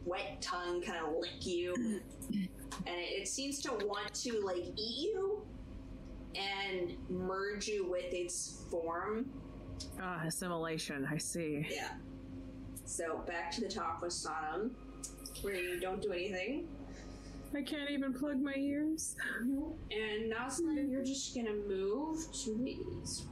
wet 0.05 0.41
tongue 0.43 0.83
kind 0.83 0.99
of 1.05 1.15
lick 1.19 1.47
you, 1.47 1.75
and 2.33 2.51
it, 2.87 3.23
it 3.23 3.29
seems 3.29 3.61
to 3.61 3.73
want 3.73 4.13
to 4.15 4.41
like 4.41 4.65
eat 4.77 5.13
you 5.13 5.43
and 6.35 6.97
merge 7.09 7.67
you 7.67 7.89
with 7.91 8.13
its 8.13 8.65
form. 8.71 9.27
Ah, 10.01 10.23
assimilation. 10.27 11.07
I 11.11 11.17
see. 11.19 11.67
Yeah. 11.71 11.93
So 12.85 13.19
back 13.27 13.51
to 13.53 13.61
the 13.61 13.69
top 13.69 14.03
with 14.03 14.13
Sonam. 14.13 14.71
where 15.43 15.55
you 15.55 15.81
don't 15.81 16.01
do 16.03 16.13
anything. 16.13 16.69
I 17.57 17.63
can't 17.63 17.91
even 17.91 18.13
plug 18.13 18.41
my 18.41 18.55
ears. 18.57 19.17
And 19.41 20.33
Noslin, 20.33 20.91
you're 20.91 21.05
just 21.05 21.35
gonna 21.35 21.55
move 21.55 22.19
to 22.45 22.55
the 22.57 22.79
east. 23.03 23.25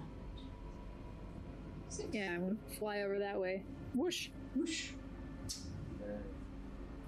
Yeah, 2.12 2.32
I'm 2.34 2.40
gonna 2.40 2.56
fly 2.78 3.02
over 3.02 3.18
that 3.18 3.38
way. 3.40 3.62
Whoosh. 3.94 4.28
Whoosh. 4.54 4.90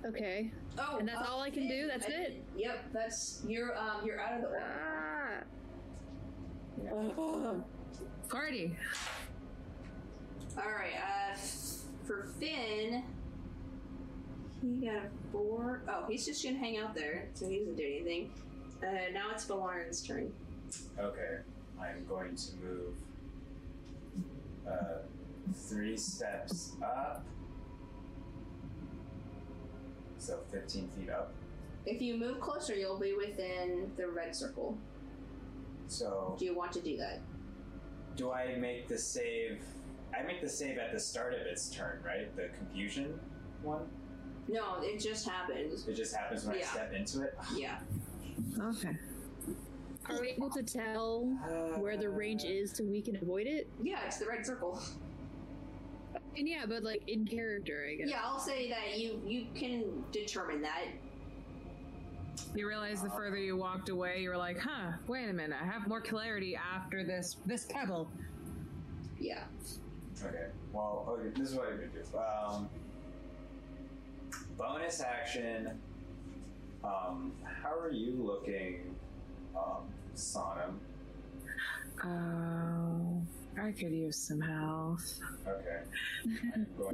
Okay. 0.04 0.50
Oh, 0.78 0.98
And 0.98 1.08
that's 1.08 1.26
all 1.26 1.40
I 1.40 1.48
can 1.50 1.66
do? 1.66 1.86
That's 1.86 2.06
I 2.06 2.10
it? 2.10 2.44
Yep, 2.56 2.92
that's 2.92 3.42
you're 3.48 3.76
um 3.78 4.04
you're 4.04 4.20
out 4.20 4.34
of 4.34 4.42
the 4.42 4.48
order. 4.48 4.64
Ah. 6.90 7.54
Party. 8.28 8.76
All 10.56 10.64
right. 10.64 10.94
Uh, 10.96 11.36
for 12.06 12.28
Finn, 12.38 13.02
he 14.62 14.86
got 14.86 14.96
a 14.96 15.08
four. 15.32 15.82
Oh, 15.88 16.04
he's 16.08 16.24
just 16.26 16.44
gonna 16.44 16.58
hang 16.58 16.78
out 16.78 16.94
there, 16.94 17.28
so 17.34 17.48
he 17.48 17.58
doesn't 17.58 17.76
do 17.76 17.82
anything. 17.84 18.30
Uh, 18.82 19.10
now 19.12 19.30
it's 19.32 19.44
Valarin's 19.46 20.02
turn. 20.02 20.32
Okay, 20.98 21.38
I'm 21.80 22.04
going 22.06 22.34
to 22.36 22.56
move 22.62 22.94
uh, 24.68 24.98
three 25.68 25.96
steps 25.96 26.72
up. 26.82 27.24
So 30.18 30.40
15 30.50 30.88
feet 30.96 31.10
up. 31.10 31.34
If 31.86 32.00
you 32.00 32.16
move 32.16 32.40
closer, 32.40 32.74
you'll 32.74 32.98
be 32.98 33.12
within 33.12 33.92
the 33.96 34.08
red 34.08 34.34
circle. 34.34 34.78
So, 35.86 36.34
Do 36.38 36.46
you 36.46 36.54
want 36.56 36.72
to 36.72 36.80
do 36.80 36.96
that? 36.96 37.20
do 38.16 38.30
I 38.30 38.54
make 38.54 38.88
the 38.88 38.96
save? 38.96 39.60
I 40.18 40.22
make 40.22 40.40
the 40.40 40.48
save 40.48 40.78
at 40.78 40.92
the 40.92 41.00
start 41.00 41.34
of 41.34 41.40
its 41.40 41.68
turn, 41.70 42.00
right? 42.04 42.34
The 42.36 42.48
confusion 42.56 43.18
one? 43.62 43.82
No, 44.48 44.80
it 44.82 45.00
just 45.00 45.26
happens. 45.28 45.88
It 45.88 45.94
just 45.94 46.14
happens 46.14 46.44
when 46.44 46.56
I 46.56 46.58
Yeah. 46.60 46.66
step 46.70 46.92
into 46.92 47.22
it? 47.22 47.36
Yeah. 47.56 47.78
Okay. 48.60 48.96
Are 50.08 50.20
we 50.20 50.28
able 50.30 50.50
to 50.50 50.62
tell 50.62 51.24
where 51.78 51.96
the 51.96 52.10
range 52.10 52.44
is 52.44 52.72
so 52.72 52.84
we 52.84 53.00
can 53.00 53.16
avoid 53.16 53.46
it? 53.46 53.68
Yeah, 53.82 54.04
it's 54.04 54.18
the 54.18 54.26
red 54.26 54.44
circle. 54.44 54.78
And 56.36 56.46
yeah, 56.48 56.66
but 56.66 56.82
like 56.82 57.02
in 57.08 57.24
character, 57.26 57.86
I 57.90 57.94
guess. 57.94 58.08
Yeah, 58.10 58.20
I'll 58.22 58.38
say 58.38 58.68
that 58.68 58.98
you 58.98 59.20
you 59.24 59.46
can 59.54 60.04
determine 60.12 60.60
that. 60.62 60.84
You 62.54 62.68
realize 62.68 63.02
the 63.02 63.10
further 63.10 63.38
you 63.38 63.56
walked 63.56 63.88
away, 63.88 64.20
you 64.20 64.28
were 64.28 64.36
like, 64.36 64.58
huh, 64.58 64.92
wait 65.06 65.28
a 65.28 65.32
minute, 65.32 65.56
I 65.60 65.64
have 65.64 65.86
more 65.88 66.00
clarity 66.00 66.56
after 66.56 67.02
this 67.04 67.36
this 67.46 67.64
pebble. 67.64 68.10
Yeah. 69.18 69.44
Okay. 70.26 70.46
Well, 70.72 71.04
okay, 71.08 71.28
this 71.38 71.50
is 71.50 71.56
what 71.56 71.68
I'm 71.68 71.76
gonna 71.76 71.88
do. 71.88 72.18
Um, 72.18 72.68
bonus 74.56 75.00
action. 75.00 75.70
Um, 76.82 77.32
how 77.44 77.78
are 77.78 77.90
you 77.90 78.12
looking, 78.22 78.94
um, 79.56 79.86
Sonam? 80.14 80.78
Oh, 82.04 83.22
I 83.60 83.72
could 83.72 83.92
use 83.92 84.16
some 84.16 84.40
health. 84.40 85.20
Okay. 85.46 85.82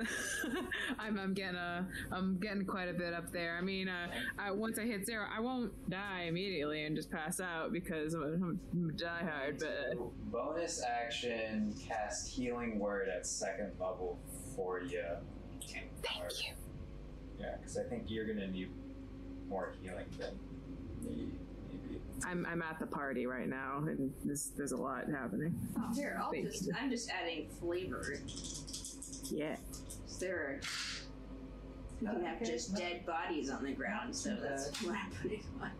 I'm 0.98 1.18
I'm, 1.18 1.34
getting 1.34 1.56
a, 1.56 1.86
I'm 2.12 2.38
getting 2.38 2.64
quite 2.64 2.88
a 2.88 2.92
bit 2.92 3.14
up 3.14 3.32
there. 3.32 3.56
I 3.56 3.62
mean, 3.62 3.88
uh, 3.88 4.08
I, 4.38 4.50
once 4.50 4.78
I 4.78 4.82
hit 4.82 5.06
zero, 5.06 5.26
I 5.34 5.40
won't 5.40 5.72
die 5.90 6.24
immediately 6.28 6.84
and 6.84 6.94
just 6.94 7.10
pass 7.10 7.40
out 7.40 7.72
because 7.72 8.14
I'm, 8.14 8.22
I'm, 8.22 8.60
I'm 8.72 8.96
die 8.96 9.24
hard. 9.24 9.58
But 9.58 9.98
bonus 10.30 10.82
action. 10.82 11.74
Cast 11.86 12.28
healing 12.28 12.78
word 12.78 13.08
at 13.08 13.26
second 13.26 13.72
level 13.80 14.18
for 14.54 14.80
you. 14.80 15.04
thank 16.02 16.44
you. 16.44 16.52
Yeah, 17.38 17.56
because 17.58 17.78
I 17.78 17.84
think 17.84 18.04
you're 18.08 18.26
gonna 18.26 18.48
need 18.48 18.70
more 19.48 19.72
healing 19.82 20.06
than 20.18 20.38
me. 21.02 21.28
Maybe. 22.24 22.32
I'm, 22.32 22.46
I'm 22.46 22.62
at 22.62 22.78
the 22.78 22.86
party 22.86 23.26
right 23.26 23.48
now, 23.48 23.84
and 23.86 24.12
this, 24.24 24.52
there's 24.56 24.72
a 24.72 24.76
lot 24.76 25.04
happening. 25.10 25.54
Oh, 25.78 25.94
here, 25.94 26.20
I'll 26.22 26.30
Thank 26.30 26.50
just 26.50 26.66
you. 26.66 26.72
I'm 26.78 26.90
just 26.90 27.10
adding 27.10 27.48
flavor. 27.60 28.14
Yeah. 29.30 29.56
There. 30.18 30.60
You 32.00 32.08
can 32.08 32.24
have 32.24 32.42
just 32.42 32.74
dead 32.76 33.06
bodies 33.06 33.50
on 33.50 33.64
the 33.64 33.72
ground, 33.72 34.14
so 34.14 34.36
that's 34.40 34.70
what 34.82 34.94
I'm 34.94 35.10
putting 35.22 35.44
on. 35.60 35.70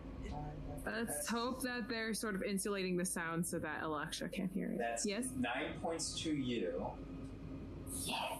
Let's 0.85 1.29
hope 1.29 1.61
that 1.61 1.87
they're 1.87 2.13
sort 2.13 2.33
of 2.33 2.41
insulating 2.41 2.97
the 2.97 3.05
sound 3.05 3.45
so 3.45 3.59
that 3.59 3.83
Alexa 3.83 4.29
can't 4.29 4.51
hear 4.51 4.71
it. 4.71 4.79
That's 4.79 5.05
yes. 5.05 5.25
nine 5.37 5.73
points 5.81 6.19
to 6.21 6.33
you. 6.33 6.87
Yes. 8.03 8.39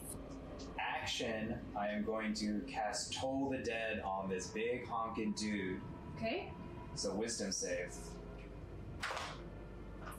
Action. 0.79 1.55
I 1.77 1.89
am 1.89 2.03
going 2.03 2.33
to 2.35 2.61
cast 2.67 3.13
Toll 3.13 3.49
the 3.51 3.59
Dead 3.59 4.01
on 4.03 4.27
this 4.27 4.47
big 4.47 4.87
honking 4.87 5.33
dude. 5.33 5.81
Okay. 6.15 6.51
So 6.95 7.13
wisdom 7.13 7.51
save. 7.51 7.93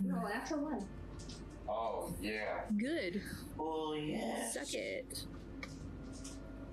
No, 0.01 0.23
natural 0.23 0.61
one. 0.61 0.87
Oh 1.69 2.13
yeah. 2.21 2.63
Good. 2.77 3.23
Oh 3.59 3.95
yeah. 3.95 4.51
Suck 4.51 4.75
it. 4.75 5.25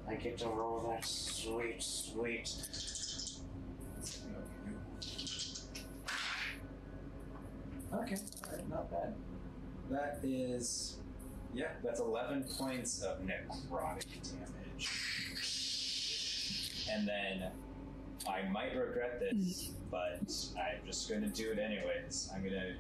I 0.08 0.16
get 0.16 0.38
to 0.40 0.48
roll 0.48 0.90
that 0.90 1.06
sweet, 1.06 1.84
sweet. 1.84 2.50
Okay, 7.92 8.18
alright, 8.46 8.70
not 8.70 8.90
bad. 8.92 9.14
That 9.90 10.20
is, 10.24 10.98
yeah, 11.54 11.70
that's 11.84 12.00
11 12.00 12.46
points 12.58 13.02
of 13.02 13.20
necrotic 13.22 14.06
damage. 14.24 14.90
And 16.92 17.08
then 17.08 17.52
I 18.28 18.48
might 18.50 18.76
regret 18.76 19.20
this, 19.20 19.68
hmm. 19.68 19.74
but 19.92 20.22
I'm 20.58 20.86
just 20.86 21.10
going 21.10 21.22
to 21.22 21.28
do 21.28 21.52
it 21.52 21.60
anyways. 21.60 22.30
I'm 22.34 22.42
going 22.42 22.54
to 22.54 22.74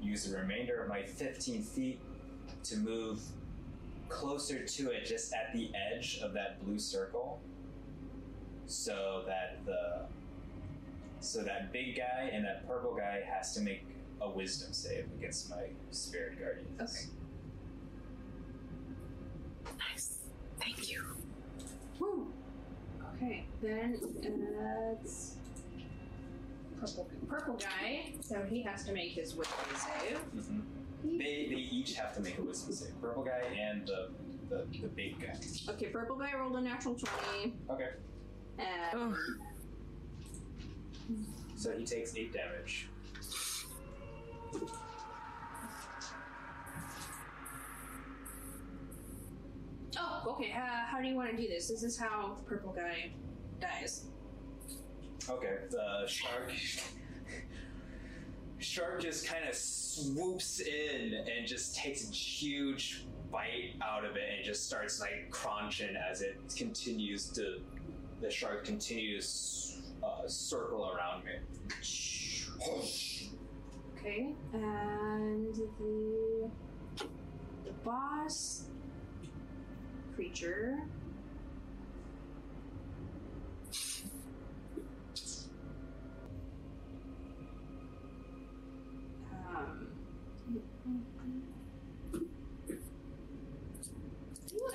use 0.00 0.24
the 0.24 0.36
remainder 0.36 0.82
of 0.82 0.88
my 0.88 1.02
15 1.02 1.62
feet 1.62 2.00
to 2.64 2.76
move 2.76 3.20
closer 4.08 4.64
to 4.64 4.90
it, 4.90 5.06
just 5.06 5.32
at 5.32 5.52
the 5.54 5.70
edge 5.74 6.20
of 6.22 6.32
that 6.34 6.64
blue 6.64 6.78
circle, 6.78 7.40
so 8.66 9.24
that 9.26 9.64
the 9.64 10.06
so 11.20 11.42
that 11.42 11.72
big 11.72 11.96
guy 11.96 12.30
and 12.32 12.44
that 12.44 12.66
purple 12.68 12.94
guy 12.94 13.22
has 13.26 13.54
to 13.54 13.60
make 13.60 13.86
a 14.20 14.30
wisdom 14.30 14.72
save 14.72 15.06
against 15.18 15.48
my 15.50 15.68
spirit 15.90 16.38
guardians. 16.38 17.08
Okay. 19.66 19.78
Nice. 19.78 20.18
Thank 20.60 20.90
you. 20.90 21.02
Woo. 21.98 22.33
Okay, 23.16 23.44
then 23.62 23.98
uh, 24.24 24.94
it's 25.00 25.36
purple 26.80 27.08
purple 27.28 27.54
guy. 27.54 28.12
So 28.20 28.42
he 28.48 28.62
has 28.62 28.84
to 28.84 28.92
make 28.92 29.12
his 29.12 29.34
wisdom 29.34 29.56
save. 29.76 30.18
Mhm. 30.36 30.62
They 31.18 31.46
they 31.48 31.56
each 31.70 31.94
have 31.94 32.14
to 32.16 32.20
make 32.22 32.38
a 32.38 32.42
wisdom 32.42 32.72
save. 32.74 33.00
Purple 33.00 33.24
guy 33.24 33.42
and 33.58 33.86
the 33.86 34.10
the, 34.48 34.66
the 34.80 34.88
big 34.88 35.20
guy. 35.20 35.34
Okay, 35.72 35.86
purple 35.86 36.16
guy 36.16 36.32
rolled 36.34 36.56
a 36.56 36.60
natural 36.60 36.94
twenty, 36.94 37.54
Okay. 37.70 37.90
and 38.58 38.66
Oh. 38.94 39.16
So 41.56 41.76
he 41.76 41.84
takes 41.84 42.16
eight 42.16 42.32
damage. 42.32 42.88
Oh, 49.98 50.22
okay. 50.32 50.52
Uh, 50.52 50.86
how 50.86 51.00
do 51.00 51.08
you 51.08 51.14
want 51.14 51.30
to 51.30 51.36
do 51.36 51.48
this? 51.48 51.68
This 51.68 51.82
is 51.82 51.98
how 51.98 52.34
the 52.36 52.42
purple 52.42 52.72
guy 52.72 53.10
dies. 53.60 54.06
Okay. 55.28 55.58
The 55.70 56.06
shark 56.06 56.52
shark 58.58 59.02
just 59.02 59.26
kind 59.26 59.46
of 59.48 59.54
swoops 59.54 60.60
in 60.60 61.14
and 61.14 61.46
just 61.46 61.76
takes 61.76 62.08
a 62.08 62.12
huge 62.12 63.04
bite 63.30 63.74
out 63.82 64.04
of 64.04 64.16
it 64.16 64.22
and 64.34 64.44
just 64.44 64.66
starts 64.66 65.00
like 65.00 65.28
crunching 65.30 65.96
as 66.10 66.22
it 66.22 66.38
continues 66.56 67.28
to 67.28 67.60
the 68.20 68.30
shark 68.30 68.64
continues 68.64 69.82
uh, 70.02 70.26
circle 70.26 70.90
around 70.90 71.24
me. 71.24 71.32
Okay, 73.98 74.34
and 74.52 75.54
the 75.54 76.50
the 77.64 77.72
boss 77.82 78.64
creature. 80.14 80.78
Um, 89.46 89.88
you 90.52 90.60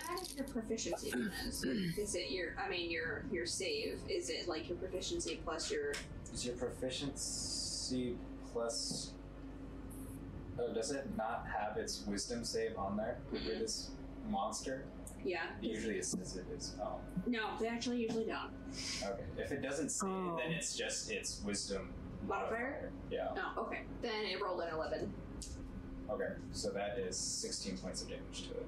added 0.10 0.30
your 0.36 0.46
proficiency 0.46 1.12
bonus. 1.12 1.64
Is 1.64 2.16
it 2.16 2.32
your? 2.32 2.56
I 2.64 2.70
mean, 2.70 2.92
your 2.92 3.24
your 3.32 3.46
save. 3.46 4.00
Is 4.10 4.30
it 4.30 4.48
like 4.48 4.68
your 4.70 4.78
proficiency 4.78 5.40
plus 5.44 5.72
your? 5.72 5.94
Is 6.34 6.46
your 6.46 6.56
proficiency 6.56 8.16
plus? 8.52 9.14
Oh, 10.60 10.74
does 10.74 10.92
it 10.92 11.08
not 11.16 11.48
have 11.48 11.78
its 11.78 12.04
wisdom 12.06 12.44
save 12.44 12.78
on 12.78 12.98
there 12.98 13.18
for 13.30 13.38
this 13.38 13.92
monster? 14.30 14.84
Yeah. 15.26 15.44
Usually 15.62 15.96
it 15.98 16.06
says 16.06 16.38
it 16.38 16.46
is. 16.56 16.76
Oh, 16.82 17.00
No, 17.28 17.50
they 17.60 17.68
actually 17.68 17.98
usually 18.02 18.26
don't. 18.26 18.52
okay. 19.04 19.24
If 19.38 19.52
it 19.52 19.62
doesn't 19.62 19.90
say, 19.90 20.08
Oh. 20.08 20.38
it, 20.38 20.44
then 20.44 20.52
it's 20.54 20.76
just 20.76 21.12
it's 21.12 21.42
wisdom 21.44 21.94
Modifier? 22.28 22.92
Yeah. 23.10 23.30
Oh, 23.38 23.64
okay. 23.64 23.82
Then 24.02 24.26
it 24.26 24.42
rolled 24.42 24.62
an 24.62 24.74
11. 24.74 25.12
Okay. 26.10 26.34
So 26.52 26.70
that 26.72 26.98
is 27.00 27.16
16 27.18 27.78
points 27.78 28.02
of 28.02 28.10
damage 28.10 28.48
to 28.50 28.52
it. 28.56 28.66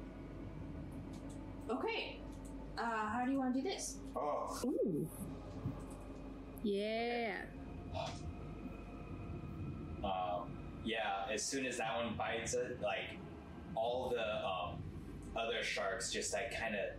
Okay. 1.70 2.20
Uh, 2.78 2.84
how 3.08 3.24
do 3.26 3.32
you 3.32 3.38
want 3.38 3.54
to 3.54 3.62
do 3.62 3.68
this? 3.70 3.98
Oh. 4.16 4.60
Ooh. 4.66 5.08
Yeah. 6.64 7.42
Um, 10.04 10.50
yeah, 10.84 11.26
as 11.32 11.44
soon 11.44 11.66
as 11.66 11.78
that 11.78 11.96
one 11.96 12.16
bites 12.18 12.54
it, 12.54 12.80
like 12.82 13.18
all 13.76 14.10
the 14.10 14.46
um, 14.46 14.82
other 15.36 15.64
sharks 15.64 16.12
just 16.12 16.34
like 16.34 16.58
kind 16.58 16.76
of, 16.76 16.90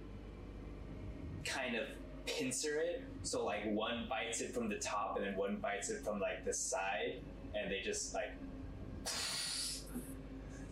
kind 1.44 1.76
of 1.76 1.86
pincer 2.26 2.80
it. 2.80 3.02
So 3.22 3.44
like 3.44 3.64
one 3.72 4.06
bites 4.08 4.40
it 4.40 4.52
from 4.52 4.68
the 4.68 4.76
top, 4.76 5.16
and 5.16 5.26
then 5.26 5.36
one 5.36 5.56
bites 5.56 5.90
it 5.90 6.04
from 6.04 6.20
like 6.20 6.44
the 6.44 6.52
side, 6.52 7.20
and 7.54 7.70
they 7.70 7.80
just 7.80 8.14
like, 8.14 8.32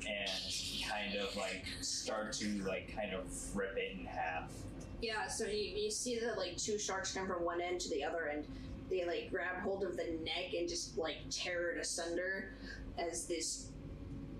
and 0.07 0.31
kind 0.89 1.15
of 1.17 1.37
like 1.37 1.65
start 1.81 2.33
to 2.33 2.63
like 2.65 2.95
kind 2.95 3.15
of 3.15 3.25
rip 3.55 3.77
it 3.77 3.99
in 3.99 4.07
half. 4.07 4.51
Yeah, 5.03 5.29
so 5.29 5.47
you, 5.47 5.77
you 5.77 5.91
see 5.91 6.19
that 6.19 6.37
like 6.37 6.57
two 6.57 6.79
sharks 6.79 7.15
come 7.15 7.27
from 7.27 7.45
one 7.45 7.61
end 7.61 7.81
to 7.81 7.91
the 7.91 8.05
other 8.05 8.29
end 8.29 8.47
they 8.91 9.07
like 9.07 9.31
grab 9.31 9.63
hold 9.63 9.85
of 9.85 9.97
the 9.97 10.19
neck 10.25 10.53
and 10.57 10.69
just 10.69 10.99
like 10.99 11.19
tear 11.31 11.71
it 11.71 11.81
asunder 11.81 12.51
as 12.99 13.27
this 13.27 13.69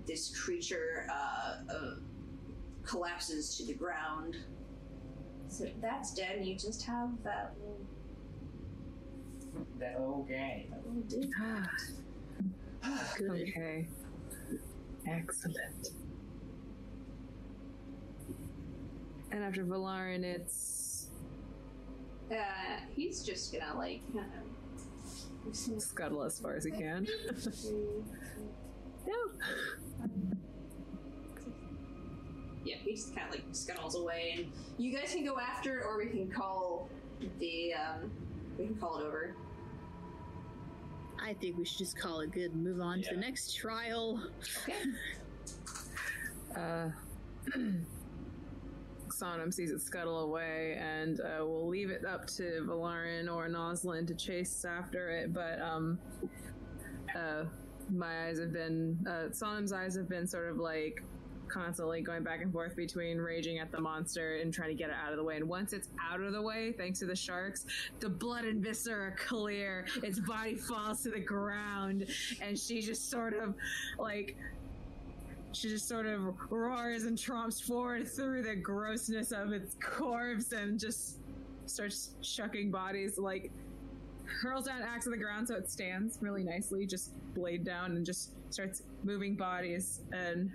this 0.05 0.35
creature 0.37 1.07
uh, 1.09 1.71
uh, 1.71 1.95
collapses 2.83 3.55
to 3.57 3.65
the 3.65 3.73
ground. 3.73 4.35
So 5.47 5.67
that's 5.81 6.13
dead, 6.13 6.37
and 6.37 6.45
you 6.45 6.55
just 6.55 6.83
have 6.83 7.09
that 7.23 7.53
little, 7.59 7.79
That 9.79 9.95
old 9.99 10.27
game. 10.27 10.67
that 10.71 10.85
little 10.87 11.01
dude. 11.03 11.31
Good. 13.17 13.31
Okay. 13.49 13.87
Excellent. 15.07 15.89
And 19.31 19.43
after 19.43 19.63
Valarin, 19.63 20.23
it's 20.23 21.09
Uh, 22.31 22.35
he's 22.95 23.23
just 23.23 23.51
gonna 23.53 23.77
like 23.77 24.01
kind 24.13 24.25
of 25.47 25.55
scuttle 25.81 26.23
as 26.23 26.39
far 26.39 26.55
as 26.55 26.63
he 26.63 26.71
can. 26.71 27.05
no. 29.07 29.13
yeah, 32.91 32.95
he 32.95 33.01
just 33.01 33.15
kind 33.15 33.27
of 33.27 33.33
like 33.33 33.43
scuttles 33.51 33.95
away, 33.95 34.35
and 34.37 34.51
you 34.77 34.95
guys 34.95 35.13
can 35.13 35.25
go 35.25 35.39
after 35.39 35.79
it, 35.79 35.85
or 35.85 35.97
we 35.97 36.07
can 36.07 36.29
call 36.29 36.89
the 37.39 37.73
um, 37.73 38.11
we 38.57 38.65
can 38.65 38.75
call 38.75 38.99
it 38.99 39.05
over. 39.05 39.35
I 41.23 41.33
think 41.33 41.57
we 41.57 41.65
should 41.65 41.77
just 41.77 41.97
call 41.97 42.21
it 42.21 42.31
good 42.31 42.53
and 42.53 42.63
move 42.63 42.81
on 42.81 43.01
to 43.03 43.13
the 43.13 43.19
next 43.19 43.55
trial. 43.55 44.21
Okay. 44.63 44.75
Uh, 46.53 46.89
Sonam 49.07 49.53
sees 49.53 49.71
it 49.71 49.81
scuttle 49.81 50.19
away, 50.19 50.77
and 50.81 51.21
uh, 51.21 51.37
we'll 51.39 51.69
leave 51.69 51.89
it 51.89 52.03
up 52.03 52.27
to 52.27 52.65
Valarin 52.67 53.33
or 53.33 53.47
Noslin 53.47 54.05
to 54.07 54.13
chase 54.13 54.65
after 54.65 55.09
it. 55.11 55.33
But 55.33 55.61
um, 55.61 55.97
uh, 57.15 57.45
my 57.89 58.27
eyes 58.27 58.37
have 58.37 58.51
been, 58.51 58.97
uh, 59.07 59.29
Sonam's 59.29 59.71
eyes 59.71 59.95
have 59.95 60.09
been 60.09 60.27
sort 60.27 60.49
of 60.49 60.57
like 60.57 61.01
constantly 61.51 62.01
going 62.01 62.23
back 62.23 62.41
and 62.41 62.51
forth 62.51 62.75
between 62.75 63.17
raging 63.17 63.59
at 63.59 63.71
the 63.71 63.79
monster 63.79 64.37
and 64.37 64.53
trying 64.53 64.69
to 64.69 64.75
get 64.75 64.89
it 64.89 64.95
out 65.03 65.11
of 65.11 65.17
the 65.17 65.23
way. 65.23 65.37
And 65.37 65.47
once 65.47 65.73
it's 65.73 65.89
out 66.09 66.21
of 66.21 66.31
the 66.33 66.41
way, 66.41 66.71
thanks 66.71 66.99
to 66.99 67.05
the 67.05 67.15
sharks, 67.15 67.65
the 67.99 68.09
blood 68.09 68.45
and 68.45 68.63
viscera 68.63 69.07
are 69.07 69.15
clear. 69.17 69.85
Its 70.03 70.19
body 70.19 70.55
falls 70.55 71.03
to 71.03 71.09
the 71.09 71.19
ground, 71.19 72.07
and 72.41 72.57
she 72.57 72.81
just 72.81 73.09
sort 73.09 73.33
of 73.33 73.53
like 73.99 74.35
she 75.53 75.67
just 75.67 75.87
sort 75.87 76.05
of 76.05 76.33
roars 76.49 77.03
and 77.03 77.17
tromps 77.17 77.61
forward 77.61 78.07
through 78.07 78.41
the 78.41 78.55
grossness 78.55 79.33
of 79.33 79.51
its 79.51 79.75
corpse 79.81 80.53
and 80.53 80.79
just 80.79 81.17
starts 81.65 82.11
shucking 82.21 82.71
bodies 82.71 83.17
like 83.17 83.51
hurls 84.25 84.65
down 84.65 84.81
axe 84.81 85.03
to 85.03 85.09
the 85.09 85.17
ground 85.17 85.47
so 85.47 85.55
it 85.55 85.69
stands 85.69 86.17
really 86.21 86.43
nicely 86.43 86.85
just 86.85 87.11
blade 87.33 87.65
down 87.65 87.97
and 87.97 88.05
just 88.05 88.31
starts 88.49 88.83
moving 89.03 89.35
bodies 89.35 90.01
and 90.13 90.51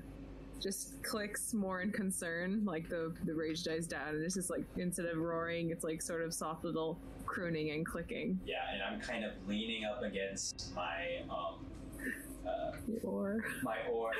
just 0.60 1.02
clicks 1.02 1.52
more 1.54 1.82
in 1.82 1.90
concern 1.92 2.64
like 2.64 2.88
the 2.88 3.14
the 3.24 3.34
rage 3.34 3.62
dies 3.64 3.86
down 3.86 4.08
and 4.14 4.24
it's 4.24 4.34
just 4.34 4.50
like 4.50 4.64
instead 4.76 5.06
of 5.06 5.16
roaring 5.18 5.70
it's 5.70 5.84
like 5.84 6.00
sort 6.00 6.22
of 6.22 6.32
soft 6.32 6.64
little 6.64 6.98
crooning 7.26 7.70
and 7.70 7.84
clicking 7.84 8.38
Yeah, 8.46 8.56
and 8.72 8.82
I'm 8.82 9.00
kind 9.00 9.24
of 9.24 9.32
leaning 9.46 9.84
up 9.84 10.02
against 10.02 10.74
my 10.74 11.22
um, 11.28 11.66
uh, 12.46 12.72
or 13.02 13.44
my 13.62 13.78
oar. 13.90 14.12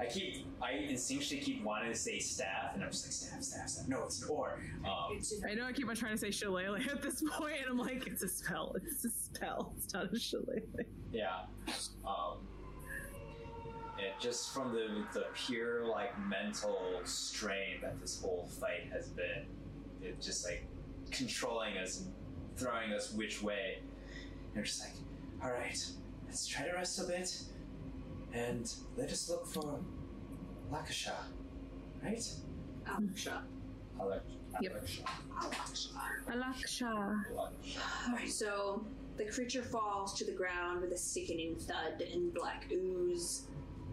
I 0.00 0.06
keep, 0.06 0.46
I 0.62 0.72
instinctually 0.72 1.42
keep 1.42 1.62
wanting 1.62 1.92
to 1.92 1.98
say 1.98 2.18
staff, 2.20 2.74
and 2.74 2.82
I'm 2.82 2.90
just 2.90 3.04
like 3.04 3.12
staff, 3.12 3.42
staff, 3.42 3.68
staff. 3.68 3.88
No, 3.88 4.04
it's 4.04 4.22
an 4.22 4.30
oar. 4.30 4.58
Um, 4.86 5.20
I 5.46 5.52
know 5.52 5.66
I 5.66 5.72
keep 5.72 5.88
on 5.90 5.94
trying 5.94 6.12
to 6.12 6.18
say 6.18 6.30
shillelagh 6.30 6.86
at 6.90 7.02
this 7.02 7.22
point, 7.32 7.56
and 7.60 7.68
I'm 7.68 7.76
like, 7.78 8.06
it's 8.06 8.22
a 8.22 8.28
spell. 8.28 8.74
It's 8.82 9.04
a 9.04 9.10
spell. 9.10 9.74
It's 9.76 9.92
not 9.92 10.10
a 10.10 10.18
shillelagh. 10.18 10.62
yeah. 11.12 11.40
Um, 12.06 12.38
and 14.04 14.12
just 14.20 14.52
from 14.54 14.72
the 14.72 14.88
the 15.12 15.26
pure 15.34 15.84
like 15.86 16.12
mental 16.26 16.78
strain 17.04 17.80
that 17.82 18.00
this 18.00 18.20
whole 18.20 18.48
fight 18.60 18.88
has 18.92 19.08
been, 19.08 19.46
it 20.02 20.20
just 20.20 20.44
like 20.44 20.64
controlling 21.10 21.76
us 21.78 22.00
and 22.00 22.12
throwing 22.56 22.92
us 22.92 23.12
which 23.12 23.42
way. 23.42 23.78
And 24.50 24.58
I'm 24.58 24.64
just 24.64 24.80
like, 24.80 24.94
all 25.42 25.50
right, 25.52 25.78
let's 26.26 26.46
try 26.46 26.66
to 26.66 26.72
rest 26.72 27.00
a 27.00 27.04
bit, 27.04 27.42
and 28.32 28.72
let 28.96 29.10
us 29.10 29.28
look 29.28 29.46
for 29.46 29.80
Lakasha, 30.72 31.14
right? 32.02 32.22
Alaksha. 32.86 33.42
Alak- 34.00 34.20
Yep. 34.60 34.82
Alaksha. 34.82 35.04
Alaksha. 36.26 37.24
Alaksha. 37.32 38.08
Alright, 38.08 38.28
so 38.30 38.84
the 39.16 39.24
creature 39.26 39.62
falls 39.62 40.12
to 40.18 40.24
the 40.24 40.32
ground 40.32 40.80
with 40.80 40.90
a 40.92 40.98
sickening 40.98 41.54
thud 41.54 42.02
and 42.12 42.34
black 42.34 42.66
ooze. 42.72 43.46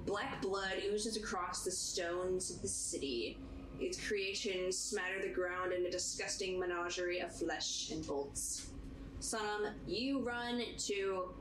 Black 0.07 0.41
blood 0.41 0.81
oozes 0.89 1.17
across 1.17 1.63
the 1.63 1.69
stones 1.69 2.49
of 2.49 2.61
the 2.63 2.67
city. 2.67 3.38
Its 3.79 4.07
creations 4.07 4.75
smatter 4.75 5.21
the 5.21 5.31
ground 5.31 5.73
in 5.73 5.85
a 5.85 5.91
disgusting 5.91 6.59
menagerie 6.59 7.19
of 7.19 7.31
flesh 7.31 7.91
and 7.91 8.07
bolts. 8.07 8.71
Sonam, 9.19 9.73
you 9.85 10.21
run 10.21 10.63
to 10.77 11.35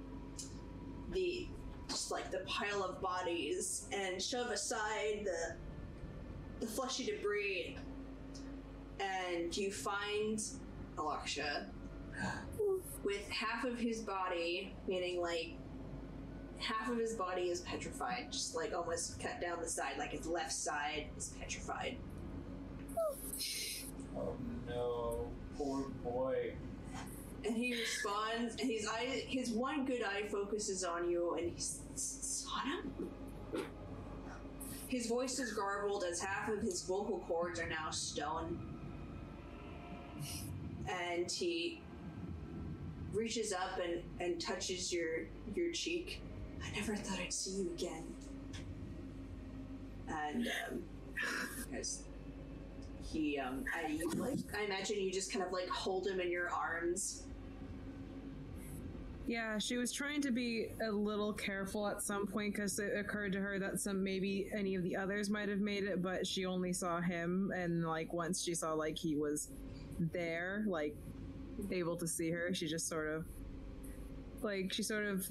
the 1.12 1.48
just 1.88 2.10
like 2.10 2.30
the 2.30 2.40
pile 2.40 2.82
of 2.82 3.00
bodies 3.00 3.86
and 3.92 4.20
shove 4.20 4.50
aside 4.50 5.24
the 5.24 5.54
the 6.58 6.66
fleshy 6.66 7.04
debris 7.04 7.76
and 8.98 9.56
you 9.56 9.70
find 9.70 10.42
Alaksha 10.96 11.66
with 13.04 13.28
half 13.28 13.64
of 13.64 13.78
his 13.78 14.00
body, 14.00 14.74
meaning 14.88 15.20
like 15.20 15.52
half 16.58 16.90
of 16.90 16.98
his 16.98 17.14
body 17.14 17.50
is 17.50 17.60
petrified, 17.60 18.28
just 18.30 18.54
like 18.54 18.74
almost 18.74 19.20
cut 19.20 19.40
down 19.40 19.60
the 19.60 19.68
side, 19.68 19.94
like 19.98 20.10
his 20.10 20.26
left 20.26 20.52
side 20.52 21.06
is 21.16 21.34
petrified. 21.38 21.96
Oh 24.16 24.34
no, 24.68 25.28
poor 25.56 25.88
boy. 26.02 26.54
And 27.44 27.56
he 27.56 27.74
responds, 27.74 28.56
and 28.60 28.70
his 28.70 28.88
eye, 28.88 29.24
his 29.28 29.50
one 29.50 29.84
good 29.84 30.02
eye 30.02 30.26
focuses 30.28 30.82
on 30.82 31.08
you, 31.08 31.34
and 31.34 31.52
he's 31.52 31.80
Sonam. 31.94 33.06
His 34.88 35.06
voice 35.06 35.38
is 35.38 35.52
garbled 35.52 36.04
as 36.04 36.20
half 36.20 36.48
of 36.48 36.62
his 36.62 36.82
vocal 36.82 37.24
cords 37.28 37.60
are 37.60 37.68
now 37.68 37.90
stone. 37.90 38.58
And 40.88 41.30
he 41.30 41.80
reaches 43.12 43.52
up 43.52 43.80
and, 43.82 44.02
and 44.20 44.40
touches 44.40 44.92
your 44.92 45.26
your 45.54 45.72
cheek. 45.72 46.20
I 46.62 46.76
never 46.78 46.96
thought 46.96 47.18
I'd 47.18 47.32
see 47.32 47.62
you 47.62 47.70
again. 47.74 48.04
And 50.08 50.48
um, 50.70 50.82
as 51.76 52.02
he 53.02 53.38
um, 53.38 53.64
I 53.74 53.98
like 54.16 54.38
I 54.56 54.64
imagine 54.64 55.00
you 55.00 55.12
just 55.12 55.32
kind 55.32 55.44
of 55.44 55.52
like 55.52 55.68
hold 55.68 56.06
him 56.06 56.20
in 56.20 56.30
your 56.30 56.50
arms. 56.50 57.24
Yeah, 59.26 59.58
she 59.58 59.76
was 59.76 59.90
trying 59.90 60.20
to 60.22 60.30
be 60.30 60.68
a 60.86 60.90
little 60.90 61.32
careful 61.32 61.88
at 61.88 62.00
some 62.00 62.28
point 62.28 62.54
because 62.54 62.78
it 62.78 62.96
occurred 62.96 63.32
to 63.32 63.40
her 63.40 63.58
that 63.58 63.80
some 63.80 64.04
maybe 64.04 64.48
any 64.56 64.76
of 64.76 64.84
the 64.84 64.94
others 64.96 65.30
might 65.30 65.48
have 65.48 65.58
made 65.58 65.82
it, 65.82 66.00
but 66.00 66.24
she 66.24 66.46
only 66.46 66.72
saw 66.72 67.00
him. 67.00 67.52
And 67.54 67.84
like 67.84 68.12
once 68.12 68.44
she 68.44 68.54
saw 68.54 68.72
like 68.74 68.96
he 68.96 69.16
was 69.16 69.50
there, 70.12 70.64
like 70.68 70.94
able 71.72 71.96
to 71.96 72.06
see 72.06 72.30
her, 72.30 72.54
she 72.54 72.68
just 72.68 72.88
sort 72.88 73.08
of 73.08 73.24
like 74.42 74.72
she 74.72 74.84
sort 74.84 75.06
of 75.06 75.26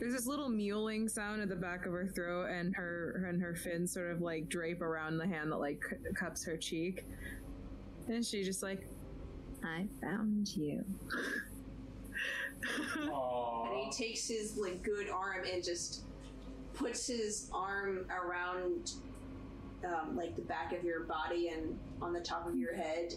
There's 0.00 0.14
this 0.14 0.26
little 0.26 0.48
mewling 0.48 1.10
sound 1.10 1.42
at 1.42 1.50
the 1.50 1.56
back 1.56 1.84
of 1.84 1.92
her 1.92 2.06
throat, 2.06 2.46
and 2.46 2.74
her 2.74 3.22
and 3.28 3.40
her 3.42 3.54
fins 3.54 3.92
sort 3.92 4.10
of 4.10 4.22
like 4.22 4.48
drape 4.48 4.80
around 4.80 5.18
the 5.18 5.26
hand 5.26 5.52
that 5.52 5.58
like 5.58 5.82
cups 6.14 6.42
her 6.46 6.56
cheek, 6.56 7.04
and 8.08 8.24
she 8.24 8.42
just 8.42 8.62
like, 8.62 8.88
I 9.62 9.86
found 10.00 10.48
you. 10.56 10.82
And 13.02 13.78
he 13.78 13.90
takes 13.90 14.26
his 14.26 14.56
like 14.56 14.82
good 14.82 15.10
arm 15.10 15.44
and 15.50 15.62
just 15.62 16.04
puts 16.72 17.06
his 17.06 17.50
arm 17.52 18.06
around 18.10 18.92
um, 19.84 20.16
like 20.16 20.34
the 20.34 20.42
back 20.42 20.72
of 20.72 20.82
your 20.82 21.04
body 21.04 21.48
and 21.48 21.78
on 22.00 22.14
the 22.14 22.20
top 22.20 22.46
of 22.48 22.56
your 22.56 22.74
head 22.74 23.14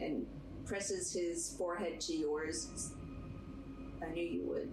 and 0.00 0.26
presses 0.64 1.12
his 1.12 1.56
forehead 1.58 2.00
to 2.02 2.14
yours. 2.14 2.92
I 4.00 4.10
knew 4.12 4.22
you 4.22 4.42
would. 4.44 4.70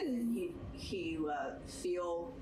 And 0.00 0.34
you 0.34 0.54
you 0.78 1.30
uh, 1.30 1.54
feel 1.66 2.34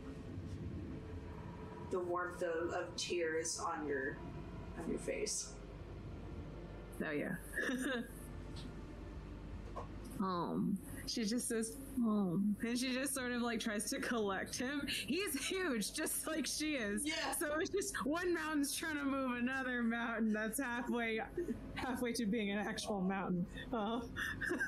the 1.91 2.01
warmth 2.01 2.43
of, 2.43 2.71
of 2.71 2.97
tears 2.97 3.61
on 3.65 3.87
your 3.87 4.17
on 4.79 4.89
your 4.89 4.99
face. 4.99 5.53
Oh 7.05 7.11
yeah. 7.11 7.35
um, 10.21 10.79
she 11.07 11.25
just 11.25 11.49
says, 11.49 11.77
"Um," 11.99 12.57
and 12.63 12.79
she 12.79 12.93
just 12.95 13.15
sort 13.15 13.33
of 13.33 13.43
like 13.43 13.61
tries 13.61 13.91
to 13.91 13.99
collect 14.01 14.57
him. 14.57 14.87
He's 15.07 15.35
huge, 15.47 15.93
just 15.93 16.27
like 16.27 16.47
she 16.47 16.75
is. 16.75 17.05
Yeah. 17.05 17.33
So 17.39 17.55
it's 17.59 17.71
just 17.71 17.95
one 18.07 18.33
mountain's 18.33 18.75
trying 18.75 18.97
to 18.97 19.05
move 19.05 19.37
another 19.37 19.83
mountain 19.83 20.33
that's 20.33 20.61
halfway, 20.61 21.21
halfway 21.75 22.13
to 22.15 22.27
being 22.27 22.51
an 22.51 22.59
actual 22.59 23.01
mountain. 23.01 23.47
Oh. 23.73 24.03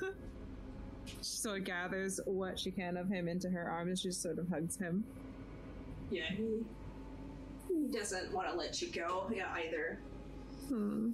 she 1.07 1.15
sort 1.21 1.59
of 1.59 1.65
gathers 1.65 2.19
what 2.25 2.59
she 2.59 2.71
can 2.71 2.97
of 2.97 3.09
him 3.09 3.27
into 3.27 3.49
her 3.49 3.69
arms. 3.69 3.89
and 3.89 3.99
She 3.99 4.11
sort 4.11 4.39
of 4.39 4.49
hugs 4.49 4.77
him. 4.77 5.03
Yeah, 6.09 6.29
he, 6.29 6.63
he 7.67 7.87
doesn't 7.91 8.31
want 8.33 8.49
to 8.49 8.55
let 8.55 8.81
you 8.81 8.89
go 8.89 9.29
yeah, 9.33 9.51
either. 9.53 9.99
Hmm. 10.67 11.11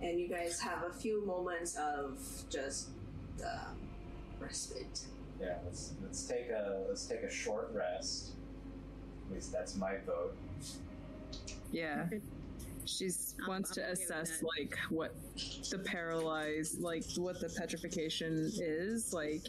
and 0.00 0.20
you 0.20 0.28
guys 0.28 0.60
have 0.60 0.84
a 0.84 0.92
few 0.92 1.24
moments 1.26 1.76
of 1.76 2.18
just 2.50 2.88
um, 3.42 3.76
respite. 4.38 5.00
Yeah, 5.40 5.56
let's 5.64 5.94
let's 6.02 6.24
take 6.24 6.50
a 6.50 6.84
let's 6.88 7.06
take 7.06 7.22
a 7.22 7.30
short 7.30 7.70
rest. 7.74 8.30
At 9.26 9.34
least 9.34 9.52
that's 9.52 9.76
my 9.76 9.96
vote. 10.06 10.36
Yeah. 11.72 12.06
She's 12.86 13.34
I'm- 13.40 13.48
wants 13.48 13.70
I'm 13.70 13.74
to 13.84 13.90
assess 13.92 14.42
like 14.56 14.76
what 14.90 15.14
the 15.70 15.78
paralyzed 15.78 16.80
like 16.80 17.04
what 17.16 17.40
the 17.40 17.48
petrification 17.48 18.50
is 18.56 19.12
like 19.12 19.42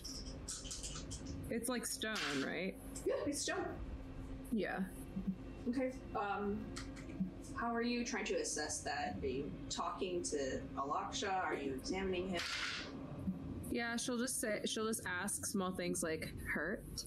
it's 1.49 1.69
like 1.69 1.85
stone 1.85 2.15
right 2.45 2.75
Yeah, 3.05 3.13
it's 3.25 3.41
stone. 3.41 3.65
yeah 4.51 4.79
Okay. 5.69 5.93
Um, 6.15 6.59
how 7.59 7.73
are 7.73 7.81
you 7.81 8.05
trying 8.05 8.25
to 8.25 8.35
assess 8.35 8.81
that? 8.81 9.17
Are 9.23 9.27
you 9.27 9.49
talking 9.69 10.21
to 10.23 10.61
Alaksha? 10.77 11.33
Are 11.43 11.55
you 11.55 11.73
examining 11.73 12.29
him? 12.29 12.41
yeah 13.71 13.97
she'll 13.97 14.17
just 14.17 14.39
say 14.39 14.61
she'll 14.65 14.85
just 14.87 15.01
ask 15.21 15.45
small 15.45 15.71
things 15.71 16.01
like 16.03 16.31
hurt 16.53 17.03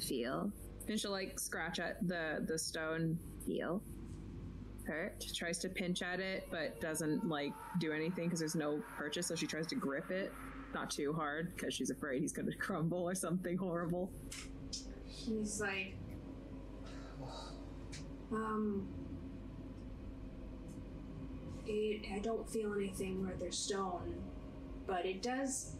feel 0.00 0.50
and 0.88 0.98
she'll 0.98 1.10
like 1.12 1.38
scratch 1.38 1.78
at 1.78 2.06
the 2.08 2.42
the 2.48 2.58
stone 2.58 3.18
feel 3.46 3.82
hurt 4.86 5.24
tries 5.34 5.58
to 5.58 5.68
pinch 5.68 6.02
at 6.02 6.20
it 6.20 6.46
but 6.50 6.80
doesn't 6.80 7.28
like 7.28 7.52
do 7.78 7.92
anything 7.92 8.24
because 8.24 8.38
there's 8.38 8.54
no 8.54 8.82
purchase 8.96 9.26
so 9.26 9.34
she 9.34 9.46
tries 9.46 9.66
to 9.66 9.74
grip 9.74 10.10
it. 10.10 10.32
Not 10.74 10.90
too 10.90 11.12
hard 11.12 11.54
because 11.54 11.74
she's 11.74 11.90
afraid 11.90 12.20
he's 12.20 12.32
going 12.32 12.46
to 12.50 12.56
crumble 12.56 13.08
or 13.08 13.14
something 13.14 13.56
horrible. 13.56 14.10
He's 15.06 15.60
like, 15.60 15.96
um, 18.32 18.88
it, 21.66 22.06
I 22.14 22.18
don't 22.18 22.48
feel 22.48 22.74
anything 22.74 23.24
where 23.24 23.34
there's 23.36 23.58
stone, 23.58 24.14
but 24.86 25.04
it 25.04 25.22
does, 25.22 25.76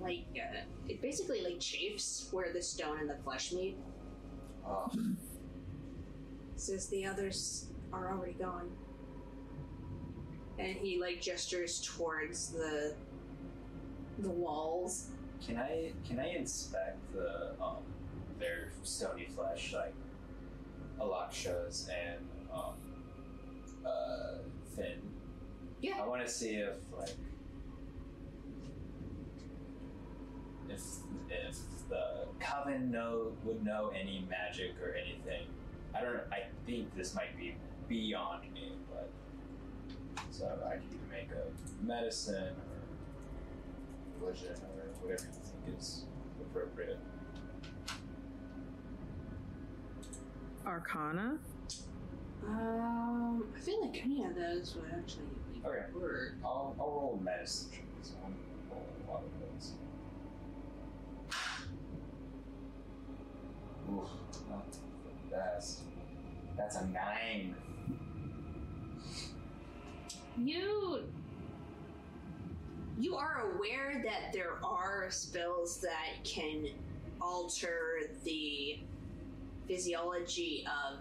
like, 0.00 0.24
uh, 0.36 0.60
it 0.88 1.02
basically 1.02 1.42
like 1.42 1.60
chafes 1.60 2.28
where 2.30 2.52
the 2.52 2.62
stone 2.62 3.00
and 3.00 3.10
the 3.10 3.16
flesh 3.24 3.52
meet. 3.52 3.76
Oh, 4.66 4.90
Says 6.62 6.86
the 6.86 7.04
others 7.04 7.66
are 7.92 8.12
already 8.12 8.34
gone. 8.34 8.70
And 10.60 10.76
he 10.76 11.00
like 11.00 11.20
gestures 11.20 11.80
towards 11.80 12.50
the 12.50 12.94
the 14.20 14.30
walls. 14.30 15.08
can 15.44 15.56
I 15.56 15.92
can 16.06 16.20
I 16.20 16.28
inspect 16.28 16.98
the 17.12 17.54
um 17.60 17.82
their 18.38 18.70
stony 18.84 19.26
flesh 19.34 19.72
like 19.72 19.92
Alaksha's 21.00 21.88
and 21.90 22.24
um 22.54 22.74
uh 23.84 24.38
Finn? 24.76 25.02
Yeah. 25.80 26.00
I 26.00 26.06
want 26.06 26.24
to 26.24 26.32
see 26.32 26.54
if 26.54 26.76
like 26.96 27.16
if 30.68 30.80
if 31.28 31.58
the 31.88 32.26
coven 32.38 32.92
know 32.92 33.32
would 33.42 33.64
know 33.64 33.90
any 34.00 34.24
magic 34.30 34.74
or 34.80 34.94
anything. 34.94 35.48
I 35.94 36.00
don't. 36.00 36.14
know. 36.14 36.20
I 36.32 36.44
think 36.66 36.94
this 36.96 37.14
might 37.14 37.36
be 37.36 37.54
beyond 37.88 38.42
me, 38.54 38.72
but 38.90 39.10
so 40.30 40.46
I 40.66 40.76
can 40.76 40.84
either 40.90 41.10
make 41.10 41.28
a 41.30 41.84
medicine 41.84 42.54
or 42.54 44.20
religion 44.26 44.52
or 44.76 45.06
whatever 45.06 45.24
you 45.24 45.32
think 45.66 45.78
is 45.78 46.04
appropriate. 46.40 46.98
arcana 50.64 51.38
Um, 52.46 53.44
I 53.56 53.58
feel 53.60 53.80
like 53.84 54.00
any 54.04 54.24
of 54.24 54.34
those 54.36 54.76
would 54.76 54.90
actually 54.96 55.24
like, 55.62 55.72
Okay. 55.72 55.84
work. 55.94 56.34
I'll, 56.44 56.74
I'll 56.78 56.86
roll 56.90 57.20
medicine 57.22 57.70
checks. 57.70 58.12
I'll 58.24 58.30
roll 58.70 58.86
a 59.08 59.10
lot 59.10 59.22
of 59.24 59.30
those. 59.40 59.72
Oof, 63.92 64.08
not 64.48 64.72
the 64.72 64.78
best. 65.32 65.80
That's 66.56 66.76
a 66.76 66.86
nine. 66.86 67.54
You 70.38 71.00
you 72.98 73.16
are 73.16 73.50
aware 73.54 74.02
that 74.04 74.32
there 74.32 74.58
are 74.62 75.10
spells 75.10 75.80
that 75.80 76.22
can 76.24 76.68
alter 77.20 78.10
the 78.24 78.78
physiology 79.66 80.64
of 80.66 80.98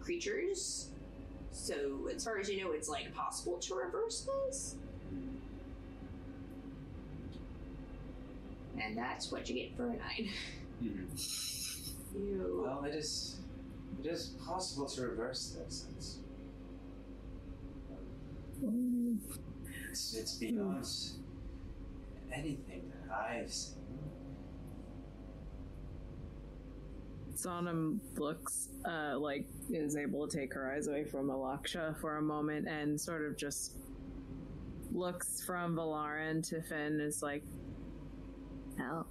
creatures. 0.00 0.90
So 1.52 2.08
as 2.14 2.24
far 2.24 2.38
as 2.38 2.48
you 2.48 2.62
know, 2.62 2.72
it's 2.72 2.88
like 2.88 3.12
possible 3.14 3.58
to 3.58 3.74
reverse 3.74 4.26
this. 4.26 4.76
And 8.82 8.96
that's 8.96 9.30
what 9.30 9.48
you 9.48 9.54
get 9.56 9.76
for 9.76 9.88
a 9.88 9.96
nine. 9.96 10.30
Mm-hmm. 10.82 12.18
You 12.18 12.62
Well, 12.64 12.84
it 12.84 12.94
is. 12.94 13.39
It 14.02 14.06
is 14.06 14.34
possible 14.46 14.86
to 14.86 15.02
reverse 15.02 15.56
this. 15.58 15.86
It's, 15.96 16.18
it's, 19.90 20.14
it's 20.14 20.34
beyond 20.36 20.86
anything 22.32 22.90
that 22.90 23.14
I've 23.14 23.52
seen. 23.52 23.76
Sonam 27.34 27.98
looks 28.16 28.68
uh, 28.86 29.18
like 29.18 29.46
is 29.70 29.96
able 29.96 30.26
to 30.28 30.36
take 30.36 30.54
her 30.54 30.72
eyes 30.72 30.86
away 30.88 31.04
from 31.04 31.28
Alaksha 31.28 31.98
for 32.00 32.16
a 32.16 32.22
moment 32.22 32.68
and 32.68 33.00
sort 33.00 33.24
of 33.24 33.36
just 33.36 33.72
looks 34.92 35.42
from 35.44 35.76
Valarin 35.76 36.46
to 36.48 36.62
Finn 36.62 37.00
is 37.00 37.22
like 37.22 37.44
help. 38.78 39.08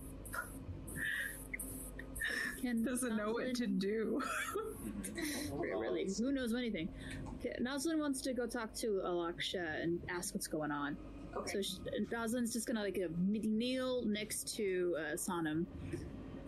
Can 2.61 2.83
Doesn't 2.85 3.15
know 3.15 3.31
what 3.31 3.55
to 3.55 3.67
do. 3.67 4.21
really, 5.53 6.09
who 6.17 6.31
knows 6.31 6.53
anything? 6.53 6.89
Okay, 7.39 7.55
Noslin 7.61 7.99
wants 7.99 8.21
to 8.21 8.33
go 8.33 8.45
talk 8.45 8.73
to 8.75 9.01
Alaksha 9.05 9.81
and 9.81 9.99
ask 10.09 10.33
what's 10.33 10.47
going 10.47 10.71
on. 10.71 10.97
okay? 11.35 11.51
So 11.53 11.61
she, 11.61 11.77
Noslin's 12.11 12.53
just 12.53 12.67
gonna 12.67 12.81
like 12.81 12.99
uh, 13.03 13.07
kneel 13.27 14.03
next 14.05 14.55
to 14.57 14.95
uh, 14.99 15.13
Sonam, 15.15 15.65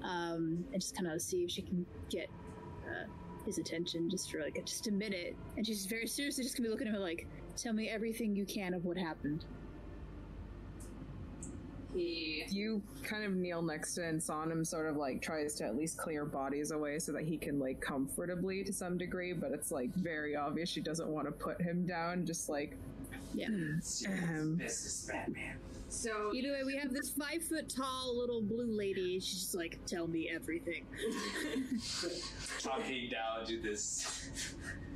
um, 0.03 0.65
and 0.71 0.81
just 0.81 0.95
kind 0.95 1.07
of 1.11 1.21
see 1.21 1.43
if 1.43 1.51
she 1.51 1.61
can 1.61 1.85
get 2.09 2.29
uh, 2.87 3.05
his 3.45 3.57
attention 3.57 4.09
just 4.09 4.31
for 4.31 4.41
like 4.41 4.61
just 4.65 4.87
a 4.87 4.91
minute. 4.91 5.35
And 5.55 5.65
she's 5.65 5.85
very 5.85 6.07
seriously 6.07 6.43
just 6.43 6.57
gonna 6.57 6.67
be 6.67 6.71
looking 6.71 6.87
at 6.87 6.93
him 6.93 7.01
like, 7.01 7.27
"Tell 7.55 7.73
me 7.73 7.89
everything 7.89 8.35
you 8.35 8.45
can 8.45 8.73
of 8.73 8.83
what 8.85 8.97
happened." 8.97 9.45
He 11.93 12.45
You 12.49 12.81
kind 13.03 13.23
of 13.23 13.33
kneel 13.33 13.61
next 13.61 13.95
to 13.95 14.05
it, 14.05 14.09
and 14.09 14.21
Sonam 14.21 14.65
sort 14.65 14.87
of 14.89 14.95
like 14.95 15.21
tries 15.21 15.55
to 15.55 15.65
at 15.65 15.75
least 15.75 15.97
clear 15.97 16.25
bodies 16.25 16.71
away 16.71 16.99
so 16.99 17.11
that 17.11 17.23
he 17.23 17.37
can 17.37 17.59
like 17.59 17.81
comfortably 17.81 18.63
to 18.63 18.73
some 18.73 18.97
degree, 18.97 19.33
but 19.33 19.51
it's 19.51 19.71
like 19.71 19.93
very 19.95 20.35
obvious 20.35 20.69
she 20.69 20.81
doesn't 20.81 21.09
want 21.09 21.27
to 21.27 21.31
put 21.31 21.61
him 21.61 21.85
down. 21.85 22.25
Just 22.25 22.49
like 22.49 22.77
Yeah. 23.33 23.47
Um, 24.07 24.55
Business 24.55 25.09
Batman. 25.11 25.57
So 25.91 26.31
Either 26.33 26.51
way, 26.53 26.63
we 26.65 26.75
have 26.77 26.91
this 26.93 27.11
five 27.11 27.43
foot 27.43 27.67
tall 27.69 28.17
little 28.17 28.41
blue 28.41 28.65
lady. 28.75 29.19
She's 29.19 29.41
just 29.41 29.55
like, 29.55 29.79
tell 29.85 30.07
me 30.07 30.29
everything. 30.33 30.85
Talking 32.61 33.09
down 33.09 33.45
to 33.47 33.57
this. 33.59 34.29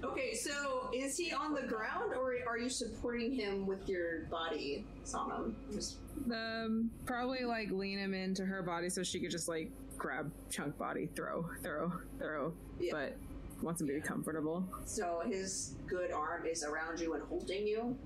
okay. 0.03 0.33
So 0.33 0.89
is 0.93 1.17
he 1.17 1.31
on 1.33 1.53
the 1.53 1.63
ground, 1.63 2.13
or 2.15 2.35
are 2.47 2.57
you 2.57 2.69
supporting 2.69 3.33
him 3.33 3.65
with 3.65 3.87
your 3.89 4.25
body, 4.31 4.85
Sonam? 5.03 5.53
Just- 5.73 5.97
um 6.33 6.89
probably 7.05 7.43
like 7.43 7.69
lean 7.71 7.99
him 7.99 8.13
into 8.13 8.45
her 8.45 8.63
body 8.63 8.89
so 8.89 9.03
she 9.03 9.19
could 9.19 9.29
just 9.29 9.49
like 9.49 9.69
grab 9.97 10.31
chunk 10.49 10.77
body, 10.77 11.09
throw, 11.15 11.45
throw, 11.61 11.91
throw. 12.19 12.53
Yeah. 12.79 12.91
But 12.93 13.17
wants 13.61 13.81
him 13.81 13.87
to 13.87 13.93
be 13.93 13.99
comfortable. 14.01 14.63
So 14.85 15.23
his 15.27 15.75
good 15.87 16.11
arm 16.13 16.45
is 16.45 16.63
around 16.63 16.99
you 17.01 17.13
and 17.15 17.23
holding 17.23 17.67
you, 17.67 17.97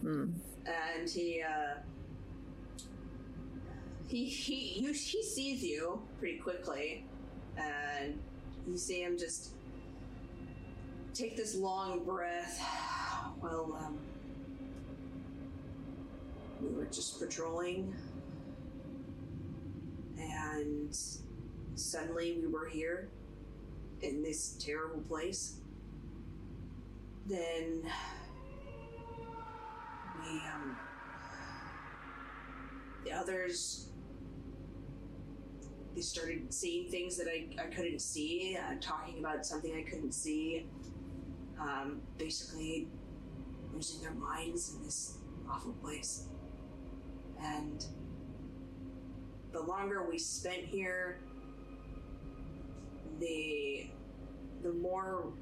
Hmm. 0.00 0.32
and 0.66 1.08
he 1.08 1.42
uh, 1.42 1.78
he 4.08 4.24
he 4.26 4.80
you, 4.80 4.92
he 4.92 5.22
sees 5.22 5.62
you 5.62 6.00
pretty 6.18 6.38
quickly, 6.38 7.04
and 7.56 8.18
you 8.66 8.76
see 8.76 9.02
him 9.02 9.18
just 9.18 9.50
take 11.14 11.36
this 11.36 11.56
long 11.56 12.04
breath. 12.04 12.60
Well, 13.40 13.76
um, 13.80 13.98
we 16.60 16.68
were 16.74 16.86
just 16.86 17.18
patrolling, 17.18 17.94
and 20.18 20.96
suddenly 21.74 22.38
we 22.40 22.46
were 22.46 22.68
here 22.68 23.08
in 24.02 24.22
this 24.22 24.56
terrible 24.60 25.00
place. 25.00 25.56
Then 27.26 27.82
we 30.22 30.28
um 30.28 30.76
the 33.04 33.12
others 33.12 33.88
they 35.96 36.02
started 36.02 36.52
seeing 36.52 36.90
things 36.90 37.16
that 37.16 37.26
I, 37.26 37.46
I 37.58 37.66
couldn't 37.68 38.00
see, 38.00 38.58
uh, 38.60 38.74
talking 38.82 39.18
about 39.18 39.46
something 39.46 39.74
I 39.74 39.82
couldn't 39.82 40.12
see. 40.12 40.66
Um, 41.58 42.02
basically 42.18 42.86
losing 43.72 44.02
their 44.02 44.12
minds 44.12 44.74
in 44.74 44.84
this 44.84 45.16
awful 45.50 45.72
place. 45.82 46.24
And 47.42 47.84
the 49.52 49.60
longer 49.62 50.06
we 50.06 50.18
spent 50.18 50.64
here, 50.64 51.18
the 53.18 53.86
the 54.62 54.72
more 54.74 55.32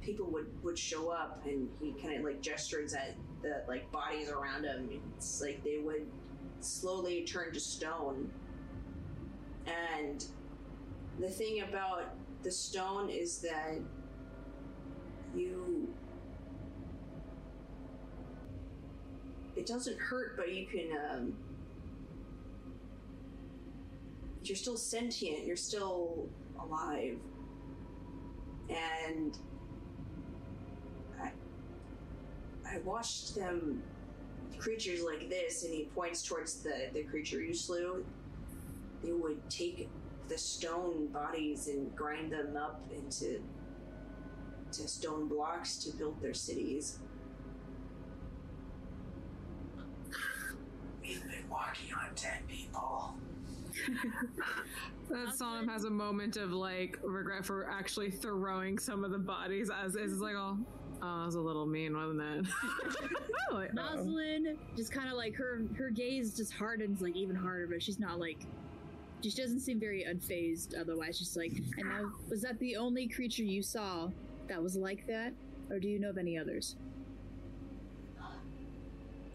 people 0.00 0.26
would 0.26 0.46
would 0.64 0.78
show 0.78 1.10
up 1.10 1.40
and 1.46 1.68
he 1.80 1.92
kind 2.02 2.16
of 2.18 2.24
like 2.24 2.40
gestures 2.40 2.94
at 2.94 3.14
the 3.42 3.62
like 3.68 3.90
bodies 3.92 4.30
around 4.30 4.64
him 4.64 4.88
it's 5.16 5.40
like 5.40 5.62
they 5.62 5.78
would 5.78 6.06
slowly 6.60 7.22
turn 7.22 7.52
to 7.52 7.60
stone 7.60 8.30
and 9.66 10.24
the 11.18 11.28
thing 11.28 11.62
about 11.62 12.14
the 12.42 12.50
stone 12.50 13.08
is 13.08 13.38
that 13.38 13.78
you 15.34 15.88
it 19.56 19.66
doesn't 19.66 19.98
hurt 19.98 20.36
but 20.36 20.52
you 20.54 20.66
can 20.66 20.88
um 21.10 21.34
you're 24.44 24.56
still 24.56 24.76
sentient 24.76 25.44
you're 25.44 25.56
still 25.56 26.28
alive 26.60 27.18
and 28.68 29.38
I, 31.20 31.30
I 32.68 32.78
watched 32.78 33.34
them 33.34 33.82
creatures 34.58 35.02
like 35.02 35.28
this, 35.28 35.64
and 35.64 35.72
he 35.72 35.84
points 35.94 36.22
towards 36.22 36.62
the 36.62 36.88
the 36.92 37.02
creature 37.04 37.40
you 37.42 37.54
slew. 37.54 38.04
They 39.02 39.12
would 39.12 39.48
take 39.50 39.88
the 40.28 40.38
stone 40.38 41.08
bodies 41.08 41.68
and 41.68 41.94
grind 41.94 42.32
them 42.32 42.56
up 42.56 42.82
into 42.94 43.40
to 44.72 44.88
stone 44.88 45.28
blocks 45.28 45.76
to 45.78 45.96
build 45.96 46.20
their 46.20 46.34
cities. 46.34 46.98
We've 51.00 51.22
been 51.22 51.48
walking 51.48 51.92
on 51.94 52.10
dead 52.14 52.46
people. 52.48 53.14
That 55.08 55.28
Sonam 55.28 55.68
has 55.68 55.84
a 55.84 55.90
moment 55.90 56.36
of 56.36 56.52
like 56.52 56.98
regret 57.02 57.44
for 57.44 57.70
actually 57.70 58.10
throwing 58.10 58.78
some 58.78 59.04
of 59.04 59.12
the 59.12 59.18
bodies 59.18 59.70
as 59.70 59.94
is 59.94 60.14
It's 60.14 60.20
like, 60.20 60.34
oh, 60.34 60.58
oh, 61.00 61.18
that 61.20 61.26
was 61.26 61.36
a 61.36 61.40
little 61.40 61.64
mean, 61.64 61.96
wasn't 61.96 62.22
it? 62.22 62.46
like, 63.52 63.70
oh. 63.78 63.96
Noslin 63.96 64.56
just 64.76 64.90
kind 64.90 65.08
of 65.08 65.14
like 65.14 65.34
her 65.36 65.62
her 65.78 65.90
gaze 65.90 66.36
just 66.36 66.52
hardens 66.52 67.00
like 67.00 67.14
even 67.14 67.36
harder, 67.36 67.68
but 67.68 67.80
she's 67.80 68.00
not 68.00 68.18
like 68.18 68.38
she 69.30 69.42
doesn't 69.42 69.60
seem 69.60 69.80
very 69.80 70.04
unfazed. 70.04 70.78
Otherwise, 70.78 71.18
She's 71.18 71.36
like 71.36 71.52
and 71.78 71.88
now 71.88 72.10
was 72.28 72.42
that 72.42 72.58
the 72.58 72.76
only 72.76 73.08
creature 73.08 73.42
you 73.42 73.62
saw 73.62 74.08
that 74.48 74.62
was 74.62 74.76
like 74.76 75.06
that, 75.06 75.32
or 75.70 75.78
do 75.78 75.88
you 75.88 75.98
know 75.98 76.10
of 76.10 76.18
any 76.18 76.38
others? 76.38 76.76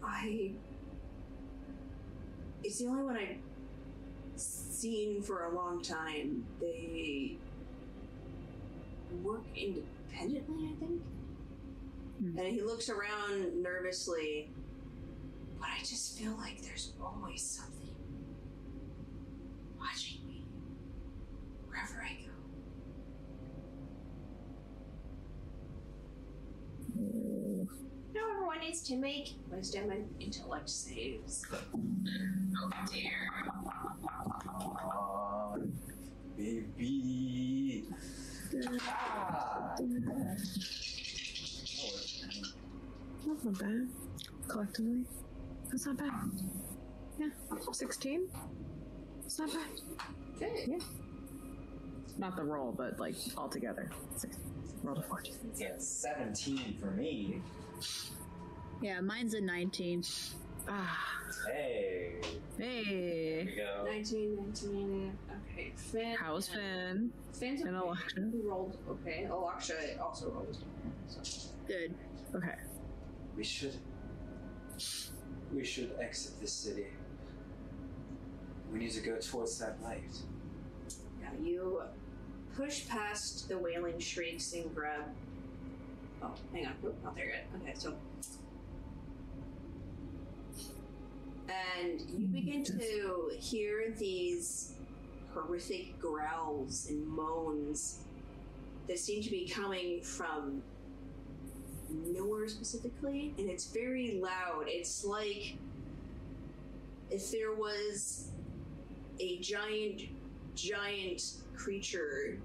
I. 0.02 0.52
It's 2.64 2.78
the 2.78 2.86
only 2.86 3.02
one 3.02 3.16
I've 3.16 3.38
seen 4.36 5.22
for 5.22 5.46
a 5.46 5.54
long 5.54 5.82
time. 5.82 6.44
They 6.60 7.36
work 9.22 9.44
independently, 9.56 10.70
I 10.70 10.80
think. 10.80 11.02
Hmm. 12.20 12.38
And 12.38 12.46
he 12.48 12.62
looks 12.62 12.88
around 12.88 13.62
nervously, 13.62 14.50
but 15.58 15.68
I 15.68 15.80
just 15.80 16.18
feel 16.18 16.36
like 16.36 16.62
there's 16.62 16.92
always 17.02 17.42
something 17.42 17.81
watching 19.82 20.26
me 20.28 20.44
wherever 21.66 22.02
I 22.02 22.14
go. 22.22 22.30
Now 28.14 28.20
everyone 28.30 28.60
needs 28.60 28.82
to 28.84 28.96
make 28.96 29.34
wisdom 29.50 29.90
and 29.90 30.08
intellect 30.20 30.70
saves. 30.70 31.44
oh 31.52 32.70
dear. 32.92 33.10
Aw, 34.46 35.56
baby. 36.36 37.84
Ah. 38.78 39.74
That's 43.24 43.44
not 43.44 43.58
bad. 43.58 43.88
Collectively, 44.48 45.04
that's 45.70 45.86
not 45.86 45.96
bad. 45.96 46.12
Yeah, 47.18 47.28
sixteen. 47.72 48.28
It's 49.24 49.38
not 49.38 49.50
bad. 49.52 50.06
Okay. 50.36 50.64
Yeah. 50.68 50.78
Not 52.18 52.36
the 52.36 52.44
roll, 52.44 52.72
but 52.72 52.98
like 52.98 53.14
altogether. 53.36 53.90
Six. 54.16 54.36
Roll 54.82 54.98
a 54.98 55.02
fourteen. 55.02 55.34
Yeah, 55.56 55.72
17 55.78 56.76
for 56.80 56.90
me. 56.90 57.40
Yeah, 58.80 59.00
mine's 59.00 59.34
a 59.34 59.40
nineteen. 59.40 60.02
Ah. 60.68 60.98
Hey. 61.46 62.16
Here 62.58 62.84
Hey. 62.84 63.44
we 63.46 63.56
go. 63.56 63.84
19, 63.86 64.36
19. 64.36 65.18
Okay, 65.52 65.72
Finn. 65.74 66.16
How's 66.18 66.48
Finn? 66.48 67.10
Finn's 67.32 67.62
And 67.62 67.76
okay. 67.76 67.86
Alexa. 67.88 68.30
He 68.32 68.40
rolled 68.46 68.76
okay. 68.88 69.26
Alaksha 69.30 70.00
also 70.00 70.30
rolled. 70.30 70.58
So. 71.08 71.20
Good. 71.66 71.94
Okay. 72.34 72.54
We 73.36 73.42
should. 73.44 73.74
We 75.52 75.64
should 75.64 75.92
exit 76.00 76.40
this 76.40 76.52
city. 76.52 76.86
We 78.72 78.78
need 78.78 78.92
to 78.92 79.00
go 79.00 79.16
towards 79.16 79.58
that 79.58 79.82
light. 79.82 80.16
Now 81.20 81.30
you 81.40 81.82
push 82.56 82.86
past 82.88 83.48
the 83.48 83.58
wailing 83.58 83.98
shrieks 83.98 84.52
and 84.54 84.74
grab. 84.74 85.04
Oh, 86.22 86.32
hang 86.52 86.66
on. 86.66 86.74
Oop, 86.84 87.02
not 87.04 87.14
there 87.16 87.26
yet. 87.26 87.46
Okay, 87.60 87.74
so. 87.76 87.94
And 91.78 92.00
you 92.16 92.26
begin 92.26 92.64
hmm, 92.64 92.78
to 92.78 93.30
hear 93.38 93.94
these 93.98 94.74
horrific 95.34 95.98
growls 95.98 96.86
and 96.88 97.06
moans 97.06 98.00
that 98.88 98.98
seem 98.98 99.22
to 99.22 99.30
be 99.30 99.48
coming 99.48 100.02
from 100.02 100.62
nowhere 101.90 102.48
specifically, 102.48 103.34
and 103.38 103.50
it's 103.50 103.66
very 103.66 104.20
loud. 104.20 104.64
It's 104.66 105.04
like 105.04 105.56
if 107.10 107.30
there 107.30 107.54
was 107.54 108.31
a 109.20 109.38
giant, 109.40 110.02
giant 110.54 111.22
creature, 111.56 112.38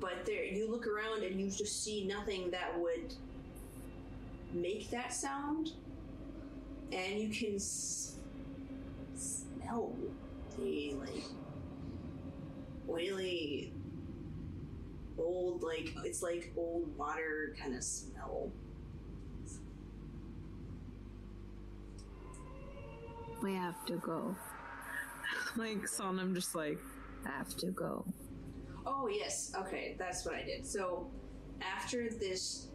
but 0.00 0.24
there 0.26 0.44
you 0.44 0.70
look 0.70 0.86
around 0.86 1.22
and 1.24 1.40
you 1.40 1.50
just 1.50 1.82
see 1.82 2.04
nothing 2.04 2.50
that 2.50 2.78
would 2.78 3.14
make 4.52 4.90
that 4.90 5.12
sound. 5.12 5.72
and 6.92 7.18
you 7.20 7.28
can 7.28 7.56
s- 7.56 8.16
smell 9.16 9.92
the 10.56 10.94
like 10.94 11.24
oily, 12.88 13.72
old 15.18 15.62
like 15.62 15.92
it's 16.04 16.22
like 16.22 16.52
old 16.56 16.96
water 16.96 17.56
kind 17.60 17.74
of 17.74 17.82
smell. 17.82 18.50
We 23.42 23.54
have 23.54 23.84
to 23.86 23.96
go. 23.96 24.34
Like 25.56 25.82
Sonam 25.86 26.34
just 26.34 26.54
like 26.54 26.78
Have 27.24 27.56
to 27.56 27.66
go. 27.68 28.04
Oh 28.86 29.08
yes, 29.08 29.52
okay, 29.58 29.96
that's 29.98 30.24
what 30.24 30.34
I 30.34 30.44
did. 30.44 30.66
So 30.66 31.10
after 31.60 32.08
this, 32.10 32.68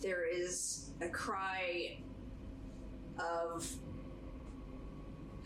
there 0.00 0.24
is 0.28 0.90
a 1.00 1.08
cry 1.08 1.98
of. 3.18 3.66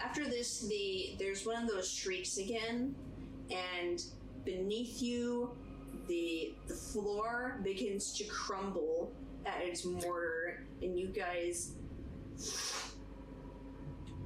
After 0.01 0.25
this, 0.25 0.61
the 0.63 1.15
there's 1.19 1.47
one 1.47 1.63
of 1.63 1.69
those 1.69 1.89
shrieks 1.91 2.39
again, 2.39 2.95
and 3.51 4.03
beneath 4.45 5.01
you, 5.01 5.51
the 6.09 6.55
the 6.67 6.75
floor 6.75 7.61
begins 7.63 8.13
to 8.15 8.25
crumble 8.25 9.13
at 9.47 9.63
its 9.63 9.85
mortar, 9.85 10.65
and 10.83 10.99
you 10.99 11.09
guys 11.09 11.73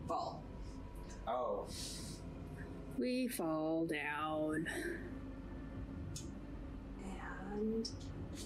fall. 0.08 0.42
Oh, 1.28 1.66
We 2.96 3.28
fall 3.28 3.86
down. 3.86 4.66
And 7.52 7.90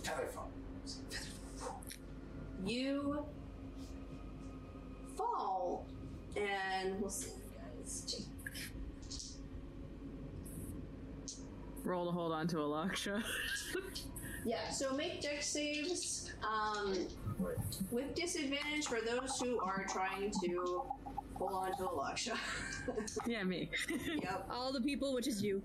telephone. 0.03 0.51
you 2.67 3.25
fall, 5.17 5.87
and 6.37 7.01
we'll 7.01 7.11
see 7.11 7.31
you 7.31 7.59
guys. 7.85 8.03
Take. 8.07 8.27
Roll 11.85 12.07
to 12.07 12.13
hold 12.13 12.33
on 12.33 12.47
to 12.49 12.57
Alaksha. 12.57 13.23
Yeah, 14.45 14.69
so 14.71 14.93
make 14.95 15.21
deck 15.21 15.43
saves 15.43 16.33
um, 16.43 16.97
with 17.91 18.15
disadvantage 18.15 18.87
for 18.87 19.01
those 19.01 19.39
who 19.41 19.61
are 19.61 19.85
trying 19.89 20.33
to 20.45 20.83
hold 21.35 21.53
on 21.53 21.77
to 21.77 21.85
Alaksha. 21.85 22.37
yeah, 23.27 23.43
me. 23.43 23.71
yep. 24.23 24.47
All 24.51 24.73
the 24.73 24.81
people, 24.81 25.15
which 25.15 25.27
is 25.27 25.43
you. 25.43 25.63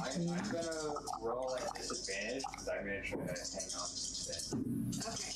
I'm, 0.00 0.28
I'm 0.28 0.50
gonna 0.50 0.94
roll 1.22 1.56
at 1.60 1.74
disadvantage 1.74 2.42
because 2.50 2.68
I'm 2.68 2.84
gonna 2.84 3.02
try 3.02 3.18
to 3.18 3.24
hang 3.26 3.70
on 3.80 3.88
to 3.88 4.30
it. 4.30 4.54
Okay. 5.08 5.32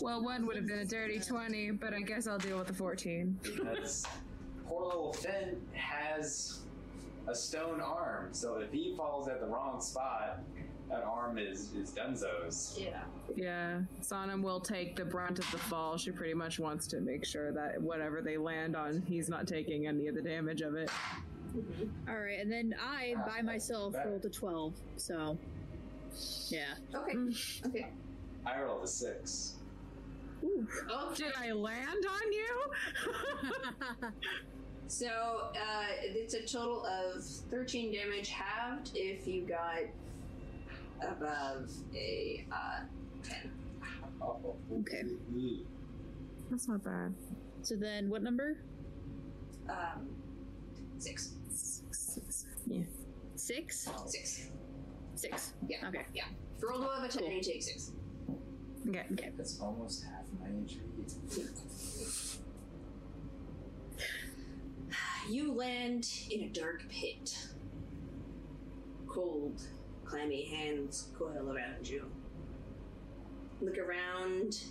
well, 0.00 0.22
one 0.22 0.46
would 0.46 0.56
have 0.56 0.66
been 0.66 0.80
a 0.80 0.84
dirty 0.84 1.18
20, 1.18 1.72
but 1.72 1.94
I 1.94 2.00
guess 2.00 2.26
I'll 2.26 2.38
deal 2.38 2.58
with 2.58 2.68
the 2.68 2.74
14. 2.74 3.38
Because 3.42 4.04
poor 4.66 4.86
little 4.86 5.12
Finn 5.12 5.60
has 5.74 6.60
a 7.28 7.34
stone 7.34 7.80
arm, 7.80 8.28
so 8.32 8.56
if 8.56 8.72
he 8.72 8.94
falls 8.96 9.28
at 9.28 9.40
the 9.40 9.46
wrong 9.46 9.80
spot, 9.80 10.40
that 10.88 11.04
arm 11.04 11.38
is 11.38 11.72
is 11.72 11.90
Denzo's. 11.90 12.76
Yeah. 12.78 13.02
Yeah, 13.34 13.80
Sonam 14.02 14.42
will 14.42 14.60
take 14.60 14.96
the 14.96 15.04
brunt 15.04 15.38
of 15.38 15.50
the 15.50 15.58
fall. 15.58 15.96
She 15.96 16.10
pretty 16.10 16.34
much 16.34 16.58
wants 16.58 16.86
to 16.88 17.00
make 17.00 17.24
sure 17.24 17.52
that 17.52 17.80
whatever 17.80 18.20
they 18.20 18.36
land 18.36 18.76
on, 18.76 19.02
he's 19.06 19.28
not 19.28 19.46
taking 19.46 19.86
any 19.86 20.08
of 20.08 20.14
the 20.14 20.22
damage 20.22 20.60
of 20.60 20.74
it. 20.74 20.90
All 22.08 22.18
right, 22.18 22.40
and 22.40 22.50
then 22.50 22.74
I, 22.80 23.14
by 23.26 23.42
myself, 23.42 23.94
rolled 24.04 24.24
a 24.24 24.30
12. 24.30 24.74
So, 24.96 25.38
yeah. 26.48 26.74
Okay. 26.94 27.16
Okay. 27.66 27.86
I 28.44 28.60
rolled 28.60 28.84
a 28.84 28.88
six. 28.88 29.56
Ooh. 30.42 30.66
Okay. 30.90 31.24
Did 31.24 31.32
I 31.38 31.52
land 31.52 32.04
on 32.10 32.32
you? 32.32 34.10
So 34.92 35.06
uh, 35.06 35.86
it's 36.02 36.34
a 36.34 36.42
total 36.42 36.84
of 36.84 37.24
13 37.24 37.94
damage 37.94 38.28
halved 38.28 38.90
if 38.94 39.26
you 39.26 39.40
got 39.40 39.78
above 41.08 41.70
a 41.94 42.44
uh, 42.52 42.80
10. 43.22 43.50
Oh, 44.20 44.56
Okay. 44.80 45.02
That's 46.50 46.68
not 46.68 46.82
bad. 46.84 47.14
So 47.62 47.76
then, 47.76 48.08
what 48.10 48.22
number? 48.22 48.58
Um, 49.68 50.08
6. 50.98 51.32
Yeah. 52.66 52.82
Six? 53.36 53.88
6. 54.06 54.50
Six. 55.14 55.52
Yeah. 55.68 55.88
Okay. 55.88 56.04
Yeah. 56.14 56.24
If 56.56 56.62
you 56.62 56.68
roll 56.68 56.82
above 56.82 57.04
a 57.04 57.08
10, 57.08 57.22
Cool. 57.22 57.32
you 57.32 57.42
take 57.42 57.62
6. 57.62 57.92
Okay. 58.88 59.04
Okay. 59.12 59.30
That's 59.36 59.60
almost 59.60 60.04
half 60.04 60.24
my 60.40 60.48
HP. 60.48 60.78
You 65.30 65.52
land 65.52 66.08
in 66.30 66.42
a 66.42 66.48
dark 66.48 66.82
pit. 66.88 67.36
Cold, 69.06 69.62
clammy 70.04 70.44
hands 70.44 71.08
coil 71.18 71.52
around 71.54 71.88
you. 71.88 72.06
Look 73.60 73.78
around, 73.78 74.62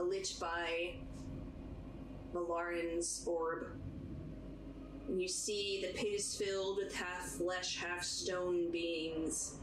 lit 0.00 0.34
by 0.40 0.96
Malaran's 2.32 3.22
orb. 3.26 3.66
And 5.08 5.22
you 5.22 5.28
see 5.28 5.84
the 5.86 5.92
pit 5.96 6.14
is 6.14 6.36
filled 6.36 6.78
with 6.78 6.94
half 6.94 7.22
flesh, 7.22 7.78
half 7.78 8.02
stone 8.02 8.70
beings. 8.72 9.56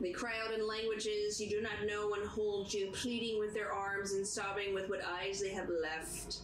They 0.00 0.12
cry 0.12 0.32
out 0.44 0.54
in 0.54 0.66
languages 0.66 1.40
you 1.40 1.50
do 1.50 1.60
not 1.60 1.86
know 1.86 2.14
and 2.14 2.26
hold 2.26 2.72
you, 2.72 2.90
pleading 2.92 3.38
with 3.38 3.52
their 3.52 3.72
arms 3.72 4.12
and 4.12 4.26
sobbing 4.26 4.72
with 4.72 4.88
what 4.88 5.00
eyes 5.04 5.40
they 5.40 5.50
have 5.50 5.68
left. 5.68 6.38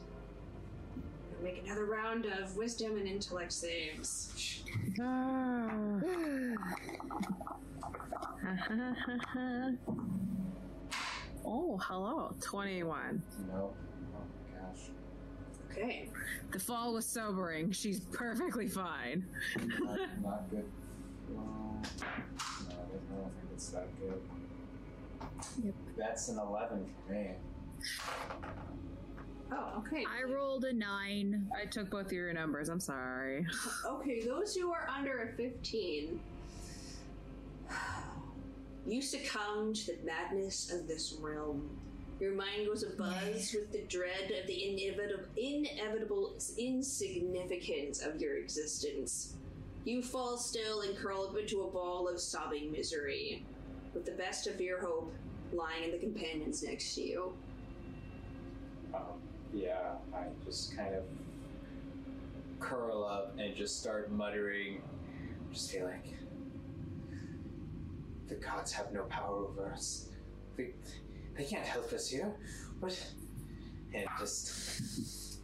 Make 1.42 1.62
another 1.64 1.84
round 1.84 2.26
of 2.26 2.56
wisdom 2.56 2.96
and 2.96 3.06
intellect 3.06 3.52
saves. 3.52 4.62
oh, 11.44 11.78
hello. 11.78 12.32
21. 12.40 13.23
No. 13.48 13.55
Oh 13.55 13.73
my 14.12 14.60
gosh. 14.60 14.90
Okay. 15.70 16.09
The 16.52 16.60
fall 16.60 16.94
was 16.94 17.05
sobering. 17.05 17.73
She's 17.73 18.01
perfectly 18.01 18.68
fine. 18.68 19.27
Not, 19.56 19.98
not 20.23 20.51
good. 20.51 20.64
Well, 21.31 21.82
no, 22.68 22.74
I 22.74 23.16
don't 23.16 23.35
think 23.35 23.51
it's 23.52 23.68
that 23.70 23.89
good. 24.01 24.20
Yep. 25.64 25.74
That's 25.97 26.28
an 26.28 26.39
11 26.39 26.86
for 27.06 27.12
me. 27.12 27.31
Oh, 29.51 29.78
okay. 29.78 30.05
I 30.06 30.23
rolled 30.31 30.64
a 30.64 30.73
nine. 30.73 31.51
I 31.60 31.66
took 31.66 31.90
both 31.90 32.06
of 32.06 32.12
your 32.12 32.32
numbers. 32.32 32.68
I'm 32.68 32.81
sorry. 32.81 33.44
Okay, 33.85 34.20
those 34.20 34.55
who 34.55 34.73
are 34.73 34.89
under 34.89 35.23
a 35.23 35.36
15. 35.36 36.20
You 38.86 39.02
succumb 39.02 39.74
to 39.74 39.86
the 39.86 40.04
madness 40.04 40.72
of 40.72 40.86
this 40.86 41.16
realm. 41.20 41.68
Your 42.20 42.34
mind 42.34 42.66
goes 42.66 42.84
abuzz 42.84 43.52
with 43.52 43.72
the 43.72 43.82
dread 43.88 44.30
of 44.40 44.46
the 44.46 44.70
inevitable, 44.70 45.24
inevitable 45.36 46.34
insignificance 46.56 48.00
of 48.00 48.20
your 48.20 48.36
existence. 48.38 49.34
You 49.84 50.02
fall 50.02 50.36
still 50.36 50.82
and 50.82 50.96
curl 50.96 51.28
up 51.28 51.36
into 51.36 51.62
a 51.62 51.70
ball 51.70 52.08
of 52.08 52.20
sobbing 52.20 52.70
misery, 52.70 53.44
with 53.92 54.04
the 54.04 54.12
best 54.12 54.46
of 54.46 54.60
your 54.60 54.80
hope 54.80 55.12
lying 55.52 55.84
in 55.84 55.90
the 55.90 55.98
companions 55.98 56.62
next 56.62 56.94
to 56.94 57.02
you. 57.02 57.32
Um, 58.94 59.20
yeah, 59.52 59.94
I 60.14 60.24
just 60.44 60.76
kind 60.76 60.94
of 60.94 61.02
curl 62.60 63.04
up 63.04 63.34
and 63.38 63.54
just 63.54 63.80
start 63.80 64.12
muttering. 64.12 64.80
Just 65.52 65.72
feel 65.72 65.86
like 65.86 66.06
the 68.28 68.34
gods 68.36 68.72
have 68.72 68.92
no 68.92 69.02
power 69.04 69.46
over 69.46 69.72
us. 69.72 70.08
They, 70.56 70.70
they 71.36 71.44
can't 71.44 71.64
help 71.66 71.92
us 71.92 72.08
here. 72.08 72.32
What? 72.80 72.98
And 73.94 74.06
just 74.18 75.40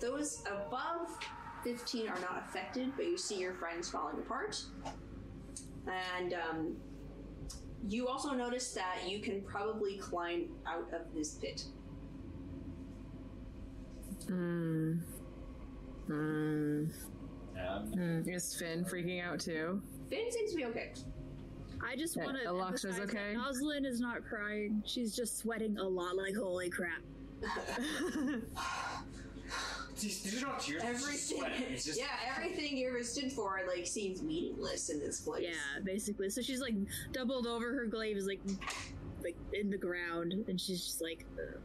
Those 0.00 0.42
above 0.46 1.16
15 1.64 2.08
are 2.08 2.20
not 2.20 2.44
affected, 2.48 2.92
but 2.96 3.06
you 3.06 3.18
see 3.18 3.38
your 3.38 3.54
friends 3.54 3.90
falling 3.90 4.18
apart. 4.18 4.62
And 5.86 6.34
um, 6.34 6.76
you 7.88 8.08
also 8.08 8.32
notice 8.32 8.72
that 8.72 9.08
you 9.08 9.20
can 9.20 9.42
probably 9.42 9.96
climb 9.98 10.48
out 10.66 10.92
of 10.92 11.14
this 11.14 11.34
pit. 11.34 11.64
Hmm. 14.26 14.94
Hmm. 16.06 16.84
um, 17.66 17.86
Hmm. 17.92 18.28
Is 18.28 18.54
Finn 18.54 18.84
freaking 18.84 19.22
out 19.24 19.40
too? 19.40 19.82
Finn 20.10 20.30
seems 20.30 20.50
to 20.50 20.56
be 20.56 20.64
okay. 20.66 20.92
I 21.86 21.96
just 21.96 22.16
want 22.16 22.36
to. 22.42 22.48
Alaksha's 22.48 22.98
okay? 23.00 23.34
Noslin 23.36 23.84
is 23.84 24.00
not 24.00 24.24
crying. 24.24 24.82
She's 24.86 25.14
just 25.14 25.38
sweating 25.38 25.78
a 25.78 25.84
lot. 25.84 26.16
Like 26.16 26.36
holy 26.36 26.70
crap. 26.70 27.02
these, 30.00 30.22
these 30.22 30.42
are 30.42 30.46
not 30.46 30.60
tears. 30.60 30.82
it's 30.84 31.06
just 31.06 31.32
Everything, 31.32 31.38
sweat. 31.38 31.52
It's 31.70 31.84
just 31.84 31.98
yeah, 32.00 32.06
everything 32.36 32.76
you 32.76 32.88
ever 32.88 33.02
stood 33.02 33.32
for 33.32 33.60
like 33.66 33.86
seems 33.86 34.22
meaningless 34.22 34.90
in 34.90 34.98
this 34.98 35.20
place. 35.20 35.44
Yeah, 35.44 35.80
basically. 35.84 36.30
So 36.30 36.42
she's 36.42 36.60
like 36.60 36.74
doubled 37.12 37.46
over. 37.46 37.72
Her 37.74 37.86
glaive 37.86 38.16
is 38.16 38.26
like, 38.26 38.40
like 39.22 39.36
in 39.52 39.70
the 39.70 39.78
ground, 39.78 40.32
and 40.32 40.60
she's 40.60 40.84
just 40.84 41.00
like, 41.00 41.24
uh, 41.38 41.58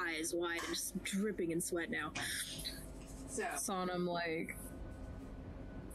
eyes 0.00 0.34
wide 0.34 0.60
and 0.66 0.74
just 0.74 1.02
dripping 1.04 1.50
in 1.50 1.60
sweat 1.60 1.90
now. 1.90 2.12
So, 3.28 3.44
Sonam 3.54 4.06
like 4.06 4.56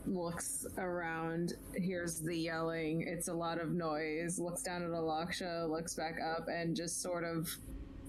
looks 0.08 0.66
around, 0.78 1.54
hears 1.76 2.20
the 2.20 2.36
yelling. 2.36 3.06
It's 3.08 3.28
a 3.28 3.34
lot 3.34 3.60
of 3.60 3.72
noise. 3.72 4.40
Looks 4.40 4.64
down 4.64 4.84
at 4.84 4.90
Alaksha, 4.90 5.70
looks 5.70 5.94
back 5.96 6.20
up, 6.22 6.48
and 6.48 6.76
just 6.76 7.02
sort 7.02 7.24
of 7.24 7.50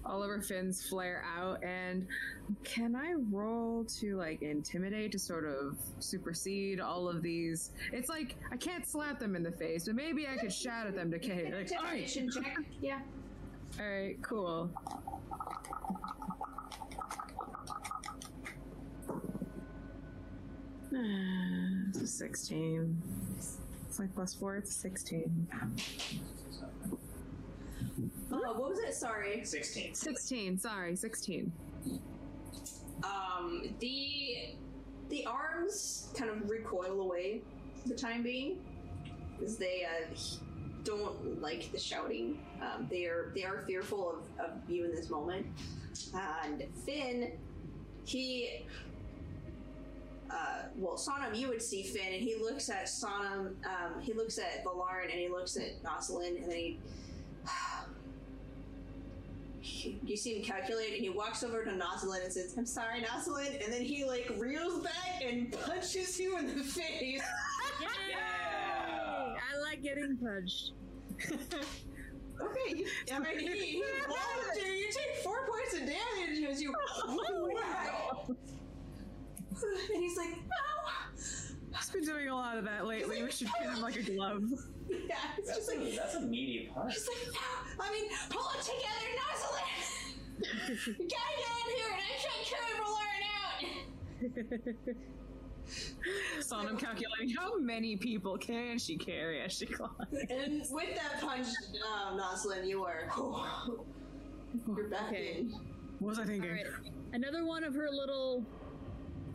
all 0.05 0.23
of 0.23 0.29
her 0.29 0.41
fins 0.41 0.87
flare 0.87 1.25
out. 1.37 1.63
And 1.65 2.07
can 2.65 2.95
I 2.95 3.15
roll 3.31 3.85
to 3.99 4.17
like 4.17 4.43
intimidate 4.43 5.13
to 5.13 5.19
sort 5.19 5.45
of 5.45 5.77
supersede 5.99 6.81
all 6.81 7.09
of 7.09 7.23
these? 7.23 7.71
It's 7.93 8.09
like 8.09 8.37
I 8.53 8.57
can't 8.57 8.87
slap 8.87 9.19
them 9.19 9.35
in 9.37 9.43
the 9.43 9.53
face, 9.53 9.87
but 9.87 9.95
maybe 9.95 10.27
I 10.29 10.37
could 10.37 10.53
shout 10.53 10.87
at 10.87 10.95
them 10.95 11.11
to 11.11 11.19
Kate. 11.19 11.53
Like, 11.53 11.71
"Oi!" 11.73 12.05
intimidation 12.07 12.31
check. 12.31 12.57
Yeah. 12.81 13.01
all 13.81 13.87
right, 13.87 14.21
cool. 14.23 14.71
It's 21.89 22.01
a 22.01 22.07
16. 22.07 23.03
It's 23.37 23.99
like 23.99 24.15
plus 24.15 24.35
four, 24.35 24.57
it's 24.57 24.75
16. 24.75 25.49
Uh, 25.53 25.67
what 28.31 28.71
was 28.71 28.79
it? 28.79 28.95
Sorry. 28.95 29.45
16. 29.45 29.95
16, 29.95 30.59
sorry, 30.59 30.97
16. 30.97 31.53
Um, 33.05 33.75
the 33.81 34.55
the 35.09 35.25
arms 35.27 36.09
kind 36.17 36.31
of 36.31 36.51
recoil 36.51 37.01
away 37.01 37.43
for 37.81 37.89
the 37.89 37.95
time 37.95 38.23
being, 38.23 38.59
because 39.39 39.57
they 39.57 39.85
uh, 39.85 40.15
don't 40.85 41.41
like 41.41 41.71
the 41.73 41.79
shouting. 41.79 42.39
Um, 42.61 42.87
they 42.91 43.05
are 43.07 43.33
they 43.35 43.45
are 43.45 43.63
fearful 43.67 44.19
of, 44.39 44.45
of 44.45 44.51
you 44.69 44.85
in 44.85 44.95
this 44.95 45.11
moment. 45.11 45.47
And 46.15 46.65
Finn, 46.85 47.33
he, 48.05 48.67
uh, 50.31 50.63
well, 50.77 50.97
Sonam, 50.97 51.37
you 51.37 51.49
would 51.49 51.63
see 51.63 51.83
Finn, 51.83 52.13
and 52.13 52.23
he 52.23 52.37
looks 52.37 52.69
at 52.69 52.87
Sonam. 52.87 53.55
Um, 53.65 54.01
he 54.01 54.13
looks 54.13 54.39
at 54.39 54.65
Valarin, 54.65 55.05
and 55.11 55.21
he 55.21 55.29
looks 55.29 55.57
at 55.57 55.83
Noslin, 55.83 56.43
and 56.43 56.51
then 56.51 56.57
he. 56.57 56.79
You 60.05 60.17
see 60.17 60.37
him 60.37 60.45
calculate, 60.45 60.95
and 60.95 61.03
he 61.03 61.11
walks 61.11 61.43
over 61.43 61.65
to 61.65 61.71
Noslin 61.71 62.25
and 62.25 62.33
says, 62.33 62.55
"I'm 62.57 62.67
sorry, 62.67 63.03
Noslin," 63.03 63.63
and 63.65 63.73
then 63.73 63.83
he 63.83 64.05
like 64.05 64.33
reels 64.39 64.83
back 64.83 65.23
and 65.25 65.53
punches 65.65 66.19
you 66.19 66.39
in 66.39 66.47
the 66.47 66.63
face. 66.63 67.21
Yeah! 67.81 69.35
I 69.37 69.59
like 69.61 69.83
getting 69.83 70.17
punched. 70.17 70.73
Okay, 72.41 72.77
you, 72.77 72.87
I 73.13 73.19
mean, 73.19 73.39
he, 73.39 73.47
he 73.49 73.77
you. 73.77 73.85
You 74.65 74.91
take 74.91 75.23
four 75.23 75.47
points 75.47 75.75
of 75.75 75.81
damage 75.81 76.51
as 76.51 76.61
you 76.61 76.75
whack. 77.55 78.37
And 79.63 80.03
he's 80.03 80.17
like, 80.17 80.31
"No." 80.31 80.37
He's 81.15 81.55
been 81.91 82.05
doing 82.05 82.29
a 82.29 82.35
lot 82.35 82.57
of 82.59 82.65
that 82.65 82.87
lately. 82.87 83.23
We 83.23 83.31
should 83.31 83.49
get 83.61 83.71
him 83.75 83.81
like 83.81 83.97
a 83.97 84.03
glove. 84.03 84.43
Yeah, 84.89 85.17
it's 85.37 85.49
That's 85.49 85.59
just 85.67 85.69
like 85.69 85.81
a, 85.93 85.97
that's 85.97 86.15
a 86.15 86.21
meaty 86.21 86.71
punch. 86.73 86.93
He's 86.95 87.09
like, 87.09 87.27
no, 87.35 87.41
I 87.85 87.91
mean, 87.93 88.09
pull 88.31 88.49
it 88.55 88.63
together, 88.63 89.09
Noslin! 89.19 90.87
you 90.87 91.09
gotta 91.09 91.09
get 91.09 91.59
in 91.59 91.67
here 91.77 91.91
and 91.91 92.01
I 92.01 92.03
can't 92.23 92.45
carry 92.47 92.73
Valarin 92.79 93.25
out! 94.87 94.95
Sonam 96.39 96.79
calculating 96.79 97.31
how 97.37 97.59
many 97.59 97.97
people 97.97 98.39
can 98.39 98.79
she 98.79 98.97
carry 98.97 99.41
as 99.41 99.53
she 99.55 99.67
climbs. 99.67 99.97
And 100.31 100.63
with 100.71 100.95
that 100.95 101.21
punch, 101.21 101.49
um, 101.93 102.17
Noslin, 102.19 102.65
you 102.69 102.85
are. 102.85 103.11
You're 104.69 104.89
back 104.89 105.09
Okay. 105.09 105.39
in. 105.41 105.51
What 105.99 106.11
was 106.11 106.19
I 106.21 106.27
thinking? 106.27 106.49
All 106.51 106.57
right, 106.57 106.67
another 107.13 107.45
one 107.45 107.65
of 107.65 107.75
her 107.75 107.91
little 107.91 108.47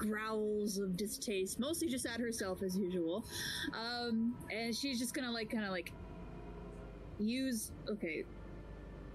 growls 0.01 0.77
of 0.79 0.97
distaste, 0.97 1.59
mostly 1.59 1.87
just 1.87 2.05
at 2.05 2.19
herself 2.19 2.63
as 2.63 2.75
usual. 2.75 3.23
Um, 3.73 4.35
and 4.51 4.75
she's 4.75 4.99
just 4.99 5.13
gonna 5.13 5.31
like, 5.31 5.51
kind 5.51 5.63
of 5.63 5.71
like 5.71 5.91
use. 7.19 7.71
Okay, 7.89 8.23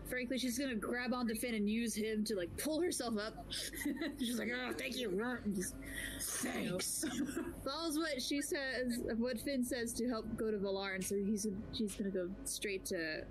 frankly, 0.09 0.39
she's 0.39 0.59
gonna 0.59 0.75
grab 0.77 1.13
onto 1.13 1.35
Finn 1.35 1.55
and 1.55 1.69
use 1.69 1.95
him 1.95 2.25
to 2.25 2.37
like 2.37 2.57
pull 2.57 2.81
herself 2.81 3.15
up. 3.19 3.35
she's 4.19 4.39
like, 4.39 4.51
"Oh, 4.55 4.73
thank 4.73 4.97
you." 4.97 5.11
Just, 5.55 5.75
Thanks. 6.21 7.05
follows 7.65 7.99
what 7.99 8.23
she 8.23 8.41
says, 8.41 9.01
what 9.19 9.41
Finn 9.41 9.65
says 9.65 9.93
to 9.95 10.09
help 10.09 10.25
go 10.37 10.51
to 10.51 10.59
Valarin. 10.59 11.03
So 11.03 11.17
he's 11.17 11.47
she's 11.73 11.95
gonna 11.95 12.11
go 12.11 12.29
straight 12.45 12.85
to 12.87 13.25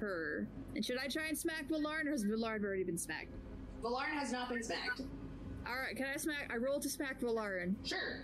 her. 0.00 0.48
And 0.74 0.84
should 0.84 0.98
I 0.98 1.08
try 1.08 1.26
and 1.28 1.38
smack 1.38 1.68
Valarin, 1.68 2.06
or 2.06 2.12
has 2.12 2.24
Valarin 2.24 2.64
already 2.64 2.84
been 2.84 2.98
smacked? 2.98 3.34
Valarin 3.82 4.18
has 4.18 4.32
not 4.32 4.48
been 4.48 4.62
smacked. 4.62 5.02
All 5.66 5.74
right, 5.78 5.96
can 5.96 6.06
I 6.12 6.16
smack? 6.16 6.50
I 6.52 6.56
roll 6.56 6.80
to 6.80 6.88
smack 6.88 7.20
Valarin. 7.20 7.74
Sure. 7.84 8.22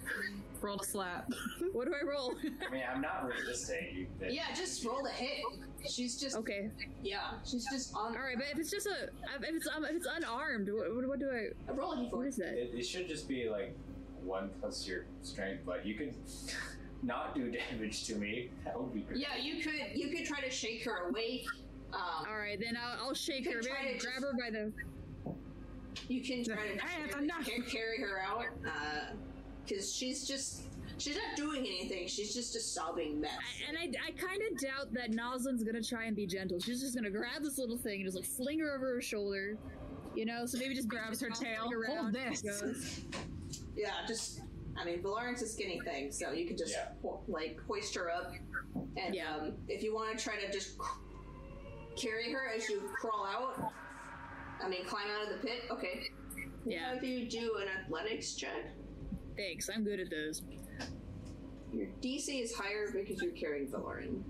Roll 0.60 0.77
to 0.78 0.85
slap. 0.86 1.31
What 1.73 1.86
do 1.86 1.94
I 1.94 2.05
roll? 2.05 2.35
I 2.66 2.73
mean, 2.73 2.82
I'm 2.93 3.01
not 3.01 3.27
resisting. 3.28 3.89
You, 3.94 4.06
that- 4.20 4.32
Yeah, 4.32 4.52
just 4.55 4.85
roll 4.85 5.02
the 5.05 5.10
hit. 5.10 5.44
She's 5.89 6.19
just. 6.19 6.36
okay. 6.36 6.70
Yeah, 7.02 7.20
she's 7.44 7.65
just 7.70 7.94
on. 7.94 8.16
All 8.16 8.23
right, 8.23 8.36
but 8.36 8.47
if 8.52 8.59
it's 8.59 8.70
just 8.70 8.86
a, 8.86 9.05
if 9.40 9.44
it's 9.55 9.69
um, 9.69 9.85
if 9.85 9.93
it's 9.93 10.06
unarmed, 10.12 10.69
what, 10.73 10.94
what, 10.94 11.06
what 11.09 11.19
do 11.20 11.31
I? 11.31 11.73
Roll 11.73 11.93
a 11.93 12.02
What 12.05 12.12
d4. 12.24 12.28
is 12.28 12.36
that? 12.36 12.55
It, 12.60 12.73
it 12.74 12.82
should 12.85 13.09
just 13.09 13.28
be 13.28 13.48
like 13.48 13.77
one 14.24 14.51
plus 14.60 14.86
your 14.89 15.05
strength, 15.23 15.62
but 15.65 15.86
you 15.86 15.94
can 15.94 16.12
not 17.05 17.36
do 17.36 17.51
damage 17.52 18.05
to 18.06 18.16
me. 18.16 18.51
That 18.65 18.78
would 18.81 18.93
be 18.93 19.01
great. 19.02 19.20
Yeah, 19.20 19.36
you 19.40 19.62
could 19.62 19.74
you 19.94 20.09
could 20.09 20.27
try 20.27 20.40
to 20.40 20.51
shake 20.51 20.85
her 20.85 21.09
awake. 21.09 21.47
Um, 21.93 22.27
All 22.28 22.36
right, 22.36 22.59
then 22.60 22.77
I'll, 22.77 23.06
I'll 23.09 23.15
shake 23.15 23.47
her, 23.47 23.60
try 23.62 23.85
maybe 23.85 23.98
to 24.01 24.05
grab 24.05 24.15
just- 24.16 24.24
her 24.27 24.32
by 24.32 24.51
the. 24.51 24.73
You 26.08 26.22
can 26.22 26.44
try 26.44 26.56
to 26.56 26.78
Hey, 26.78 27.02
it's 27.04 27.12
carry, 27.14 27.24
enough. 27.24 27.44
ca- 27.46 27.62
carry 27.70 28.00
her 28.00 28.20
out 28.22 28.44
because 29.66 29.92
she's 29.94 30.26
just 30.26 30.62
she's 30.98 31.16
not 31.16 31.36
doing 31.36 31.60
anything. 31.66 32.06
She's 32.08 32.34
just 32.34 32.56
a 32.56 32.60
sobbing 32.60 33.20
mess. 33.20 33.30
I, 33.32 33.68
and 33.68 33.76
I, 33.96 34.08
I 34.08 34.10
kind 34.12 34.40
of 34.50 34.58
doubt 34.58 34.92
that 34.94 35.10
Noslin's 35.12 35.62
gonna 35.64 35.82
try 35.82 36.04
and 36.04 36.16
be 36.16 36.26
gentle. 36.26 36.58
She's 36.60 36.80
just 36.80 36.94
gonna 36.94 37.10
grab 37.10 37.42
this 37.42 37.58
little 37.58 37.76
thing 37.78 38.00
and 38.00 38.04
just 38.04 38.16
like 38.16 38.24
fling 38.26 38.60
her 38.60 38.74
over 38.74 38.94
her 38.94 39.00
shoulder, 39.02 39.56
you 40.14 40.24
know. 40.24 40.46
So 40.46 40.58
maybe 40.58 40.74
just 40.74 40.88
Grabs 40.88 41.20
her 41.20 41.30
tail. 41.30 41.70
around 41.72 41.96
Hold 41.98 42.12
this. 42.14 42.42
goes. 42.42 43.00
Yeah, 43.76 43.92
just 44.08 44.40
I 44.76 44.84
mean, 44.84 45.02
Valarin's 45.04 45.40
a 45.42 45.46
skinny 45.46 45.80
thing, 45.84 46.10
so 46.10 46.32
you 46.32 46.46
can 46.48 46.56
just 46.56 46.72
Yeah. 46.72 46.88
ho- 47.00 47.22
like 47.28 47.60
hoist 47.68 47.94
her 47.94 48.10
up, 48.10 48.32
and 48.96 49.14
Yeah. 49.14 49.36
um, 49.36 49.52
if 49.68 49.84
you 49.84 49.94
want 49.94 50.18
to 50.18 50.22
try 50.24 50.36
to 50.40 50.50
just 50.52 50.70
c- 50.72 50.80
carry 51.96 52.32
her 52.32 52.48
as 52.48 52.68
you 52.68 52.80
crawl 53.00 53.24
out, 53.24 53.72
I 54.62 54.68
mean, 54.68 54.85
climb 54.85 55.06
out 55.10 55.30
of 55.32 55.40
the 55.40 55.47
pit. 55.47 55.62
Okay. 55.70 56.10
Yeah. 56.66 56.94
Have 56.94 57.05
you 57.05 57.28
do 57.28 57.56
an 57.60 57.68
athletics 57.68 58.35
check? 58.35 58.66
Thanks, 59.36 59.70
I'm 59.72 59.85
good 59.85 60.01
at 60.01 60.10
those. 60.10 60.43
Your 61.72 61.86
DC 62.02 62.43
is 62.43 62.55
higher 62.55 62.90
because 62.93 63.22
you're 63.22 63.32
carrying 63.32 63.68
Valarin. 63.68 64.22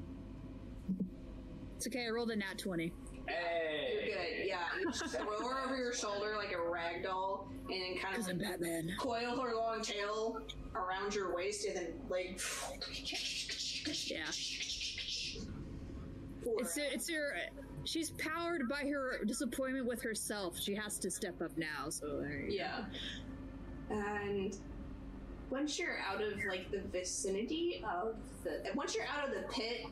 It's 1.77 1.87
okay. 1.87 2.07
I 2.07 2.11
rolled 2.11 2.31
a 2.31 2.37
nat 2.37 2.59
twenty. 2.59 2.93
Hey! 3.27 4.07
You're 4.07 4.17
good. 4.17 4.47
Yeah. 4.47 4.59
You 4.81 4.91
just 4.91 5.05
throw 5.17 5.49
her 5.49 5.65
over 5.65 5.77
your 5.77 5.93
shoulder 5.93 6.35
like 6.37 6.53
a 6.53 6.61
rag 6.61 7.05
doll, 7.05 7.49
and 7.71 7.71
then 7.71 7.99
kind 8.03 8.17
of 8.17 8.23
Cause 8.23 8.29
I'm 8.29 8.39
like, 8.39 8.61
Batman. 8.61 8.95
coil 8.99 9.41
her 9.41 9.55
long 9.55 9.83
tail 9.83 10.41
around 10.75 11.15
your 11.15 11.35
waist, 11.35 11.67
and 11.67 11.77
then 11.77 11.93
like. 12.09 12.41
Yeah. 14.11 14.25
It's 16.45 16.77
it's 16.77 17.09
her. 17.11 17.35
She's 17.89 18.11
powered 18.11 18.69
by 18.69 18.83
her 18.93 19.25
disappointment 19.25 19.87
with 19.87 20.03
herself. 20.03 20.61
She 20.61 20.75
has 20.75 20.99
to 20.99 21.11
step 21.11 21.41
up 21.41 21.57
now. 21.57 21.89
So 21.89 22.21
there 22.21 22.41
you 22.41 22.49
go. 22.49 22.55
Yeah. 22.55 22.85
And 23.89 24.55
once 25.49 25.79
you're 25.79 25.99
out 26.07 26.23
of 26.23 26.35
like 26.51 26.71
the 26.71 26.83
vicinity 26.93 27.83
of 27.91 28.17
the 28.45 28.61
once 28.75 28.95
you're 28.95 29.07
out 29.07 29.27
of 29.27 29.35
the 29.35 29.49
pit, 29.51 29.87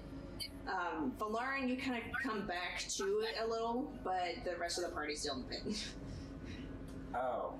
um, 0.68 1.14
Valarin, 1.18 1.70
you 1.70 1.78
kind 1.78 1.96
of 1.96 2.02
come 2.22 2.46
back 2.46 2.84
to 2.86 3.04
it 3.20 3.36
a 3.42 3.46
little, 3.48 3.90
but 4.04 4.44
the 4.44 4.58
rest 4.58 4.76
of 4.76 4.84
the 4.84 4.90
party's 4.90 5.20
still 5.22 5.36
in 5.36 5.42
the 5.42 5.48
pit. 5.48 5.84
Oh. 7.14 7.54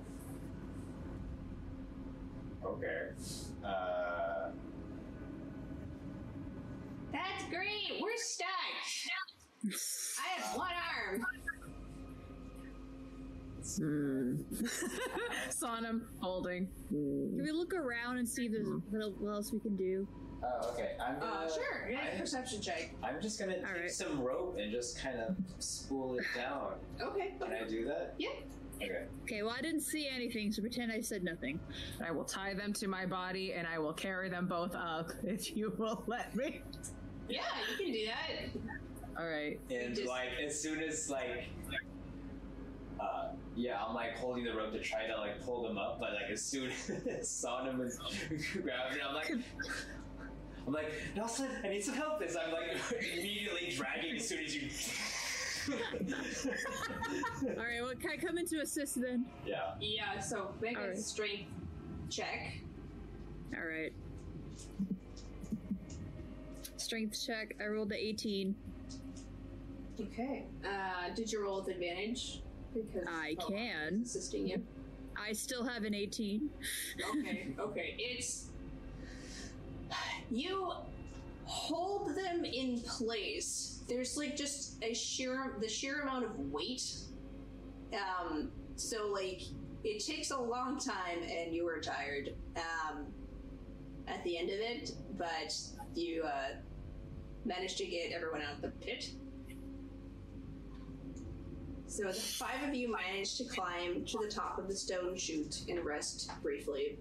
Okay. 2.63 3.09
Uh, 3.65 4.51
That's 7.11 7.43
great. 7.49 7.99
We're 7.99 8.17
stuck. 8.17 8.47
I 9.65 10.39
have 10.39 10.57
one 10.57 10.71
arm. 11.07 11.25
Hmm. 13.75 14.35
Sonam 15.49 16.03
holding. 16.19 16.65
Hmm. 16.89 17.35
Can 17.35 17.43
we 17.43 17.51
look 17.51 17.73
around 17.73 18.17
and 18.17 18.27
see 18.27 18.45
if 18.45 18.53
there's 18.53 18.67
hmm. 18.67 18.79
what 18.89 19.19
what 19.19 19.31
else 19.31 19.51
we 19.51 19.59
can 19.59 19.75
do? 19.75 20.07
oh, 20.43 20.69
okay. 20.73 20.91
I'm 21.01 21.15
uh, 21.17 21.19
gonna. 21.19 21.45
Uh, 21.45 21.53
sure. 21.53 21.89
Yeah, 21.89 21.99
I- 22.13 22.19
perception 22.19 22.61
check. 22.61 22.93
I'm 23.03 23.21
just 23.21 23.39
gonna 23.39 23.55
take 23.55 23.65
right. 23.65 23.91
some 23.91 24.21
rope 24.21 24.57
and 24.59 24.71
just 24.71 24.99
kind 24.99 25.19
of 25.19 25.35
spool 25.59 26.17
it 26.17 26.25
down. 26.35 26.73
Okay. 27.01 27.33
Can 27.39 27.53
I 27.53 27.67
do 27.67 27.85
that? 27.85 28.15
Yeah. 28.17 28.29
Okay. 28.81 29.05
Okay, 29.23 29.41
well 29.41 29.55
I 29.57 29.61
didn't 29.61 29.81
see 29.81 30.07
anything, 30.07 30.51
so 30.51 30.61
pretend 30.61 30.91
I 30.91 31.01
said 31.01 31.23
nothing. 31.23 31.59
I 32.05 32.11
will 32.11 32.23
tie 32.23 32.53
them 32.53 32.73
to 32.73 32.87
my 32.87 33.07
body 33.07 33.53
and 33.53 33.67
I 33.67 33.79
will 33.79 33.93
carry 33.93 34.29
them 34.29 34.47
both 34.47 34.75
up 34.75 35.11
if 35.23 35.55
you 35.55 35.73
will 35.77 36.03
let 36.05 36.35
me. 36.35 36.61
Yeah, 37.27 37.41
you 37.71 37.85
can 37.85 37.93
do 37.93 38.05
that. 38.05 38.77
All 39.17 39.25
right. 39.25 39.59
And 39.69 39.95
Just- 39.95 40.07
like 40.07 40.29
as 40.45 40.59
soon 40.59 40.81
as 40.81 41.09
like 41.09 41.45
uh, 42.99 43.29
yeah, 43.55 43.83
I'm 43.83 43.93
like 43.95 44.15
holding 44.15 44.43
the 44.43 44.53
rope 44.53 44.71
to 44.73 44.79
try 44.79 45.05
to 45.07 45.15
like 45.17 45.41
pull 45.43 45.63
them 45.63 45.77
up, 45.77 45.99
but 45.99 46.13
like 46.13 46.31
as 46.31 46.41
soon 46.43 46.69
as 47.09 47.27
Sonam 47.27 47.81
is 47.85 47.99
grabbing, 48.53 48.99
I'm 49.07 49.13
like, 49.15 49.31
I'm 50.65 50.73
like, 50.73 50.91
Nelson, 51.15 51.47
I 51.63 51.69
need 51.69 51.83
some 51.83 51.93
help. 51.95 52.19
This 52.19 52.35
I'm 52.35 52.51
like 52.53 52.77
immediately 53.13 53.73
dragging 53.75 54.15
as 54.15 54.27
soon 54.27 54.43
as 54.43 54.55
you. 54.55 54.69
All 57.49 57.55
right, 57.63 57.81
well, 57.81 57.93
can 57.99 58.11
I 58.11 58.17
come 58.17 58.37
in 58.37 58.45
to 58.47 58.59
assist 58.61 59.01
then? 59.01 59.25
yeah. 59.45 59.73
Yeah, 59.81 60.19
so 60.19 60.53
make 60.61 60.77
a 60.77 60.81
Alright. 60.81 60.97
strength 60.97 61.43
check. 62.09 62.61
All 63.55 63.63
right. 63.67 63.91
Strength 66.77 67.25
check. 67.25 67.55
I 67.61 67.65
rolled 67.65 67.89
the 67.89 67.97
18. 68.01 68.55
Okay. 69.99 70.45
Uh, 70.63 71.13
did 71.15 71.31
you 71.31 71.43
roll 71.43 71.59
with 71.59 71.69
advantage? 71.73 72.41
Because 72.73 73.07
I 73.07 73.35
oh, 73.39 73.47
can. 73.47 74.01
assisting 74.03 74.47
you. 74.47 74.61
I 75.19 75.33
still 75.33 75.63
have 75.63 75.83
an 75.83 75.95
18. 75.95 76.49
Okay, 77.09 77.47
okay. 77.59 77.95
It's 77.97 78.49
you 80.29 80.71
hold 81.45 82.15
them 82.15 82.45
in 82.45 82.81
place. 82.81 83.81
There's 83.87 84.17
like 84.17 84.35
just 84.35 84.83
a 84.83 84.93
sheer 84.93 85.55
the 85.59 85.67
sheer 85.67 86.01
amount 86.01 86.25
of 86.25 86.39
weight. 86.51 86.93
Um, 87.93 88.51
so 88.75 89.07
like 89.07 89.41
it 89.83 90.03
takes 90.05 90.31
a 90.31 90.39
long 90.39 90.77
time, 90.77 91.19
and 91.23 91.53
you 91.55 91.67
are 91.67 91.79
tired. 91.79 92.35
Um, 92.57 93.05
at 94.07 94.23
the 94.23 94.37
end 94.37 94.49
of 94.49 94.59
it, 94.59 94.91
but 95.17 95.53
you 95.93 96.23
uh, 96.23 96.55
managed 97.45 97.77
to 97.77 97.85
get 97.85 98.11
everyone 98.13 98.41
out 98.41 98.55
of 98.55 98.61
the 98.61 98.69
pit. 98.69 99.09
So 101.87 102.03
the 102.03 102.13
five 102.13 102.67
of 102.67 102.75
you 102.75 102.91
managed 102.91 103.37
to 103.37 103.45
climb 103.45 104.05
to 104.05 104.17
the 104.21 104.27
top 104.27 104.59
of 104.59 104.67
the 104.67 104.75
stone 104.75 105.15
chute 105.17 105.61
and 105.69 105.83
rest 105.83 106.29
briefly. 106.43 106.97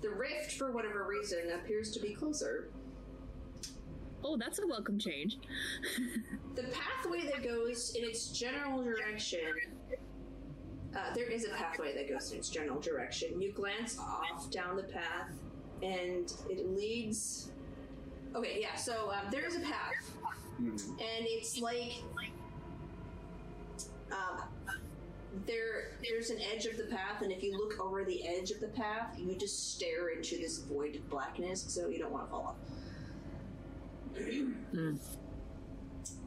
The 0.00 0.10
rift, 0.10 0.52
for 0.52 0.70
whatever 0.70 1.06
reason, 1.06 1.50
appears 1.52 1.90
to 1.92 2.00
be 2.00 2.14
closer. 2.14 2.68
Oh, 4.22 4.36
that's 4.36 4.58
a 4.58 4.66
welcome 4.66 4.98
change. 4.98 5.38
The 6.54 6.62
pathway 6.64 7.26
that 7.26 7.42
goes 7.42 7.94
in 7.94 8.04
its 8.04 8.28
general 8.28 8.82
direction. 8.82 9.40
Uh, 10.96 11.12
there 11.14 11.28
is 11.28 11.44
a 11.44 11.50
pathway 11.50 11.94
that 11.96 12.08
goes 12.08 12.30
in 12.30 12.38
its 12.38 12.48
general 12.48 12.80
direction. 12.80 13.40
You 13.42 13.52
glance 13.52 13.98
off 13.98 14.50
down 14.50 14.76
the 14.76 14.84
path, 14.84 15.32
and 15.82 16.32
it 16.48 16.68
leads. 16.74 17.50
Okay, 18.34 18.58
yeah. 18.60 18.76
So 18.76 19.10
um, 19.10 19.30
there 19.30 19.44
is 19.44 19.56
a 19.56 19.60
path, 19.60 20.16
and 20.58 20.98
it's 20.98 21.58
like 21.58 21.92
um, 24.14 24.42
there. 25.46 25.90
There's 26.02 26.30
an 26.30 26.38
edge 26.54 26.66
of 26.66 26.76
the 26.76 26.84
path, 26.84 27.22
and 27.22 27.32
if 27.32 27.42
you 27.42 27.56
look 27.56 27.80
over 27.80 28.04
the 28.04 28.26
edge 28.26 28.50
of 28.50 28.60
the 28.60 28.68
path, 28.68 29.18
you 29.18 29.34
just 29.36 29.74
stare 29.74 30.08
into 30.10 30.36
this 30.36 30.58
void 30.58 30.96
of 30.96 31.08
blackness. 31.10 31.64
So 31.68 31.88
you 31.88 31.98
don't 31.98 32.12
want 32.12 32.26
to 32.26 32.30
fall 32.30 32.46
off. 32.46 32.56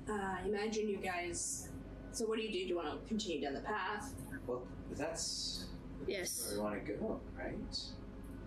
Uh, 0.09 0.37
imagine 0.45 0.87
you 0.87 0.97
guys. 0.97 1.67
So 2.13 2.25
what 2.25 2.37
do 2.37 2.43
you 2.43 2.51
do? 2.51 2.59
Do 2.59 2.65
you 2.69 2.75
want 2.77 2.89
to 3.01 3.07
continue 3.07 3.41
down 3.41 3.53
the 3.53 3.59
path? 3.59 4.13
Well, 4.47 4.63
that's 4.91 5.65
Yes. 6.07 6.47
where 6.47 6.57
we 6.57 6.63
want 6.63 6.85
to 6.85 6.93
go, 6.93 7.19
right? 7.37 7.77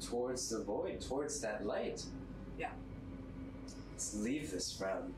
Towards 0.00 0.48
the 0.48 0.62
void, 0.64 1.00
towards 1.02 1.38
that 1.42 1.66
light. 1.66 2.02
Yeah. 2.58 2.70
Let's 3.92 4.14
leave 4.16 4.50
this 4.50 4.80
realm. 4.80 5.14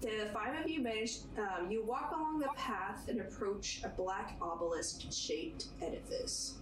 The 0.00 0.30
five 0.32 0.58
of 0.58 0.68
you 0.68 0.80
manage. 0.80 1.18
Um, 1.36 1.70
you 1.70 1.84
walk 1.84 2.12
along 2.16 2.38
the 2.38 2.48
path 2.56 3.08
and 3.08 3.20
approach 3.20 3.82
a 3.84 3.88
black 3.90 4.36
obelisk-shaped 4.40 5.66
edifice. 5.82 6.54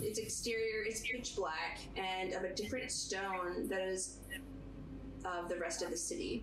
Its 0.00 0.18
exterior 0.18 0.82
is 0.82 1.00
pitch 1.00 1.36
black 1.36 1.78
and 1.96 2.32
of 2.32 2.42
a 2.42 2.52
different 2.52 2.90
stone 2.90 3.68
that 3.68 3.82
is 3.82 4.18
of 5.24 5.48
the 5.48 5.56
rest 5.56 5.82
of 5.82 5.90
the 5.90 5.96
city. 5.96 6.42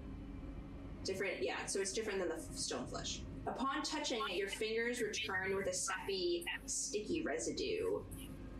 Different, 1.03 1.41
yeah. 1.41 1.65
So 1.65 1.81
it's 1.81 1.91
different 1.91 2.19
than 2.19 2.29
the 2.29 2.57
stone 2.57 2.85
flesh. 2.85 3.21
Upon 3.45 3.81
touching 3.83 4.21
it, 4.29 4.37
your 4.37 4.47
fingers 4.47 5.01
return 5.01 5.55
with 5.55 5.67
a 5.67 5.73
sappy, 5.73 6.45
sticky 6.65 7.23
residue, 7.23 7.99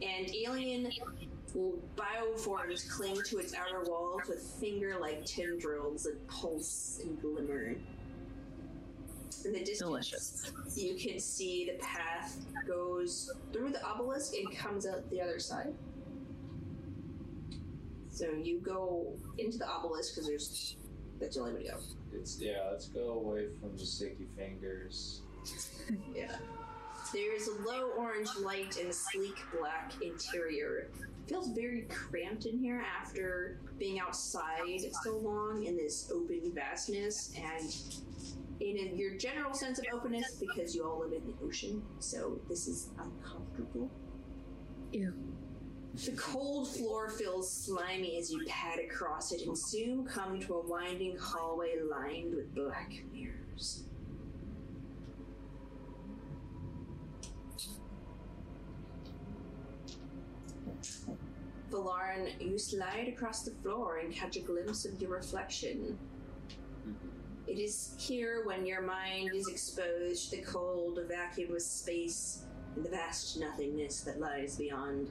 and 0.02 0.35
alien 0.35 0.91
bioforms 1.95 2.90
cling 2.90 3.18
to 3.26 3.40
its 3.40 3.53
outer 3.53 3.84
walls 3.90 4.22
with 4.28 4.41
finger-like 4.60 5.26
tendrils 5.26 6.03
that 6.03 6.28
pulse 6.28 6.99
and 7.03 7.19
glimmer. 7.22 7.76
In 9.44 9.53
the 9.53 9.60
distance, 9.60 9.80
Delicious. 9.80 10.52
you 10.76 10.95
can 10.95 11.19
see 11.19 11.65
the 11.72 11.84
path 11.84 12.38
goes 12.68 13.32
through 13.52 13.72
the 13.72 13.84
obelisk 13.84 14.34
and 14.36 14.56
comes 14.56 14.86
out 14.86 15.10
the 15.10 15.19
other 15.19 15.40
side. 15.40 15.73
So 18.10 18.30
you 18.30 18.60
go 18.60 19.14
into 19.40 19.57
the 19.57 19.68
obelisk 19.68 20.14
because 20.14 20.28
there's 20.28 20.76
that's 21.19 21.36
the 21.36 21.41
only 21.41 21.53
way 21.53 21.64
to 21.64 21.69
go. 21.69 21.78
It's 22.14 22.40
yeah. 22.40 22.68
Let's 22.69 22.88
go 22.88 23.14
away 23.14 23.48
from 23.60 23.76
the 23.78 23.86
sticky 23.86 24.28
fingers. 24.38 25.22
Yeah. 26.15 26.36
There's 27.11 27.48
a 27.48 27.61
low 27.68 27.90
orange 27.98 28.30
light 28.40 28.78
and 28.80 28.90
a 28.90 28.94
sleek 28.94 29.36
black 29.57 29.91
interior. 30.02 30.90
Feels 31.27 31.49
very 31.49 31.88
cramped 31.89 32.45
in 32.45 32.57
here 32.57 32.84
after 32.99 33.60
being 33.77 33.99
outside 33.99 34.80
so 35.03 35.18
long 35.18 35.64
in 35.65 35.77
this 35.77 36.11
open 36.14 36.52
vastness 36.53 37.34
and 37.38 37.76
in 38.60 38.77
a, 38.77 38.95
your 38.95 39.18
general 39.18 39.53
sense 39.53 39.80
of 39.80 39.85
openness 39.93 40.35
because 40.39 40.76
you 40.76 40.84
all 40.84 40.99
live 40.99 41.14
in 41.14 41.27
the 41.27 41.45
ocean, 41.45 41.81
so 41.99 42.39
this 42.48 42.68
is 42.68 42.89
uncomfortable. 42.99 43.89
Ew. 44.91 45.14
The 46.06 46.11
cold 46.11 46.69
floor 46.69 47.10
feels 47.10 47.52
slimy 47.52 48.18
as 48.18 48.31
you 48.31 48.45
pad 48.48 48.80
across 48.80 49.31
it 49.31 49.45
and 49.45 49.57
soon 49.57 50.06
come 50.06 50.39
to 50.41 50.53
a 50.56 50.68
winding 50.68 51.18
hallway 51.18 51.76
lined 51.89 52.34
with 52.34 52.53
black 52.53 52.93
mirrors. 53.11 53.84
Valarin, 61.72 62.30
you 62.39 62.57
slide 62.57 63.07
across 63.07 63.43
the 63.43 63.52
floor 63.64 63.98
and 63.98 64.14
catch 64.14 64.35
a 64.35 64.41
glimpse 64.41 64.85
of 64.85 65.02
your 65.02 65.11
reflection. 65.11 65.98
It 67.48 67.57
is 67.57 67.95
here 67.98 68.43
when 68.45 68.65
your 68.65 68.81
mind 68.81 69.31
is 69.34 69.48
exposed 69.48 70.30
to 70.30 70.38
the 70.38 70.43
cold, 70.43 70.99
vacuous 71.07 71.65
space 71.65 72.43
and 72.76 72.85
the 72.85 72.89
vast 72.89 73.39
nothingness 73.39 74.02
that 74.02 74.19
lies 74.19 74.57
beyond. 74.57 75.10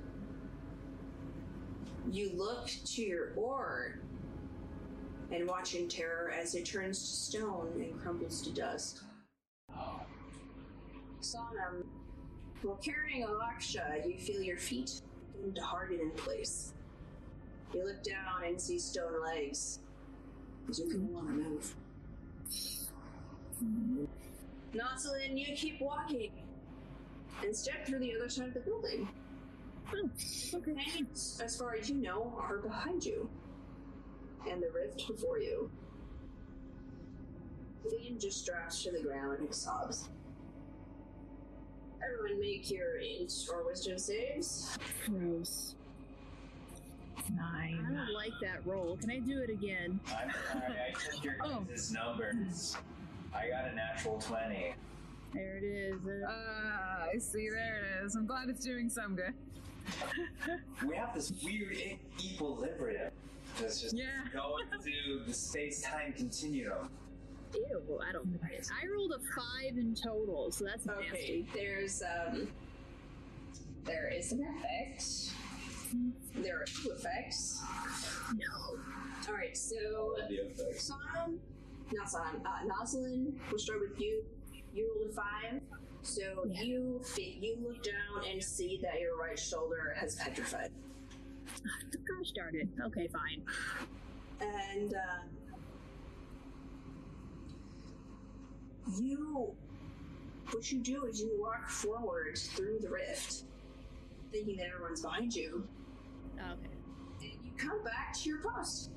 You 2.11 2.32
look 2.35 2.69
to 2.69 3.03
your 3.03 3.32
oar 3.37 4.01
and 5.32 5.47
watch 5.49 5.74
in 5.74 5.89
terror 5.89 6.31
as 6.31 6.55
it 6.55 6.66
turns 6.66 6.99
to 6.99 7.07
stone 7.07 7.73
and 7.77 8.01
crumbles 8.01 8.43
to 8.43 8.53
dust. 8.53 9.01
Sonam, 11.20 11.85
while 12.62 12.77
carrying 12.77 13.24
a 13.24 14.07
you 14.07 14.19
feel 14.19 14.43
your 14.43 14.57
feet 14.57 15.03
begin 15.41 15.55
to 15.55 15.62
harden 15.62 16.01
in 16.01 16.11
place. 16.12 16.73
You 17.73 17.85
look 17.85 18.03
down 18.03 18.45
and 18.45 18.61
see 18.61 18.79
stone 18.79 19.23
legs. 19.23 19.81
You 20.73 20.89
can 20.89 21.11
no 21.11 21.19
longer 21.19 21.33
move. 21.33 21.75
Noslin, 24.75 25.39
you 25.39 25.55
keep 25.57 25.81
walking 25.81 26.31
and 27.43 27.57
step 27.57 27.87
through 27.87 28.01
the 28.01 28.15
other 28.15 28.29
side 28.29 28.49
of 28.49 28.55
the 28.55 28.61
building. 28.61 29.09
Oh, 29.93 30.09
okay. 30.55 30.75
Hangings, 30.75 31.41
as 31.45 31.57
far 31.57 31.75
as 31.75 31.91
you 31.91 31.97
know, 31.97 32.33
are 32.39 32.59
behind 32.59 33.05
you, 33.05 33.29
and 34.49 34.62
the 34.62 34.71
rift 34.71 35.07
before 35.09 35.39
you. 35.39 35.71
Liam 37.85 38.21
just 38.21 38.47
drops 38.47 38.85
to 38.85 38.93
the 38.93 39.01
ground 39.01 39.41
and 39.41 39.55
sobs. 39.55 40.09
Everyone 42.03 42.41
make 42.41 42.71
your 42.71 42.97
int 42.99 43.33
or 43.53 43.67
wisdom 43.67 43.99
saves. 43.99 44.77
Gross. 45.07 45.75
Nine. 47.37 47.87
I 47.89 47.93
don't 47.95 48.15
like 48.15 48.33
that 48.43 48.67
roll. 48.67 48.97
Can 48.97 49.11
I 49.11 49.19
do 49.21 49.41
it 49.41 49.51
again? 49.51 50.01
I'm 50.09 50.31
sorry, 50.53 50.75
I 50.89 50.93
took 51.15 51.23
your 51.25 51.37
Oh. 51.45 51.61
guys' 51.69 51.93
numbers. 51.93 52.77
I 53.35 53.49
got 53.49 53.69
a 53.71 53.75
natural 53.75 54.19
20. 54.19 54.75
There 55.33 55.57
it 55.59 55.63
is. 55.65 55.95
Uh, 56.05 56.27
Ah, 56.29 57.05
I 57.15 57.19
see. 57.19 57.49
There 57.49 57.85
it 58.01 58.05
is. 58.05 58.17
I'm 58.17 58.27
glad 58.27 58.49
it's 58.49 58.65
doing 58.65 58.89
some 58.89 59.15
good. 59.17 59.35
We 60.89 60.97
have 60.97 61.15
this 61.15 61.33
weird 61.45 61.77
equilibrium. 62.23 63.11
That's 63.61 63.81
just 63.81 63.97
Yeah. 63.97 64.07
going 64.33 64.67
through 64.83 65.25
the 65.27 65.33
space 65.35 65.83
time 65.83 66.13
continuum. 66.15 66.89
Ew, 67.55 68.01
I 68.09 68.13
don't 68.13 68.41
like 68.43 68.53
it. 68.53 68.69
I 68.71 68.87
rolled 68.95 69.13
a 69.13 69.19
five 69.35 69.77
in 69.77 69.95
total, 69.95 70.51
so 70.51 70.65
that's 70.65 70.87
Okay, 70.89 71.09
nasty. 71.13 71.47
there's 71.55 72.03
um, 72.03 72.49
there 73.85 74.09
is 74.15 74.33
an 74.33 74.45
effect. 74.57 75.05
There 76.37 76.61
are 76.61 76.65
two 76.65 76.91
effects. 76.91 77.61
No. 78.37 78.79
All 79.29 79.35
right, 79.35 79.57
so 79.57 80.15
The 80.29 80.47
effects. 80.47 80.91
Sonam, 80.91 81.39
not 81.93 82.07
Sonam, 82.07 82.41
uh, 82.47 82.69
Noslin, 82.73 83.33
we'll 83.51 83.59
start 83.59 83.81
with 83.81 84.01
you. 84.01 84.23
You 84.73 84.89
rolled 84.97 85.11
a 85.11 85.13
five, 85.13 85.61
so 86.03 86.47
you 86.49 87.01
fi- 87.03 87.39
you 87.41 87.57
look 87.67 87.83
down 87.83 88.25
and 88.31 88.43
see 88.43 88.79
that 88.83 89.01
your 89.01 89.17
right 89.19 89.39
shoulder 89.39 89.95
has 89.99 90.15
petrified. 90.15 90.71
Gosh 91.65 92.31
darn 92.37 92.55
it. 92.55 92.69
Okay, 92.87 93.09
fine. 93.09 93.43
and 94.41 94.95
uh, 94.95 95.23
you 98.99 99.53
what 100.51 100.71
you 100.73 100.81
do 100.81 101.05
is 101.05 101.21
you 101.21 101.31
walk 101.41 101.69
forward 101.69 102.37
through 102.37 102.79
the 102.81 102.89
rift 102.89 103.45
thinking 104.33 104.57
that 104.57 104.67
everyone's 104.75 105.03
behind 105.03 105.35
you 105.35 105.67
oh, 106.41 106.53
Okay. 106.53 107.33
and 107.33 107.45
you 107.45 107.53
come 107.57 107.83
back 107.85 108.12
to 108.19 108.29
your 108.29 108.39
post 108.43 108.91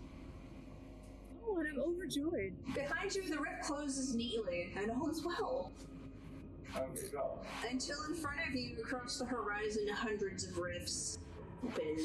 Oh, 1.46 1.58
and 1.60 1.68
I'm 1.68 1.80
overjoyed. 1.82 2.54
behind 2.74 3.14
you 3.14 3.24
the 3.30 3.38
rift 3.40 3.64
closes 3.64 4.16
neatly 4.16 4.72
and 4.78 4.90
all 4.92 5.10
is 5.10 5.24
well 5.26 5.72
Okay, 6.76 7.08
go. 7.12 7.38
until 7.70 7.98
in 8.10 8.16
front 8.16 8.40
of 8.48 8.56
you 8.56 8.78
across 8.82 9.20
the 9.20 9.26
horizon 9.26 9.88
hundreds 9.90 10.46
of 10.46 10.58
rifts 10.58 11.20
open 11.66 11.98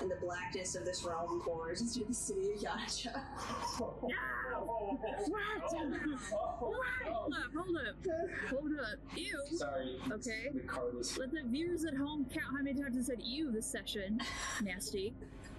and 0.00 0.10
the 0.10 0.16
blackness 0.16 0.74
of 0.74 0.84
this 0.84 1.04
realm 1.04 1.40
pours 1.44 1.80
into 1.80 2.04
the 2.06 2.14
city 2.14 2.52
of 2.52 2.60
Yanacha. 2.60 3.22
Hold 3.34 4.10
up, 4.12 4.70
hold 7.54 7.76
up. 7.76 7.96
Hold 8.50 8.72
up. 8.80 8.98
Ew. 9.16 9.42
Sorry. 9.56 10.00
Okay. 10.12 10.50
The 10.54 10.60
card 10.60 10.94
was. 10.94 11.16
Let 11.18 11.32
the 11.32 11.42
viewers 11.44 11.84
at 11.84 11.94
home 11.94 12.26
count 12.32 12.46
how 12.56 12.62
many 12.62 12.80
times 12.80 12.96
I 12.98 13.02
said 13.02 13.22
ew 13.22 13.50
this 13.50 13.66
session. 13.66 14.20
Nasty. 14.62 15.14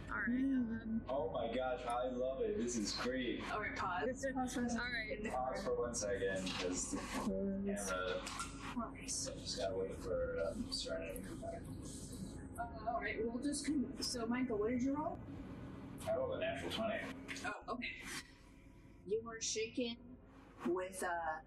Alright. 0.09 0.27
Um, 0.29 1.01
Oh 1.09 1.31
my 1.33 1.47
gosh, 1.47 1.79
I 1.87 2.09
love 2.15 2.41
it. 2.41 2.61
This 2.61 2.75
is 2.77 2.91
great. 2.91 3.41
Alright, 3.51 3.75
pause. 3.75 4.25
Pause 4.33 4.53
for. 4.53 4.61
Alright. 4.61 5.31
Pause 5.31 5.63
for 5.63 5.79
one 5.79 5.95
second 5.95 6.45
because 6.45 6.91
the 6.91 6.97
camera. 7.65 8.21
Nice. 8.99 9.29
I 9.31 9.39
just 9.39 9.59
gotta 9.59 9.75
wait 9.75 10.01
for 10.01 10.39
um, 10.47 10.65
Serenity 10.69 11.21
to 11.21 11.27
come 11.27 11.37
back. 11.37 11.61
Uh, 12.59 12.63
all 12.87 13.01
right, 13.01 13.15
we'll 13.23 13.41
just 13.43 13.65
con- 13.65 13.91
so 13.99 14.25
Michael, 14.25 14.57
what 14.57 14.69
did 14.71 14.81
you 14.81 14.95
roll? 14.95 15.17
I 16.07 16.15
rolled 16.15 16.35
a 16.37 16.39
natural 16.39 16.71
twenty. 16.71 16.95
Oh, 17.45 17.73
okay. 17.73 17.87
You 19.07 19.21
were 19.25 19.41
shaken 19.41 19.95
with 20.67 21.03
uh 21.03 21.39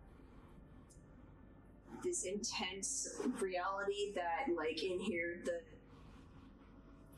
this 2.02 2.24
intense 2.24 3.18
reality 3.40 4.12
that, 4.14 4.54
like, 4.54 4.82
in 4.82 5.00
here, 5.00 5.40
the 5.44 5.60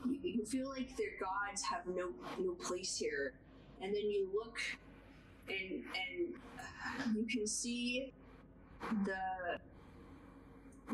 you, 0.09 0.19
you 0.23 0.45
feel 0.45 0.69
like 0.69 0.97
their 0.97 1.17
gods 1.21 1.63
have 1.63 1.87
no 1.87 2.11
no 2.39 2.53
place 2.53 2.97
here, 2.97 3.33
and 3.81 3.95
then 3.95 4.09
you 4.11 4.29
look 4.35 4.59
and 5.49 5.83
and 5.95 7.17
you 7.17 7.27
can 7.27 7.47
see 7.47 8.13
the 9.05 9.59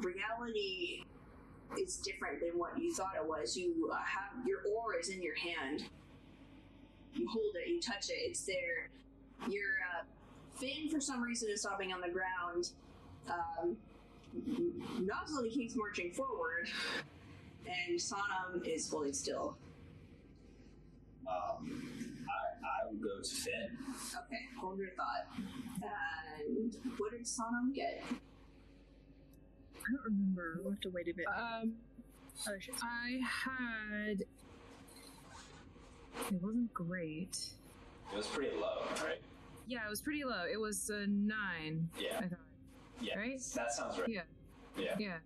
reality 0.00 1.04
is 1.78 1.96
different 1.98 2.40
than 2.40 2.58
what 2.58 2.78
you 2.78 2.92
thought 2.94 3.12
it 3.16 3.26
was. 3.26 3.56
You 3.56 3.90
uh, 3.92 3.96
have 3.96 4.46
your 4.46 4.60
aura 4.74 4.98
is 4.98 5.08
in 5.08 5.22
your 5.22 5.34
hand. 5.36 5.84
You 7.14 7.28
hold 7.28 7.54
it, 7.54 7.68
you 7.68 7.80
touch 7.80 8.10
it, 8.10 8.16
it's 8.18 8.44
there. 8.44 8.90
Your 9.48 9.70
uh, 9.98 10.04
fin, 10.58 10.88
for 10.90 11.00
some 11.00 11.22
reason, 11.22 11.48
is 11.50 11.60
stopping 11.60 11.92
on 11.92 12.00
the 12.00 12.08
ground. 12.08 12.70
Um, 13.28 13.76
Noslin 15.00 15.50
keeps 15.52 15.76
marching 15.76 16.10
forward, 16.10 16.68
and 17.66 17.98
Sonam 17.98 18.66
is 18.66 18.88
holding 18.90 19.12
still. 19.12 19.56
Um, 21.28 21.82
I, 22.28 22.66
I 22.66 22.90
will 22.90 22.98
go 22.98 23.22
to 23.22 23.28
Finn. 23.28 23.70
Okay, 24.26 24.40
hold 24.60 24.78
your 24.78 24.90
thought. 24.90 25.26
And 26.46 26.76
what 26.98 27.12
did 27.12 27.24
Sonam 27.24 27.74
get? 27.74 28.02
I 29.86 29.92
don't 29.92 30.04
remember. 30.04 30.60
We'll 30.62 30.72
have 30.72 30.80
to 30.82 30.90
wait 30.90 31.08
a 31.08 31.14
bit. 31.14 31.26
Um, 31.26 31.74
oh, 32.48 32.52
shit. 32.58 32.74
I 32.82 33.20
had. 33.22 34.20
It 36.30 36.42
wasn't 36.42 36.72
great. 36.72 37.38
It 38.12 38.16
was 38.16 38.26
pretty 38.26 38.56
low, 38.56 38.82
right? 39.02 39.20
Yeah, 39.66 39.86
it 39.86 39.90
was 39.90 40.00
pretty 40.00 40.24
low. 40.24 40.44
It 40.50 40.58
was 40.60 40.90
a 40.90 41.06
nine. 41.06 41.88
Yeah. 41.98 42.18
I 42.18 42.22
thought. 42.22 42.38
Yeah. 43.00 43.18
Right? 43.18 43.40
That 43.54 43.72
sounds 43.72 43.98
right. 43.98 44.08
Yeah. 44.08 44.20
Yeah. 44.78 44.94
Yeah. 44.98 45.16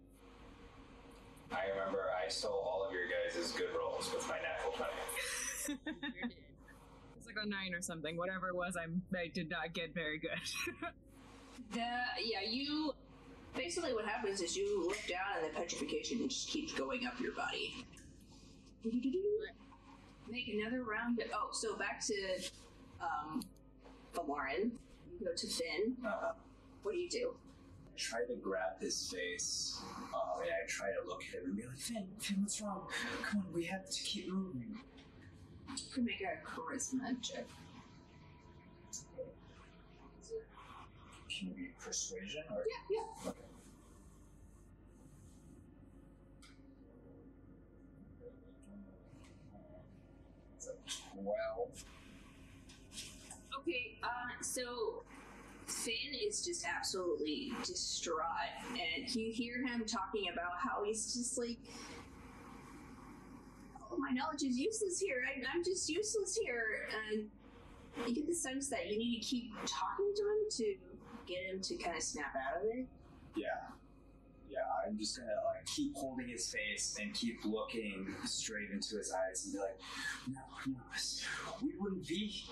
I 1.53 1.69
remember 1.71 2.05
I 2.25 2.29
stole 2.29 2.53
all 2.53 2.87
of 2.87 2.93
your 2.93 3.03
guys' 3.05 3.53
good 3.53 3.71
rolls 3.77 4.13
with 4.15 4.29
my 4.29 4.39
natural 4.41 4.73
20. 5.67 6.29
It's 7.17 7.27
like 7.27 7.37
a 7.45 7.49
nine 7.49 7.75
or 7.75 7.83
something. 7.83 8.17
Whatever 8.17 8.49
it 8.49 8.55
was, 8.55 8.77
I'm, 8.81 9.03
I 9.15 9.27
did 9.27 9.51
not 9.51 9.73
get 9.75 9.93
very 9.95 10.19
good. 10.19 10.31
The 11.73 11.81
yeah, 12.25 12.49
you 12.49 12.93
basically 13.55 13.95
what 13.95 14.07
happens 14.07 14.41
is 14.41 14.57
you 14.57 14.87
look 14.87 14.99
down 15.09 15.43
and 15.43 15.53
the 15.53 15.59
petrification 15.59 16.29
just 16.29 16.49
keeps 16.49 16.73
going 16.73 17.07
up 17.07 17.19
your 17.21 17.33
body. 17.33 17.85
Make 20.31 20.49
another 20.49 20.83
round. 20.83 21.19
Of, 21.21 21.27
oh, 21.35 21.49
so 21.53 21.77
back 21.77 22.05
to 22.07 22.15
um, 23.01 23.43
Valarin. 24.15 24.71
You 25.11 25.27
go 25.27 25.33
to 25.35 25.47
Finn. 25.47 25.97
Uh, 26.07 26.33
What 26.83 26.93
do 26.93 26.99
you 26.99 27.09
do? 27.09 27.35
I 27.35 27.99
try 27.99 28.21
to 28.27 28.35
grab 28.37 28.81
his 28.81 29.13
face, 29.13 29.81
um, 30.15 30.41
and 30.41 30.51
I 30.51 30.67
try 30.69 30.89
to 30.89 31.09
look 31.09 31.23
at 31.29 31.41
him 31.41 31.47
and 31.47 31.57
be 31.57 31.65
like, 31.67 31.77
Finn, 31.77 32.07
Finn, 32.21 32.37
what's 32.43 32.61
wrong? 32.61 32.87
Come 33.25 33.41
on, 33.41 33.53
we 33.53 33.65
have 33.65 33.89
to 33.91 34.03
keep 34.03 34.29
moving. 34.33 34.79
You 35.71 35.85
can 35.93 36.05
make 36.05 36.21
a 36.21 36.39
charisma 36.49 37.21
check. 37.21 37.47
Can 41.39 41.49
it 41.49 41.57
be 41.57 41.71
persuasion? 41.79 42.43
Or? 42.51 42.65
Yeah, 42.91 42.97
yeah. 42.99 43.31
Okay. 43.31 43.39
12. 51.15 51.85
Okay, 53.61 53.99
uh, 54.03 54.09
so 54.41 55.03
Finn 55.67 55.95
is 56.27 56.45
just 56.45 56.65
absolutely 56.67 57.53
distraught, 57.65 58.25
and 58.73 59.15
you 59.15 59.31
hear 59.33 59.65
him 59.65 59.85
talking 59.85 60.29
about 60.33 60.53
how 60.59 60.85
he's 60.85 61.13
just 61.15 61.39
like, 61.39 61.59
oh, 63.91 63.97
my 63.97 64.11
knowledge 64.11 64.43
is 64.43 64.59
useless 64.59 64.99
here. 64.99 65.23
I, 65.27 65.43
I'm 65.55 65.63
just 65.63 65.89
useless 65.89 66.39
here, 66.43 66.89
and 67.11 67.29
you 68.07 68.15
get 68.15 68.27
the 68.27 68.35
sense 68.35 68.69
that 68.69 68.91
you 68.91 68.99
need 68.99 69.21
to 69.21 69.27
keep 69.27 69.53
talking 69.67 70.13
to 70.17 70.23
him 70.23 70.51
to 70.51 70.75
get 71.29 71.45
him 71.45 71.61
to 71.61 71.77
kind 71.77 71.97
of 71.97 72.03
snap 72.03 72.35
out 72.35 72.63
of 72.63 72.69
it. 72.69 72.87
Yeah. 73.37 73.47
Yeah, 74.51 74.61
I'm 74.87 74.97
just 74.97 75.19
gonna 75.19 75.31
like 75.45 75.67
keep 75.67 75.95
holding 75.95 76.29
his 76.29 76.51
face 76.51 76.97
and 77.01 77.13
keep 77.13 77.45
looking 77.45 78.15
straight 78.25 78.71
into 78.71 78.97
his 78.97 79.13
eyes 79.13 79.45
and 79.45 79.53
be 79.53 79.59
like, 79.59 79.79
no, 80.27 80.41
no, 80.73 80.81
we 81.63 81.73
wouldn't 81.79 82.09
be 82.09 82.45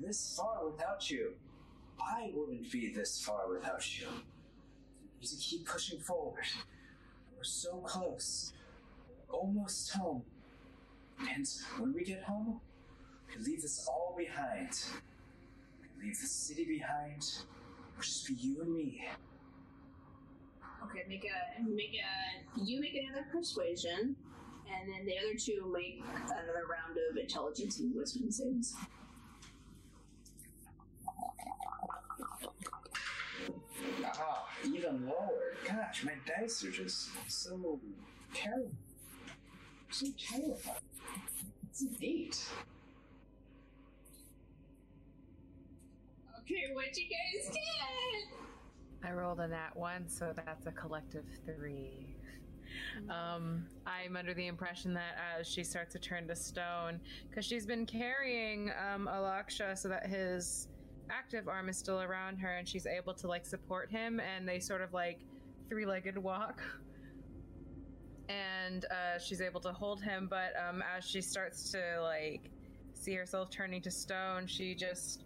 this 0.00 0.34
far 0.36 0.68
without 0.68 1.08
you. 1.08 1.34
I 2.00 2.30
wouldn't 2.34 2.70
be 2.72 2.92
this 2.92 3.22
far 3.22 3.48
without 3.48 4.00
you. 4.00 4.08
Just 5.20 5.40
keep 5.40 5.64
pushing 5.64 6.00
forward. 6.00 6.44
We're 7.36 7.44
so 7.44 7.76
close. 7.78 8.52
Almost 9.30 9.92
home. 9.92 10.22
And 11.30 11.46
when 11.78 11.92
we 11.94 12.02
get 12.02 12.24
home, 12.24 12.60
we 13.28 13.44
leave 13.44 13.62
this 13.62 13.86
all 13.88 14.14
behind. 14.18 14.70
We 15.80 16.06
leave 16.06 16.20
the 16.20 16.26
city 16.26 16.64
behind. 16.64 17.24
Just 18.00 18.26
be 18.26 18.34
you 18.34 18.60
and 18.62 18.74
me. 18.74 19.04
Okay, 20.84 21.04
make 21.08 21.24
a 21.24 21.62
make 21.62 21.94
a 21.94 22.60
you 22.60 22.80
make 22.80 22.94
another 22.94 23.26
persuasion, 23.30 24.16
and 24.70 24.92
then 24.92 25.06
the 25.06 25.16
other 25.18 25.38
two 25.38 25.72
make 25.72 26.02
another 26.26 26.66
round 26.68 26.98
of 27.10 27.16
intelligence 27.16 27.78
and 27.78 27.94
wisdom 27.94 28.30
saves. 28.30 28.74
Ah, 34.04 34.48
even 34.66 35.06
lower. 35.06 35.54
Gosh, 35.66 36.04
my 36.04 36.14
dice 36.26 36.64
are 36.64 36.70
just 36.70 37.10
so 37.28 37.80
terrible. 38.34 38.70
So 39.90 40.06
terrifying. 40.18 40.76
It's 41.70 41.82
an 41.82 41.96
eight. 42.02 42.44
Okay, 46.52 46.74
what 46.74 46.96
you 46.98 47.04
guys 47.04 47.48
get? 47.48 49.08
I 49.08 49.12
rolled 49.12 49.40
a 49.40 49.48
nat 49.48 49.70
one, 49.74 50.06
so 50.06 50.34
that's 50.34 50.66
a 50.66 50.72
collective 50.72 51.24
three. 51.46 52.14
Um, 53.08 53.66
I'm 53.86 54.16
under 54.16 54.34
the 54.34 54.48
impression 54.48 54.92
that 54.94 55.16
as 55.38 55.48
she 55.48 55.64
starts 55.64 55.92
to 55.94 55.98
turn 55.98 56.28
to 56.28 56.36
stone, 56.36 57.00
because 57.28 57.46
she's 57.46 57.64
been 57.64 57.86
carrying 57.86 58.70
um, 58.70 59.08
Alaksha 59.10 59.78
so 59.78 59.88
that 59.88 60.06
his 60.06 60.68
active 61.10 61.48
arm 61.48 61.70
is 61.70 61.78
still 61.78 62.02
around 62.02 62.36
her 62.36 62.56
and 62.56 62.68
she's 62.68 62.86
able 62.86 63.14
to 63.14 63.26
like 63.26 63.46
support 63.46 63.90
him, 63.90 64.20
and 64.20 64.46
they 64.46 64.60
sort 64.60 64.82
of 64.82 64.92
like 64.92 65.20
three 65.70 65.86
legged 65.86 66.18
walk. 66.18 66.60
And 68.28 68.84
uh, 68.86 69.18
she's 69.18 69.40
able 69.40 69.60
to 69.62 69.72
hold 69.72 70.02
him, 70.02 70.26
but 70.28 70.52
um, 70.68 70.82
as 70.96 71.04
she 71.04 71.22
starts 71.22 71.70
to 71.72 72.00
like 72.02 72.50
see 72.92 73.14
herself 73.14 73.48
turning 73.48 73.80
to 73.82 73.90
stone, 73.90 74.46
she 74.46 74.74
just 74.74 75.24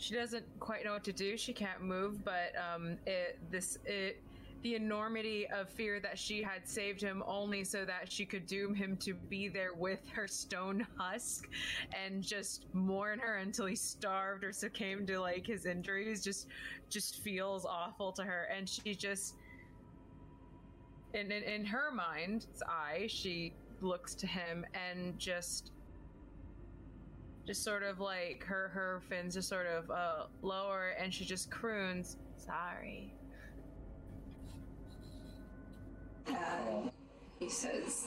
she 0.00 0.14
doesn't 0.14 0.46
quite 0.58 0.84
know 0.84 0.94
what 0.94 1.04
to 1.04 1.12
do. 1.12 1.36
She 1.36 1.52
can't 1.52 1.82
move, 1.82 2.24
but 2.24 2.54
um, 2.56 2.96
it 3.06 3.38
this 3.50 3.78
it 3.84 4.22
the 4.62 4.74
enormity 4.74 5.46
of 5.48 5.68
fear 5.70 6.00
that 6.00 6.18
she 6.18 6.42
had 6.42 6.66
saved 6.68 7.00
him 7.00 7.22
only 7.26 7.64
so 7.64 7.84
that 7.84 8.10
she 8.10 8.26
could 8.26 8.46
doom 8.46 8.74
him 8.74 8.96
to 8.98 9.14
be 9.14 9.48
there 9.48 9.72
with 9.72 10.06
her 10.12 10.28
stone 10.28 10.86
husk 10.98 11.48
and 11.92 12.22
just 12.22 12.66
mourn 12.74 13.18
her 13.18 13.36
until 13.38 13.64
he 13.64 13.74
starved 13.74 14.44
or 14.44 14.52
succumbed 14.52 15.06
to 15.06 15.18
like 15.18 15.46
his 15.46 15.64
injuries 15.64 16.22
just 16.22 16.46
just 16.90 17.22
feels 17.22 17.64
awful 17.64 18.12
to 18.12 18.22
her 18.22 18.48
and 18.54 18.68
she 18.68 18.94
just 18.94 19.36
in 21.14 21.32
in, 21.32 21.42
in 21.42 21.64
her 21.64 21.90
mind's 21.90 22.62
eye 22.68 23.06
she 23.08 23.54
looks 23.80 24.14
to 24.14 24.26
him 24.26 24.66
and 24.74 25.18
just 25.18 25.72
just 27.50 27.64
sort 27.64 27.82
of 27.82 27.98
like 27.98 28.44
her 28.44 28.68
her 28.68 29.02
fins 29.08 29.34
just 29.34 29.48
sort 29.48 29.66
of 29.66 29.90
uh 29.90 30.26
lower 30.40 30.94
and 31.00 31.12
she 31.12 31.24
just 31.24 31.50
croons 31.50 32.16
sorry 32.36 33.12
And 36.28 36.90
he 37.40 37.48
says, 37.48 38.06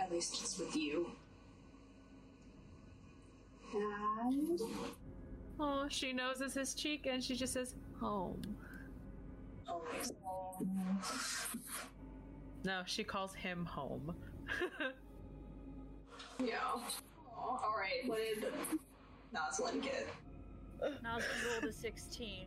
At 0.00 0.10
least 0.10 0.42
it's 0.42 0.58
with 0.58 0.74
you. 0.74 1.10
And 3.74 4.60
oh 5.60 5.86
she 5.88 6.12
noses 6.12 6.54
his 6.54 6.74
cheek 6.74 7.06
and 7.06 7.22
she 7.22 7.36
just 7.36 7.52
says 7.52 7.76
home 8.00 8.42
always. 9.68 10.12
no 12.64 12.82
she 12.86 13.04
calls 13.04 13.34
him 13.34 13.64
home 13.64 14.14
Yeah. 16.42 16.54
Aw, 16.64 17.40
Alright, 17.40 18.06
what 18.06 18.18
did 18.18 18.44
Noslin 19.34 19.82
get? 19.82 20.08
Noslin 21.04 21.52
rolled 21.52 21.64
a 21.64 21.72
16. 21.72 22.46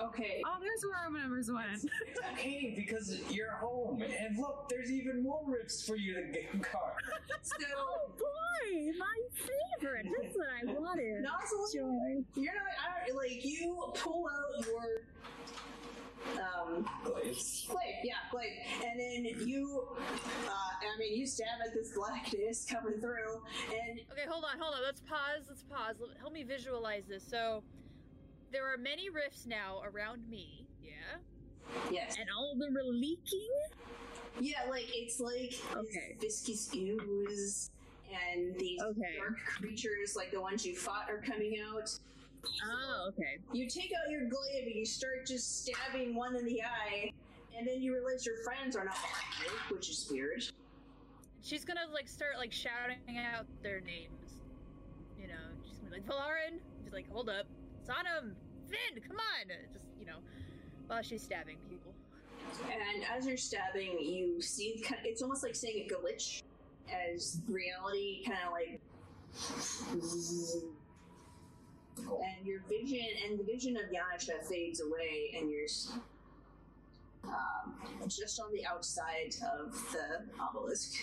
Okay. 0.00 0.42
Oh, 0.44 0.56
there's 0.60 0.84
where 0.84 0.96
our 0.96 1.10
numbers 1.10 1.50
went. 1.50 1.72
It's 1.72 1.86
okay 2.32 2.74
because 2.76 3.18
you're 3.30 3.52
home, 3.52 4.02
and 4.02 4.36
look, 4.38 4.68
there's 4.68 4.90
even 4.92 5.22
more 5.22 5.40
rifts 5.46 5.86
for 5.86 5.96
you 5.96 6.14
to 6.14 6.22
get 6.22 6.52
guard. 6.52 7.02
So, 7.42 7.56
Oh 7.76 8.10
boy, 8.18 8.92
my 8.98 9.18
favorite. 9.80 10.06
That's 10.22 10.36
what 10.36 10.46
I 10.62 10.72
wanted. 10.72 11.24
Noslin, 11.24 12.24
you're 12.36 12.54
not, 12.54 12.62
I 12.78 13.06
don't, 13.08 13.16
like, 13.16 13.44
you 13.44 13.92
pull 13.94 14.28
out 14.28 14.66
your 14.66 15.02
um, 16.36 16.88
Glaives. 17.04 17.66
Glaive, 17.68 17.94
yeah, 18.04 18.14
glaive. 18.30 18.52
And 18.84 18.98
then 19.00 19.46
you, 19.46 19.86
uh, 20.46 20.50
I 20.50 20.98
mean, 20.98 21.16
you 21.16 21.26
stab 21.26 21.46
at 21.66 21.72
this 21.74 21.92
blackness 21.96 22.64
coming 22.70 23.00
through, 23.00 23.42
and 23.72 24.00
Okay, 24.12 24.26
hold 24.28 24.44
on, 24.44 24.58
hold 24.60 24.74
on. 24.74 24.82
Let's 24.82 25.00
pause. 25.00 25.44
Let's 25.48 25.62
pause. 25.64 25.96
Help 26.20 26.32
me 26.32 26.42
visualize 26.44 27.04
this. 27.08 27.24
So, 27.28 27.62
there 28.52 28.66
are 28.72 28.76
many 28.78 29.10
rifts 29.10 29.46
now 29.46 29.80
around 29.84 30.28
me. 30.28 30.66
Yeah. 30.82 30.90
yes, 31.90 32.16
And 32.18 32.28
all 32.36 32.52
of 32.52 32.58
them 32.58 32.76
are 32.76 32.84
leaking. 32.84 33.48
yeah, 34.40 34.62
like 34.70 34.86
it's 34.88 35.20
like 35.20 35.54
Okay. 35.76 36.16
this 36.20 36.46
viscous 36.46 36.74
ooze, 36.74 37.70
and 38.10 38.56
these 38.58 38.80
Okay. 38.82 39.16
dark 39.18 39.36
creatures, 39.46 40.16
like 40.16 40.30
the 40.30 40.40
ones 40.40 40.64
you 40.64 40.74
fought, 40.74 41.10
are 41.10 41.20
coming 41.20 41.58
out. 41.60 41.90
Oh, 42.66 43.08
okay. 43.08 43.38
You 43.52 43.68
take 43.68 43.92
out 43.92 44.10
your 44.10 44.22
glaive 44.22 44.66
and 44.66 44.74
you 44.74 44.84
start 44.84 45.26
just 45.26 45.64
stabbing 45.64 46.14
one 46.14 46.36
in 46.36 46.44
the 46.44 46.62
eye, 46.62 47.12
and 47.56 47.66
then 47.66 47.80
you 47.80 47.94
realize 47.94 48.26
your 48.26 48.36
friends 48.44 48.76
are 48.76 48.84
not 48.84 48.94
behind 48.94 49.44
you, 49.44 49.76
which 49.76 49.88
is 49.90 50.08
weird. 50.10 50.44
She's 51.42 51.64
gonna 51.64 51.86
like 51.92 52.08
start 52.08 52.36
like 52.36 52.52
shouting 52.52 53.18
out 53.18 53.46
their 53.62 53.80
names. 53.80 54.42
You 55.20 55.28
know, 55.28 55.34
she's 55.66 55.78
gonna 55.78 55.90
be 55.90 56.00
like 56.00 56.06
Valarin. 56.06 56.58
She's 56.84 56.92
like, 56.92 57.10
hold 57.10 57.28
up, 57.28 57.46
Sonam, 57.86 58.34
Finn, 58.68 59.02
come 59.06 59.16
on. 59.16 59.48
Just 59.72 59.84
you 59.98 60.06
know, 60.06 60.18
while 60.86 61.02
she's 61.02 61.22
stabbing 61.22 61.58
people. 61.68 61.92
And 62.64 63.04
as 63.16 63.26
you're 63.26 63.36
stabbing, 63.36 63.98
you 64.00 64.40
see 64.40 64.82
kind 64.84 65.00
it's 65.04 65.22
almost 65.22 65.42
like 65.42 65.54
seeing 65.54 65.88
a 65.88 65.92
glitch 65.92 66.42
as 66.90 67.40
reality 67.48 68.24
kind 68.24 68.38
of 68.46 68.52
like. 68.52 68.80
And 72.06 72.46
your 72.46 72.60
vision 72.68 73.06
and 73.26 73.38
the 73.38 73.44
vision 73.44 73.76
of 73.76 73.84
Yanasha 73.84 74.42
fades 74.48 74.80
away, 74.80 75.34
and 75.36 75.50
you're 75.50 75.66
um, 77.24 77.74
just 78.08 78.40
on 78.40 78.52
the 78.52 78.66
outside 78.66 79.34
of 79.54 79.72
the 79.92 80.24
obelisk. 80.40 80.94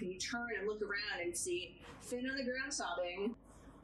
And 0.00 0.12
you 0.12 0.18
turn 0.18 0.48
and 0.58 0.66
look 0.66 0.82
around 0.82 1.22
and 1.22 1.36
see 1.36 1.76
Finn 2.00 2.28
on 2.28 2.36
the 2.36 2.44
ground 2.44 2.72
sobbing, 2.72 3.34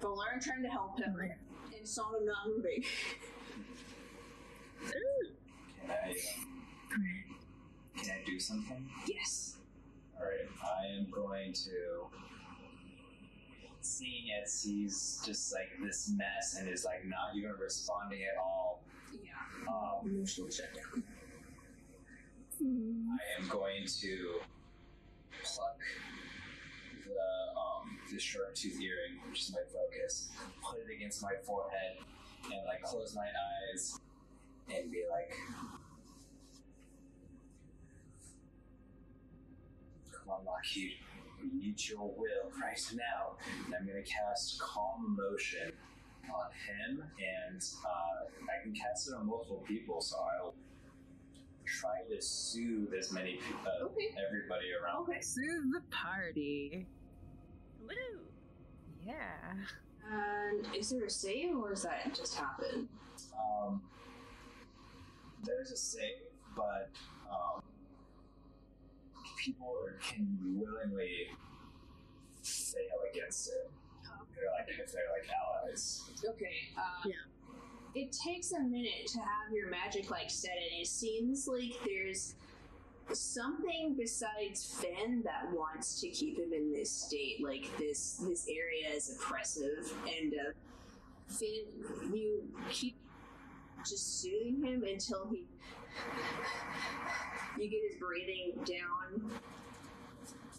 Valar 0.01 0.43
trying 0.43 0.63
to 0.63 0.69
help 0.69 0.99
him, 0.99 1.17
and 1.21 1.87
Sonam 1.87 2.25
not 2.25 2.49
moving. 2.49 2.85
Can 4.85 5.91
I, 5.91 6.11
um, 6.95 7.39
can 7.97 8.11
I 8.11 8.25
do 8.27 8.39
something? 8.39 8.89
yes. 9.07 9.57
Alright, 10.19 10.49
I 10.63 10.87
am 10.97 11.07
going 11.11 11.53
to. 11.53 12.07
Seeing 13.89 14.29
it 14.29 14.49
he's 14.63 15.19
just 15.25 15.51
like 15.53 15.71
this 15.83 16.13
mess 16.15 16.57
and 16.59 16.69
is 16.69 16.85
like 16.85 17.07
not 17.07 17.35
even 17.35 17.53
responding 17.59 18.21
at 18.23 18.37
all, 18.39 18.83
Yeah. 19.25 19.31
um, 19.67 20.07
Emotional 20.07 20.51
shutdown. 20.51 21.03
I 22.61 23.41
am 23.41 23.49
going 23.49 23.87
to 23.87 24.41
pluck 25.43 25.81
the 27.03 27.59
um, 27.59 27.99
the 28.13 28.21
sharp 28.21 28.55
tooth 28.55 28.79
earring, 28.79 29.21
which 29.31 29.41
is 29.45 29.53
my 29.53 29.63
focus, 29.73 30.29
put 30.63 30.81
it 30.81 30.95
against 30.95 31.23
my 31.23 31.33
forehead, 31.43 31.97
and 32.45 32.67
like 32.67 32.83
close 32.83 33.15
my 33.17 33.27
eyes 33.73 33.99
and 34.71 34.91
be 34.93 35.05
like, 35.11 35.33
"Come 40.13 40.29
on, 40.31 40.45
Loki, 40.45 40.99
we 41.43 41.51
need 41.59 41.79
your 41.89 42.09
will 42.17 42.51
right 42.61 42.81
now." 42.95 43.37
And 43.67 43.75
I'm 43.75 43.87
going 43.87 44.03
to 44.03 44.11
cast 44.11 44.59
Calm 44.61 45.17
Motion 45.17 45.73
on 46.29 46.51
him, 46.67 47.03
and 47.19 47.63
uh, 47.85 48.25
I 48.59 48.63
can 48.63 48.73
cast 48.75 49.09
it 49.09 49.15
on 49.15 49.27
multiple 49.27 49.65
people, 49.67 50.01
so 50.01 50.17
I'll 50.19 50.55
try 51.65 52.03
to 52.09 52.21
soothe 52.23 52.93
as 52.95 53.13
many 53.13 53.37
people, 53.37 53.61
uh, 53.67 53.85
Okay. 53.87 54.15
everybody 54.27 54.67
around. 54.73 55.09
Okay. 55.09 55.21
Soothe 55.21 55.73
the 55.73 55.83
party. 55.91 56.87
Woo! 57.81 58.21
yeah 59.05 59.55
And 60.11 60.67
is 60.75 60.91
there 60.91 61.05
a 61.05 61.11
save 61.11 61.57
or 61.57 61.71
does 61.71 61.83
that 61.85 62.15
just 62.15 62.35
happen? 62.35 62.89
Um, 63.35 63.83
there's 65.45 65.71
a 65.71 65.77
save, 65.77 66.27
but 66.57 66.91
um, 67.31 67.61
people 69.39 69.75
are, 69.87 69.99
can 70.01 70.27
willingly 70.43 71.29
fail 72.43 72.99
against 73.13 73.49
it. 73.49 73.71
They're 74.35 74.51
like 74.59 74.69
if 74.69 74.93
they're 74.93 75.03
like 75.13 75.29
allies. 75.31 76.03
Okay. 76.25 76.71
Uh, 76.77 77.09
Yeah. 77.09 77.15
It 77.95 78.13
takes 78.13 78.53
a 78.53 78.61
minute 78.61 79.07
to 79.09 79.19
have 79.19 79.53
your 79.53 79.69
magic 79.71 80.11
like 80.11 80.31
set 80.31 80.53
and 80.53 80.81
It 80.83 80.87
seems 80.87 81.49
like 81.49 81.73
there's 81.85 82.35
something 83.13 83.97
besides 83.99 84.79
Finn 84.81 85.23
that 85.25 85.51
wants 85.53 86.01
to 86.03 86.09
keep 86.09 86.39
him 86.39 86.53
in 86.53 86.73
this 86.73 86.91
state. 86.91 87.43
Like 87.43 87.67
this 87.79 88.23
this 88.29 88.47
area 88.49 88.95
is 88.95 89.17
oppressive, 89.17 89.93
and 90.19 90.35
uh, 90.35 90.53
Finn, 91.27 92.13
you 92.15 92.43
keep 92.71 92.97
just 93.89 94.21
soothing 94.21 94.63
him 94.63 94.85
until 94.85 95.29
he 95.31 95.45
you 97.59 97.69
get 97.69 97.81
his 97.91 97.99
breathing 97.99 98.53
down, 98.65 99.31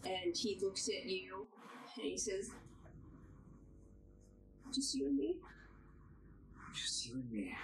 and 0.05 0.35
he 0.35 0.59
looks 0.61 0.89
at 0.89 1.05
you 1.05 1.47
and 1.95 2.05
he 2.05 2.17
says, 2.17 2.51
"Just 4.73 4.95
you 4.95 5.07
and 5.07 5.17
me." 5.17 5.35
Just 6.73 7.07
you 7.07 7.13
and 7.15 7.31
me. 7.31 7.55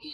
Yeah. 0.00 0.12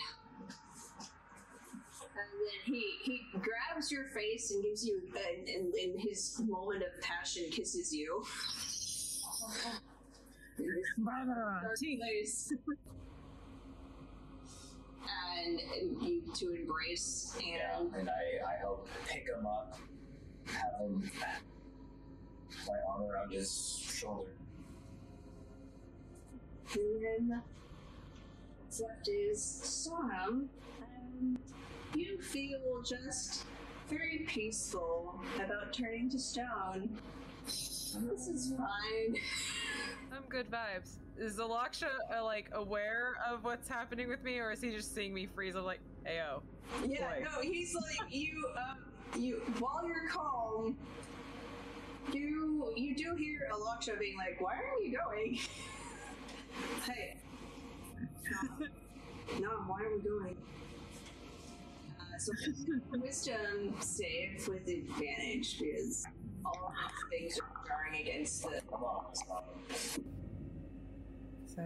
And 2.00 2.30
then 2.40 2.74
he, 2.74 2.84
he 3.02 3.20
grabs 3.32 3.90
your 3.90 4.04
face 4.04 4.52
and 4.52 4.62
gives 4.62 4.86
you, 4.86 5.02
and 5.38 5.48
in, 5.48 5.72
in 5.78 5.98
his 5.98 6.40
moment 6.46 6.82
of 6.82 7.02
passion, 7.02 7.44
kisses 7.50 7.92
you. 7.92 8.24
Dark 11.62 11.76
place. 11.78 12.52
and, 15.44 15.60
and 15.60 16.02
you 16.02 16.22
to 16.34 16.54
embrace, 16.54 17.36
Yeah, 17.40 17.78
and 17.78 17.94
and 17.94 18.10
I, 18.10 18.52
I 18.54 18.58
help 18.58 18.88
pick 19.06 19.28
him 19.28 19.46
up, 19.46 19.78
have 20.46 20.80
him 20.80 21.10
my 22.66 22.78
arm 22.88 23.02
around 23.02 23.32
his 23.32 23.82
shoulder. 23.86 24.30
then 26.74 27.42
what's 28.60 28.80
left 28.80 29.08
is 29.08 29.40
Sonam, 29.40 30.48
and 30.80 31.38
you 31.94 32.20
feel 32.20 32.82
just 32.82 33.44
very 33.88 34.24
peaceful 34.26 35.20
about 35.36 35.72
turning 35.72 36.10
to 36.10 36.18
stone. 36.18 36.96
This 37.46 38.26
is 38.26 38.52
fine. 38.56 39.16
I'm 40.12 40.24
good 40.28 40.50
vibes. 40.50 40.96
Is 41.16 41.36
Alaksha 41.36 41.86
uh, 42.16 42.24
like 42.24 42.50
aware 42.52 43.14
of 43.30 43.44
what's 43.44 43.68
happening 43.68 44.08
with 44.08 44.22
me, 44.24 44.38
or 44.40 44.50
is 44.50 44.60
he 44.60 44.70
just 44.70 44.94
seeing 44.94 45.14
me 45.14 45.26
freeze? 45.26 45.54
I'm 45.54 45.64
like, 45.64 45.80
"Ayo." 46.06 46.42
Yeah, 46.84 47.08
Boy. 47.08 47.24
no, 47.24 47.40
he's 47.40 47.74
like 47.74 47.98
you. 48.12 48.44
Um, 48.56 49.22
you 49.22 49.36
while 49.60 49.86
you're 49.86 50.08
calm, 50.08 50.76
you 52.12 52.72
you 52.76 52.96
do 52.96 53.14
hear 53.14 53.48
Alaksha 53.52 53.98
being 53.98 54.16
like, 54.16 54.40
"Why 54.40 54.54
aren't 54.54 54.84
you 54.84 54.98
going?" 54.98 55.38
hey, 56.84 57.16
no, 59.40 59.48
why 59.68 59.82
are 59.82 59.96
we 59.96 60.02
going? 60.02 60.36
Uh, 62.00 62.18
so 62.18 62.32
wisdom 62.90 63.74
save 63.78 64.48
with 64.48 64.66
advantage 64.66 65.60
because 65.60 66.04
all 66.44 66.72
of 66.72 67.10
these 67.10 67.34
things 67.34 67.40
are 67.40 67.66
jarring 67.68 68.02
against 68.02 68.42
the. 68.42 68.60
Sodom. 69.12 70.04
So, 71.56 71.62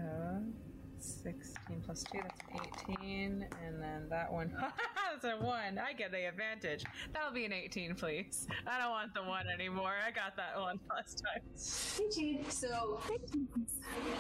16 1.01 1.83
plus 1.85 2.05
2, 2.13 2.19
that's 2.23 2.41
18. 2.91 3.47
And 3.65 3.83
then 3.83 4.09
that 4.11 4.33
one, 4.33 4.53
that's 5.13 5.25
a 5.25 5.43
1. 5.43 5.79
I 5.79 5.93
get 5.93 6.11
the 6.11 6.29
advantage. 6.29 6.85
That'll 7.13 7.33
be 7.33 7.45
an 7.45 7.53
18, 7.53 7.95
please. 7.95 8.47
I 8.67 8.79
don't 8.81 8.91
want 8.91 9.15
the 9.15 9.23
1 9.23 9.47
anymore. 9.49 9.95
I 10.07 10.11
got 10.11 10.37
that 10.37 10.59
one 10.61 10.79
last 10.91 11.23
time. 11.25 11.43
18. 12.07 12.51
So 12.51 13.01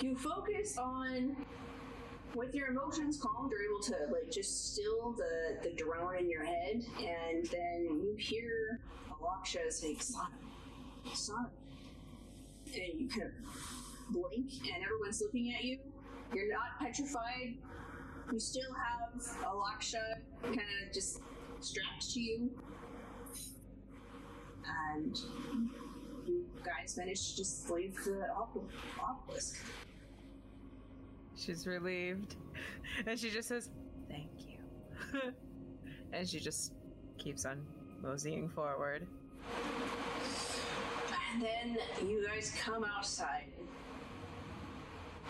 you 0.01 0.17
focus 0.17 0.79
on 0.79 1.37
with 2.35 2.55
your 2.55 2.69
emotions 2.69 3.19
calmed, 3.19 3.51
you're 3.51 3.63
able 3.63 3.81
to 3.83 4.13
like 4.13 4.31
just 4.31 4.75
still 4.75 5.13
the 5.13 5.59
the 5.63 5.75
drone 5.75 6.17
in 6.19 6.31
your 6.31 6.45
head, 6.45 6.85
and 6.99 7.47
then 7.47 7.85
you 7.85 8.15
hear 8.19 8.81
Alaksha 9.11 9.73
saying 9.73 10.01
"Son, 10.01 10.29
son," 11.15 11.47
and 12.67 13.01
you 13.01 13.09
kind 13.09 13.23
of 13.23 13.33
blink, 14.11 14.51
and 14.75 14.83
everyone's 14.83 15.21
looking 15.21 15.55
at 15.55 15.65
you. 15.65 15.79
You're 16.35 16.53
not 16.53 16.79
petrified. 16.81 17.57
You 18.33 18.39
still 18.39 18.75
have 18.75 19.15
a 19.15 19.47
Alaksha 19.47 20.21
kind 20.43 20.59
of 20.59 20.93
just 20.93 21.21
strapped 21.61 22.11
to 22.13 22.21
you, 22.21 22.51
and 24.93 25.17
you 26.27 26.45
guys 26.63 26.97
managed 26.97 27.31
to 27.31 27.37
just 27.39 27.71
leave 27.71 27.95
the 28.05 28.27
obel- 28.37 28.69
obelisk. 29.03 29.57
She's 31.37 31.67
relieved. 31.67 32.37
And 33.07 33.19
she 33.19 33.31
just 33.31 33.49
says, 33.49 33.71
Thank 34.09 34.31
you. 34.47 35.21
and 36.13 36.29
she 36.29 36.41
just 36.41 36.73
keeps 37.17 37.45
on 37.45 37.65
moseying 38.03 38.49
forward. 38.49 39.07
And 41.35 41.43
then 41.43 41.79
you 42.09 42.27
guys 42.27 42.53
come 42.61 42.85
outside. 42.85 43.53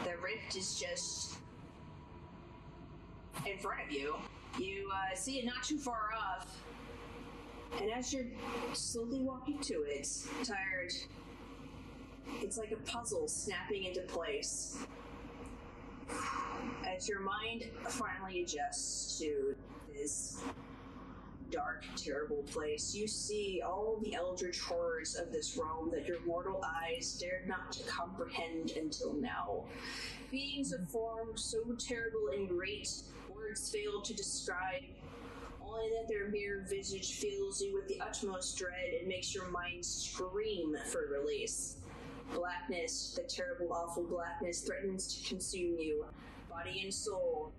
The 0.05 0.17
rift 0.23 0.57
is 0.57 0.79
just 0.79 1.39
in 3.47 3.59
front 3.59 3.81
of 3.87 3.93
you. 3.93 4.15
You 4.59 4.91
uh, 4.93 5.15
see 5.15 5.39
it 5.39 5.45
not 5.45 5.63
too 5.63 5.79
far 5.79 6.11
off. 6.17 6.63
And 7.81 7.91
as 7.93 8.13
you're 8.13 8.27
slowly 8.73 9.21
walking 9.21 9.59
to 9.61 9.85
it, 9.87 10.09
tired, 10.45 10.93
it's 12.41 12.57
like 12.57 12.73
a 12.73 12.77
puzzle 12.91 13.29
snapping 13.29 13.85
into 13.85 14.01
place. 14.03 14.79
As 16.87 17.09
your 17.09 17.21
mind 17.21 17.65
finally 17.89 18.43
adjusts 18.43 19.19
to 19.19 19.55
this 19.93 20.43
dark, 21.51 21.85
terrible 21.97 22.43
place, 22.51 22.95
you 22.95 23.07
see 23.09 23.63
all 23.65 23.99
the 24.03 24.15
eldritch 24.15 24.61
horrors 24.61 25.17
of 25.17 25.33
this 25.33 25.57
realm 25.57 25.91
that 25.91 26.07
your 26.07 26.21
mortal 26.27 26.63
eyes 26.65 27.19
dared 27.21 27.49
not 27.49 27.73
to 27.73 27.83
comprehend 27.85 28.73
until 28.73 29.15
now. 29.15 29.65
Beings 30.31 30.73
of 30.73 30.89
form 30.89 31.37
so 31.37 31.59
terrible 31.79 32.29
and 32.35 32.49
great, 32.49 32.89
words 33.35 33.71
fail 33.71 34.03
to 34.03 34.15
describe. 34.15 34.83
Only 35.63 35.91
that 35.91 36.09
their 36.09 36.29
mere 36.29 36.67
visage 36.69 37.13
fills 37.15 37.61
you 37.63 37.75
with 37.75 37.89
the 37.89 38.01
utmost 38.01 38.59
dread 38.59 38.95
and 38.99 39.09
makes 39.09 39.35
your 39.35 39.51
mind 39.51 39.85
scream 39.85 40.77
for 40.91 41.09
release. 41.11 41.77
Blackness, 42.35 43.15
the 43.17 43.23
terrible, 43.23 43.73
awful 43.73 44.05
blackness, 44.05 44.61
threatens 44.61 45.15
to 45.15 45.29
consume 45.29 45.79
you, 45.79 46.05
body 46.51 46.81
and 46.83 46.93
soul. 46.93 47.53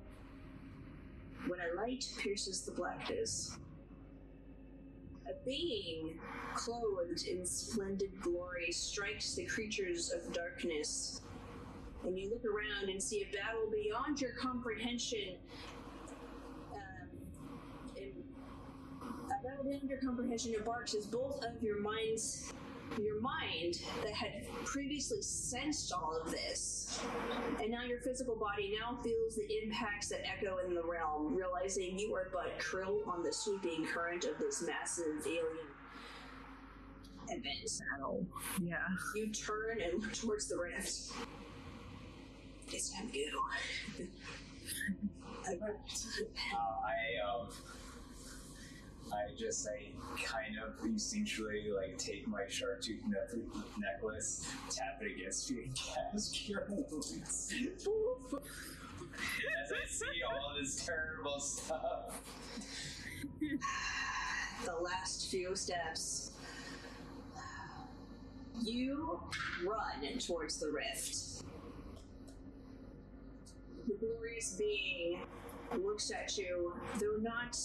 When 1.48 1.60
a 1.60 1.76
light 1.76 2.06
pierces 2.18 2.62
the 2.62 2.72
blackness, 2.72 3.58
a 5.30 5.46
being 5.46 6.20
clothed 6.56 7.26
in 7.28 7.46
splendid 7.46 8.20
glory 8.22 8.72
strikes 8.72 9.36
the 9.36 9.46
creatures 9.46 10.12
of 10.12 10.34
darkness. 10.34 11.22
And 12.04 12.18
you 12.18 12.30
look 12.30 12.44
around 12.46 12.90
and 12.90 13.02
see 13.02 13.24
a 13.30 13.36
battle 13.36 13.70
beyond 13.72 14.22
your 14.22 14.32
comprehension. 14.32 15.36
Um, 16.74 17.10
a 19.04 19.48
battle 19.48 19.64
beyond 19.66 19.90
your 19.90 20.00
comprehension 20.00 20.54
embarks 20.54 20.96
as 20.96 21.06
both 21.06 21.44
of 21.44 21.62
your 21.62 21.80
minds, 21.82 22.54
your 22.98 23.22
mind 23.22 23.82
that 24.04 24.14
had 24.14 24.48
previously 24.66 25.22
sensed 25.22 25.94
all 25.94 26.20
of 26.20 26.32
this, 26.32 27.00
and 27.62 27.72
now 27.72 27.84
your 27.84 28.00
physical 28.02 28.36
body 28.36 28.78
now 28.80 28.98
feels 29.02 29.36
the 29.36 29.48
impacts 29.64 30.10
that 30.10 30.22
echo 30.26 30.58
in 30.66 30.74
the 30.74 30.84
realm, 30.84 31.36
realizing 31.36 31.98
you 32.00 32.16
are 32.16 32.30
but 32.34 32.60
krill 32.60 33.08
on 33.08 33.24
the 33.24 33.32
sweeping 33.32 33.86
current 33.86 34.26
of 34.26 34.38
this 34.40 34.64
massive 34.66 35.26
alien 35.26 35.68
event. 37.30 37.82
Oh, 38.04 38.26
yeah. 38.62 38.78
You 39.16 39.32
turn 39.32 39.82
and 39.82 40.02
look 40.02 40.14
towards 40.14 40.48
the 40.48 40.58
rift. 40.58 41.12
It's 42.72 42.92
time 42.92 43.10
to 43.10 43.14
go. 43.14 44.06
Uh, 45.48 45.56
I 46.56 47.18
um, 47.28 47.48
I 49.12 49.34
just 49.36 49.68
I 49.68 49.92
kind 50.24 50.58
of 50.64 50.80
instinctually 50.86 51.74
like 51.74 51.98
take 51.98 52.28
my 52.28 52.44
shark 52.48 52.82
tooth 52.82 53.02
ne- 53.08 53.42
necklace, 53.80 54.48
tap 54.70 55.02
it 55.02 55.18
against 55.18 55.50
you, 55.50 55.64
and 55.64 55.76
cast 55.76 56.34
cure 56.36 56.68
wounds. 56.70 57.54
As 59.64 59.72
I 59.72 59.88
see 59.88 60.06
all 60.30 60.54
this 60.60 60.86
terrible 60.86 61.40
stuff. 61.40 62.22
the 64.66 64.74
last 64.82 65.30
few 65.30 65.56
steps. 65.56 66.32
You 68.62 69.20
run 69.66 70.18
towards 70.20 70.58
the 70.58 70.70
rift. 70.70 71.44
The 73.88 73.96
glorious 74.00 74.56
being 74.58 75.22
looks 75.78 76.12
at 76.12 76.38
you, 76.38 76.74
though 77.00 77.18
not 77.22 77.58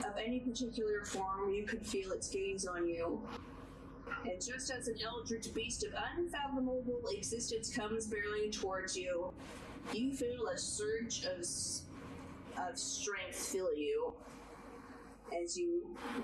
of 0.00 0.16
any 0.22 0.40
particular 0.40 1.04
form, 1.04 1.52
you 1.52 1.64
could 1.64 1.84
feel 1.84 2.12
its 2.12 2.28
gaze 2.28 2.66
on 2.66 2.86
you. 2.88 3.20
And 4.24 4.40
just 4.40 4.70
as 4.70 4.88
an 4.88 4.96
eldritch 5.04 5.52
beast 5.54 5.84
of 5.84 5.92
unfathomable 6.16 7.02
existence 7.10 7.74
comes 7.74 8.06
barreling 8.06 8.52
towards 8.52 8.96
you, 8.96 9.32
you 9.92 10.12
feel 10.12 10.48
a 10.48 10.58
surge 10.58 11.24
of, 11.24 11.40
of 12.68 12.78
strength 12.78 13.36
fill 13.36 13.74
you 13.74 14.14
as 15.42 15.56
you 15.56 15.82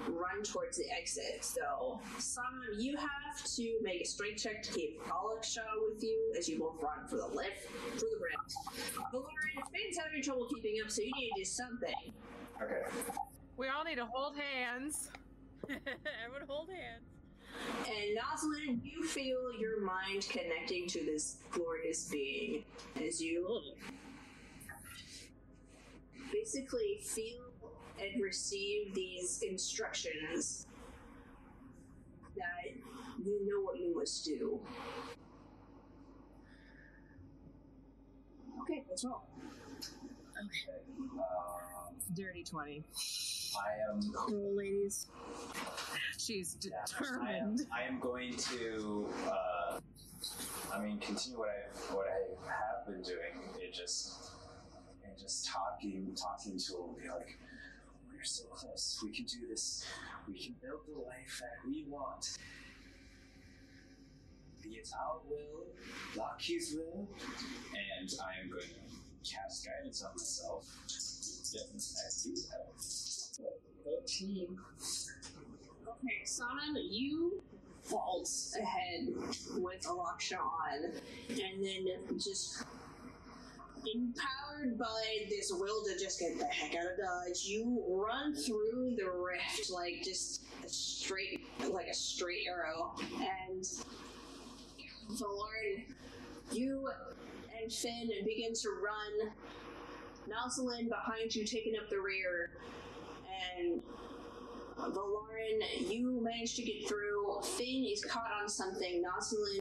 run 0.08 0.42
towards 0.42 0.78
the 0.78 0.84
exit. 0.90 1.38
So, 1.42 2.00
Simon, 2.18 2.78
you 2.78 2.96
have 2.96 3.44
to 3.56 3.78
make 3.82 4.02
a 4.02 4.06
strength 4.06 4.42
check 4.42 4.62
to 4.62 4.72
keep 4.72 5.02
Alaksha 5.04 5.62
with 5.88 6.02
you 6.02 6.34
as 6.38 6.48
you 6.48 6.58
both 6.58 6.82
run 6.82 7.06
for 7.08 7.16
the 7.16 7.26
lift, 7.26 7.68
for 7.94 8.00
the 8.00 8.18
rift. 8.20 8.54
Valarin, 9.12 9.62
Fane's 9.72 9.98
having 9.98 10.22
trouble 10.22 10.48
keeping 10.54 10.80
up, 10.82 10.90
so 10.90 11.02
you 11.02 11.12
need 11.16 11.30
to 11.36 11.40
do 11.40 11.44
something. 11.44 12.12
Okay. 12.62 12.82
We 13.56 13.68
all 13.68 13.84
need 13.84 13.96
to 13.96 14.06
hold 14.06 14.34
hands. 14.36 15.10
Everyone 15.68 16.48
hold 16.48 16.68
hands. 16.70 17.04
And 17.86 18.18
Noslin, 18.18 18.80
you 18.82 19.04
feel 19.06 19.54
your 19.58 19.80
mind 19.80 20.26
connecting 20.28 20.88
to 20.88 21.04
this 21.04 21.36
glorious 21.52 22.08
being 22.08 22.64
as 23.00 23.22
you 23.22 23.60
basically 26.32 26.98
feel 27.00 27.44
and 28.00 28.20
receive 28.20 28.92
these 28.92 29.42
instructions 29.48 30.66
that 32.36 32.74
you 33.24 33.46
know 33.46 33.60
what 33.62 33.78
you 33.78 33.94
must 33.96 34.24
do. 34.24 34.58
Okay, 38.62 38.82
let's 38.90 39.04
roll. 39.04 39.22
Dirty 42.12 42.44
20. 42.44 42.82
I 43.56 43.90
am. 43.90 44.12
Roll, 44.28 44.56
ladies. 44.56 45.06
She's 46.18 46.56
yeah, 46.62 46.70
I 47.00 47.32
am. 47.32 47.56
determined. 47.56 47.66
I 47.72 47.82
am 47.84 47.98
going 48.00 48.36
to. 48.36 49.06
Uh, 49.26 49.80
I 50.72 50.80
mean, 50.82 50.98
continue 50.98 51.38
what 51.38 51.48
I 51.48 51.94
what 51.94 52.06
I 52.06 52.50
have 52.50 52.86
been 52.86 53.02
doing. 53.02 53.40
It 53.60 53.72
just 53.72 54.30
and 55.04 55.16
just 55.18 55.48
talking, 55.48 56.14
talking 56.20 56.58
to 56.58 56.72
him, 56.72 57.02
be 57.02 57.08
like, 57.08 57.38
"We're 58.12 58.24
so 58.24 58.44
close. 58.46 59.00
We 59.02 59.10
can 59.10 59.24
do 59.26 59.46
this. 59.48 59.84
We 60.28 60.38
can 60.38 60.54
build 60.62 60.80
the 60.86 61.00
life 61.00 61.40
that 61.40 61.68
we 61.68 61.84
want." 61.88 62.36
be 64.62 64.76
it 64.76 64.88
our 64.98 65.18
will, 65.28 65.66
Loki's 66.16 66.74
will, 66.74 67.06
and 67.74 68.10
I 68.24 68.40
am 68.42 68.50
going 68.50 68.62
to 68.62 69.30
cast 69.30 69.66
guidance 69.66 70.02
on 70.02 70.12
myself. 70.16 70.64
Yes, 71.54 71.94
I 72.00 72.10
do 72.24 72.34
have 72.50 74.00
13. 74.02 74.58
Okay, 75.86 76.24
Sana, 76.24 76.80
you 76.80 77.42
vault 77.84 78.28
ahead 78.60 79.08
with 79.58 79.82
Alaksha 79.82 80.38
on, 80.38 80.92
and 81.28 81.64
then 81.64 82.18
just 82.18 82.64
empowered 83.94 84.78
by 84.78 85.26
this 85.28 85.52
will 85.52 85.84
to 85.84 85.98
just 86.02 86.18
get 86.18 86.38
the 86.38 86.46
heck 86.46 86.74
out 86.74 86.92
of 86.92 86.98
Dodge, 86.98 87.44
you 87.44 87.84
run 87.88 88.34
through 88.34 88.96
the 88.96 89.10
rift 89.10 89.70
like 89.70 90.02
just 90.02 90.42
a 90.64 90.68
straight, 90.68 91.46
like 91.68 91.86
a 91.86 91.94
straight 91.94 92.46
arrow, 92.48 92.94
and 93.20 93.64
Valarin, 95.12 95.84
you 96.52 96.90
and 97.60 97.72
Finn 97.72 98.10
begin 98.24 98.54
to 98.54 98.68
run. 98.82 99.30
Noslin 100.28 100.88
behind 100.88 101.34
you, 101.34 101.44
taking 101.44 101.74
up 101.76 101.88
the 101.90 102.00
rear, 102.00 102.50
and 103.58 103.82
Valarin, 104.76 105.90
you 105.90 106.20
managed 106.22 106.56
to 106.56 106.62
get 106.62 106.88
through. 106.88 107.40
Finn 107.42 107.86
is 107.90 108.04
caught 108.04 108.30
on 108.42 108.48
something. 108.48 109.02
Noslin, 109.02 109.60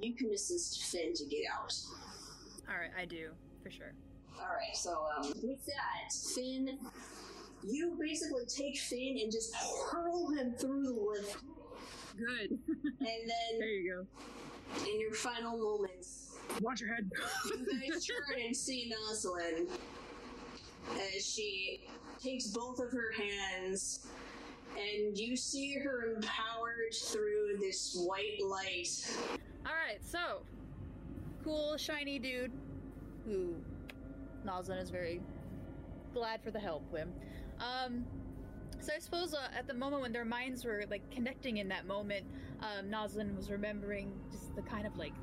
you 0.00 0.14
can 0.14 0.30
assist 0.32 0.84
Finn 0.84 1.12
to 1.14 1.24
get 1.26 1.42
out. 1.52 1.74
All 2.68 2.76
right, 2.76 2.90
I 2.98 3.04
do 3.04 3.30
for 3.62 3.70
sure. 3.70 3.92
All 4.38 4.46
right, 4.46 4.74
so 4.74 5.06
um, 5.16 5.32
with 5.42 5.64
that, 5.66 6.12
Finn, 6.34 6.78
you 7.62 7.96
basically 8.00 8.44
take 8.46 8.76
Finn 8.78 9.18
and 9.22 9.30
just 9.32 9.54
hurl 9.54 10.30
him 10.30 10.54
through 10.54 10.82
the 10.82 10.92
lift, 10.92 11.36
Good. 12.16 12.50
and 12.84 12.98
then 13.00 13.58
there 13.58 13.68
you 13.68 14.06
go. 14.76 14.84
in 14.90 15.00
your 15.00 15.14
final 15.14 15.56
moments, 15.56 16.33
Watch 16.60 16.80
your 16.80 16.94
head. 16.94 17.10
you 17.46 17.90
guys 17.90 18.06
turn 18.06 18.44
and 18.44 18.56
see 18.56 18.92
Noslin 18.92 19.68
as 21.16 21.26
she 21.26 21.80
takes 22.22 22.48
both 22.48 22.78
of 22.78 22.90
her 22.92 23.12
hands, 23.12 24.06
and 24.76 25.16
you 25.16 25.36
see 25.36 25.74
her 25.74 26.14
empowered 26.14 26.94
through 26.94 27.58
this 27.60 27.94
white 28.06 28.40
light. 28.44 29.18
All 29.66 29.72
right, 29.72 30.04
so 30.04 30.42
cool 31.42 31.76
shiny 31.76 32.18
dude 32.18 32.52
who 33.26 33.54
Noslin 34.46 34.80
is 34.82 34.90
very 34.90 35.20
glad 36.12 36.42
for 36.42 36.50
the 36.50 36.60
help 36.60 36.90
with. 36.92 37.08
Um, 37.58 38.04
so 38.80 38.92
I 38.94 38.98
suppose 38.98 39.34
uh, 39.34 39.48
at 39.56 39.66
the 39.66 39.74
moment 39.74 40.02
when 40.02 40.12
their 40.12 40.24
minds 40.24 40.64
were 40.64 40.84
like 40.90 41.08
connecting 41.10 41.58
in 41.58 41.68
that 41.68 41.86
moment, 41.86 42.26
um, 42.60 42.86
Noslin 42.86 43.36
was 43.36 43.50
remembering 43.50 44.12
just 44.30 44.54
the 44.54 44.62
kind 44.62 44.86
of 44.86 44.96
like 44.96 45.14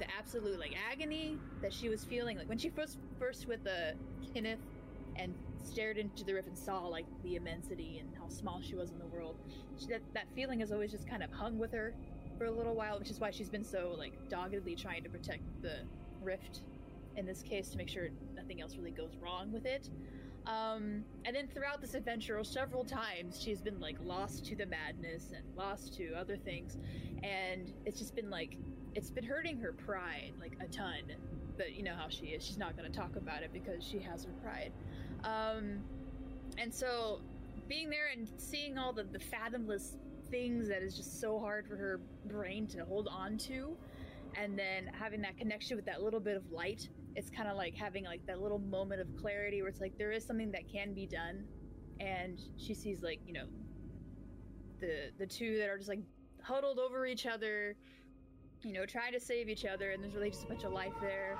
the 0.00 0.06
absolute 0.18 0.58
like 0.58 0.74
agony 0.90 1.38
that 1.62 1.72
she 1.72 1.88
was 1.88 2.04
feeling 2.04 2.36
like 2.36 2.48
when 2.48 2.58
she 2.58 2.70
first 2.70 2.98
first 3.18 3.46
with 3.46 3.62
the 3.62 3.94
Kenneth 4.34 4.58
and 5.16 5.34
stared 5.62 5.98
into 5.98 6.24
the 6.24 6.34
rift 6.34 6.48
and 6.48 6.56
saw 6.56 6.86
like 6.86 7.04
the 7.22 7.36
immensity 7.36 7.98
and 7.98 8.08
how 8.18 8.28
small 8.28 8.60
she 8.60 8.74
was 8.74 8.90
in 8.90 8.98
the 8.98 9.06
world. 9.06 9.36
She, 9.78 9.86
that 9.88 10.00
that 10.14 10.26
feeling 10.34 10.60
has 10.60 10.72
always 10.72 10.90
just 10.90 11.06
kind 11.08 11.22
of 11.22 11.30
hung 11.30 11.58
with 11.58 11.72
her 11.72 11.94
for 12.38 12.46
a 12.46 12.50
little 12.50 12.74
while, 12.74 12.98
which 12.98 13.10
is 13.10 13.20
why 13.20 13.30
she's 13.30 13.50
been 13.50 13.64
so 13.64 13.94
like 13.96 14.14
doggedly 14.28 14.74
trying 14.74 15.02
to 15.04 15.10
protect 15.10 15.42
the 15.62 15.76
rift 16.22 16.62
in 17.16 17.26
this 17.26 17.42
case 17.42 17.68
to 17.70 17.76
make 17.76 17.88
sure 17.88 18.08
nothing 18.34 18.60
else 18.62 18.76
really 18.76 18.90
goes 18.90 19.16
wrong 19.22 19.52
with 19.52 19.66
it. 19.66 19.90
Um, 20.46 21.04
and 21.26 21.36
then 21.36 21.48
throughout 21.48 21.82
this 21.82 21.92
adventure, 21.94 22.42
several 22.44 22.84
times 22.84 23.38
she's 23.40 23.60
been 23.60 23.78
like 23.78 23.96
lost 24.02 24.46
to 24.46 24.56
the 24.56 24.64
madness 24.64 25.32
and 25.36 25.44
lost 25.54 25.94
to 25.98 26.14
other 26.14 26.38
things, 26.38 26.78
and 27.22 27.70
it's 27.84 27.98
just 27.98 28.14
been 28.14 28.30
like 28.30 28.56
it's 28.94 29.10
been 29.10 29.24
hurting 29.24 29.58
her 29.58 29.72
pride 29.72 30.32
like 30.40 30.56
a 30.60 30.66
ton. 30.66 31.02
But 31.56 31.74
you 31.74 31.82
know 31.82 31.94
how 31.94 32.08
she 32.08 32.26
is; 32.26 32.44
she's 32.44 32.58
not 32.58 32.76
going 32.76 32.90
to 32.90 32.96
talk 32.96 33.16
about 33.16 33.42
it 33.42 33.52
because 33.52 33.84
she 33.84 33.98
has 33.98 34.24
her 34.24 34.32
pride. 34.42 34.72
Um, 35.24 35.80
and 36.58 36.72
so, 36.72 37.20
being 37.68 37.90
there 37.90 38.08
and 38.12 38.28
seeing 38.38 38.78
all 38.78 38.92
the, 38.92 39.04
the 39.04 39.18
fathomless 39.18 39.96
things 40.30 40.68
that 40.68 40.82
is 40.82 40.96
just 40.96 41.20
so 41.20 41.38
hard 41.38 41.66
for 41.66 41.76
her 41.76 42.00
brain 42.26 42.66
to 42.68 42.84
hold 42.84 43.08
on 43.08 43.36
to, 43.36 43.76
and 44.36 44.58
then 44.58 44.90
having 44.92 45.20
that 45.22 45.36
connection 45.36 45.76
with 45.76 45.84
that 45.86 46.02
little 46.02 46.20
bit 46.20 46.36
of 46.36 46.50
light 46.50 46.88
it's 47.16 47.30
kind 47.30 47.48
of 47.48 47.56
like 47.56 47.74
having 47.74 48.04
like 48.04 48.24
that 48.26 48.40
little 48.40 48.58
moment 48.58 49.00
of 49.00 49.08
clarity 49.16 49.62
where 49.62 49.68
it's 49.68 49.80
like 49.80 49.96
there 49.98 50.12
is 50.12 50.24
something 50.24 50.50
that 50.52 50.70
can 50.70 50.94
be 50.94 51.06
done 51.06 51.44
and 51.98 52.40
she 52.56 52.74
sees 52.74 53.02
like 53.02 53.20
you 53.26 53.32
know 53.32 53.46
the 54.80 55.10
the 55.18 55.26
two 55.26 55.58
that 55.58 55.68
are 55.68 55.76
just 55.76 55.88
like 55.88 56.00
huddled 56.42 56.78
over 56.78 57.06
each 57.06 57.26
other 57.26 57.76
you 58.62 58.72
know 58.72 58.86
trying 58.86 59.12
to 59.12 59.20
save 59.20 59.48
each 59.48 59.64
other 59.64 59.90
and 59.90 60.02
there's 60.02 60.14
really 60.14 60.30
just 60.30 60.44
a 60.44 60.46
bunch 60.46 60.64
of 60.64 60.72
life 60.72 60.92
there. 61.00 61.38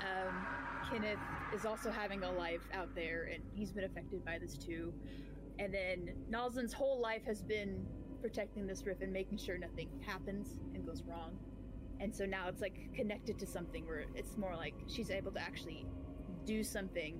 Um 0.00 0.46
kenneth 0.90 1.18
is 1.54 1.66
also 1.66 1.90
having 1.90 2.22
a 2.22 2.30
life 2.30 2.60
out 2.72 2.94
there 2.94 3.28
and 3.32 3.42
he's 3.54 3.72
been 3.72 3.84
affected 3.84 4.24
by 4.24 4.38
this 4.38 4.56
too. 4.56 4.92
And 5.58 5.72
then 5.72 6.10
Noslin's 6.30 6.72
whole 6.72 7.00
life 7.00 7.24
has 7.26 7.42
been 7.42 7.84
protecting 8.20 8.66
this 8.66 8.84
rift 8.86 9.02
and 9.02 9.12
making 9.12 9.38
sure 9.38 9.58
nothing 9.58 9.88
happens 10.04 10.60
and 10.74 10.86
goes 10.86 11.02
wrong. 11.02 11.38
And 11.98 12.14
so 12.14 12.24
now 12.26 12.48
it's 12.48 12.60
like 12.60 12.92
connected 12.94 13.38
to 13.38 13.46
something 13.46 13.86
where 13.86 14.04
it's 14.14 14.36
more 14.36 14.54
like 14.54 14.74
she's 14.86 15.10
able 15.10 15.32
to 15.32 15.40
actually 15.40 15.86
do 16.44 16.62
something 16.62 17.18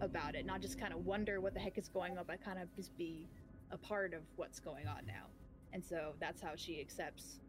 about 0.00 0.34
it 0.34 0.44
not 0.44 0.60
just 0.60 0.78
kind 0.78 0.92
of 0.92 1.06
wonder 1.06 1.40
what 1.40 1.54
the 1.54 1.60
heck 1.60 1.78
is 1.78 1.88
going 1.88 2.18
on 2.18 2.24
but 2.26 2.42
kind 2.44 2.58
of 2.58 2.74
just 2.74 2.96
be 2.98 3.28
a 3.70 3.78
part 3.78 4.14
of 4.14 4.22
what's 4.36 4.60
going 4.60 4.86
on 4.86 5.04
now. 5.06 5.26
And 5.72 5.84
so 5.84 6.14
that's 6.20 6.40
how 6.40 6.52
she 6.54 6.80
accepts 6.80 7.40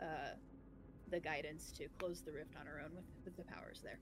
uh, 0.00 0.34
the 1.14 1.20
guidance 1.20 1.70
to 1.70 1.86
close 2.00 2.22
the 2.22 2.32
rift 2.32 2.56
on 2.58 2.66
her 2.66 2.82
own 2.84 2.90
with, 2.94 3.04
with 3.24 3.36
the 3.36 3.44
powers 3.44 3.80
there 3.84 3.98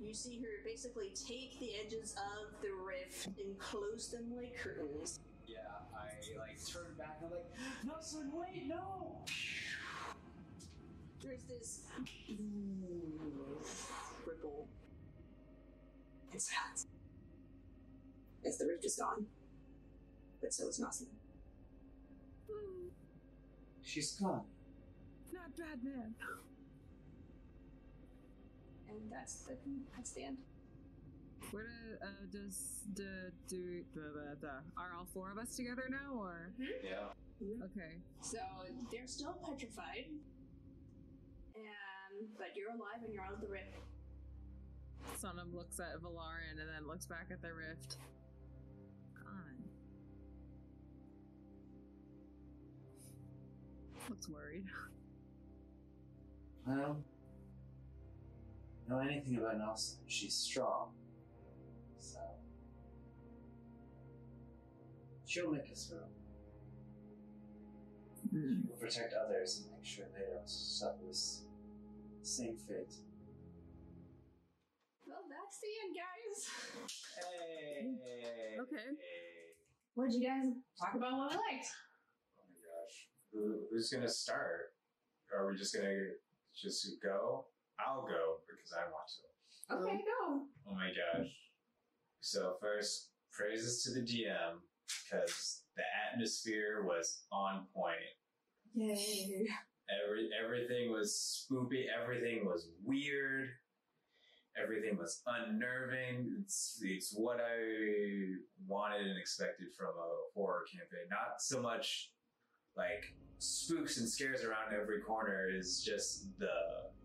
You 0.00 0.12
see 0.12 0.38
her 0.38 0.62
basically 0.64 1.12
take 1.14 1.58
the 1.58 1.70
edges 1.82 2.14
of 2.18 2.60
the 2.60 2.68
rift 2.86 3.26
and 3.38 3.58
close 3.58 4.08
them 4.08 4.36
like 4.36 4.54
curtains. 4.54 5.18
Yeah, 5.46 5.56
I 5.96 6.38
like 6.38 6.58
turn 6.66 6.92
back 6.98 7.20
and 7.22 7.30
I'm 7.30 7.38
like, 7.38 7.46
no, 7.86 7.92
son, 8.00 8.30
wait, 8.34 8.66
no! 8.66 9.24
There's 11.22 11.44
this 11.44 11.80
ripple 14.26 14.68
and 16.32 16.42
silence. 16.42 16.86
As 18.46 18.58
the 18.58 18.66
rift 18.66 18.84
is 18.84 18.96
gone. 18.96 19.26
But 20.42 20.52
so 20.52 20.68
is 20.68 20.78
Noslin. 20.78 21.06
She's 23.84 24.12
gone. 24.12 24.42
Not 25.32 25.56
bad, 25.56 25.84
man. 25.84 26.14
And 28.88 28.98
that's 29.12 29.42
the 29.44 29.56
that's 29.94 30.12
the 30.12 30.24
end. 30.24 30.38
Where 31.50 31.64
do, 31.68 32.06
uh, 32.06 32.08
does 32.32 32.80
do, 32.94 33.04
do 33.48 33.84
blah, 33.94 34.02
blah, 34.14 34.34
blah. 34.40 34.82
are 34.82 34.96
all 34.98 35.06
four 35.12 35.30
of 35.30 35.36
us 35.38 35.54
together 35.54 35.84
now, 35.90 36.18
or 36.18 36.50
Yeah. 36.82 37.12
okay? 37.64 38.00
So 38.22 38.38
they're 38.90 39.06
still 39.06 39.36
petrified. 39.46 40.06
And 41.54 42.28
but 42.38 42.56
you're 42.56 42.70
alive 42.70 43.04
and 43.04 43.12
you're 43.12 43.22
out 43.22 43.34
of 43.34 43.40
the 43.40 43.48
rift. 43.48 43.76
Sonam 45.20 45.54
looks 45.54 45.78
at 45.80 46.00
Valarin 46.00 46.58
and 46.58 46.68
then 46.68 46.88
looks 46.88 47.06
back 47.06 47.26
at 47.30 47.42
the 47.42 47.52
rift. 47.52 47.98
Looks 54.08 54.28
worried. 54.28 54.64
I 56.66 56.74
don't 56.74 57.04
know 58.88 58.98
anything 58.98 59.36
about 59.36 59.56
Noslin. 59.58 59.96
She's 60.06 60.34
strong. 60.34 60.92
So. 61.98 62.18
She'll 65.26 65.50
make 65.50 65.70
us 65.72 65.86
through. 65.86 66.08
Hmm. 68.30 68.60
She 68.62 68.68
will 68.68 68.76
protect 68.76 69.14
others 69.14 69.62
and 69.62 69.72
make 69.72 69.84
sure 69.84 70.06
they 70.12 70.26
don't 70.32 70.48
suffer 70.48 70.98
this 71.06 71.42
same 72.22 72.56
fate. 72.56 72.94
Well, 75.06 75.24
that's 75.28 75.58
the 75.60 75.68
end, 75.84 75.94
guys. 75.94 76.38
Hey! 77.16 78.60
Okay. 78.60 78.88
What 79.94 80.10
did 80.10 80.20
you 80.20 80.28
guys 80.28 80.46
talk 80.78 80.94
about 80.94 81.12
what 81.16 81.30
we 81.30 81.36
liked? 81.36 81.70
Oh 82.36 82.44
my 82.50 82.58
gosh. 82.66 82.96
Who, 83.23 83.23
who's 83.70 83.90
gonna 83.90 84.08
start? 84.08 84.72
Are 85.36 85.46
we 85.50 85.56
just 85.56 85.74
gonna 85.74 86.10
just 86.54 86.86
go? 87.02 87.46
I'll 87.78 88.02
go 88.02 88.38
because 88.48 88.72
I 88.72 88.84
want 88.90 89.08
to. 89.08 89.74
Okay, 89.74 89.92
um, 89.92 89.98
go. 89.98 90.42
Oh 90.70 90.74
my 90.74 90.88
gosh. 90.88 91.28
So 92.20 92.56
first, 92.60 93.10
praises 93.32 93.82
to 93.84 93.90
the 93.92 94.00
DM 94.00 94.60
because 95.10 95.62
the 95.76 95.82
atmosphere 96.12 96.84
was 96.86 97.22
on 97.32 97.66
point. 97.74 97.96
Yay. 98.74 99.46
Every 100.04 100.28
everything 100.42 100.90
was 100.92 101.46
spoopy. 101.50 101.84
Everything 102.02 102.44
was 102.46 102.68
weird. 102.84 103.48
everything 104.62 104.96
was 104.96 105.20
unnerving. 105.26 106.36
It's 106.40 106.78
it's 106.82 107.12
what 107.16 107.38
I 107.40 108.36
wanted 108.66 109.06
and 109.06 109.18
expected 109.18 109.68
from 109.76 109.88
a 109.88 110.10
horror 110.34 110.64
campaign. 110.70 111.08
Not 111.10 111.40
so 111.40 111.60
much 111.60 112.10
like 112.76 113.04
spooks 113.38 113.98
and 113.98 114.08
scares 114.08 114.44
around 114.44 114.74
every 114.74 115.00
corner. 115.00 115.48
Is 115.48 115.82
just 115.84 116.26
the 116.38 116.48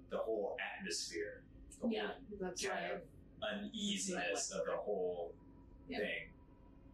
the 0.10 0.18
whole 0.18 0.58
atmosphere. 0.80 1.42
The 1.72 1.78
whole 1.82 1.92
Yeah, 1.92 2.12
that's 2.40 2.66
kind 2.66 2.80
right. 2.84 2.94
of 2.94 3.02
uneasiness 3.64 4.52
of 4.52 4.66
the 4.66 4.76
whole 4.78 5.34
Yeah. 5.88 6.00
thing. 6.00 6.30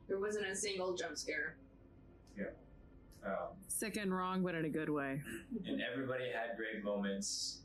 There 0.07 0.19
wasn't 0.19 0.45
a 0.47 0.55
single 0.55 0.95
jump 0.95 1.17
scare. 1.17 1.57
Um, 3.23 3.55
Sick 3.67 3.97
and 3.97 4.15
wrong, 4.15 4.43
but 4.43 4.53
in 4.53 4.65
a 4.65 4.69
good 4.69 4.87
way. 4.87 5.19
and 5.65 5.81
everybody 5.81 6.25
had 6.29 6.55
great 6.57 6.83
moments. 6.83 7.61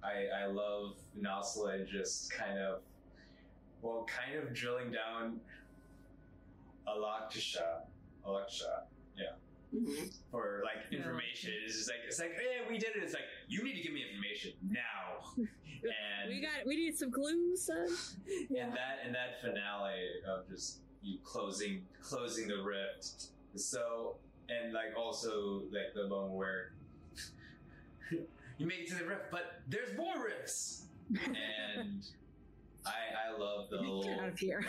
I 0.00 0.28
I 0.42 0.46
love 0.46 0.94
Noslin 1.20 1.88
just 1.88 2.30
kind 2.30 2.56
of, 2.56 2.82
well, 3.82 4.06
kind 4.06 4.38
of 4.38 4.54
drilling 4.54 4.92
down 4.92 5.40
Alaksha, 6.86 7.80
Alaksha, 8.24 8.82
yeah, 9.16 9.32
Mm-hmm. 9.74 10.06
for 10.30 10.62
like 10.64 10.86
Yeah. 10.90 10.98
information. 10.98 11.52
It's 11.64 11.76
just 11.76 11.88
like 11.90 12.00
it's 12.06 12.18
like, 12.18 12.32
hey, 12.34 12.64
we 12.68 12.78
did 12.78 12.96
it. 12.96 13.02
It's 13.02 13.12
like 13.12 13.28
you 13.48 13.62
need 13.62 13.74
to 13.76 13.82
give 13.82 13.92
me 13.92 14.02
information 14.08 14.52
now, 14.70 15.20
and 15.36 16.28
We 16.28 16.40
got 16.40 16.64
we 16.66 16.76
need 16.76 16.96
some 16.96 17.10
clues, 17.12 17.62
son. 17.66 17.86
and 18.50 18.72
that 18.72 19.00
and 19.04 19.14
that 19.14 19.40
finale 19.42 20.08
of 20.26 20.48
just 20.48 20.78
you 21.02 21.18
closing 21.22 21.84
closing 22.02 22.48
the 22.48 22.62
rift 22.62 23.26
so 23.56 24.16
and 24.48 24.72
like 24.72 24.96
also 24.96 25.62
like 25.70 25.92
the 25.94 26.08
moment 26.08 26.32
where 26.34 26.72
you 28.58 28.66
make 28.66 28.80
it 28.80 28.88
to 28.88 28.94
the 28.96 29.04
rift 29.04 29.30
but 29.30 29.60
there's 29.68 29.96
more 29.96 30.14
rifts 30.24 30.86
and 31.24 32.02
i 32.86 32.90
i 33.28 33.38
love 33.38 33.70
the 33.70 33.78
Get 33.78 34.18
out 34.20 34.28
of 34.30 34.38
here. 34.38 34.64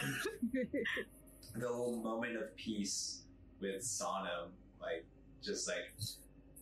the 1.55 1.67
whole 1.67 1.95
moment 1.97 2.35
of 2.37 2.55
peace 2.55 3.23
with 3.59 3.81
sonam 3.81 4.49
like 4.81 5.05
just 5.43 5.67
like 5.67 5.93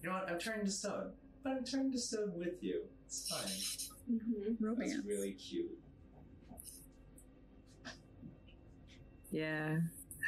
you 0.02 0.10
know 0.10 0.16
what 0.16 0.30
i'm 0.30 0.38
turning 0.40 0.66
to 0.66 0.72
stone 0.72 1.12
but 1.44 1.52
i'm 1.54 1.64
turning 1.64 1.92
to 1.92 2.00
stone 2.00 2.32
with 2.36 2.62
you 2.62 2.82
it's 3.06 3.28
fine 3.30 3.88
Mm-hmm. 4.10 4.64
Romance. 4.64 4.94
that's 4.94 5.06
really 5.06 5.34
cute 5.34 5.78
yeah. 9.32 9.80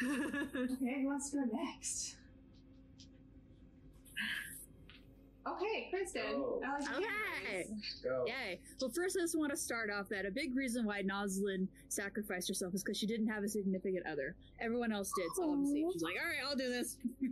Okay, 0.03 1.01
who 1.01 1.07
wants 1.07 1.29
to 1.31 1.37
go 1.37 1.43
next? 1.53 2.15
Okay, 5.47 5.87
Kristen. 5.89 6.21
Oh. 6.27 6.61
I 6.65 6.79
like 6.79 6.89
Okay. 6.89 7.63
voice. 7.69 8.01
go 8.03 8.25
Yay. 8.27 8.59
Well, 8.79 8.89
first, 8.89 9.17
I 9.17 9.21
just 9.21 9.37
want 9.37 9.51
to 9.51 9.57
start 9.57 9.89
off 9.89 10.09
that 10.09 10.25
a 10.25 10.31
big 10.31 10.55
reason 10.55 10.85
why 10.85 11.01
Noslin 11.01 11.67
sacrificed 11.87 12.47
herself 12.47 12.73
is 12.73 12.83
because 12.83 12.97
she 12.97 13.07
didn't 13.07 13.27
have 13.27 13.43
a 13.43 13.49
significant 13.49 14.05
other. 14.05 14.35
Everyone 14.59 14.91
else 14.91 15.11
did, 15.15 15.27
so 15.35 15.51
obviously 15.51 15.85
oh. 15.85 15.91
she's 15.91 16.01
like, 16.01 16.15
all 16.21 16.27
right, 16.27 16.39
I'll 16.47 16.57
do 16.57 16.69
this. 16.69 16.97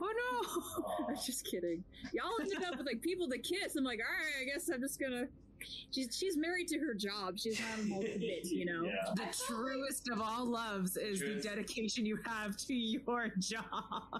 oh 0.00 0.12
no! 0.32 0.82
Aw. 0.82 1.06
I'm 1.08 1.16
just 1.26 1.46
kidding. 1.46 1.82
Y'all 2.12 2.32
ended 2.40 2.62
up 2.64 2.76
with 2.76 2.86
like 2.86 3.00
people 3.00 3.28
to 3.28 3.38
kiss. 3.38 3.76
I'm 3.76 3.84
like, 3.84 4.00
all 4.00 4.12
right, 4.12 4.42
I 4.42 4.44
guess 4.52 4.68
I'm 4.68 4.80
just 4.80 5.00
gonna. 5.00 5.26
She's 5.90 6.16
she's 6.16 6.36
married 6.36 6.68
to 6.68 6.78
her 6.78 6.94
job. 6.94 7.38
She's 7.38 7.60
not 7.60 7.78
a 7.80 7.88
multi-bit, 7.88 8.44
you 8.50 8.64
know. 8.64 8.84
Yeah. 8.84 8.92
The 9.14 9.44
truest 9.46 10.08
of 10.10 10.20
all 10.20 10.44
loves 10.46 10.96
is 10.96 11.18
Truest. 11.20 11.42
the 11.42 11.48
dedication 11.48 12.06
you 12.06 12.18
have 12.24 12.56
to 12.58 12.74
your 12.74 13.28
job. 13.38 13.64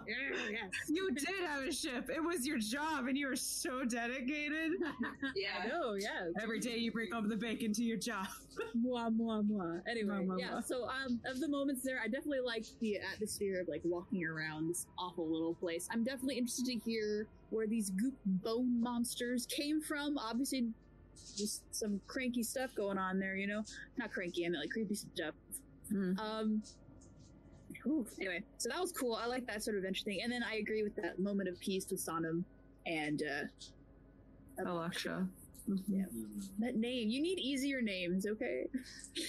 Yeah, 0.06 0.50
yes. 0.50 0.70
You 0.88 1.10
did 1.12 1.28
have 1.46 1.62
a 1.64 1.72
ship. 1.72 2.10
It 2.14 2.22
was 2.22 2.46
your 2.46 2.58
job, 2.58 3.06
and 3.08 3.16
you 3.16 3.28
were 3.28 3.36
so 3.36 3.84
dedicated. 3.84 4.72
Yeah. 5.36 5.68
know, 5.68 5.94
yeah. 5.94 6.30
Every 6.42 6.58
day 6.60 6.76
you 6.76 6.90
bring 6.92 7.10
home 7.12 7.28
the 7.28 7.36
bacon 7.36 7.72
to 7.74 7.84
your 7.84 7.96
job. 7.96 8.26
Mwah, 8.76 9.10
mwah, 9.16 9.42
mwah. 9.48 9.80
Anyway, 9.88 10.14
Mwah, 10.14 10.26
mwah, 10.26 10.38
yeah. 10.38 10.50
mwah. 10.52 10.64
So, 10.64 10.84
um, 10.88 11.20
of 11.26 11.40
the 11.40 11.48
moments 11.48 11.82
there, 11.84 12.00
I 12.02 12.08
definitely 12.08 12.40
liked 12.40 12.78
the 12.80 12.98
atmosphere 12.98 13.60
of 13.60 13.68
like 13.68 13.82
walking 13.84 14.24
around 14.24 14.68
this 14.68 14.86
awful 14.98 15.26
little 15.30 15.54
place. 15.54 15.88
I'm 15.90 16.02
definitely 16.04 16.36
interested 16.38 16.66
to 16.66 16.74
hear 16.78 17.26
where 17.50 17.66
these 17.66 17.90
goop 17.90 18.14
bone 18.24 18.80
monsters 18.80 19.46
came 19.46 19.80
from. 19.80 20.18
Obviously, 20.18 20.68
just 21.36 21.62
some 21.74 22.00
cranky 22.06 22.42
stuff 22.42 22.74
going 22.74 22.98
on 22.98 23.18
there. 23.18 23.36
You 23.36 23.46
know, 23.46 23.62
not 23.96 24.12
cranky. 24.12 24.46
I 24.46 24.48
mean 24.48 24.60
like 24.60 24.70
creepy 24.70 24.94
stuff. 24.94 25.34
Hmm. 25.88 26.18
Um. 26.18 26.62
whew, 27.84 28.06
anyway, 28.18 28.42
so 28.58 28.68
that 28.68 28.80
was 28.80 28.92
cool. 28.92 29.14
I 29.14 29.26
like 29.26 29.46
that 29.46 29.62
sort 29.62 29.76
of 29.78 29.84
interesting. 29.84 30.20
And 30.22 30.30
then 30.32 30.42
I 30.42 30.56
agree 30.56 30.82
with 30.82 30.96
that 30.96 31.18
moment 31.18 31.48
of 31.48 31.58
peace 31.60 31.86
with 31.90 32.04
Sonam 32.04 32.44
and 32.86 33.22
uh, 33.22 34.62
Alaksha. 34.62 35.28
Yeah. 35.86 36.04
that 36.58 36.76
name. 36.76 37.10
You 37.10 37.22
need 37.22 37.38
easier 37.38 37.80
names, 37.80 38.26
okay? 38.26 38.66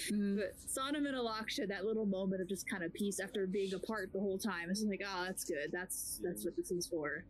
Mhm. 0.09 0.37
But 0.37 0.55
Sonam 0.67 1.05
and 1.07 1.15
Alaksha, 1.15 1.67
that 1.67 1.85
little 1.85 2.05
moment 2.05 2.41
of 2.41 2.49
just 2.49 2.67
kind 2.67 2.83
of 2.83 2.91
peace 2.93 3.19
after 3.19 3.45
being 3.45 3.73
apart 3.73 4.11
the 4.11 4.19
whole 4.19 4.39
time, 4.39 4.69
it's 4.69 4.83
like, 4.83 5.01
oh, 5.05 5.23
that's 5.25 5.43
good. 5.43 5.71
That's 5.71 6.19
that's 6.23 6.43
what 6.43 6.55
this 6.55 6.71
is 6.71 6.87
for. 6.87 7.23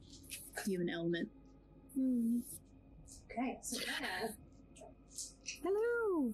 Human 0.66 0.90
element. 0.90 1.30
Okay, 3.32 3.58
so 3.62 3.82
yeah. 3.82 4.30
Hello. 5.64 6.34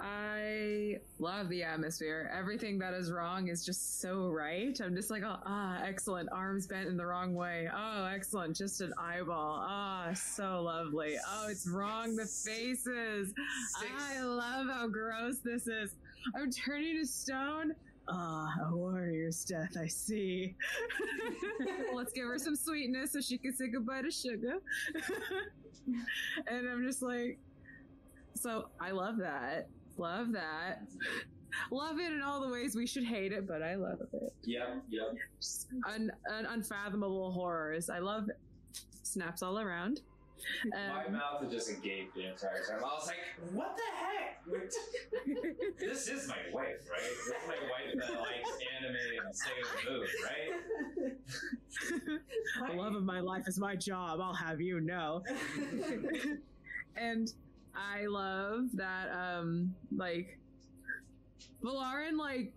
I 0.00 0.98
love 1.18 1.48
the 1.48 1.62
atmosphere. 1.64 2.30
Everything 2.36 2.78
that 2.78 2.94
is 2.94 3.10
wrong 3.10 3.48
is 3.48 3.64
just 3.64 4.00
so 4.00 4.28
right. 4.28 4.78
I'm 4.80 4.94
just 4.94 5.10
like, 5.10 5.22
oh, 5.24 5.38
ah, 5.44 5.80
excellent. 5.82 6.28
Arms 6.30 6.66
bent 6.66 6.88
in 6.88 6.96
the 6.96 7.06
wrong 7.06 7.34
way. 7.34 7.68
Oh, 7.74 8.04
excellent. 8.04 8.54
Just 8.56 8.80
an 8.80 8.92
eyeball. 8.98 9.58
Ah, 9.60 10.12
so 10.12 10.62
lovely. 10.62 11.16
Oh, 11.26 11.48
it's 11.48 11.66
wrong. 11.66 12.14
The 12.14 12.26
faces. 12.26 13.32
I 13.98 14.20
love 14.20 14.68
how 14.68 14.86
gross 14.86 15.38
this 15.38 15.66
is. 15.66 15.96
I'm 16.36 16.50
turning 16.52 16.98
to 16.98 17.06
stone. 17.06 17.74
Ah, 18.08 18.54
a 18.66 18.76
warrior's 18.76 19.44
death, 19.44 19.76
I 19.78 19.86
see. 19.86 20.54
Let's 21.92 22.12
give 22.12 22.26
her 22.26 22.38
some 22.38 22.56
sweetness 22.56 23.12
so 23.12 23.20
she 23.20 23.36
can 23.36 23.54
say 23.54 23.68
goodbye 23.68 24.02
to 24.02 24.10
sugar. 24.10 24.58
and 26.46 26.68
I'm 26.68 26.86
just 26.86 27.02
like, 27.02 27.38
so 28.40 28.68
I 28.80 28.90
love 28.90 29.16
that. 29.18 29.68
Love 29.96 30.32
that. 30.32 30.82
Love 31.70 31.98
it 31.98 32.12
in 32.12 32.20
all 32.22 32.40
the 32.40 32.48
ways 32.48 32.74
we 32.76 32.86
should 32.86 33.04
hate 33.04 33.32
it, 33.32 33.46
but 33.48 33.62
I 33.62 33.74
love 33.74 34.00
it. 34.12 34.32
Yep, 34.44 34.82
yep. 34.90 35.14
Un, 35.86 36.10
un, 36.32 36.46
unfathomable 36.46 37.32
horrors. 37.32 37.90
I 37.90 37.98
love 37.98 38.28
it. 38.28 38.38
Snaps 39.02 39.42
all 39.42 39.58
around. 39.58 40.02
My 40.70 41.04
Um, 41.06 41.12
mouth 41.14 41.42
is 41.44 41.50
just 41.52 41.68
agape 41.70 42.14
the 42.14 42.26
entire 42.30 42.62
time. 42.64 42.78
I 42.78 42.82
was 42.82 43.06
like, 43.08 43.16
what 43.52 43.76
the 43.76 43.82
heck? 43.96 44.36
This 45.80 46.06
is 46.08 46.28
my 46.28 46.36
wife, 46.52 46.88
right? 46.90 47.02
This 47.02 47.26
is 47.26 47.32
my 47.46 47.54
wife 47.54 47.94
that 47.94 48.10
likes 48.20 48.50
anime 48.78 48.96
and 49.26 49.34
Sailor 49.34 49.98
Moon, 49.98 50.06
right? 50.24 50.52
the 52.70 52.76
love 52.76 52.94
of 52.94 53.02
my 53.04 53.20
life 53.20 53.48
is 53.48 53.58
my 53.58 53.74
job. 53.74 54.20
I'll 54.20 54.34
have 54.34 54.60
you 54.60 54.80
know. 54.80 55.22
and 56.96 57.32
I 57.74 58.06
love 58.06 58.66
that, 58.74 59.10
um, 59.12 59.74
like, 59.96 60.38
Valarin, 61.62 62.18
like, 62.18 62.52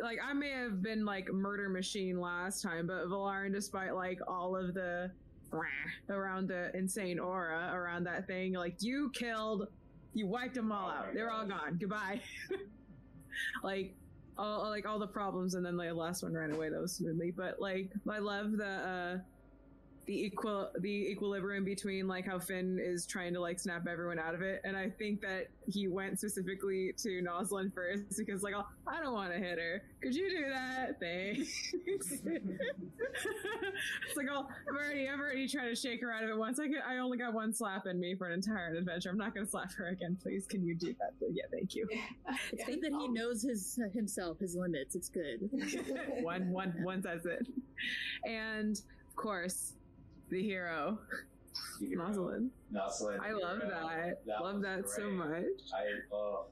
like 0.00 0.18
I 0.22 0.32
may 0.32 0.50
have 0.50 0.82
been 0.82 1.04
like 1.04 1.32
murder 1.32 1.68
machine 1.68 2.20
last 2.20 2.62
time, 2.62 2.86
but 2.86 3.06
Valarin, 3.06 3.52
despite 3.52 3.94
like 3.94 4.18
all 4.26 4.56
of 4.56 4.74
the 4.74 5.10
around 6.08 6.48
the 6.48 6.74
insane 6.76 7.18
aura 7.18 7.70
around 7.74 8.04
that 8.04 8.26
thing, 8.26 8.54
like 8.54 8.76
you 8.80 9.10
killed, 9.14 9.68
you 10.14 10.26
wiped 10.26 10.54
them 10.54 10.72
all 10.72 10.88
Oh 10.88 10.92
out. 10.92 11.14
They're 11.14 11.30
all 11.30 11.46
gone. 11.46 11.76
Goodbye. 11.78 12.20
like 13.62 13.94
all 14.38 14.68
like 14.68 14.86
all 14.86 14.98
the 14.98 15.06
problems, 15.06 15.54
and 15.54 15.64
then 15.64 15.76
the 15.76 15.92
last 15.92 16.22
one 16.22 16.32
ran 16.32 16.52
away. 16.52 16.70
That 16.70 16.80
was 16.80 16.92
smoothly, 16.92 17.30
but 17.30 17.60
like 17.60 17.90
I 18.10 18.18
love 18.18 18.52
the 18.52 18.66
uh 18.66 19.18
the 20.06 20.24
equal 20.24 20.70
the 20.80 21.10
equilibrium 21.10 21.64
between 21.64 22.08
like 22.08 22.26
how 22.26 22.38
Finn 22.38 22.80
is 22.82 23.06
trying 23.06 23.32
to 23.34 23.40
like 23.40 23.60
snap 23.60 23.86
everyone 23.88 24.18
out 24.18 24.34
of 24.34 24.42
it, 24.42 24.60
and 24.64 24.76
I 24.76 24.90
think 24.90 25.20
that 25.20 25.46
he 25.68 25.86
went 25.86 26.18
specifically 26.18 26.92
to 26.98 27.22
Noslin 27.22 27.72
first 27.72 28.16
because 28.18 28.42
like 28.42 28.54
oh, 28.56 28.66
I 28.86 29.00
don't 29.00 29.12
want 29.12 29.32
to 29.32 29.38
hit 29.38 29.58
her. 29.58 29.82
Could 30.02 30.14
you 30.14 30.28
do 30.28 30.50
that? 30.50 30.98
Thanks. 30.98 31.72
it's 31.86 32.22
like 34.16 34.26
oh, 34.30 34.48
I've 34.68 34.74
already 34.74 35.08
I've 35.08 35.20
already 35.20 35.46
tried 35.46 35.68
to 35.68 35.76
shake 35.76 36.00
her 36.00 36.12
out 36.12 36.24
of 36.24 36.30
it 36.30 36.36
once. 36.36 36.58
I 36.58 36.66
get, 36.66 36.82
I 36.86 36.98
only 36.98 37.18
got 37.18 37.32
one 37.32 37.54
slap 37.54 37.86
in 37.86 38.00
me 38.00 38.16
for 38.16 38.26
an 38.26 38.32
entire 38.32 38.74
adventure. 38.74 39.10
I'm 39.10 39.18
not 39.18 39.34
gonna 39.34 39.46
slap 39.46 39.72
her 39.74 39.86
again. 39.88 40.18
Please, 40.20 40.46
can 40.46 40.64
you 40.64 40.74
do 40.74 40.96
that? 40.98 41.12
Yeah, 41.32 41.44
thank 41.52 41.76
you. 41.76 41.86
It's 42.52 42.64
good 42.64 42.82
that 42.82 42.92
he 42.92 43.08
knows 43.08 43.42
his 43.42 43.78
himself, 43.94 44.40
his 44.40 44.56
limits. 44.56 44.96
It's 44.96 45.08
good. 45.08 45.48
one 46.22 46.50
one 46.50 46.74
one 46.82 47.02
says 47.02 47.24
it, 47.24 47.46
and 48.24 48.80
of 49.08 49.16
course 49.16 49.74
the 50.32 50.42
hero 50.42 50.98
Noslin. 51.82 52.48
Noslin. 52.72 53.20
I 53.20 53.32
love 53.32 53.60
hero. 53.60 54.14
that. 54.26 54.40
love 54.40 54.54
was 54.54 54.62
that 54.62 54.88
so 54.88 55.10
much. 55.10 55.44
I 55.74 56.14
oh, 56.14 56.46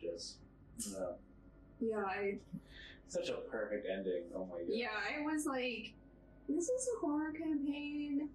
just 0.00 0.36
uh, 0.96 1.12
yeah, 1.80 2.04
I 2.04 2.38
such 3.08 3.30
a 3.30 3.34
perfect 3.50 3.86
ending. 3.90 4.24
Oh 4.34 4.46
my 4.46 4.58
god. 4.58 4.68
yeah, 4.68 4.88
I 4.88 5.22
was 5.22 5.46
like, 5.46 5.94
this 6.48 6.68
is 6.68 6.88
a 6.96 7.00
horror 7.00 7.32
campaign, 7.32 8.28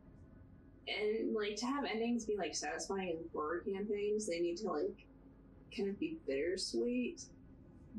and 0.87 1.17
and 1.17 1.35
like 1.35 1.55
to 1.57 1.65
have 1.67 1.85
endings 1.85 2.25
be 2.25 2.35
like 2.35 2.55
satisfying 2.55 3.09
in 3.09 3.17
horror 3.33 3.59
campaigns, 3.59 4.27
they 4.27 4.39
need 4.39 4.57
to 4.57 4.67
like 4.67 5.05
kind 5.75 5.89
of 5.89 5.99
be 5.99 6.17
bittersweet. 6.27 7.21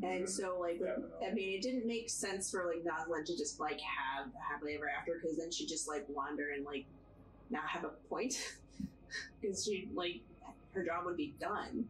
And 0.03 0.29
so, 0.29 0.59
like, 0.61 0.81
with- 0.81 0.89
Definitely. 0.89 1.27
I 1.27 1.33
mean, 1.33 1.55
it 1.55 1.63
didn't 1.63 1.87
make 1.87 2.11
sense 2.11 2.51
for 2.51 2.67
like 2.67 2.85
Noslin 2.85 3.25
to 3.27 3.37
just 3.37 3.61
like 3.61 3.81
have 3.81 4.27
a 4.27 4.53
happily 4.53 4.75
ever 4.75 4.89
after 4.89 5.21
because 5.21 5.37
then 5.39 5.51
she'd 5.53 5.69
just 5.69 5.89
like 5.89 6.05
wander 6.09 6.51
and 6.51 6.65
like 6.65 6.85
not 7.51 7.69
have 7.69 7.85
a 7.85 7.91
point 8.09 8.35
because 9.41 9.65
she 9.65 9.89
like 9.95 10.21
her 10.73 10.85
job 10.85 11.05
would 11.05 11.17
be 11.17 11.35
done. 11.41 11.87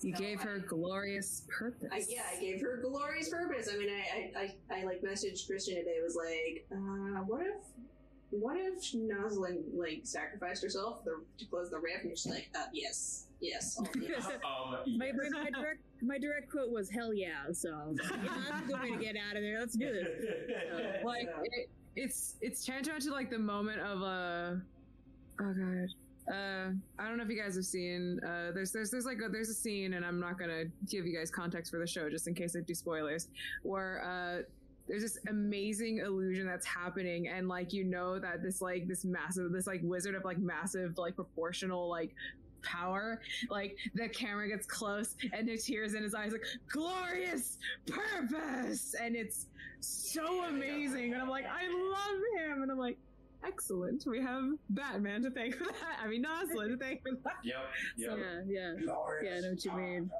You 0.00 0.14
So 0.14 0.22
gave 0.22 0.40
her 0.42 0.60
glorious 0.60 1.42
purpose. 1.48 1.88
I, 1.92 2.04
yeah, 2.08 2.22
I 2.36 2.40
gave 2.40 2.60
her 2.60 2.76
glorious 2.80 3.28
purpose. 3.30 3.68
I 3.72 3.76
mean, 3.76 3.90
I, 3.90 4.32
I, 4.38 4.54
I, 4.76 4.80
I 4.80 4.84
like 4.84 5.02
messaged 5.02 5.46
Kristen 5.48 5.74
today. 5.74 5.96
Was 6.04 6.14
like, 6.16 6.66
uh, 6.70 7.22
what 7.24 7.42
if, 7.42 7.54
what 8.30 8.56
if 8.56 8.92
Noslin 8.92 9.62
like 9.74 10.02
sacrificed 10.04 10.62
herself 10.62 11.02
for, 11.02 11.22
to 11.38 11.44
close 11.46 11.70
the 11.70 11.80
rift? 11.80 12.04
And 12.04 12.16
she's 12.16 12.30
like, 12.32 12.48
uh, 12.54 12.66
yes, 12.72 13.24
yes, 13.40 13.78
I'll 14.44 14.80
um, 14.84 14.98
My, 14.98 15.12
my, 15.12 15.28
my 15.44 15.50
direct 15.50 15.80
my 16.02 16.18
direct 16.18 16.50
quote 16.50 16.70
was 16.70 16.90
"Hell 16.90 17.12
yeah!" 17.14 17.50
So 17.52 17.68
yeah, 18.08 18.08
that's 18.50 18.64
a 18.64 18.66
good 18.66 18.80
way 18.80 18.90
to 18.90 18.96
get 19.02 19.16
out 19.16 19.36
of 19.36 19.42
there. 19.42 19.60
Let's 19.60 19.74
do 19.76 19.92
this. 19.92 20.08
like 21.04 21.24
Yeah. 21.26 21.42
it, 21.62 21.70
it's 21.96 22.36
it's 22.40 22.64
tantamount 22.64 23.02
to 23.02 23.10
like 23.12 23.30
the 23.30 23.38
moment 23.38 23.80
of 23.80 24.02
uh 24.02 24.54
oh 25.40 25.54
god 25.54 25.88
uh 26.32 26.70
i 26.98 27.08
don't 27.08 27.16
know 27.16 27.24
if 27.24 27.30
you 27.30 27.40
guys 27.40 27.56
have 27.56 27.64
seen 27.64 28.20
uh 28.24 28.52
there's 28.52 28.70
there's 28.70 28.90
there's 28.90 29.06
like 29.06 29.16
a, 29.24 29.28
there's 29.28 29.48
a 29.48 29.54
scene 29.54 29.94
and 29.94 30.04
i'm 30.04 30.20
not 30.20 30.38
gonna 30.38 30.64
give 30.88 31.06
you 31.06 31.16
guys 31.16 31.30
context 31.30 31.70
for 31.72 31.78
the 31.78 31.86
show 31.86 32.08
just 32.10 32.28
in 32.28 32.34
case 32.34 32.54
i 32.54 32.60
do 32.60 32.74
spoilers 32.74 33.28
where 33.62 34.02
uh 34.04 34.42
there's 34.86 35.02
this 35.02 35.18
amazing 35.28 35.98
illusion 35.98 36.46
that's 36.46 36.66
happening 36.66 37.28
and 37.28 37.48
like 37.48 37.72
you 37.72 37.82
know 37.82 38.18
that 38.18 38.42
this 38.42 38.60
like 38.60 38.86
this 38.86 39.04
massive 39.04 39.50
this 39.50 39.66
like 39.66 39.80
wizard 39.82 40.14
of 40.14 40.24
like 40.24 40.38
massive 40.38 40.96
like 40.98 41.16
proportional 41.16 41.88
like 41.88 42.14
power 42.62 43.20
like 43.50 43.76
the 43.94 44.08
camera 44.08 44.48
gets 44.48 44.66
close 44.66 45.16
and 45.32 45.48
the 45.48 45.56
tears 45.56 45.94
in 45.94 46.02
his 46.02 46.14
eyes 46.14 46.32
like 46.32 46.44
glorious 46.68 47.58
purpose! 47.86 48.94
And 49.00 49.16
it's 49.16 49.46
so 49.80 50.44
amazing. 50.44 51.12
And 51.12 51.22
i'm 51.22 51.28
like 51.28 51.46
i 51.46 51.66
love 51.68 52.20
him. 52.36 52.62
And 52.62 52.70
i'm 52.70 52.78
like 52.78 52.98
excellent 53.46 54.04
we 54.06 54.20
have 54.20 54.42
batman 54.70 55.22
to 55.22 55.30
thank 55.30 55.54
for 55.54 55.64
that 55.64 55.98
i 56.02 56.06
mean 56.08 56.24
Noslin 56.24 56.68
to 56.70 56.76
thank 56.76 57.02
for 57.02 57.12
that 57.24 57.34
Yep. 57.42 57.56
Yep. 57.96 58.18
Yeah, 58.18 58.40
yeah. 58.46 58.72
Yeah, 59.22 59.30
I 59.36 59.40
know 59.40 59.50
what 59.50 59.64
you 59.64 59.72
mean. 59.72 60.10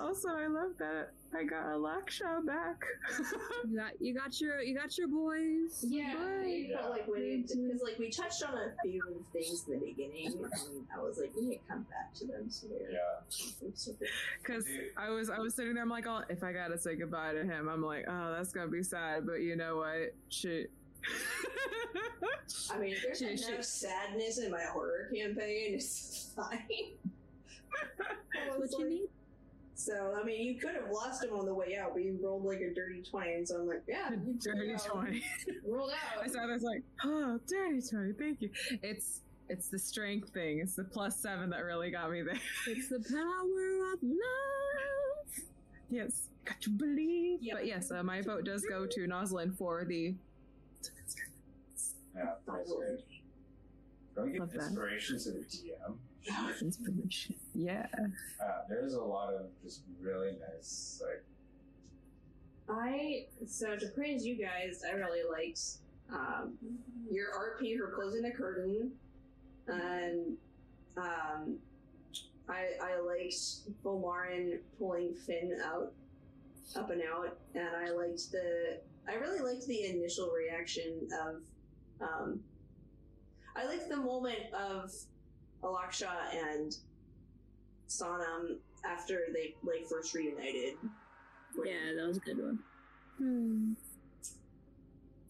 also 0.00 0.28
i 0.28 0.46
love 0.46 0.72
that 0.78 1.10
i 1.34 1.42
got 1.44 1.64
Alaksha 1.66 2.44
back 2.46 2.82
You 3.68 3.76
got 3.76 3.92
you 4.00 4.14
got 4.14 4.40
your 4.40 4.60
you 4.62 4.74
got 4.76 4.96
your 4.98 5.08
boys. 5.08 5.84
Yeah, 5.86 6.14
Boy. 6.14 6.68
I 6.72 6.76
felt 6.80 6.90
like 6.92 7.06
when 7.06 7.42
because 7.42 7.82
like 7.82 7.98
we 7.98 8.10
touched 8.10 8.42
on 8.42 8.54
a 8.56 8.72
few 8.82 9.24
things 9.32 9.64
in 9.68 9.78
the 9.78 9.86
beginning, 9.86 10.26
and 10.26 10.86
I 10.96 11.02
was 11.02 11.18
like, 11.18 11.30
we 11.36 11.42
need 11.46 11.56
to 11.58 11.72
come 11.72 11.82
back 11.90 12.14
to 12.14 12.26
them. 12.26 12.48
So 12.50 12.66
Yeah. 12.90 13.68
because 14.42 14.64
i 14.96 15.10
was 15.10 15.30
i 15.30 15.38
was 15.38 15.54
sitting 15.54 15.74
there 15.74 15.82
i'm 15.82 15.88
like 15.90 16.06
oh 16.06 16.22
if 16.28 16.42
i 16.42 16.52
gotta 16.52 16.78
say 16.78 16.96
goodbye 16.96 17.32
to 17.32 17.44
him 17.44 17.68
i'm 17.68 17.82
like 17.84 18.04
oh 18.08 18.32
that's 18.36 18.52
gonna 18.52 18.68
be 18.68 18.82
sad 18.82 19.26
but 19.26 19.40
you 19.40 19.56
know 19.56 19.76
what 19.76 20.14
shit 20.30 20.70
I 22.72 22.78
mean, 22.78 22.94
there's 23.02 23.18
Shit, 23.18 23.28
enough 23.30 23.50
shit. 23.56 23.64
sadness 23.64 24.38
in 24.38 24.50
my 24.50 24.62
horror 24.62 25.10
campaign. 25.14 25.74
It's 25.74 26.30
fine. 26.36 26.58
I 28.54 28.56
What 28.58 28.70
you 28.78 28.88
need? 28.88 29.08
So 29.74 30.14
I 30.20 30.24
mean, 30.24 30.42
you 30.46 30.60
could 30.60 30.74
have 30.74 30.90
lost 30.90 31.24
him 31.24 31.32
on 31.32 31.46
the 31.46 31.54
way 31.54 31.78
out, 31.78 31.94
but 31.94 32.02
you 32.04 32.18
rolled 32.22 32.44
like 32.44 32.60
a 32.60 32.74
dirty 32.74 33.02
twenty, 33.02 33.32
and 33.34 33.48
so 33.48 33.56
I'm 33.60 33.66
like, 33.66 33.82
yeah, 33.88 34.10
dirty 34.42 34.68
rolled 34.68 34.80
out. 34.80 34.92
20 35.04 35.22
rolled 35.66 35.90
I 35.90 36.24
out. 36.24 36.30
saw 36.30 36.46
this 36.46 36.62
like, 36.62 36.82
oh, 37.04 37.40
dirty 37.48 37.80
Tony, 37.80 38.12
thank 38.12 38.42
you. 38.42 38.50
It's 38.82 39.22
it's 39.48 39.68
the 39.68 39.78
strength 39.78 40.30
thing. 40.30 40.58
It's 40.58 40.74
the 40.74 40.84
plus 40.84 41.16
seven 41.16 41.48
that 41.50 41.64
really 41.64 41.90
got 41.90 42.10
me 42.10 42.22
there. 42.22 42.38
It's 42.68 42.88
the 42.88 43.00
power 43.00 43.92
of 43.94 43.98
love. 44.02 45.44
yes, 45.88 46.28
got 46.44 46.60
to 46.60 46.70
believe. 46.70 47.38
Yep. 47.42 47.56
But 47.56 47.66
yes, 47.66 47.90
uh, 47.90 48.02
my 48.02 48.20
vote 48.20 48.44
does 48.44 48.62
go 48.68 48.86
to 48.86 49.00
Noslin 49.06 49.56
for 49.56 49.84
the. 49.86 50.14
Yeah. 52.14 52.24
That's 52.46 52.72
great. 52.72 53.04
Can 54.14 54.32
we 54.32 54.38
Love 54.38 54.50
give 54.52 54.60
that. 54.60 54.66
inspiration 54.66 55.18
to 55.20 55.30
the 55.30 55.38
DM? 55.44 55.96
Inspiration. 56.60 57.34
Yeah. 57.54 57.86
Uh, 58.42 58.44
there's 58.68 58.94
a 58.94 59.00
lot 59.00 59.32
of 59.32 59.46
just 59.62 59.82
really 60.00 60.32
nice, 60.52 61.02
like, 61.04 61.24
I 62.68 63.26
so 63.46 63.76
to 63.76 63.86
praise 63.88 64.24
you 64.24 64.36
guys, 64.36 64.82
I 64.86 64.92
really 64.92 65.22
liked 65.28 65.60
um, 66.12 66.54
your 67.10 67.28
RP 67.32 67.78
for 67.78 67.90
closing 67.90 68.22
the 68.22 68.30
curtain, 68.30 68.92
and 69.66 70.36
um, 70.96 71.56
I 72.48 72.66
I 72.80 73.00
liked 73.00 73.34
Valarin 73.82 74.58
pulling 74.78 75.14
Finn 75.14 75.58
out, 75.64 75.92
up 76.76 76.90
and 76.90 77.02
out, 77.02 77.36
and 77.54 77.68
I 77.76 77.90
liked 77.90 78.30
the 78.30 78.78
I 79.08 79.14
really 79.14 79.40
liked 79.40 79.66
the 79.66 79.86
initial 79.86 80.30
reaction 80.30 81.08
of 81.26 81.42
um, 82.00 82.40
I 83.56 83.66
liked 83.66 83.88
the 83.88 83.96
moment 83.96 84.52
of 84.54 84.92
Alaksha 85.62 86.10
and 86.32 86.76
Sonam 87.88 88.58
after 88.84 89.26
they 89.34 89.54
like 89.62 89.86
first 89.88 90.14
reunited. 90.14 90.74
Yeah, 91.64 91.94
that 91.96 92.06
was 92.06 92.16
a 92.16 92.20
good 92.20 92.38
one. 92.38 92.58
Hmm. 93.18 93.72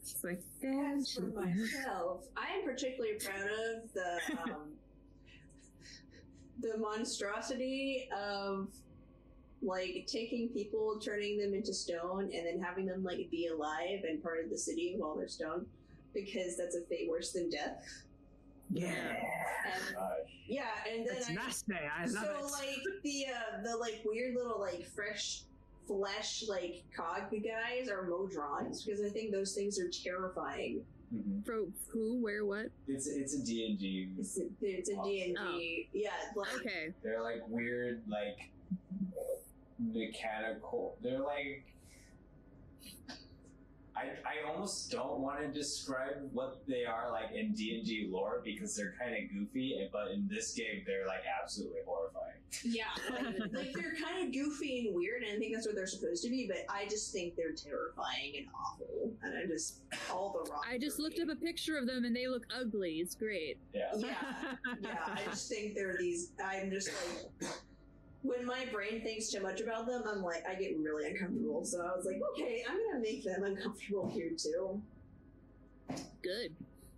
It's 0.01 0.23
like 0.23 0.43
As 0.63 1.15
for 1.15 1.23
myself, 1.23 2.27
I 2.37 2.59
am 2.59 2.65
particularly 2.65 3.17
proud 3.19 3.49
of 3.49 3.93
the 3.93 4.53
um, 4.53 4.73
the 6.61 6.77
monstrosity 6.79 8.09
of 8.17 8.69
like 9.63 10.07
taking 10.07 10.49
people, 10.49 10.99
turning 11.03 11.39
them 11.39 11.55
into 11.55 11.73
stone, 11.75 12.31
and 12.35 12.47
then 12.47 12.61
having 12.63 12.87
them 12.87 13.03
like 13.05 13.31
be 13.31 13.49
alive 13.49 14.05
and 14.09 14.23
part 14.23 14.43
of 14.43 14.51
the 14.51 14.57
city 14.59 14.95
while 14.97 15.17
they're 15.17 15.29
stone, 15.29 15.67
because 16.15 16.57
that's 16.57 16.77
a 16.77 16.83
fate 16.83 17.09
worse 17.11 17.33
than 17.33 17.51
death. 17.51 17.85
Yeah. 18.73 18.93
And 18.93 19.97
uh, 19.99 20.09
yeah, 20.47 20.69
and 20.91 21.07
then 21.07 21.17
It's 21.17 21.29
I, 21.29 21.35
nasty. 21.35 21.75
I 21.75 22.03
love 22.07 22.13
so 22.13 22.47
it. 22.47 22.53
like 22.53 23.03
the 23.03 23.27
uh, 23.27 23.63
the 23.65 23.77
like 23.77 24.01
weird 24.05 24.35
little 24.37 24.61
like 24.61 24.87
fresh 24.87 25.43
flesh 25.87 26.45
like 26.49 26.85
cog 26.97 27.31
guys 27.33 27.89
are 27.89 28.09
modrons 28.09 28.85
because 28.87 29.01
I 29.05 29.09
think 29.09 29.33
those 29.33 29.55
things 29.55 29.79
are 29.81 29.89
terrifying. 29.91 30.83
mhm. 31.13 31.45
For 31.45 31.65
who, 31.89 32.23
where, 32.23 32.45
what? 32.45 32.67
It's 32.87 33.09
it's 33.09 33.35
a 33.35 33.45
D 33.45 33.67
and 33.67 33.79
D. 33.79 34.09
It's 34.19 34.39
a, 34.39 34.45
it's 34.63 34.89
a 34.91 35.03
D 35.03 35.25
and 35.25 35.37
D. 35.37 35.89
Yeah, 35.93 36.11
like 36.37 36.55
Okay. 36.61 36.95
They're 37.03 37.23
like 37.23 37.43
weird, 37.49 38.03
like 38.09 38.51
mechanical. 39.81 40.97
They're 41.03 41.21
like. 41.21 41.65
I, 43.97 44.03
I 44.25 44.49
almost 44.51 44.91
don't 44.91 45.19
want 45.21 45.41
to 45.41 45.49
describe 45.49 46.15
what 46.33 46.63
they 46.67 46.85
are 46.87 47.11
like 47.11 47.33
in 47.35 47.53
D 47.53 47.75
and 47.77 47.85
D 47.85 48.09
lore 48.11 48.41
because 48.43 48.75
they're 48.75 48.95
kind 48.99 49.15
of 49.15 49.31
goofy, 49.31 49.79
and- 49.79 49.91
but 49.93 50.13
in 50.13 50.27
this 50.31 50.55
game 50.55 50.83
they're 50.87 51.07
like 51.07 51.23
absolutely 51.43 51.81
horrifying. 51.85 52.37
yeah, 52.65 52.85
like, 53.11 53.39
like 53.53 53.73
they're 53.75 53.95
kind 54.03 54.27
of 54.27 54.33
goofy 54.33 54.87
and 54.87 54.95
weird, 54.95 55.23
and 55.23 55.37
I 55.37 55.39
think 55.39 55.55
that's 55.55 55.67
what 55.67 55.75
they're 55.75 55.87
supposed 55.89 56.23
to 56.23 56.31
be. 56.31 56.47
But 56.49 56.73
I 56.73 56.87
just 56.89 57.13
think 57.13 57.35
they're 57.37 57.53
terrifying 57.53 58.35
and 58.39 58.47
awful, 58.55 59.13
and 59.23 59.37
I 59.37 59.47
just 59.47 59.81
all 60.11 60.33
the 60.45 60.51
wrong. 60.51 60.63
I 60.67 60.79
just 60.79 60.99
looked 60.99 61.19
me. 61.19 61.25
up 61.25 61.29
a 61.31 61.37
picture 61.37 61.77
of 61.77 61.87
them 61.87 62.05
and 62.05 62.15
they 62.17 62.27
look 62.29 62.45
ugly. 62.59 63.01
It's 63.01 63.15
great. 63.17 63.59
Yeah. 63.75 63.91
Yeah, 63.97 64.15
yeah. 64.81 64.99
I 65.09 65.21
just 65.27 65.49
think 65.49 65.75
they're 65.75 65.97
these. 65.99 66.31
I'm 66.43 66.71
just 66.71 66.89
like. 67.43 67.51
When 68.23 68.45
my 68.45 68.67
brain 68.71 69.03
thinks 69.03 69.31
too 69.31 69.41
much 69.41 69.61
about 69.61 69.87
them, 69.87 70.03
I'm 70.07 70.23
like, 70.23 70.45
I 70.47 70.55
get 70.55 70.79
really 70.79 71.09
uncomfortable. 71.09 71.65
So 71.65 71.81
I 71.81 71.97
was 71.97 72.05
like, 72.05 72.21
okay, 72.33 72.63
I'm 72.69 72.77
gonna 72.87 73.01
make 73.01 73.25
them 73.25 73.43
uncomfortable 73.45 74.11
here 74.15 74.31
too. 74.37 74.81
Good. 76.23 76.53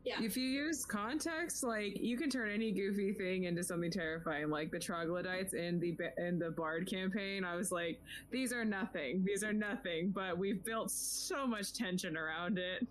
Yeah. 0.05 0.21
If 0.21 0.37
you 0.37 0.49
use 0.49 0.85
context, 0.85 1.63
like 1.63 2.01
you 2.01 2.17
can 2.17 2.29
turn 2.29 2.51
any 2.51 2.73
goofy 2.73 3.13
thing 3.13 3.45
into 3.45 3.63
something 3.63 3.91
terrifying. 3.91 4.51
Like 4.51 4.73
the 4.73 4.81
troglodytes 4.81 5.55
in 5.55 5.79
the 5.79 5.97
in 6.19 6.41
the 6.41 6.51
Bard 6.51 6.89
campaign, 6.91 7.45
I 7.45 7.55
was 7.55 7.71
like, 7.71 8.01
these 8.33 8.53
are 8.53 8.65
nothing. 8.65 9.23
These 9.25 9.45
are 9.45 9.53
nothing. 9.53 10.11
But 10.11 10.37
we've 10.37 10.65
built 10.65 10.91
so 10.91 11.47
much 11.47 11.73
tension 11.73 12.17
around 12.17 12.59
it. 12.59 12.87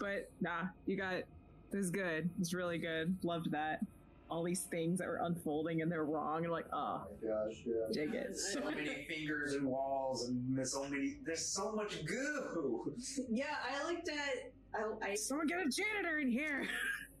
But 0.00 0.28
nah, 0.40 0.64
you 0.86 0.96
got 0.96 1.22
this 1.70 1.84
is 1.84 1.90
good. 1.90 2.28
It's 2.40 2.52
really 2.52 2.78
good. 2.78 3.16
Loved 3.22 3.52
that. 3.52 3.80
All 4.28 4.42
these 4.42 4.62
things 4.62 4.98
that 4.98 5.06
were 5.06 5.20
unfolding 5.22 5.82
and 5.82 5.90
they're 5.92 6.04
wrong 6.04 6.42
and 6.44 6.52
like, 6.52 6.66
oh, 6.72 7.06
Gosh, 7.22 7.62
yeah. 7.64 7.74
dig 7.92 8.14
it. 8.14 8.36
So 8.36 8.60
many 8.64 9.04
fingers 9.08 9.54
and 9.54 9.66
walls, 9.66 10.26
and 10.28 10.56
there's 10.56 10.72
so 10.72 10.84
many. 10.88 11.18
There's 11.24 11.46
so 11.46 11.72
much 11.72 12.04
goo. 12.04 12.92
Yeah, 13.30 13.54
I 13.64 13.86
looked 13.90 14.08
at. 14.08 14.52
I, 14.74 15.10
I 15.10 15.14
Someone 15.14 15.46
get 15.46 15.58
a 15.58 15.70
janitor 15.70 16.18
in 16.18 16.28
here. 16.28 16.66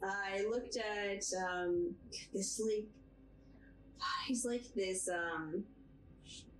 I 0.02 0.44
looked 0.50 0.76
at 0.76 1.24
um 1.48 1.94
this 2.34 2.60
like 2.60 2.84
he's 4.26 4.44
like 4.44 4.64
this 4.74 5.08
um 5.08 5.64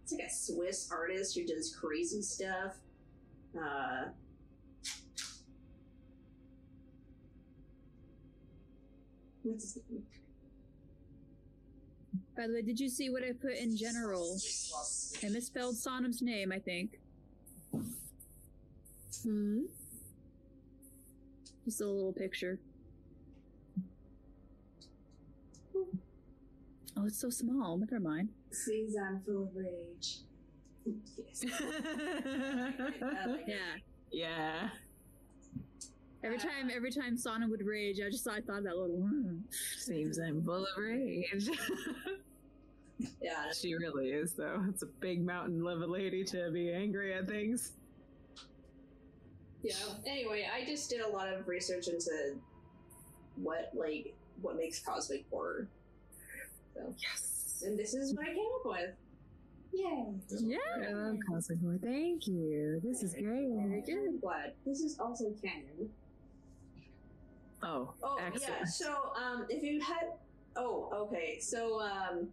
it's 0.03 0.13
like 0.13 0.23
a 0.23 0.31
Swiss 0.33 0.89
artist 0.91 1.37
who 1.37 1.45
does 1.45 1.75
crazy 1.79 2.23
stuff. 2.23 2.77
Uh 3.61 4.05
What's 9.43 9.75
his 9.75 9.83
name? 9.91 10.03
By 12.37 12.47
the 12.47 12.53
way, 12.53 12.63
did 12.63 12.79
you 12.79 12.89
see 12.89 13.09
what 13.09 13.23
I 13.23 13.33
put 13.33 13.55
in 13.55 13.77
general? 13.77 14.37
I 15.25 15.29
misspelled 15.29 15.77
Sonam's 15.77 16.21
name, 16.21 16.53
I 16.53 16.59
think. 16.59 16.99
Hmm. 19.23 19.63
Just 21.65 21.81
a 21.81 21.87
little 21.87 22.13
picture. 22.13 22.59
Oh, 26.97 27.07
it's 27.07 27.19
so 27.19 27.31
small. 27.31 27.79
Never 27.79 28.01
mind. 28.01 28.29
Sees 28.51 28.97
I'm 28.97 29.21
full 29.21 29.45
of 29.45 29.57
rage. 29.57 30.19
Yes. 30.85 31.45
I 31.45 33.27
like 33.27 33.49
it. 33.49 33.49
Yeah. 33.49 33.57
yeah. 34.13 34.69
Every 36.23 36.39
time, 36.39 36.71
every 36.75 36.91
time 36.91 37.17
Sonam 37.17 37.51
would 37.51 37.65
rage, 37.65 38.01
I 38.01 38.11
just 38.11 38.25
thought 38.25 38.35
I 38.35 38.41
thought 38.41 38.63
that 38.65 38.77
little. 38.77 38.97
hmm. 38.97 39.39
Seems 39.79 40.19
I'm 40.19 40.43
full 40.45 40.65
of 40.65 40.77
rage. 40.77 41.49
Yeah. 43.21 43.53
she 43.53 43.75
really 43.75 44.11
is, 44.11 44.33
though. 44.33 44.65
It's 44.69 44.83
a 44.83 44.87
big 44.87 45.25
mountain 45.25 45.67
of 45.67 45.83
a 45.83 45.87
lady 45.87 46.25
to 46.25 46.51
be 46.51 46.73
angry 46.73 47.13
at 47.15 47.27
things. 47.29 47.73
Yeah. 49.63 49.75
Anyway, 50.07 50.47
I 50.53 50.65
just 50.65 50.89
did 50.91 51.01
a 51.01 51.09
lot 51.09 51.29
of 51.33 51.49
research 51.49 51.89
into 51.89 52.37
what 53.37 53.71
like 53.75 54.15
what 54.41 54.57
makes 54.57 54.79
cosmic 54.81 55.25
horror. 55.31 55.69
So 56.75 56.95
Yes. 56.99 57.63
and 57.67 57.79
this 57.79 57.93
is 57.95 58.15
what 58.15 58.27
I 58.29 58.35
came 58.35 58.47
up 58.61 58.65
with. 58.65 58.91
Yay. 59.73 60.05
Yeah. 60.31 60.59
I 60.89 60.93
love 60.93 61.17
cosmic 61.29 61.61
horror. 61.61 61.79
Thank 61.83 62.27
you. 62.29 62.81
This 62.85 63.03
is 63.03 63.13
great. 63.15 63.49
Very 63.51 63.83
good. 63.83 64.21
Glad. 64.21 64.53
This 64.65 64.81
is 64.81 64.99
also 65.01 65.33
canon. 65.43 65.91
Oh, 67.63 67.93
Oh 68.03 68.19
excellent. 68.25 68.55
yeah. 68.61 68.65
So 68.67 69.13
um, 69.17 69.47
if 69.49 69.63
you 69.63 69.81
had, 69.81 70.13
oh 70.55 70.89
okay. 71.11 71.39
So 71.41 71.81
um, 71.81 72.29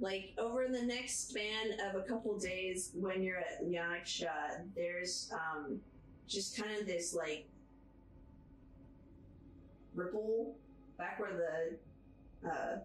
like 0.00 0.32
over 0.38 0.66
the 0.68 0.82
next 0.82 1.28
span 1.28 1.72
of 1.88 1.96
a 1.96 2.02
couple 2.02 2.38
days, 2.38 2.92
when 2.94 3.22
you're 3.22 3.38
at 3.38 3.64
Yaksha, 3.64 4.62
there's 4.74 5.30
um, 5.32 5.80
just 6.28 6.56
kind 6.56 6.78
of 6.78 6.86
this 6.86 7.14
like 7.14 7.48
ripple 9.94 10.54
back 10.96 11.18
where 11.18 11.32
the 12.42 12.48
uh, 12.48 12.78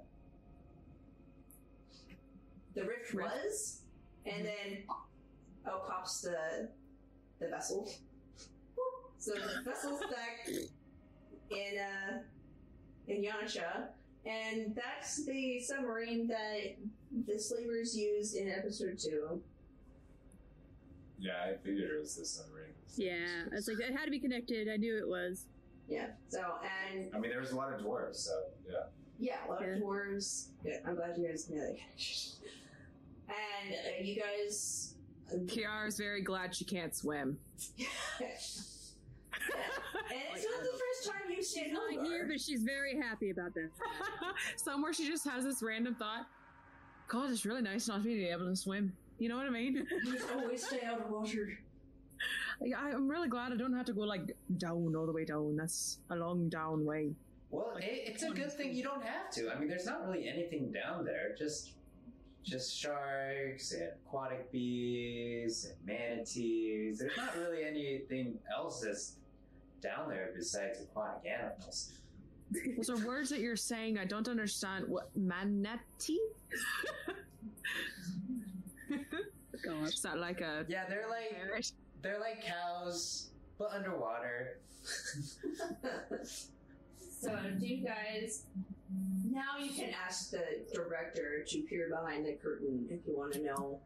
the 2.74 2.84
rift 2.84 3.14
was, 3.14 3.82
and 4.26 4.46
then 4.46 4.84
oh 5.68 5.82
pops 5.88 6.22
the 6.22 6.70
the 7.40 7.48
vessel. 7.48 7.92
So 9.20 9.34
the 9.34 9.62
vessel's 9.64 10.02
back 10.02 10.50
in 11.52 11.80
uh 11.80 12.20
in 13.08 13.24
Yansha, 13.24 13.88
and 14.26 14.76
that's 14.76 15.26
the 15.26 15.60
submarine 15.60 16.28
that 16.28 16.76
the 17.26 17.34
is 17.82 17.96
used 17.98 18.36
in 18.36 18.50
episode 18.50 18.98
two. 18.98 19.42
Yeah, 21.20 21.34
I 21.48 21.54
figured 21.64 21.92
it 21.92 22.00
was 22.00 22.16
the 22.16 22.26
submarine. 22.26 22.74
Yeah, 22.96 23.46
I 23.52 23.56
was 23.56 23.68
like, 23.68 23.80
it 23.80 23.96
had 23.96 24.06
to 24.06 24.12
be 24.12 24.20
connected. 24.20 24.68
I 24.70 24.78
knew 24.78 24.98
it 24.98 25.08
was. 25.08 25.46
Yeah. 25.88 26.08
So 26.28 26.40
and 26.92 27.10
I 27.14 27.20
mean, 27.20 27.32
there 27.32 27.40
was 27.40 27.52
a 27.52 27.56
lot 27.56 27.72
of 27.74 27.80
dwarves, 27.82 28.16
so 28.18 28.32
yeah. 28.68 28.74
yeah, 29.20 29.36
a 29.48 29.52
lot 29.52 29.62
Yeah. 29.62 29.76
of 29.76 29.82
dwarves. 29.82 30.48
Good. 30.64 30.82
I'm 30.86 30.96
glad 30.96 31.18
you 31.18 31.28
guys 31.28 31.50
knew 31.50 31.60
that 31.60 31.76
connection. 31.78 32.32
And 33.30 33.74
uh, 33.74 34.04
you 34.04 34.22
guys. 34.22 34.96
Kiara's 35.48 35.98
very 35.98 36.22
glad 36.22 36.54
she 36.56 36.66
can't 36.66 36.94
swim. 36.96 37.40
and 37.80 37.88
it's 37.90 38.68
not 40.46 40.64
the 40.64 40.78
first 40.78 41.06
time 41.12 41.32
you've 41.36 41.46
seen 41.46 41.74
Not 41.74 41.92
here, 41.92 42.26
Hilgar. 42.26 42.28
but 42.28 42.40
she's 42.40 42.62
very 42.64 43.00
happy 43.00 43.30
about 43.32 43.54
this. 43.56 43.72
Somewhere 44.58 44.94
she 44.94 45.08
just 45.08 45.28
has 45.28 45.44
this 45.44 45.64
random 45.64 45.96
thought. 45.96 46.28
God, 47.08 47.30
it's 47.32 47.46
really 47.46 47.62
nice 47.62 47.88
not 47.88 47.98
to 48.04 48.04
be 48.04 48.26
able 48.28 48.46
to 48.48 48.56
swim. 48.56 48.94
You 49.20 49.30
know 49.30 49.38
what 49.38 49.46
I 49.46 49.50
mean? 49.50 49.86
You 50.06 50.14
just 50.14 50.28
always 50.36 50.66
stay 50.66 50.82
out 50.86 51.02
of 51.02 51.10
water. 51.10 51.58
Like, 52.60 52.74
I- 52.78 52.92
I'm 52.92 53.08
really 53.08 53.28
glad 53.28 53.52
I 53.52 53.56
don't 53.58 53.74
have 53.74 53.86
to 53.88 53.94
go 53.94 54.02
like 54.02 54.36
down 54.58 54.96
all 54.96 55.06
the 55.06 55.12
way 55.12 55.26
down. 55.26 55.56
That's 55.56 56.00
a 56.10 56.16
long 56.16 56.50
down 56.50 56.86
way. 56.86 57.12
Well, 57.52 57.76
it, 57.78 58.04
it's 58.08 58.24
a 58.24 58.32
good 58.32 58.52
thing 58.52 58.74
you 58.74 58.84
don't 58.84 59.04
have 59.04 59.30
to. 59.32 59.52
I 59.54 59.60
mean, 59.60 59.68
there's 59.70 59.86
not 59.86 60.06
really 60.08 60.28
anything 60.28 60.72
down 60.72 61.06
there. 61.06 61.36
Just, 61.38 61.72
just 62.44 62.76
sharks 62.76 63.74
and 63.74 63.90
aquatic 64.06 64.52
bees 64.52 65.66
and 65.66 65.76
manatees. 65.86 67.00
There's 67.00 67.16
not 67.18 67.38
really 67.38 67.64
anything 67.64 68.40
else 68.56 68.82
that's 68.82 69.18
down 69.82 70.10
there 70.10 70.32
besides 70.36 70.80
aquatic 70.82 71.30
animals. 71.32 71.92
Those 72.78 72.90
are 72.90 72.98
words 73.06 73.30
that 73.30 73.40
you're 73.40 73.56
saying. 73.56 73.98
I 73.98 74.06
don't 74.06 74.28
understand. 74.28 74.86
What 74.88 75.10
manatee? 75.16 76.20
God. 79.66 79.88
Is 79.88 80.02
that 80.02 80.18
like 80.20 80.42
a 80.42 80.66
Yeah, 80.68 80.84
they're 80.90 81.08
like 81.10 81.32
parrot? 81.32 81.72
they're 82.02 82.20
like 82.20 82.44
cows, 82.44 83.30
but 83.58 83.72
underwater. 83.72 84.60
so, 86.98 87.38
do 87.60 87.66
you 87.66 87.86
guys. 87.86 88.46
Now 89.26 89.58
you 89.60 89.72
can 89.72 89.92
ask 90.06 90.30
the 90.32 90.44
director 90.74 91.44
to 91.48 91.62
peer 91.64 91.90
behind 91.90 92.26
the 92.26 92.34
curtain 92.34 92.86
if 92.90 93.00
you 93.08 93.16
want 93.18 93.34
to 93.34 93.42
know 93.44 93.80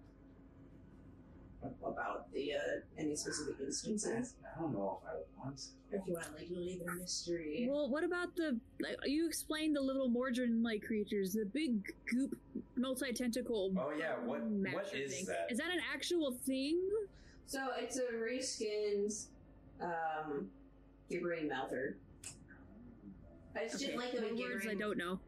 about 1.85 2.31
the 2.33 2.53
uh, 2.53 2.57
any 2.97 3.15
specific 3.15 3.55
instances. 3.59 4.33
I 4.45 4.59
don't 4.59 4.73
know 4.73 4.99
if 5.01 5.09
I 5.09 5.15
would 5.15 5.25
want 5.37 5.57
to. 5.57 5.65
If 5.91 6.01
you 6.05 6.13
want 6.13 6.25
to 6.25 6.31
like 6.33 6.49
leave 6.49 6.81
a 6.81 6.91
mystery. 6.95 7.67
Well, 7.69 7.89
what 7.89 8.03
about 8.03 8.35
the? 8.35 8.59
Like, 8.81 8.97
you 9.05 9.27
explained 9.27 9.75
the 9.75 9.81
little 9.81 10.09
Modron-like 10.09 10.83
creatures, 10.83 11.33
the 11.33 11.45
big 11.45 11.93
goop, 12.09 12.37
multi-tentacle. 12.75 13.73
Oh 13.77 13.91
yeah, 13.97 14.15
what 14.23 14.41
what 14.41 14.51
master 14.51 14.97
is 14.97 15.13
thing. 15.13 15.25
that? 15.27 15.47
Is 15.49 15.57
that 15.57 15.69
an 15.71 15.81
actual 15.93 16.31
thing? 16.31 16.79
So 17.45 17.67
it's 17.77 17.97
a 17.97 18.03
reskinned 18.13 19.27
um, 19.81 20.49
gibbering 21.09 21.47
mouther. 21.47 21.97
I 23.55 23.63
just 23.63 23.81
like 23.95 24.11
the 24.11 24.21
way 24.21 24.31
What 24.33 24.49
words 24.49 24.67
I 24.69 24.75
don't 24.75 24.97
know. 24.97 25.19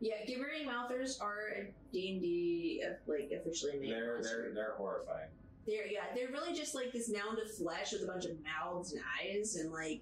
Yeah, 0.00 0.24
gibbering 0.26 0.66
mouthers 0.66 1.18
are 1.20 1.48
a 1.56 1.66
D 1.92 2.12
and 2.12 2.20
D 2.20 2.82
uh, 2.86 2.94
like 3.06 3.30
officially 3.32 3.78
named 3.78 3.92
They're 3.92 4.20
they're 4.22 4.52
they're 4.54 4.74
horrifying. 4.76 5.28
They're 5.66 5.86
yeah, 5.86 6.04
they're 6.14 6.28
really 6.28 6.54
just 6.54 6.74
like 6.74 6.92
this 6.92 7.10
mound 7.10 7.38
of 7.38 7.50
flesh 7.50 7.92
with 7.92 8.02
a 8.02 8.06
bunch 8.06 8.24
of 8.26 8.32
mouths 8.42 8.92
and 8.92 9.02
eyes, 9.20 9.56
and 9.56 9.72
like 9.72 10.00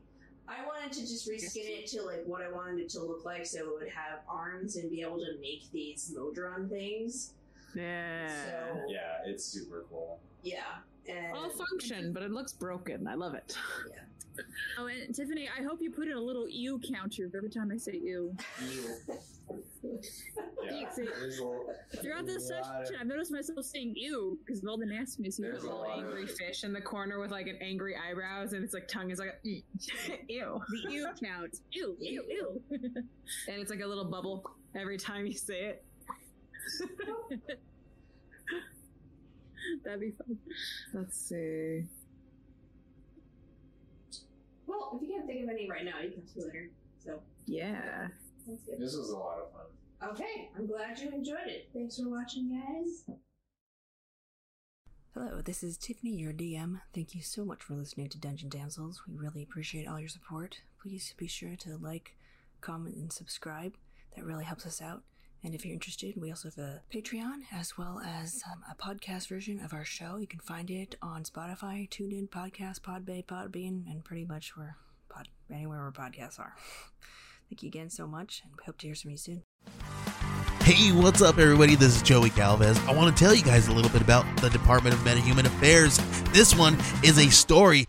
I 0.48 0.64
wanted 0.66 0.92
to 0.92 1.00
just 1.00 1.28
reskin 1.28 1.66
it 1.68 1.86
to 1.88 2.02
like 2.02 2.22
what 2.26 2.42
I 2.42 2.50
wanted 2.50 2.80
it 2.80 2.88
to 2.90 3.00
look 3.00 3.24
like, 3.24 3.46
so 3.46 3.58
it 3.60 3.66
would 3.80 3.88
have 3.90 4.20
arms 4.28 4.76
and 4.76 4.90
be 4.90 5.02
able 5.02 5.18
to 5.18 5.38
make 5.40 5.70
these 5.72 6.12
Modron 6.16 6.68
things. 6.68 7.34
Yeah. 7.74 8.28
So 8.28 8.82
Yeah, 8.88 9.18
it's 9.24 9.44
super 9.44 9.84
cool. 9.88 10.18
yeah, 10.42 10.80
and 11.08 11.36
All 11.36 11.48
function, 11.50 12.12
but 12.12 12.22
it 12.22 12.30
looks 12.32 12.52
broken. 12.52 13.06
I 13.06 13.14
love 13.14 13.34
it. 13.34 13.56
Oh, 14.78 14.86
and 14.86 15.14
Tiffany, 15.14 15.48
I 15.48 15.62
hope 15.62 15.80
you 15.82 15.90
put 15.90 16.08
in 16.08 16.14
a 16.16 16.20
little 16.20 16.48
ew 16.48 16.80
counter 16.80 17.30
every 17.36 17.50
time 17.50 17.70
I 17.72 17.76
say 17.76 17.98
ew. 18.02 18.34
Yeah, 20.64 20.88
See, 20.90 21.02
there's 21.04 21.40
a, 21.40 21.96
Throughout 22.00 22.24
this 22.26 22.48
session, 22.48 22.94
of- 22.94 23.00
I've 23.00 23.06
noticed 23.06 23.30
myself 23.32 23.64
saying 23.66 23.92
ew 23.96 24.38
because 24.44 24.62
of 24.62 24.68
all 24.68 24.78
the 24.78 24.86
nastiness 24.86 25.38
you 25.38 25.44
There's 25.44 25.64
a 25.64 25.66
put 25.66 25.76
lot 25.76 25.98
of- 25.98 26.04
Angry 26.04 26.26
fish 26.26 26.64
in 26.64 26.72
the 26.72 26.80
corner 26.80 27.18
with 27.20 27.30
like 27.30 27.48
an 27.48 27.58
angry 27.60 27.94
eyebrows, 27.96 28.52
and 28.54 28.64
its 28.64 28.72
like 28.72 28.88
tongue 28.88 29.10
is 29.10 29.18
like 29.18 29.34
a, 29.44 29.48
ew, 29.48 29.62
The 30.86 30.90
ew 30.92 31.08
count. 31.22 31.56
Ew, 31.72 31.96
ew, 32.00 32.24
ew. 32.28 32.62
and 32.70 33.60
it's 33.60 33.70
like 33.70 33.80
a 33.80 33.86
little 33.86 34.04
bubble 34.06 34.44
every 34.74 34.96
time 34.96 35.26
you 35.26 35.34
say 35.34 35.60
it. 35.74 35.84
That'd 39.84 40.00
be 40.00 40.10
fun. 40.12 40.38
Let's 40.94 41.18
see. 41.18 41.84
Well, 44.72 44.92
if 45.00 45.02
you 45.06 45.14
can't 45.14 45.26
think 45.26 45.42
of 45.44 45.48
any 45.50 45.68
right 45.70 45.84
now, 45.84 46.00
you 46.00 46.10
can 46.10 46.22
do 46.22 46.46
later. 46.46 46.70
So 46.98 47.20
Yeah. 47.46 48.08
that's 48.46 48.62
good. 48.64 48.78
This 48.80 48.96
was 48.96 49.10
a 49.10 49.16
lot 49.16 49.38
of 49.38 49.52
fun. 49.52 50.10
Okay, 50.10 50.50
I'm 50.56 50.66
glad 50.66 50.98
you 50.98 51.10
enjoyed 51.10 51.46
it. 51.46 51.68
Thanks 51.72 51.96
for 51.98 52.08
watching, 52.08 52.48
guys. 52.60 53.04
Hello, 55.14 55.42
this 55.42 55.62
is 55.62 55.76
Tiffany, 55.76 56.16
your 56.16 56.32
DM. 56.32 56.80
Thank 56.94 57.14
you 57.14 57.20
so 57.22 57.44
much 57.44 57.62
for 57.62 57.74
listening 57.74 58.08
to 58.08 58.18
Dungeon 58.18 58.48
Damsels. 58.48 59.02
We 59.06 59.14
really 59.14 59.42
appreciate 59.42 59.86
all 59.86 60.00
your 60.00 60.08
support. 60.08 60.62
Please 60.80 61.14
be 61.18 61.26
sure 61.26 61.54
to 61.56 61.76
like, 61.76 62.16
comment, 62.62 62.96
and 62.96 63.12
subscribe. 63.12 63.74
That 64.16 64.24
really 64.24 64.44
helps 64.44 64.66
us 64.66 64.80
out. 64.80 65.02
And 65.44 65.54
if 65.54 65.64
you're 65.64 65.74
interested, 65.74 66.14
we 66.16 66.30
also 66.30 66.50
have 66.50 66.58
a 66.58 66.82
Patreon 66.94 67.42
as 67.52 67.76
well 67.76 68.00
as 68.04 68.42
um, 68.50 68.62
a 68.70 68.76
podcast 68.76 69.28
version 69.28 69.58
of 69.58 69.72
our 69.72 69.84
show. 69.84 70.16
You 70.16 70.28
can 70.28 70.38
find 70.38 70.70
it 70.70 70.94
on 71.02 71.24
Spotify, 71.24 71.88
TuneIn, 71.88 72.28
Podcast, 72.28 72.80
Podbay, 72.80 73.24
Podbean, 73.24 73.90
and 73.90 74.04
pretty 74.04 74.24
much 74.24 74.56
where 74.56 74.76
pod 75.08 75.28
anywhere 75.52 75.80
where 75.80 75.90
podcasts 75.90 76.38
are. 76.38 76.54
Thank 77.50 77.64
you 77.64 77.68
again 77.68 77.90
so 77.90 78.06
much, 78.06 78.42
and 78.44 78.52
we 78.56 78.62
hope 78.64 78.78
to 78.78 78.86
hear 78.86 78.94
from 78.94 79.10
you 79.10 79.16
soon. 79.16 79.42
Hey, 80.62 80.92
what's 80.92 81.20
up, 81.20 81.38
everybody? 81.38 81.74
This 81.74 81.96
is 81.96 82.02
Joey 82.02 82.30
Galvez. 82.30 82.78
I 82.86 82.94
want 82.94 83.14
to 83.14 83.24
tell 83.24 83.34
you 83.34 83.42
guys 83.42 83.66
a 83.66 83.72
little 83.72 83.90
bit 83.90 84.00
about 84.00 84.24
the 84.40 84.48
Department 84.48 84.94
of 84.94 85.00
Metahuman 85.00 85.44
Affairs. 85.44 85.98
This 86.32 86.54
one 86.54 86.78
is 87.02 87.18
a 87.18 87.28
story 87.30 87.88